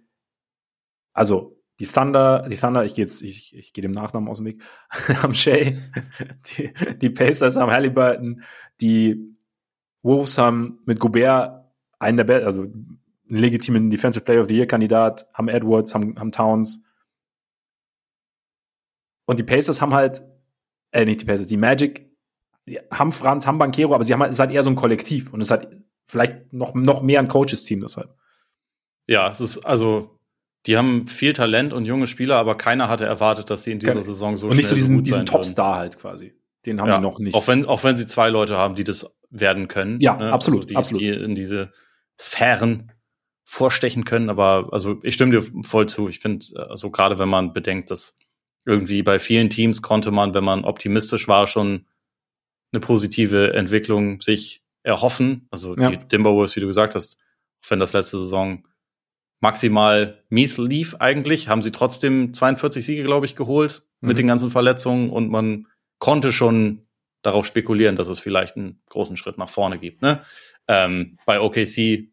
also 1.14 1.62
die 1.80 1.86
Thunder, 1.86 2.48
die 2.48 2.58
Thunder, 2.58 2.86
ich 2.86 2.94
gehe 2.94 3.04
jetzt, 3.04 3.22
ich, 3.22 3.56
ich 3.56 3.74
gehe 3.74 3.82
dem 3.82 3.92
Nachnamen 3.92 4.30
aus 4.30 4.38
dem 4.38 4.46
Weg, 4.46 4.64
haben 4.90 5.34
Shay, 5.34 5.78
die, 6.48 6.74
die 6.98 7.10
Pacers 7.10 7.58
haben 7.58 7.72
Halliburton, 7.72 8.44
die 8.80 9.36
Wolves 10.02 10.38
haben 10.38 10.80
mit 10.86 11.00
Gobert 11.00 11.61
einen 12.02 12.18
der 12.18 12.24
besten, 12.24 12.46
also 12.46 12.62
einen 12.62 13.00
legitimen 13.28 13.90
Defensive 13.90 14.26
Player 14.26 14.42
of 14.42 14.48
the 14.48 14.56
Year 14.56 14.68
Kandidat, 14.68 15.28
haben 15.34 15.48
Edwards, 15.48 15.94
haben, 15.94 16.20
haben 16.20 16.32
Towns. 16.32 16.84
Und 19.26 19.40
die 19.40 19.44
Pacers 19.44 19.82
haben 19.82 19.94
halt, 19.94 20.24
äh, 20.92 21.06
nicht 21.06 21.22
die 21.22 21.26
Pacers, 21.26 21.48
die 21.48 21.58
Magic, 21.58 22.10
die 22.66 22.80
haben 22.92 23.12
Franz, 23.12 23.48
haben 23.48 23.58
Bankero, 23.58 23.96
aber 23.96 24.04
sie 24.04 24.14
haben 24.14 24.22
halt, 24.22 24.32
es 24.32 24.36
ist 24.36 24.42
halt 24.42 24.52
eher 24.52 24.64
so 24.64 24.70
ein 24.70 24.76
Kollektiv 24.76 25.34
und 25.34 25.42
es 25.42 25.48
ist 25.48 25.52
halt 25.52 25.78
vielleicht 26.06 26.52
noch, 26.54 26.74
noch 26.74 27.02
mehr 27.02 27.20
ein 27.20 27.28
Coaches-Team 27.28 27.82
deshalb. 27.82 28.14
Ja, 29.08 29.30
es 29.30 29.42
ist 29.42 29.66
also 29.66 30.20
die 30.68 30.78
haben 30.78 31.08
viel 31.08 31.34
Talent 31.34 31.74
und 31.74 31.86
junge 31.86 32.08
Spieler, 32.08 32.36
aber 32.36 32.56
keiner 32.56 32.88
hatte 32.88 33.06
erwartet, 33.06 33.50
dass 33.50 33.64
sie 33.64 33.72
in 33.72 33.80
dieser 33.80 34.04
Saison 34.04 34.38
so 34.38 34.48
Und 34.48 34.58
nicht 34.58 34.68
so 34.68 34.76
diesen, 34.76 34.98
so 34.98 35.02
diesen 35.02 35.26
Topstar 35.26 35.78
halt 35.78 35.98
quasi. 35.98 36.34
Den 36.66 36.80
haben 36.80 36.90
ja, 36.90 36.96
sie 36.96 37.02
noch 37.02 37.18
nicht. 37.18 37.34
Auch 37.34 37.48
wenn, 37.48 37.66
auch 37.66 37.84
wenn 37.84 37.98
sie 37.98 38.06
zwei 38.06 38.30
Leute 38.30 38.58
haben, 38.58 38.76
die 38.76 38.84
das 38.84 39.12
werden 39.32 39.68
können. 39.68 40.00
Ja, 40.00 40.16
ne? 40.16 40.32
absolut, 40.32 40.62
also 40.62 40.68
die, 40.68 40.76
absolut. 40.76 41.02
Die 41.02 41.10
in 41.10 41.34
diese 41.34 41.72
Sphären 42.20 42.92
vorstechen 43.44 44.06
können. 44.06 44.30
Aber 44.30 44.70
also 44.72 45.00
ich 45.04 45.16
stimme 45.16 45.32
dir 45.32 45.44
voll 45.64 45.88
zu. 45.88 46.08
Ich 46.10 46.20
finde, 46.20 46.46
also 46.70 46.90
gerade 46.90 47.20
wenn 47.20 47.30
man 47.30 47.54
bedenkt, 47.54 47.92
dass 47.92 48.18
irgendwie 48.66 49.04
bei 49.04 49.20
vielen 49.20 49.50
Teams 49.50 49.82
konnte 49.82 50.12
man, 50.12 50.34
wenn 50.34 50.44
man 50.44 50.64
optimistisch 50.64 51.28
war, 51.28 51.48
schon 51.48 51.86
eine 52.72 52.80
positive 52.80 53.54
Entwicklung 53.54 54.22
sich 54.22 54.64
erhoffen. 54.84 55.48
Also 55.52 55.76
ja. 55.78 55.90
die 55.90 55.98
Timberwolves, 55.98 56.56
wie 56.56 56.62
du 56.62 56.68
gesagt 56.68 56.96
hast, 56.96 57.18
auch 57.64 57.70
wenn 57.72 57.80
das 57.80 57.94
letzte 57.94 58.20
Saison 58.20 58.66
maximal 59.42 60.24
mies 60.30 60.58
lief 60.58 60.96
eigentlich, 61.00 61.48
haben 61.48 61.62
sie 61.62 61.72
trotzdem 61.72 62.34
42 62.34 62.86
Siege, 62.86 63.04
glaube 63.04 63.26
ich, 63.26 63.36
geholt 63.36 63.84
mhm. 64.00 64.08
mit 64.10 64.18
den 64.18 64.28
ganzen 64.28 64.50
Verletzungen 64.50 65.10
und 65.10 65.30
man 65.30 65.68
konnte 66.00 66.32
schon 66.32 66.88
darauf 67.24 67.46
spekulieren, 67.46 67.96
dass 67.96 68.08
es 68.08 68.20
vielleicht 68.20 68.56
einen 68.56 68.82
großen 68.90 69.18
Schritt 69.18 69.38
nach 69.38 69.50
vorne 69.50 69.78
gibt. 69.78 70.02
Ne? 70.02 70.22
Ähm, 70.72 71.18
bei 71.26 71.42
OKC 71.42 72.08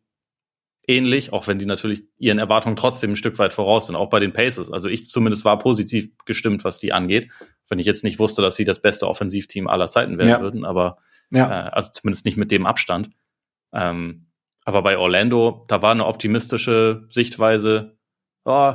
ähnlich, 0.88 1.32
auch 1.32 1.46
wenn 1.46 1.59
die 1.59 1.66
natürlich 1.66 2.02
ihren 2.18 2.38
Erwartungen 2.38 2.74
trotzdem 2.74 3.12
ein 3.12 3.16
Stück 3.16 3.38
weit 3.38 3.52
voraus 3.52 3.86
sind, 3.86 3.94
auch 3.94 4.11
bei 4.11 4.18
den 4.18 4.32
Paces. 4.32 4.72
Also 4.72 4.88
ich 4.88 5.11
zumindest 5.11 5.44
war 5.44 5.59
positiv 5.59 6.09
gestimmt, 6.24 6.64
was 6.64 6.78
die 6.78 6.92
angeht, 6.92 7.30
wenn 7.68 7.78
ich 7.78 7.86
jetzt 7.86 8.02
nicht 8.02 8.18
wusste, 8.18 8.42
dass 8.42 8.56
sie 8.56 8.64
das 8.64 8.80
beste 8.80 9.06
Offensivteam 9.06 9.68
aller 9.68 9.88
Zeiten 9.88 10.18
werden 10.18 10.30
ja. 10.30 10.40
würden, 10.40 10.64
aber 10.64 10.98
ja. 11.30 11.68
äh, 11.68 11.70
also 11.70 11.90
zumindest 11.92 12.24
nicht 12.24 12.38
mit 12.38 12.50
dem 12.50 12.66
Abstand. 12.66 13.11
Ähm, 13.72 14.26
aber 14.64 14.82
bei 14.82 14.98
Orlando, 14.98 15.64
da 15.68 15.82
war 15.82 15.92
eine 15.92 16.06
optimistische 16.06 17.06
Sichtweise, 17.11 17.96
oh, 18.44 18.74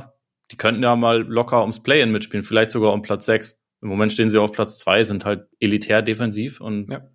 die 0.52 0.58
könnten 0.58 0.84
ja 0.84 0.96
mal 0.96 1.24
locker 1.24 1.62
ums 1.62 1.82
Play-In 1.82 2.12
mitspielen, 2.12 2.44
vielleicht 2.44 2.72
sogar 2.72 2.94
um 2.94 3.02
Platz 3.02 3.26
6. 3.26 3.60
Im 3.82 3.90
Moment 3.90 4.14
stehen 4.14 4.30
sie 4.30 4.38
auf 4.38 4.54
Platz 4.54 4.78
2, 4.78 5.04
sind 5.04 5.26
halt 5.26 5.48
elitär 5.60 6.02
defensiv 6.02 6.62
und 6.62 6.90
ja. 6.90 7.10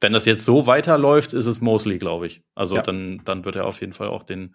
Wenn 0.00 0.12
das 0.12 0.24
jetzt 0.26 0.44
so 0.44 0.66
weiterläuft, 0.66 1.32
ist 1.34 1.46
es 1.46 1.60
Mosley, 1.60 1.98
glaube 1.98 2.26
ich. 2.26 2.42
Also 2.54 2.76
ja. 2.76 2.82
dann, 2.82 3.22
dann 3.24 3.44
wird 3.44 3.56
er 3.56 3.66
auf 3.66 3.80
jeden 3.80 3.92
Fall 3.92 4.08
auch 4.08 4.22
den, 4.22 4.54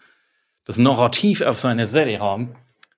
das 0.65 0.77
Narrativ 0.77 1.41
auf 1.41 1.59
seine 1.59 1.85
Serie 1.85 2.19
haben. 2.19 2.55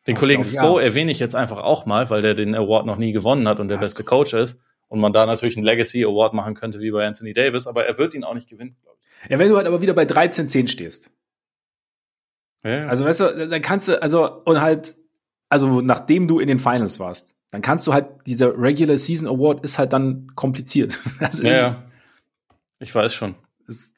Den 0.08 0.16
Kollegen 0.16 0.44
Spo 0.44 0.80
ja. 0.80 0.86
erwähne 0.86 1.12
ich 1.12 1.20
jetzt 1.20 1.36
einfach 1.36 1.58
auch 1.58 1.88
mal, 1.88 2.10
weil 2.12 2.22
der 2.22 2.36
den 2.36 2.54
Award 2.54 2.86
noch 2.86 2.98
nie 2.98 3.12
gewonnen 3.12 3.48
hat 3.48 3.60
und 3.60 3.70
der 3.70 3.80
Hast 3.80 3.96
beste 3.96 4.04
Coach 4.04 4.34
ist 4.34 4.60
und 4.88 5.00
man 5.00 5.14
da 5.14 5.26
natürlich 5.26 5.58
einen 5.58 5.66
Legacy 5.66 6.04
Award 6.06 6.34
machen 6.34 6.54
könnte 6.54 6.80
wie 6.80 6.92
bei 6.92 7.08
Anthony 7.08 7.34
Davis, 7.34 7.66
aber 7.66 7.86
er 7.86 7.98
wird 7.98 8.14
ihn 8.14 8.24
auch 8.24 8.36
nicht 8.36 8.48
gewinnen, 8.48 8.78
glaube 8.84 8.98
ich. 9.00 9.32
Ja, 9.32 9.40
wenn 9.40 9.50
du 9.50 9.58
halt 9.58 9.66
aber 9.66 9.82
wieder 9.82 9.94
bei 9.94 10.04
13-10 10.04 10.68
stehst. 10.68 11.10
Ja. 12.64 12.88
Also, 12.88 13.06
weißt 13.06 13.20
du, 13.20 13.48
dann 13.48 13.62
kannst 13.62 13.88
du, 13.88 14.02
also, 14.02 14.42
und 14.46 14.62
halt, 14.62 14.96
also, 15.50 15.82
nachdem 15.82 16.28
du 16.28 16.40
in 16.40 16.48
den 16.48 16.60
Finals 16.60 17.00
warst, 17.00 17.36
dann 17.52 17.62
kannst 17.62 17.86
du 17.88 17.94
halt, 17.94 18.08
dieser 18.26 18.58
Regular 18.58 18.98
Season 18.98 19.28
Award 19.28 19.64
ist 19.64 19.78
halt 19.78 19.94
dann 19.94 20.32
kompliziert. 20.36 21.00
Also, 21.20 21.44
ja, 21.44 21.52
ja. 21.52 21.84
Ich 22.86 22.94
weiß 22.94 23.16
schon. 23.16 23.34
Es, 23.68 23.96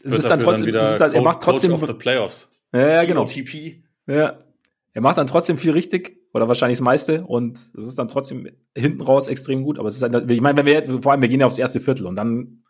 es 0.00 0.12
ist 0.12 0.30
dann 0.30 0.38
trotzdem, 0.38 0.70
dann 0.70 0.80
es 0.80 0.94
ist 0.94 1.00
halt, 1.00 1.12
er 1.12 1.22
macht 1.22 1.42
trotzdem. 1.42 1.72
Coach 1.72 1.82
of 1.82 1.88
the 1.88 1.94
Playoffs. 1.94 2.52
Ja, 2.72 2.88
ja 2.88 3.04
genau. 3.04 3.26
COTP. 3.26 3.82
Ja. 4.06 4.44
Er 4.92 5.00
macht 5.02 5.18
dann 5.18 5.26
trotzdem 5.26 5.58
viel 5.58 5.72
richtig 5.72 6.20
oder 6.32 6.46
wahrscheinlich 6.46 6.78
das 6.78 6.84
meiste 6.84 7.24
und 7.24 7.58
es 7.58 7.74
ist 7.74 7.98
dann 7.98 8.06
trotzdem 8.06 8.48
hinten 8.76 9.02
raus 9.02 9.26
extrem 9.26 9.64
gut. 9.64 9.80
Aber 9.80 9.88
es 9.88 9.96
ist 9.96 10.02
halt, 10.02 10.30
ich 10.30 10.40
meine, 10.40 10.56
wenn 10.56 10.66
wir, 10.66 11.02
vor 11.02 11.10
allem, 11.10 11.20
wir 11.20 11.28
gehen 11.28 11.40
ja 11.40 11.46
aufs 11.48 11.58
erste 11.58 11.80
Viertel 11.80 12.06
und 12.06 12.14
dann. 12.14 12.62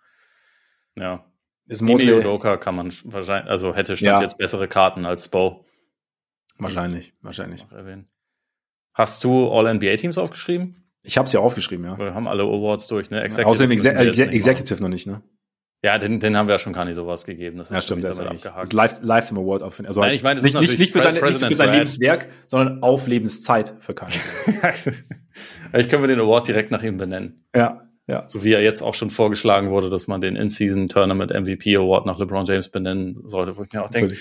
Ja. 0.98 1.26
Ist 1.66 1.82
Mosley. 1.82 2.14
Udoka 2.14 2.56
kann 2.56 2.76
man 2.76 2.90
wahrscheinlich, 3.04 3.50
also 3.50 3.74
hätte 3.74 3.94
Stand 3.94 4.20
ja. 4.20 4.22
jetzt 4.22 4.38
bessere 4.38 4.68
Karten 4.68 5.04
als 5.04 5.26
Spo. 5.26 5.66
Wahrscheinlich, 6.56 7.12
wahrscheinlich. 7.20 7.66
Hast 8.94 9.22
du 9.22 9.50
All-NBA-Teams 9.50 10.16
aufgeschrieben? 10.16 10.79
Ich 11.02 11.16
habe 11.16 11.28
sie 11.28 11.36
ja 11.36 11.40
aufgeschrieben, 11.40 11.84
ja. 11.84 11.98
Wir 11.98 12.14
haben 12.14 12.28
alle 12.28 12.42
Awards 12.42 12.86
durch, 12.88 13.10
ne? 13.10 13.22
Executive 13.22 13.48
Außerdem 13.48 13.70
Exe 13.70 13.94
Exe 13.94 14.26
Executive 14.26 14.82
noch 14.82 14.88
nicht, 14.88 15.06
ne? 15.06 15.22
Ja, 15.82 15.96
den, 15.96 16.20
den 16.20 16.36
haben 16.36 16.46
wir 16.46 16.56
ja 16.56 16.58
schon 16.58 16.74
gar 16.74 16.84
nicht 16.84 16.96
sowas 16.96 17.24
gegeben. 17.24 17.56
Das 17.56 17.70
ja, 17.70 17.80
stimmt, 17.80 18.04
das 18.04 18.18
ist 18.18 18.26
abgehakt. 18.26 18.60
Das 18.60 18.72
Life, 18.74 18.96
Lifetime 19.02 19.40
Award 19.40 19.62
auf 19.62 19.80
also 19.80 20.02
Nein, 20.02 20.12
ich 20.12 20.22
meine, 20.22 20.42
nicht, 20.42 20.58
nicht, 20.60 20.78
nicht, 20.78 20.92
für 20.92 21.00
sein, 21.00 21.14
nicht 21.14 21.42
für 21.42 21.54
sein 21.54 21.72
Lebenswerk, 21.72 22.28
sondern 22.46 22.82
auf 22.82 23.06
Lebenszeit 23.06 23.74
für 23.78 23.94
Kanye. 23.94 24.18
ich 25.72 25.88
können 25.88 26.02
wir 26.02 26.08
den 26.08 26.20
Award 26.20 26.48
direkt 26.48 26.70
nach 26.70 26.82
ihm 26.82 26.98
benennen. 26.98 27.46
Ja, 27.56 27.88
ja. 28.06 28.24
So 28.28 28.44
wie 28.44 28.52
er 28.52 28.60
jetzt 28.60 28.82
auch 28.82 28.92
schon 28.92 29.08
vorgeschlagen 29.08 29.70
wurde, 29.70 29.88
dass 29.88 30.06
man 30.06 30.20
den 30.20 30.36
In-Season 30.36 30.90
Tournament 30.90 31.32
MVP 31.32 31.74
Award 31.76 32.04
nach 32.04 32.18
LeBron 32.18 32.44
James 32.44 32.68
benennen 32.68 33.22
sollte, 33.26 33.56
wo 33.56 33.62
ich 33.62 33.72
mir 33.72 33.82
auch 33.82 33.88
denke, 33.88 34.16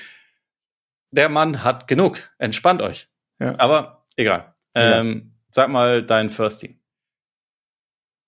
der 1.11 1.27
Mann 1.27 1.63
hat 1.63 1.87
genug. 1.87 2.29
Entspannt 2.37 2.81
euch. 2.81 3.09
Ja. 3.39 3.55
Aber 3.57 4.05
egal. 4.15 4.53
Ja. 4.75 4.99
Ähm, 4.99 5.33
sag 5.49 5.69
mal 5.69 6.03
dein 6.03 6.29
First 6.29 6.61
Team. 6.61 6.79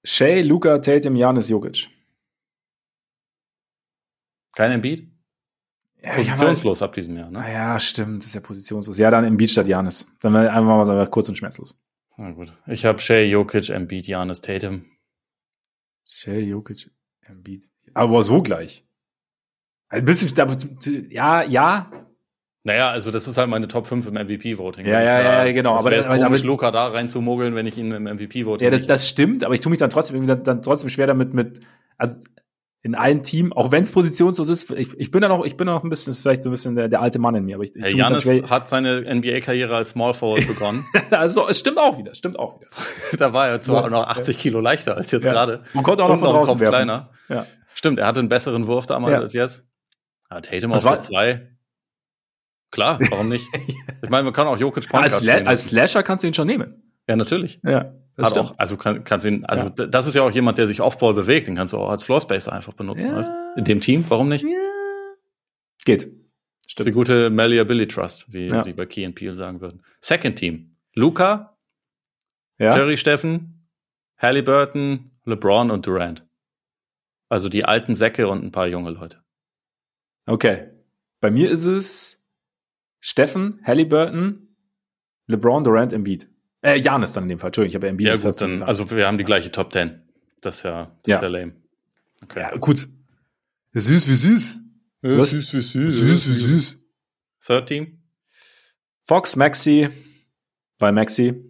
Shay, 0.04 0.42
Luca, 0.42 0.80
Tatum, 0.80 1.16
Janis, 1.16 1.50
Jokic. 1.50 1.90
Kein 4.54 4.72
Embiid? 4.72 5.12
Ja, 6.02 6.16
positionslos 6.16 6.82
ab 6.82 6.94
diesem 6.94 7.16
Jahr, 7.16 7.30
ne? 7.30 7.40
Ah 7.40 7.52
ja, 7.52 7.80
stimmt, 7.80 8.20
das 8.20 8.28
ist 8.28 8.34
ja 8.34 8.42
positionslos. 8.42 8.98
Ja, 8.98 9.12
dann 9.12 9.24
Embiid 9.24 9.52
statt 9.52 9.68
Janis. 9.68 10.08
Dann 10.22 10.36
einfach 10.36 10.62
mal 10.64 10.86
sagen 10.86 11.12
kurz 11.12 11.30
und 11.30 11.38
schmerzlos. 11.38 11.80
Na 12.18 12.32
gut. 12.32 12.58
Ich 12.66 12.86
habe 12.86 13.00
Shay, 13.00 13.30
Jokic, 13.30 13.70
Embiid, 13.70 14.08
Janis, 14.08 14.42
Tatum. 14.42 14.86
Shay, 16.06 16.40
Jokic, 16.40 16.90
Embiid. 17.22 17.70
Aber 17.94 18.24
so 18.24 18.42
gleich. 18.42 18.84
Also 19.90 20.04
ein 20.04 20.06
bisschen, 20.06 21.10
ja, 21.12 21.44
ja. 21.44 21.92
Naja, 22.64 22.90
also 22.90 23.10
das 23.10 23.28
ist 23.28 23.38
halt 23.38 23.50
meine 23.50 23.68
Top 23.68 23.88
5 23.88 24.08
im 24.08 24.14
MVP-Voting. 24.14 24.86
Ja, 24.86 25.02
ja, 25.02 25.24
da, 25.24 25.46
ja, 25.46 25.52
genau. 25.52 25.78
Aber 25.78 25.90
das 25.90 26.08
wäre 26.08 26.24
komisch, 26.24 26.44
Luca 26.44 26.70
da 26.70 26.88
reinzumogeln, 26.88 27.56
wenn 27.56 27.66
ich 27.66 27.78
ihn 27.78 27.92
im 27.92 28.04
MVP-Voting. 28.04 28.72
Ja, 28.72 28.78
das, 28.78 28.86
das, 28.86 29.10
stimmt, 29.10 29.44
aber 29.44 29.56
ich 29.56 29.62
tue 29.62 29.72
mich 29.72 29.80
dann 29.80 29.90
trotzdem 29.90 30.28
dann, 30.28 30.44
dann 30.44 30.62
trotzdem 30.62 30.90
schwer 30.90 31.08
damit 31.08 31.34
mit, 31.34 31.62
also 31.98 32.20
in 32.84 32.96
allen 32.96 33.22
Team, 33.22 33.54
auch 33.54 33.72
wenn 33.72 33.84
es 33.84 33.92
positionslos 33.92 34.50
ist, 34.50 34.72
ich, 34.72 35.00
ich 35.00 35.12
bin 35.12 35.22
da 35.22 35.28
noch, 35.28 35.46
ich 35.46 35.56
bin 35.56 35.68
da 35.68 35.74
noch 35.74 35.84
ein 35.84 35.90
bisschen, 35.90 36.10
ist 36.12 36.22
vielleicht 36.22 36.42
so 36.42 36.50
ein 36.50 36.52
bisschen 36.52 36.76
der, 36.76 36.88
der 36.88 37.02
alte 37.02 37.20
Mann 37.20 37.36
in 37.36 37.46
mir, 37.46 37.56
aber 37.56 37.64
ich, 37.64 37.76
ich 37.76 37.96
Janis 37.96 38.26
hat 38.50 38.70
seine 38.70 39.02
NBA-Karriere 39.02 39.76
als 39.76 39.92
Small 39.92 40.14
Forward 40.16 40.48
begonnen. 40.48 40.84
also, 41.12 41.48
es 41.48 41.60
stimmt 41.60 41.78
auch 41.78 42.00
wieder, 42.00 42.16
stimmt 42.16 42.40
auch 42.40 42.60
wieder. 42.60 42.70
da 43.18 43.34
war 43.34 43.50
er 43.50 43.62
zwar 43.62 43.84
ja. 43.84 43.90
noch 43.90 44.08
80 44.08 44.38
Kilo 44.38 44.60
leichter 44.62 44.98
als 44.98 45.12
jetzt 45.12 45.26
ja. 45.26 45.32
gerade. 45.32 45.64
Man 45.74 45.84
konnte 45.84 46.04
auch 46.04 46.10
noch 46.10 46.20
von 46.20 46.30
draußen 46.30 46.60
werfen. 46.60 46.72
kleiner. 46.72 47.10
Ja. 47.30 47.46
Stimmt, 47.76 48.00
er 48.00 48.08
hatte 48.08 48.20
einen 48.20 48.30
besseren 48.30 48.66
Wurf 48.66 48.88
damals 48.88 49.22
als 49.22 49.34
jetzt. 49.34 49.68
Ja, 50.32 50.42
Tatum 50.42 50.74
auf 50.74 50.82
der 50.82 51.02
2. 51.02 51.48
Klar, 52.72 53.00
warum 53.10 53.30
nicht? 53.30 53.46
ich 54.02 54.10
meine, 54.10 54.24
man 54.24 54.34
kann 54.34 54.48
auch 54.48 54.58
Jokic 54.58 54.90
Point 54.90 55.04
als, 55.04 55.20
Sla 55.20 55.34
als 55.34 55.68
Slasher 55.68 56.04
kannst 56.04 56.24
du 56.24 56.28
ihn 56.28 56.34
schon 56.34 56.48
nehmen. 56.48 56.82
Ja, 57.08 57.16
natürlich. 57.16 57.60
Ja. 57.64 57.94
Das 58.16 58.38
auch, 58.38 58.58
also 58.58 58.78
kann, 58.78 59.04
kannst 59.04 59.26
ihn, 59.26 59.46
also 59.46 59.72
ja. 59.78 59.88
das 59.88 60.06
ist 60.06 60.16
ja 60.16 60.22
auch 60.22 60.32
jemand, 60.32 60.58
der 60.58 60.68
sich 60.68 60.82
Offball 60.82 61.14
bewegt, 61.14 61.48
den 61.48 61.56
kannst 61.56 61.74
du 61.74 61.78
auch 61.78 61.90
als 61.90 62.04
Floor 62.04 62.22
Spacer 62.22 62.54
einfach 62.54 62.74
benutzen, 62.74 63.10
ja. 63.10 63.16
weißt? 63.16 63.34
In 63.56 63.64
dem 63.64 63.82
Team, 63.82 64.06
warum 64.10 64.30
nicht? 64.30 64.44
Ja. 64.44 64.50
Geht. 65.86 66.12
Stimmt. 66.68 66.88
Die 66.88 66.92
gute 66.92 67.30
Malleability 67.30 67.94
Trust, 67.94 68.32
wie 68.32 68.48
ja. 68.48 68.62
die 68.62 68.74
bei 68.74 68.86
Key 68.86 69.06
and 69.06 69.16
Peel 69.16 69.34
sagen 69.34 69.60
würden. 69.60 69.84
Second 70.00 70.38
Team. 70.38 70.78
Luca, 70.94 71.58
ja. 72.60 72.78
Jerry 72.78 72.96
Steffen, 72.96 73.68
Halliburton, 74.18 75.12
LeBron 75.26 75.72
und 75.72 75.88
Durant. 75.88 76.26
Also 77.30 77.50
die 77.50 77.66
alten 77.66 77.96
Säcke 77.96 78.28
und 78.28 78.44
ein 78.44 78.52
paar 78.52 78.68
junge 78.68 78.92
Leute. 78.92 79.24
Okay. 80.28 80.70
Bei 81.22 81.32
mir 81.32 81.50
ist 81.50 81.66
es 81.66 82.21
Steffen, 83.02 83.60
Halliburton, 83.66 84.56
LeBron, 85.28 85.64
Durant, 85.64 85.92
Embiid. 85.92 86.30
Äh, 86.62 86.80
Janis 86.80 87.12
dann 87.12 87.24
in 87.24 87.30
dem 87.30 87.40
Fall. 87.40 87.48
Entschuldigung, 87.48 87.72
ich 87.72 87.76
habe 87.76 87.88
Embiid. 87.90 88.08
Ja 88.08 88.16
gut, 88.16 88.40
dann, 88.40 88.62
also 88.62 88.90
wir 88.92 89.08
haben 89.08 89.18
die 89.18 89.24
gleiche 89.24 89.52
Top 89.52 89.74
10. 89.74 90.02
Das 90.40 90.58
ist 90.58 90.64
ja, 90.64 90.96
das 91.04 91.08
ja. 91.08 91.16
ist 91.16 91.22
ja 91.22 91.28
lame. 91.28 91.56
Okay. 92.24 92.40
Ja, 92.40 92.56
gut. 92.58 92.88
Süß 93.74 94.08
wie 94.08 94.16
süß. 94.16 94.60
Ja, 95.02 95.26
süß 95.26 95.54
wie 95.54 95.62
süß. 95.62 95.72
Süß 95.72 96.30
wie 96.30 96.34
süß. 96.34 96.80
Third 97.46 97.68
Team? 97.68 98.04
Fox, 99.02 99.36
Maxi. 99.36 99.90
Bei 100.78 100.92
Maxi. 100.92 101.44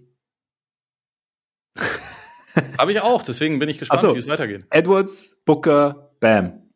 habe 2.78 2.92
ich 2.92 3.02
auch, 3.02 3.24
deswegen 3.24 3.60
bin 3.60 3.70
ich 3.70 3.80
gespannt, 3.80 4.02
so. 4.02 4.16
wie 4.16 4.20
es 4.20 4.28
weitergeht. 4.28 4.66
Edwards, 4.70 5.42
Booker, 5.46 6.16
Bam. 6.20 6.71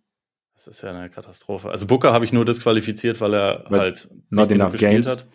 Das 0.56 0.68
ist 0.68 0.82
ja 0.82 0.90
eine 0.90 1.10
Katastrophe. 1.10 1.70
Also 1.70 1.86
Booker 1.86 2.14
habe 2.14 2.26
ich 2.26 2.34
nur 2.34 2.46
disqualifiziert, 2.46 3.22
weil 3.22 3.34
er 3.34 3.66
weil 3.70 3.80
halt 3.82 4.10
not 4.30 4.52
enough 4.52 4.74
games. 4.74 5.10
hat. 5.10 5.26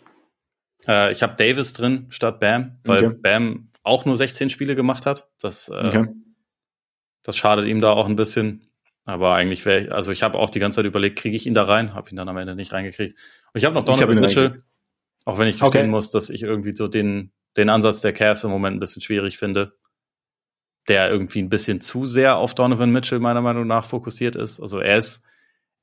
Äh, 0.88 1.12
ich 1.12 1.22
habe 1.22 1.36
Davis 1.36 1.72
drin 1.72 2.06
statt 2.08 2.40
Bam, 2.40 2.78
weil 2.84 3.04
okay. 3.04 3.16
Bam 3.20 3.70
auch 3.82 4.04
nur 4.04 4.16
16 4.16 4.50
Spiele 4.50 4.74
gemacht 4.74 5.06
hat. 5.06 5.28
Das, 5.40 5.68
äh, 5.68 5.72
okay. 5.72 6.06
das 7.22 7.36
schadet 7.36 7.66
ihm 7.66 7.80
da 7.80 7.92
auch 7.92 8.06
ein 8.06 8.16
bisschen. 8.16 8.66
Aber 9.04 9.34
eigentlich 9.34 9.64
wäre 9.64 9.80
ich, 9.80 9.92
also 9.92 10.12
ich 10.12 10.22
habe 10.22 10.38
auch 10.38 10.50
die 10.50 10.60
ganze 10.60 10.76
Zeit 10.76 10.86
überlegt, 10.86 11.18
kriege 11.18 11.36
ich 11.36 11.46
ihn 11.46 11.54
da 11.54 11.64
rein? 11.64 11.94
Habe 11.94 12.10
ihn 12.10 12.16
dann 12.16 12.28
am 12.28 12.36
Ende 12.36 12.54
nicht 12.54 12.72
reingekriegt. 12.72 13.14
Und 13.52 13.58
ich 13.58 13.64
habe 13.64 13.74
noch 13.74 13.82
Donovan 13.82 14.16
hab 14.16 14.22
Mitchell, 14.22 14.62
auch 15.24 15.38
wenn 15.38 15.48
ich 15.48 15.58
gestehen 15.58 15.82
okay. 15.82 15.86
muss, 15.86 16.10
dass 16.10 16.30
ich 16.30 16.42
irgendwie 16.42 16.74
so 16.74 16.88
den, 16.88 17.32
den 17.56 17.68
Ansatz 17.70 18.00
der 18.02 18.12
Cavs 18.12 18.44
im 18.44 18.50
Moment 18.50 18.76
ein 18.76 18.80
bisschen 18.80 19.02
schwierig 19.02 19.36
finde, 19.38 19.72
der 20.88 21.10
irgendwie 21.10 21.40
ein 21.40 21.48
bisschen 21.48 21.80
zu 21.80 22.06
sehr 22.06 22.36
auf 22.36 22.54
Donovan 22.54 22.90
Mitchell 22.90 23.18
meiner 23.18 23.42
Meinung 23.42 23.66
nach 23.66 23.84
fokussiert 23.84 24.36
ist. 24.36 24.60
Also 24.60 24.80
er 24.80 24.98
ist 24.98 25.24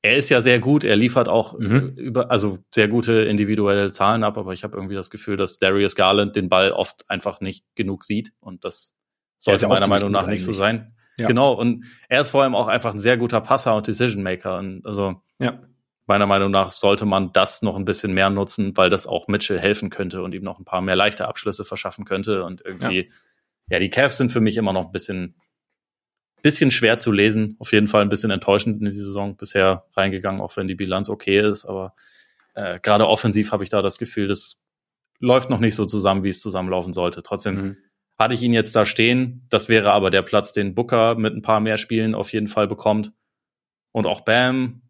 er 0.00 0.16
ist 0.16 0.28
ja 0.28 0.40
sehr 0.40 0.60
gut, 0.60 0.84
er 0.84 0.94
liefert 0.94 1.28
auch 1.28 1.58
mhm. 1.58 1.94
über, 1.96 2.30
also 2.30 2.58
sehr 2.72 2.86
gute 2.86 3.22
individuelle 3.22 3.90
Zahlen 3.90 4.22
ab, 4.22 4.38
aber 4.38 4.52
ich 4.52 4.62
habe 4.62 4.76
irgendwie 4.76 4.94
das 4.94 5.10
Gefühl, 5.10 5.36
dass 5.36 5.58
Darius 5.58 5.96
Garland 5.96 6.36
den 6.36 6.48
Ball 6.48 6.70
oft 6.70 7.10
einfach 7.10 7.40
nicht 7.40 7.64
genug 7.74 8.04
sieht 8.04 8.32
und 8.38 8.64
das 8.64 8.94
sollte 9.38 9.62
ja 9.62 9.68
meiner 9.68 9.88
Meinung 9.88 10.12
nach 10.12 10.26
nicht 10.26 10.44
so 10.44 10.52
sein. 10.52 10.94
Ja. 11.18 11.26
Genau, 11.26 11.52
und 11.52 11.84
er 12.08 12.20
ist 12.20 12.30
vor 12.30 12.44
allem 12.44 12.54
auch 12.54 12.68
einfach 12.68 12.94
ein 12.94 13.00
sehr 13.00 13.16
guter 13.16 13.40
Passer 13.40 13.74
und 13.74 13.86
Decision 13.88 14.22
Maker. 14.22 14.58
Und 14.58 14.86
also 14.86 15.20
ja. 15.40 15.60
meiner 16.06 16.26
Meinung 16.26 16.52
nach 16.52 16.70
sollte 16.70 17.06
man 17.06 17.32
das 17.32 17.62
noch 17.62 17.74
ein 17.76 17.84
bisschen 17.84 18.14
mehr 18.14 18.30
nutzen, 18.30 18.76
weil 18.76 18.88
das 18.88 19.08
auch 19.08 19.26
Mitchell 19.26 19.58
helfen 19.58 19.90
könnte 19.90 20.22
und 20.22 20.32
ihm 20.34 20.44
noch 20.44 20.60
ein 20.60 20.64
paar 20.64 20.80
mehr 20.80 20.94
leichte 20.94 21.26
Abschlüsse 21.26 21.64
verschaffen 21.64 22.04
könnte. 22.04 22.44
Und 22.44 22.62
irgendwie, 22.64 23.08
ja, 23.08 23.14
ja 23.70 23.78
die 23.78 23.90
Cavs 23.90 24.16
sind 24.16 24.30
für 24.30 24.40
mich 24.40 24.56
immer 24.56 24.72
noch 24.72 24.86
ein 24.86 24.92
bisschen 24.92 25.34
bisschen 26.42 26.70
schwer 26.70 26.98
zu 26.98 27.12
lesen. 27.12 27.56
Auf 27.58 27.72
jeden 27.72 27.88
Fall 27.88 28.02
ein 28.02 28.08
bisschen 28.08 28.30
enttäuschend 28.30 28.78
in 28.78 28.84
die 28.84 28.90
Saison 28.90 29.36
bisher 29.36 29.84
reingegangen, 29.96 30.40
auch 30.40 30.56
wenn 30.56 30.68
die 30.68 30.74
Bilanz 30.74 31.08
okay 31.08 31.40
ist. 31.40 31.64
Aber 31.64 31.94
äh, 32.54 32.78
gerade 32.80 33.08
offensiv 33.08 33.52
habe 33.52 33.64
ich 33.64 33.70
da 33.70 33.82
das 33.82 33.98
Gefühl, 33.98 34.28
das 34.28 34.56
läuft 35.20 35.50
noch 35.50 35.58
nicht 35.58 35.74
so 35.74 35.84
zusammen, 35.84 36.22
wie 36.22 36.28
es 36.28 36.40
zusammenlaufen 36.40 36.92
sollte. 36.92 37.22
Trotzdem 37.22 37.54
mhm. 37.54 37.76
hatte 38.18 38.34
ich 38.34 38.42
ihn 38.42 38.52
jetzt 38.52 38.74
da 38.76 38.84
stehen. 38.84 39.46
Das 39.50 39.68
wäre 39.68 39.92
aber 39.92 40.10
der 40.10 40.22
Platz, 40.22 40.52
den 40.52 40.74
Booker 40.74 41.16
mit 41.16 41.34
ein 41.34 41.42
paar 41.42 41.60
mehr 41.60 41.76
Spielen 41.76 42.14
auf 42.14 42.32
jeden 42.32 42.48
Fall 42.48 42.68
bekommt. 42.68 43.12
Und 43.90 44.06
auch 44.06 44.20
Bam, 44.20 44.82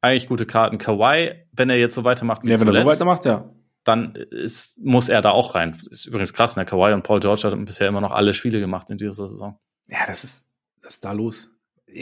eigentlich 0.00 0.28
gute 0.28 0.46
Karten. 0.46 0.78
Kawhi, 0.78 1.32
wenn 1.52 1.70
er 1.70 1.76
jetzt 1.76 1.94
so 1.94 2.04
weitermacht 2.04 2.44
wie 2.44 2.48
ja, 2.48 2.52
wenn 2.54 2.60
zuletzt, 2.60 2.78
er 2.78 2.84
so 2.84 2.90
weitermacht, 2.90 3.24
ja. 3.26 3.53
Dann 3.84 4.14
ist, 4.14 4.82
muss 4.82 5.08
er 5.08 5.20
da 5.22 5.30
auch 5.30 5.54
rein. 5.54 5.76
Ist 5.90 6.06
übrigens 6.06 6.32
krass, 6.32 6.56
ne? 6.56 6.64
Kawhi 6.64 6.92
und 6.94 7.02
Paul 7.02 7.20
George 7.20 7.42
haben 7.44 7.66
bisher 7.66 7.88
immer 7.88 8.00
noch 8.00 8.12
alle 8.12 8.34
Spiele 8.34 8.60
gemacht 8.60 8.88
in 8.90 8.96
dieser 8.96 9.28
Saison. 9.28 9.58
Ja, 9.86 10.06
das 10.06 10.24
ist, 10.24 10.46
was 10.82 10.94
ist 10.94 11.04
da 11.04 11.12
los? 11.12 11.50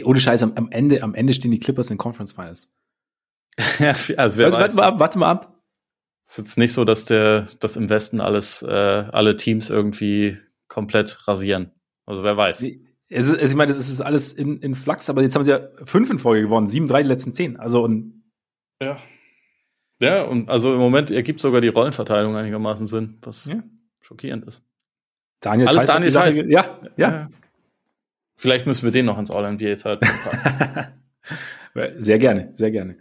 Ohne 0.03 0.19
Scheiß, 0.19 0.41
am, 0.43 0.53
am, 0.55 0.71
Ende, 0.71 1.03
am 1.03 1.13
Ende 1.13 1.33
stehen 1.33 1.51
die 1.51 1.59
Clippers 1.59 1.91
in 1.91 1.97
Conference 1.97 2.31
Finals. 2.31 2.73
ja, 3.79 3.95
also 4.17 4.37
wer 4.37 4.51
warte, 4.51 4.57
warte, 4.57 4.75
mal 4.75 4.83
ab, 4.83 4.99
warte 4.99 5.19
mal 5.19 5.31
ab. 5.31 5.63
Es 6.25 6.33
ist 6.33 6.37
jetzt 6.37 6.57
nicht 6.57 6.73
so, 6.73 6.85
dass 6.85 7.05
der, 7.05 7.47
dass 7.59 7.75
im 7.75 7.89
Westen 7.89 8.21
alles, 8.21 8.61
äh, 8.61 8.67
alle 8.67 9.35
Teams 9.35 9.69
irgendwie 9.69 10.37
komplett 10.69 11.27
rasieren. 11.27 11.71
Also 12.05 12.23
wer 12.23 12.37
weiß. 12.37 12.65
Es 13.09 13.27
ist, 13.27 13.41
ich 13.41 13.55
meine, 13.55 13.69
das 13.69 13.77
ist 13.77 14.01
alles 14.01 14.31
in, 14.31 14.59
in 14.59 14.73
Flachs, 14.75 15.09
aber 15.09 15.21
jetzt 15.21 15.35
haben 15.35 15.43
sie 15.43 15.51
ja 15.51 15.67
fünf 15.85 16.09
in 16.09 16.17
Folge 16.17 16.43
gewonnen, 16.43 16.67
sieben, 16.67 16.87
drei 16.87 17.03
die 17.03 17.09
letzten 17.09 17.33
zehn. 17.33 17.57
Also 17.57 17.83
und 17.83 18.23
ja. 18.81 18.97
Ja, 20.03 20.23
und 20.23 20.49
also 20.49 20.73
im 20.73 20.79
Moment 20.79 21.11
ergibt 21.11 21.39
sogar 21.39 21.61
die 21.61 21.69
Rollenverteilung 21.69 22.35
einigermaßen 22.35 22.87
Sinn, 22.87 23.17
was 23.21 23.45
ja. 23.45 23.63
schockierend 24.01 24.45
ist. 24.45 24.63
Daniel 25.39 25.67
Alles 25.67 25.85
Daniel 25.85 26.11
Theiss. 26.11 26.37
Ja, 26.37 26.43
ja, 26.47 26.79
ja. 26.97 27.29
Vielleicht 28.35 28.65
müssen 28.65 28.85
wir 28.85 28.91
den 28.91 29.05
noch 29.05 29.19
ins 29.19 29.31
All-NBA 29.31 29.77
halt 29.83 30.01
sehr 31.97 32.19
gerne, 32.19 32.51
sehr 32.53 32.71
gerne. 32.71 32.97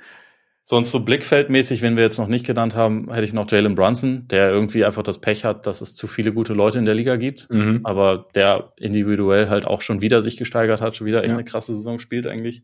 Sonst 0.64 0.92
so 0.92 1.04
blickfeldmäßig, 1.04 1.82
wenn 1.82 1.96
wir 1.96 2.04
jetzt 2.04 2.18
noch 2.18 2.28
nicht 2.28 2.46
genannt 2.46 2.76
haben, 2.76 3.12
hätte 3.12 3.24
ich 3.24 3.32
noch 3.32 3.50
Jalen 3.50 3.74
Brunson, 3.74 4.28
der 4.28 4.50
irgendwie 4.50 4.84
einfach 4.84 5.02
das 5.02 5.20
Pech 5.20 5.44
hat, 5.44 5.66
dass 5.66 5.80
es 5.80 5.96
zu 5.96 6.06
viele 6.06 6.32
gute 6.32 6.54
Leute 6.54 6.78
in 6.78 6.84
der 6.84 6.94
Liga 6.94 7.16
gibt, 7.16 7.50
mhm. 7.50 7.80
aber 7.82 8.28
der 8.36 8.72
individuell 8.76 9.48
halt 9.48 9.64
auch 9.64 9.82
schon 9.82 10.00
wieder 10.00 10.22
sich 10.22 10.36
gesteigert 10.36 10.80
hat, 10.80 10.94
schon 10.94 11.08
wieder 11.08 11.22
echt 11.22 11.32
ja. 11.32 11.36
eine 11.36 11.44
krasse 11.44 11.74
Saison 11.74 11.98
spielt 11.98 12.28
eigentlich. 12.28 12.62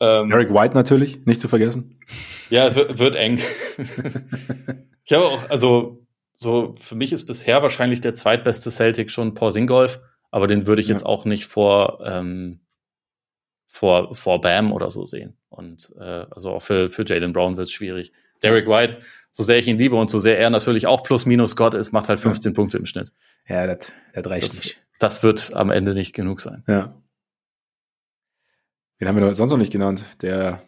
Ähm, 0.00 0.30
Eric 0.30 0.52
White 0.52 0.74
natürlich, 0.74 1.24
nicht 1.26 1.40
zu 1.40 1.48
vergessen. 1.48 2.00
Ja, 2.50 2.66
es 2.66 2.74
wird, 2.74 2.98
wird 2.98 3.14
eng. 3.14 3.40
ich 5.04 5.12
habe 5.12 5.24
auch, 5.24 5.50
also 5.50 6.06
so 6.36 6.74
für 6.78 6.94
mich 6.94 7.12
ist 7.12 7.26
bisher 7.26 7.62
wahrscheinlich 7.62 8.00
der 8.00 8.14
zweitbeste 8.14 8.70
Celtic 8.70 9.10
schon 9.10 9.34
Porzingolf. 9.34 10.00
Aber 10.30 10.48
den 10.48 10.66
würde 10.66 10.82
ich 10.82 10.88
ja. 10.88 10.94
jetzt 10.94 11.06
auch 11.06 11.24
nicht 11.24 11.46
vor, 11.46 12.00
ähm, 12.04 12.58
vor, 13.68 14.16
vor 14.16 14.40
Bam 14.40 14.72
oder 14.72 14.90
so 14.90 15.04
sehen. 15.04 15.36
Und 15.48 15.92
äh, 15.96 16.26
also 16.30 16.50
auch 16.50 16.62
für, 16.62 16.88
für 16.88 17.04
Jalen 17.06 17.32
Brown 17.32 17.56
wird 17.56 17.68
es 17.68 17.72
schwierig. 17.72 18.12
Derek 18.42 18.66
White, 18.66 18.98
so 19.30 19.44
sehr 19.44 19.58
ich 19.58 19.68
ihn 19.68 19.78
liebe 19.78 19.94
und 19.94 20.10
so 20.10 20.18
sehr 20.18 20.38
er 20.38 20.50
natürlich 20.50 20.88
auch 20.88 21.04
plus 21.04 21.24
minus 21.24 21.54
Gott 21.54 21.74
ist, 21.74 21.92
macht 21.92 22.08
halt 22.08 22.18
15 22.18 22.50
ja. 22.50 22.56
Punkte 22.56 22.78
im 22.78 22.84
Schnitt. 22.84 23.12
Ja, 23.48 23.66
das, 23.66 23.92
das 24.12 24.26
reicht 24.26 24.48
das, 24.48 24.64
nicht. 24.64 24.82
Das 24.98 25.22
wird 25.22 25.54
am 25.54 25.70
Ende 25.70 25.94
nicht 25.94 26.14
genug 26.14 26.40
sein. 26.40 26.64
Ja. 26.66 27.00
Den 29.04 29.08
haben 29.08 29.22
wir 29.22 29.34
sonst 29.34 29.50
noch 29.50 29.58
nicht 29.58 29.72
genannt. 29.72 30.06
Der 30.22 30.62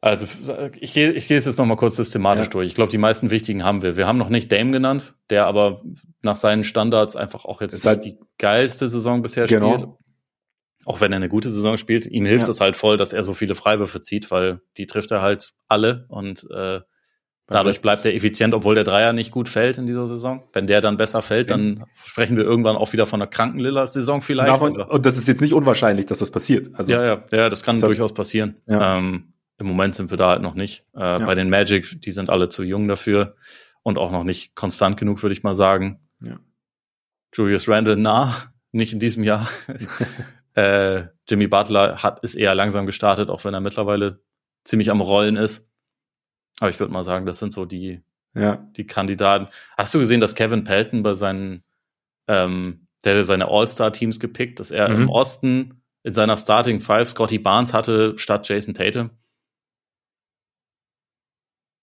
also 0.00 0.24
ich 0.78 0.92
gehe 0.92 1.10
ich 1.10 1.26
gehe 1.26 1.36
es 1.36 1.46
jetzt 1.46 1.58
nochmal 1.58 1.76
kurz 1.76 1.96
systematisch 1.96 2.44
ja. 2.44 2.50
durch. 2.50 2.68
Ich 2.68 2.76
glaube, 2.76 2.92
die 2.92 2.98
meisten 2.98 3.30
wichtigen 3.30 3.64
haben 3.64 3.82
wir. 3.82 3.96
Wir 3.96 4.06
haben 4.06 4.18
noch 4.18 4.28
nicht 4.28 4.52
Dame 4.52 4.70
genannt, 4.70 5.14
der 5.28 5.46
aber 5.46 5.82
nach 6.22 6.36
seinen 6.36 6.62
Standards 6.62 7.16
einfach 7.16 7.44
auch 7.44 7.60
jetzt 7.60 7.84
halt 7.84 8.04
die 8.04 8.16
geilste 8.38 8.86
Saison 8.86 9.20
bisher 9.20 9.46
genau. 9.46 9.74
spielt. 9.74 9.90
Auch 10.84 11.00
wenn 11.00 11.12
er 11.12 11.16
eine 11.16 11.28
gute 11.28 11.50
Saison 11.50 11.76
spielt, 11.76 12.06
ihm 12.06 12.24
hilft 12.24 12.46
es 12.46 12.60
halt 12.60 12.76
voll, 12.76 12.96
dass 12.96 13.12
er 13.12 13.24
so 13.24 13.34
viele 13.34 13.56
Freiwürfe 13.56 14.00
zieht, 14.00 14.30
weil 14.30 14.60
die 14.76 14.86
trifft 14.86 15.10
er 15.10 15.22
halt 15.22 15.54
alle 15.66 16.06
und 16.08 16.46
äh, 16.54 16.82
Dadurch 17.48 17.80
bleibt 17.80 18.04
er 18.04 18.14
effizient, 18.14 18.54
obwohl 18.54 18.74
der 18.74 18.82
Dreier 18.82 19.12
nicht 19.12 19.30
gut 19.30 19.48
fällt 19.48 19.78
in 19.78 19.86
dieser 19.86 20.06
Saison. 20.08 20.42
Wenn 20.52 20.66
der 20.66 20.80
dann 20.80 20.96
besser 20.96 21.22
fällt, 21.22 21.50
dann 21.50 21.84
sprechen 22.04 22.36
wir 22.36 22.42
irgendwann 22.42 22.76
auch 22.76 22.92
wieder 22.92 23.06
von 23.06 23.22
einer 23.22 23.30
kranken 23.30 23.60
Lillard-Saison 23.60 24.20
vielleicht. 24.20 24.48
Davon, 24.48 24.80
und 24.80 25.06
das 25.06 25.16
ist 25.16 25.28
jetzt 25.28 25.40
nicht 25.40 25.54
unwahrscheinlich, 25.54 26.06
dass 26.06 26.18
das 26.18 26.32
passiert. 26.32 26.70
Also, 26.74 26.92
ja, 26.92 27.04
ja, 27.04 27.22
ja, 27.30 27.48
das 27.48 27.62
kann 27.62 27.80
durchaus 27.80 28.12
passieren. 28.12 28.56
Ja. 28.66 28.98
Ähm, 28.98 29.32
Im 29.58 29.66
Moment 29.66 29.94
sind 29.94 30.10
wir 30.10 30.16
da 30.16 30.30
halt 30.30 30.42
noch 30.42 30.54
nicht. 30.54 30.84
Äh, 30.96 31.00
ja. 31.00 31.18
Bei 31.18 31.36
den 31.36 31.48
Magic, 31.48 32.02
die 32.02 32.10
sind 32.10 32.30
alle 32.30 32.48
zu 32.48 32.64
jung 32.64 32.88
dafür 32.88 33.36
und 33.82 33.96
auch 33.96 34.10
noch 34.10 34.24
nicht 34.24 34.56
konstant 34.56 34.96
genug, 34.96 35.22
würde 35.22 35.32
ich 35.32 35.44
mal 35.44 35.54
sagen. 35.54 36.00
Ja. 36.20 36.40
Julius 37.32 37.68
Randle, 37.68 37.96
nah, 37.96 38.34
nicht 38.72 38.92
in 38.92 38.98
diesem 38.98 39.22
Jahr. 39.22 39.48
äh, 40.54 41.04
Jimmy 41.28 41.46
Butler 41.46 42.02
hat, 42.02 42.24
ist 42.24 42.34
eher 42.34 42.56
langsam 42.56 42.86
gestartet, 42.86 43.28
auch 43.28 43.44
wenn 43.44 43.54
er 43.54 43.60
mittlerweile 43.60 44.20
ziemlich 44.64 44.90
am 44.90 45.00
Rollen 45.00 45.36
ist. 45.36 45.70
Aber 46.60 46.70
ich 46.70 46.80
würde 46.80 46.92
mal 46.92 47.04
sagen, 47.04 47.26
das 47.26 47.38
sind 47.38 47.52
so 47.52 47.64
die, 47.64 48.00
ja. 48.34 48.56
die 48.76 48.86
Kandidaten. 48.86 49.48
Hast 49.76 49.94
du 49.94 49.98
gesehen, 49.98 50.20
dass 50.20 50.34
Kevin 50.34 50.64
Pelton 50.64 51.02
bei 51.02 51.14
seinen, 51.14 51.62
ähm, 52.28 52.86
der 53.04 53.24
seine 53.24 53.48
All-Star-Teams 53.48 54.20
gepickt, 54.20 54.58
dass 54.58 54.70
er 54.70 54.88
mhm. 54.88 55.02
im 55.02 55.08
Osten 55.10 55.82
in 56.02 56.14
seiner 56.14 56.36
Starting 56.36 56.80
Five 56.80 57.08
Scotty 57.08 57.38
Barnes 57.38 57.74
hatte 57.74 58.16
statt 58.16 58.48
Jason 58.48 58.74
Tatum? 58.74 59.10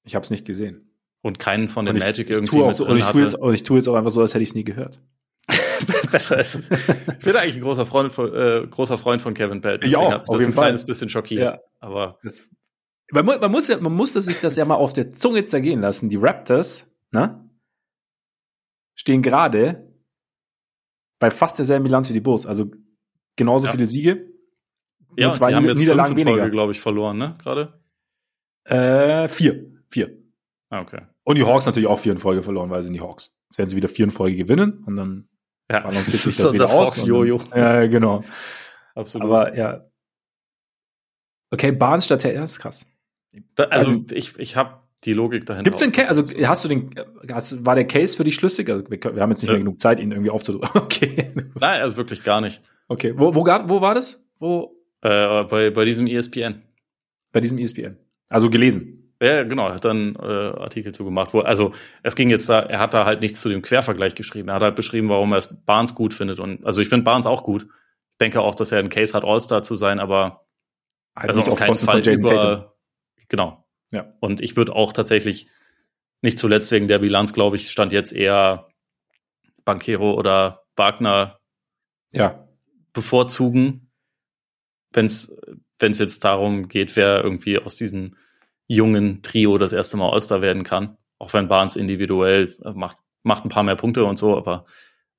Ich 0.06 0.16
habe 0.16 0.24
es 0.24 0.32
nicht 0.32 0.46
gesehen. 0.46 0.90
Und 1.22 1.40
keinen 1.40 1.70
von 1.70 1.86
den 1.86 1.96
ich, 1.96 2.04
Magic 2.04 2.28
ich 2.28 2.32
irgendwie 2.32 2.58
mit 2.58 2.76
so, 2.76 2.86
und 2.86 2.98
ich, 2.98 3.06
tue 3.06 3.22
jetzt, 3.22 3.36
und 3.36 3.54
ich 3.54 3.64
tue 3.64 3.78
jetzt 3.78 3.88
auch 3.88 3.96
einfach 3.96 4.12
so, 4.12 4.22
als 4.22 4.34
hätte 4.34 4.44
ich 4.44 4.50
es 4.50 4.56
nie 4.56 4.64
gehört. 4.64 5.00
Besser 6.12 6.40
ist 6.40 6.56
es. 6.56 6.70
Ich 7.20 7.26
bin 7.26 7.36
eigentlich 7.36 7.56
ein 7.56 7.62
großer 7.62 7.86
Freund 7.86 8.12
von, 8.12 8.34
äh, 8.34 8.68
großer 8.70 8.98
Freund 8.98 9.22
von 9.22 9.34
Kevin 9.34 9.62
Pelton. 9.62 9.90
Ja, 9.90 10.00
auf 10.00 10.24
das 10.26 10.40
jeden 10.40 10.52
ein 10.52 10.54
Fall. 10.54 10.64
kleines 10.66 10.86
bisschen 10.86 11.10
schockiert. 11.10 11.54
Ja. 11.54 11.60
Aber 11.80 12.18
das 12.24 12.50
man, 13.12 13.26
man, 13.26 13.52
muss 13.52 13.68
ja, 13.68 13.80
man 13.80 13.94
musste 13.94 14.22
sich 14.22 14.40
das 14.40 14.56
ja 14.56 14.66
mal 14.66 14.76
auf 14.76 14.94
der 14.94 15.12
Zunge 15.12 15.46
zergehen 15.46 15.82
lassen. 15.82 16.10
Die 16.10 16.18
Raptors, 16.18 16.96
ne? 17.12 17.50
Stehen 18.96 19.22
gerade 19.22 19.94
bei 21.20 21.32
fast 21.32 21.58
derselben 21.58 21.84
Bilanz 21.84 22.10
wie 22.10 22.14
die 22.14 22.22
Bulls. 22.22 22.46
Also 22.46 22.72
genauso 23.36 23.68
ja. 23.68 23.72
viele 23.72 23.86
Siege. 23.86 24.30
Ja, 25.16 25.32
zwei 25.32 25.50
sie 25.50 25.56
haben 25.56 25.66
jetzt 25.66 25.80
Niederlagen 25.80 26.16
fünf 26.16 26.28
weniger, 26.28 26.50
glaube 26.50 26.72
ich, 26.72 26.80
verloren, 26.80 27.18
ne? 27.18 27.38
Gerade? 27.42 27.80
Äh, 28.66 29.28
vier. 29.28 29.72
Vier. 29.90 30.18
Ah, 30.70 30.82
okay. 30.82 31.02
Und 31.24 31.38
die 31.38 31.46
Hawks 31.46 31.66
natürlich 31.66 31.88
auch 31.88 32.00
vier 32.00 32.14
in 32.14 32.18
Folge 32.18 32.44
verloren, 32.44 32.70
weil 32.70 32.82
sie 32.82 32.88
sind 32.88 32.96
die 32.96 33.02
Hawks. 33.02 33.38
Jetzt 33.50 33.58
werden 33.58 33.70
sie 33.70 33.76
wieder 33.76 33.90
vier 33.90 34.06
in 34.06 34.12
Folge 34.12 34.36
gewinnen 34.36 34.84
und 34.86 34.96
dann 34.96 35.30
ja, 35.72 35.82
balanciert 35.82 36.06
sich 36.22 36.36
das, 36.36 36.46
das 36.46 36.54
wieder 36.54 36.66
das 36.66 36.74
aus. 36.74 37.06
Jojo. 37.06 37.40
Ja, 37.56 37.88
genau. 37.88 38.24
Absolut. 38.96 39.26
Aber 39.26 39.56
ja. 39.56 39.86
Okay, 41.52 41.72
Bahn 41.72 42.02
statt 42.02 42.22
TR 42.22 42.44
ist 42.44 42.60
krass. 42.60 42.92
Da, 43.56 43.66
also, 43.66 43.94
also, 43.94 44.06
ich, 44.12 44.38
ich 44.38 44.56
habe 44.56 44.80
die 45.06 45.14
Logik 45.14 45.46
dahinter. 45.46 45.64
Gibt's 45.64 45.82
den 45.82 45.92
Case? 45.92 46.08
Also 46.08 46.26
hast 46.48 46.64
du 46.64 46.70
den, 46.70 46.92
hast, 47.32 47.66
war 47.66 47.76
der 47.76 47.86
Case 47.86 48.16
für 48.16 48.24
dich 48.24 48.36
schlüssig? 48.36 48.70
Also, 48.70 48.84
wir, 48.90 49.00
wir 49.02 49.22
haben 49.22 49.30
jetzt 49.30 49.42
nicht 49.42 49.50
ja. 49.50 49.54
mehr 49.54 49.60
genug 49.60 49.80
Zeit, 49.80 50.00
ihn 50.00 50.12
irgendwie 50.12 50.30
aufzudrücken. 50.30 50.70
Okay. 50.84 51.34
Nein, 51.60 51.82
also 51.82 51.98
wirklich 51.98 52.24
gar 52.24 52.42
nicht. 52.42 52.62
Okay. 52.88 53.14
Wo, 53.16 53.34
wo, 53.36 53.46
wo 53.46 53.82
war 53.82 53.96
das? 53.96 54.28
Wo? 54.40 54.76
Äh, 55.02 55.44
bei, 55.44 55.70
bei 55.72 55.86
diesem 55.86 56.08
ESPN. 56.08 56.62
Bei 57.32 57.42
diesem 57.42 57.58
ESPN. 57.58 57.98
Also 58.30 58.50
gelesen. 58.50 59.14
Ja, 59.22 59.44
genau, 59.44 59.68
er 59.68 59.76
hat 59.76 59.86
dann 59.86 60.16
äh, 60.16 60.26
Artikel 60.26 60.94
zugemacht, 60.94 61.34
wo, 61.34 61.40
also 61.40 61.72
es 62.02 62.16
ging 62.16 62.30
jetzt 62.30 62.50
da, 62.50 62.60
er 62.60 62.80
hat 62.80 62.94
da 62.94 63.06
halt 63.06 63.22
nichts 63.22 63.40
zu 63.42 63.48
dem 63.48 63.62
Quervergleich 63.62 64.16
geschrieben. 64.16 64.50
Er 64.50 64.56
hat 64.56 64.62
halt 64.64 64.76
beschrieben, 64.76 65.08
warum 65.08 65.32
er 65.32 65.38
es 65.38 65.50
Barnes 65.66 65.96
gut 65.96 66.14
findet. 66.14 66.40
Und 66.40 66.66
also 66.66 66.82
ich 66.82 66.90
finde 66.90 67.06
Barnes 67.06 67.26
auch 67.26 67.44
gut. 67.44 67.66
Ich 68.12 68.18
denke 68.18 68.42
auch, 68.42 68.54
dass 68.56 68.72
er 68.72 68.80
ein 68.80 68.90
Case 68.90 69.14
hat, 69.14 69.24
All-Star 69.24 69.64
zu 69.64 69.76
sein, 69.76 70.00
aber 70.00 70.46
halt 71.16 71.30
also 71.30 71.42
auf 71.42 71.56
keinen 71.56 71.76
Fall 71.76 72.06
Jason 72.06 72.32
über. 72.32 72.73
Genau. 73.34 73.66
Ja. 73.92 74.14
Und 74.20 74.42
ich 74.42 74.56
würde 74.58 74.76
auch 74.76 74.94
tatsächlich 74.94 75.48
nicht 76.22 76.38
zuletzt 76.38 76.72
wegen 76.72 76.88
der 76.88 77.00
Bilanz, 77.00 77.34
glaube 77.34 77.56
ich, 77.56 77.72
stand 77.72 77.92
jetzt 77.92 78.14
eher 78.14 78.68
Bankero 79.66 80.14
oder 80.14 80.66
Wagner 80.76 81.40
ja. 82.12 82.48
bevorzugen, 82.94 83.90
wenn 84.92 85.08
es 85.08 85.32
jetzt 85.80 86.24
darum 86.24 86.68
geht, 86.68 86.96
wer 86.96 87.24
irgendwie 87.24 87.58
aus 87.58 87.76
diesem 87.76 88.18
jungen 88.68 89.24
Trio 89.24 89.58
das 89.58 89.74
erste 89.74 89.98
Mal 89.98 90.12
All-Star 90.12 90.44
werden 90.44 90.64
kann. 90.64 91.00
Auch 91.18 91.34
wenn 91.34 91.48
Barnes 91.48 91.76
individuell 91.76 92.56
äh, 92.64 92.74
macht, 92.74 92.98
macht 93.24 93.46
ein 93.46 93.50
paar 93.50 93.64
mehr 93.64 93.76
Punkte 93.76 94.06
und 94.06 94.20
so, 94.20 94.38
aber 94.38 94.66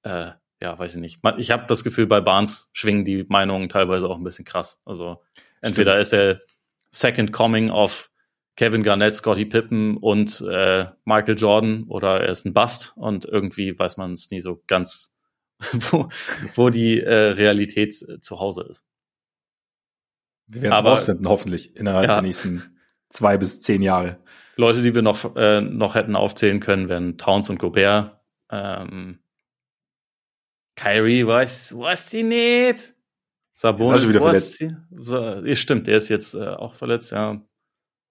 äh, 0.05 0.31
ja, 0.62 0.78
weiß 0.78 0.95
ich 0.95 1.01
nicht. 1.01 1.19
Ich 1.39 1.51
habe 1.51 1.66
das 1.66 1.82
Gefühl, 1.82 2.07
bei 2.07 2.20
Barnes 2.20 2.70
schwingen 2.74 3.05
die 3.05 3.27
Meinungen 3.28 3.69
teilweise 3.69 4.09
auch 4.09 4.19
ein 4.19 4.23
bisschen 4.23 4.45
krass. 4.45 4.81
Also 4.85 5.20
entweder 5.61 5.95
Stimmt. 5.95 6.03
ist 6.07 6.12
er 6.12 6.53
Second 6.95 7.33
Coming 7.33 7.71
of 7.71 8.11
Kevin 8.57 8.85
Garnett, 8.85 9.16
Scotty 9.16 9.45
Pippen 9.47 9.97
und 9.97 10.41
äh, 10.49 10.87
Michael 11.05 11.37
Jordan 11.37 11.85
oder 11.89 12.21
er 12.21 12.29
ist 12.29 12.47
ein 12.47 12.55
Bust 12.55 12.93
und 12.97 13.25
irgendwie 13.25 13.77
weiß 13.77 13.97
man 13.97 14.12
es 14.12 14.31
nie 14.31 14.41
so 14.41 14.62
ganz, 14.66 15.15
wo, 15.91 16.09
wo 16.55 16.71
die 16.71 17.01
äh, 17.01 17.33
Realität 17.33 18.01
äh, 18.03 18.21
zu 18.21 18.39
Hause 18.39 18.66
ist. 18.71 18.85
Wir 20.47 20.62
werden 20.62 20.75
es 20.75 20.85
rausfinden, 20.85 21.29
hoffentlich, 21.29 21.75
innerhalb 21.75 22.07
ja, 22.07 22.15
der 22.15 22.23
nächsten 22.23 22.79
zwei 23.09 23.39
bis 23.39 23.61
zehn 23.61 23.83
Jahre. 23.83 24.23
Leute, 24.57 24.83
die 24.83 24.95
wir 24.95 25.03
noch, 25.03 25.35
äh, 25.35 25.61
noch 25.61 25.97
hätten 25.97 26.15
aufzählen 26.15 26.61
können, 26.61 26.89
wären 26.89 27.19
Towns 27.19 27.51
und 27.51 27.59
Gobert. 27.59 28.21
Ähm, 28.51 29.19
Kyrie 30.77 31.27
weiß, 31.27 31.77
weiß 31.77 32.11
die 32.11 32.23
nicht. 32.23 32.94
Sabonis 33.55 34.09
wieder 34.09 34.20
verletzt. 34.20 34.64
So, 34.97 35.55
stimmt, 35.55 35.86
der 35.86 35.97
ist 35.97 36.09
jetzt 36.09 36.35
äh, 36.35 36.48
auch 36.48 36.74
verletzt, 36.74 37.12
ja. 37.12 37.40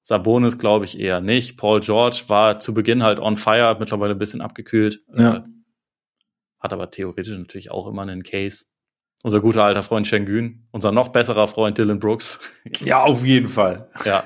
Sabonis 0.03 0.57
glaube 0.57 0.85
ich 0.85 0.99
eher 0.99 1.21
nicht. 1.21 1.57
Paul 1.57 1.79
George 1.79 2.23
war 2.27 2.59
zu 2.59 2.73
Beginn 2.73 3.03
halt 3.03 3.19
on 3.19 3.37
fire, 3.37 3.77
mittlerweile 3.79 4.13
ein 4.13 4.19
bisschen 4.19 4.41
abgekühlt. 4.41 5.01
Ja. 5.15 5.37
Äh, 5.37 5.43
hat 6.59 6.73
aber 6.73 6.91
theoretisch 6.91 7.37
natürlich 7.37 7.71
auch 7.71 7.87
immer 7.87 8.01
einen 8.01 8.23
Case. 8.23 8.65
Unser 9.23 9.39
guter 9.39 9.63
alter 9.63 9.83
Freund 9.83 10.05
Schengen, 10.05 10.67
unser 10.71 10.91
noch 10.91 11.09
besserer 11.09 11.47
Freund 11.47 11.77
Dylan 11.77 11.99
Brooks. 11.99 12.39
Ja, 12.79 13.03
auf 13.03 13.25
jeden 13.25 13.47
Fall. 13.47 13.89
Ja. 14.03 14.25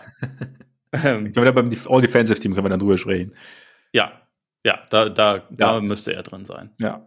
ich 0.91 1.33
glaube, 1.33 1.53
beim 1.53 1.71
All-Defensive 1.87 2.39
Team 2.39 2.53
können 2.53 2.65
wir 2.65 2.69
dann 2.69 2.79
drüber 2.79 2.97
sprechen. 2.97 3.35
Ja, 3.93 4.27
ja, 4.63 4.85
da, 4.89 5.09
da, 5.09 5.35
ja. 5.35 5.43
da 5.51 5.81
müsste 5.81 6.13
er 6.13 6.23
drin 6.23 6.45
sein. 6.45 6.71
Ja. 6.79 7.05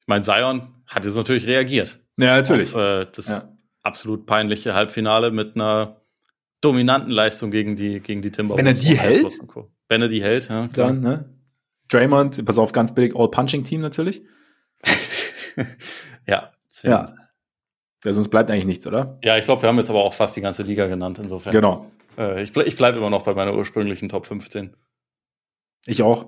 Ich 0.00 0.06
meine, 0.06 0.22
Zion 0.22 0.82
hat 0.86 1.04
jetzt 1.04 1.16
natürlich 1.16 1.46
reagiert. 1.46 1.98
Ja, 2.18 2.36
natürlich. 2.36 2.74
Auf, 2.74 2.80
äh, 2.80 3.06
das 3.14 3.28
ja. 3.28 3.42
absolut 3.82 4.26
peinliche 4.26 4.74
Halbfinale 4.74 5.30
mit 5.30 5.54
einer 5.54 6.00
dominanten 6.60 7.10
Leistung 7.10 7.50
gegen 7.50 7.76
die, 7.76 8.00
gegen 8.00 8.22
die 8.22 8.30
Timberwolves. 8.30 8.64
Wenn 8.64 8.66
er 8.66 8.80
die 8.80 8.98
hält? 8.98 9.38
Wenn 9.88 10.02
er 10.02 10.08
die 10.08 10.22
hält, 10.22 10.48
ja. 10.48 10.68
Klar. 10.68 10.88
Dann, 10.88 11.00
ne? 11.00 11.34
Draymond, 11.88 12.44
pass 12.44 12.58
auf, 12.58 12.72
ganz 12.72 12.94
billig 12.94 13.16
All-Punching-Team 13.16 13.80
natürlich. 13.80 14.22
ja, 16.26 16.52
zwingend. 16.68 17.08
Ja. 17.08 17.14
ja. 18.04 18.12
Sonst 18.12 18.28
bleibt 18.28 18.50
eigentlich 18.50 18.64
nichts, 18.64 18.86
oder? 18.86 19.18
Ja, 19.22 19.36
ich 19.36 19.44
glaube, 19.44 19.62
wir 19.62 19.68
haben 19.68 19.78
jetzt 19.78 19.90
aber 19.90 20.04
auch 20.04 20.14
fast 20.14 20.36
die 20.36 20.40
ganze 20.40 20.62
Liga 20.62 20.86
genannt, 20.86 21.18
insofern. 21.18 21.52
Genau. 21.52 21.90
Äh, 22.16 22.42
ich, 22.42 22.52
ble 22.52 22.64
ich 22.64 22.76
bleibe 22.76 22.98
immer 22.98 23.10
noch 23.10 23.22
bei 23.22 23.34
meiner 23.34 23.54
ursprünglichen 23.54 24.08
Top 24.08 24.26
15. 24.26 24.76
Ich 25.86 26.02
auch. 26.02 26.26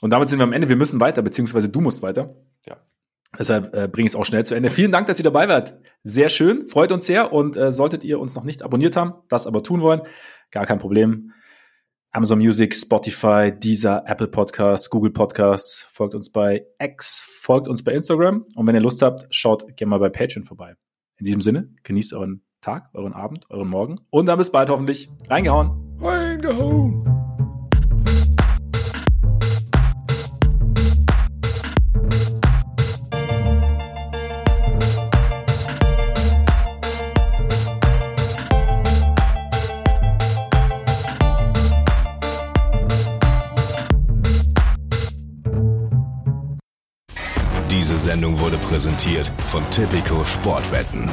Und 0.00 0.10
damit 0.10 0.28
sind 0.28 0.38
wir 0.38 0.44
am 0.44 0.52
Ende. 0.52 0.68
Wir 0.68 0.76
müssen 0.76 1.00
weiter, 1.00 1.22
beziehungsweise 1.22 1.68
du 1.68 1.80
musst 1.80 2.02
weiter. 2.02 2.36
Ja. 2.66 2.76
Deshalb 3.38 3.74
äh, 3.74 3.88
bringe 3.88 4.06
ich 4.06 4.12
es 4.12 4.16
auch 4.16 4.24
schnell 4.24 4.44
zu 4.44 4.54
Ende. 4.54 4.70
Vielen 4.70 4.92
Dank, 4.92 5.06
dass 5.06 5.18
ihr 5.18 5.24
dabei 5.24 5.48
wart. 5.48 5.78
Sehr 6.02 6.28
schön, 6.28 6.66
freut 6.66 6.92
uns 6.92 7.06
sehr. 7.06 7.32
Und 7.32 7.56
äh, 7.56 7.72
solltet 7.72 8.04
ihr 8.04 8.20
uns 8.20 8.34
noch 8.34 8.44
nicht 8.44 8.62
abonniert 8.62 8.96
haben, 8.96 9.14
das 9.28 9.46
aber 9.46 9.62
tun 9.62 9.80
wollen, 9.80 10.02
gar 10.50 10.66
kein 10.66 10.78
Problem. 10.78 11.32
Amazon 12.12 12.38
Music, 12.38 12.76
Spotify, 12.76 13.50
Deezer, 13.52 14.04
Apple 14.06 14.28
Podcasts, 14.28 14.88
Google 14.88 15.10
Podcasts, 15.10 15.82
folgt 15.82 16.14
uns 16.14 16.30
bei 16.30 16.64
X, 16.78 17.20
folgt 17.20 17.66
uns 17.66 17.82
bei 17.82 17.92
Instagram. 17.92 18.44
Und 18.54 18.66
wenn 18.68 18.76
ihr 18.76 18.80
Lust 18.80 19.02
habt, 19.02 19.26
schaut 19.30 19.76
gerne 19.76 19.90
mal 19.90 19.98
bei 19.98 20.10
Patreon 20.10 20.44
vorbei. 20.44 20.76
In 21.16 21.26
diesem 21.26 21.40
Sinne, 21.40 21.70
genießt 21.82 22.14
euren 22.14 22.44
Tag, 22.60 22.90
euren 22.94 23.14
Abend, 23.14 23.50
euren 23.50 23.68
Morgen. 23.68 23.96
Und 24.10 24.26
dann 24.26 24.38
bis 24.38 24.50
bald 24.50 24.70
hoffentlich. 24.70 25.10
Reingehauen. 25.28 25.98
Reingehauen. 26.00 27.13
Präsentiert 48.74 49.30
von 49.52 49.62
Tipico 49.70 50.24
Sportwetten. 50.24 51.08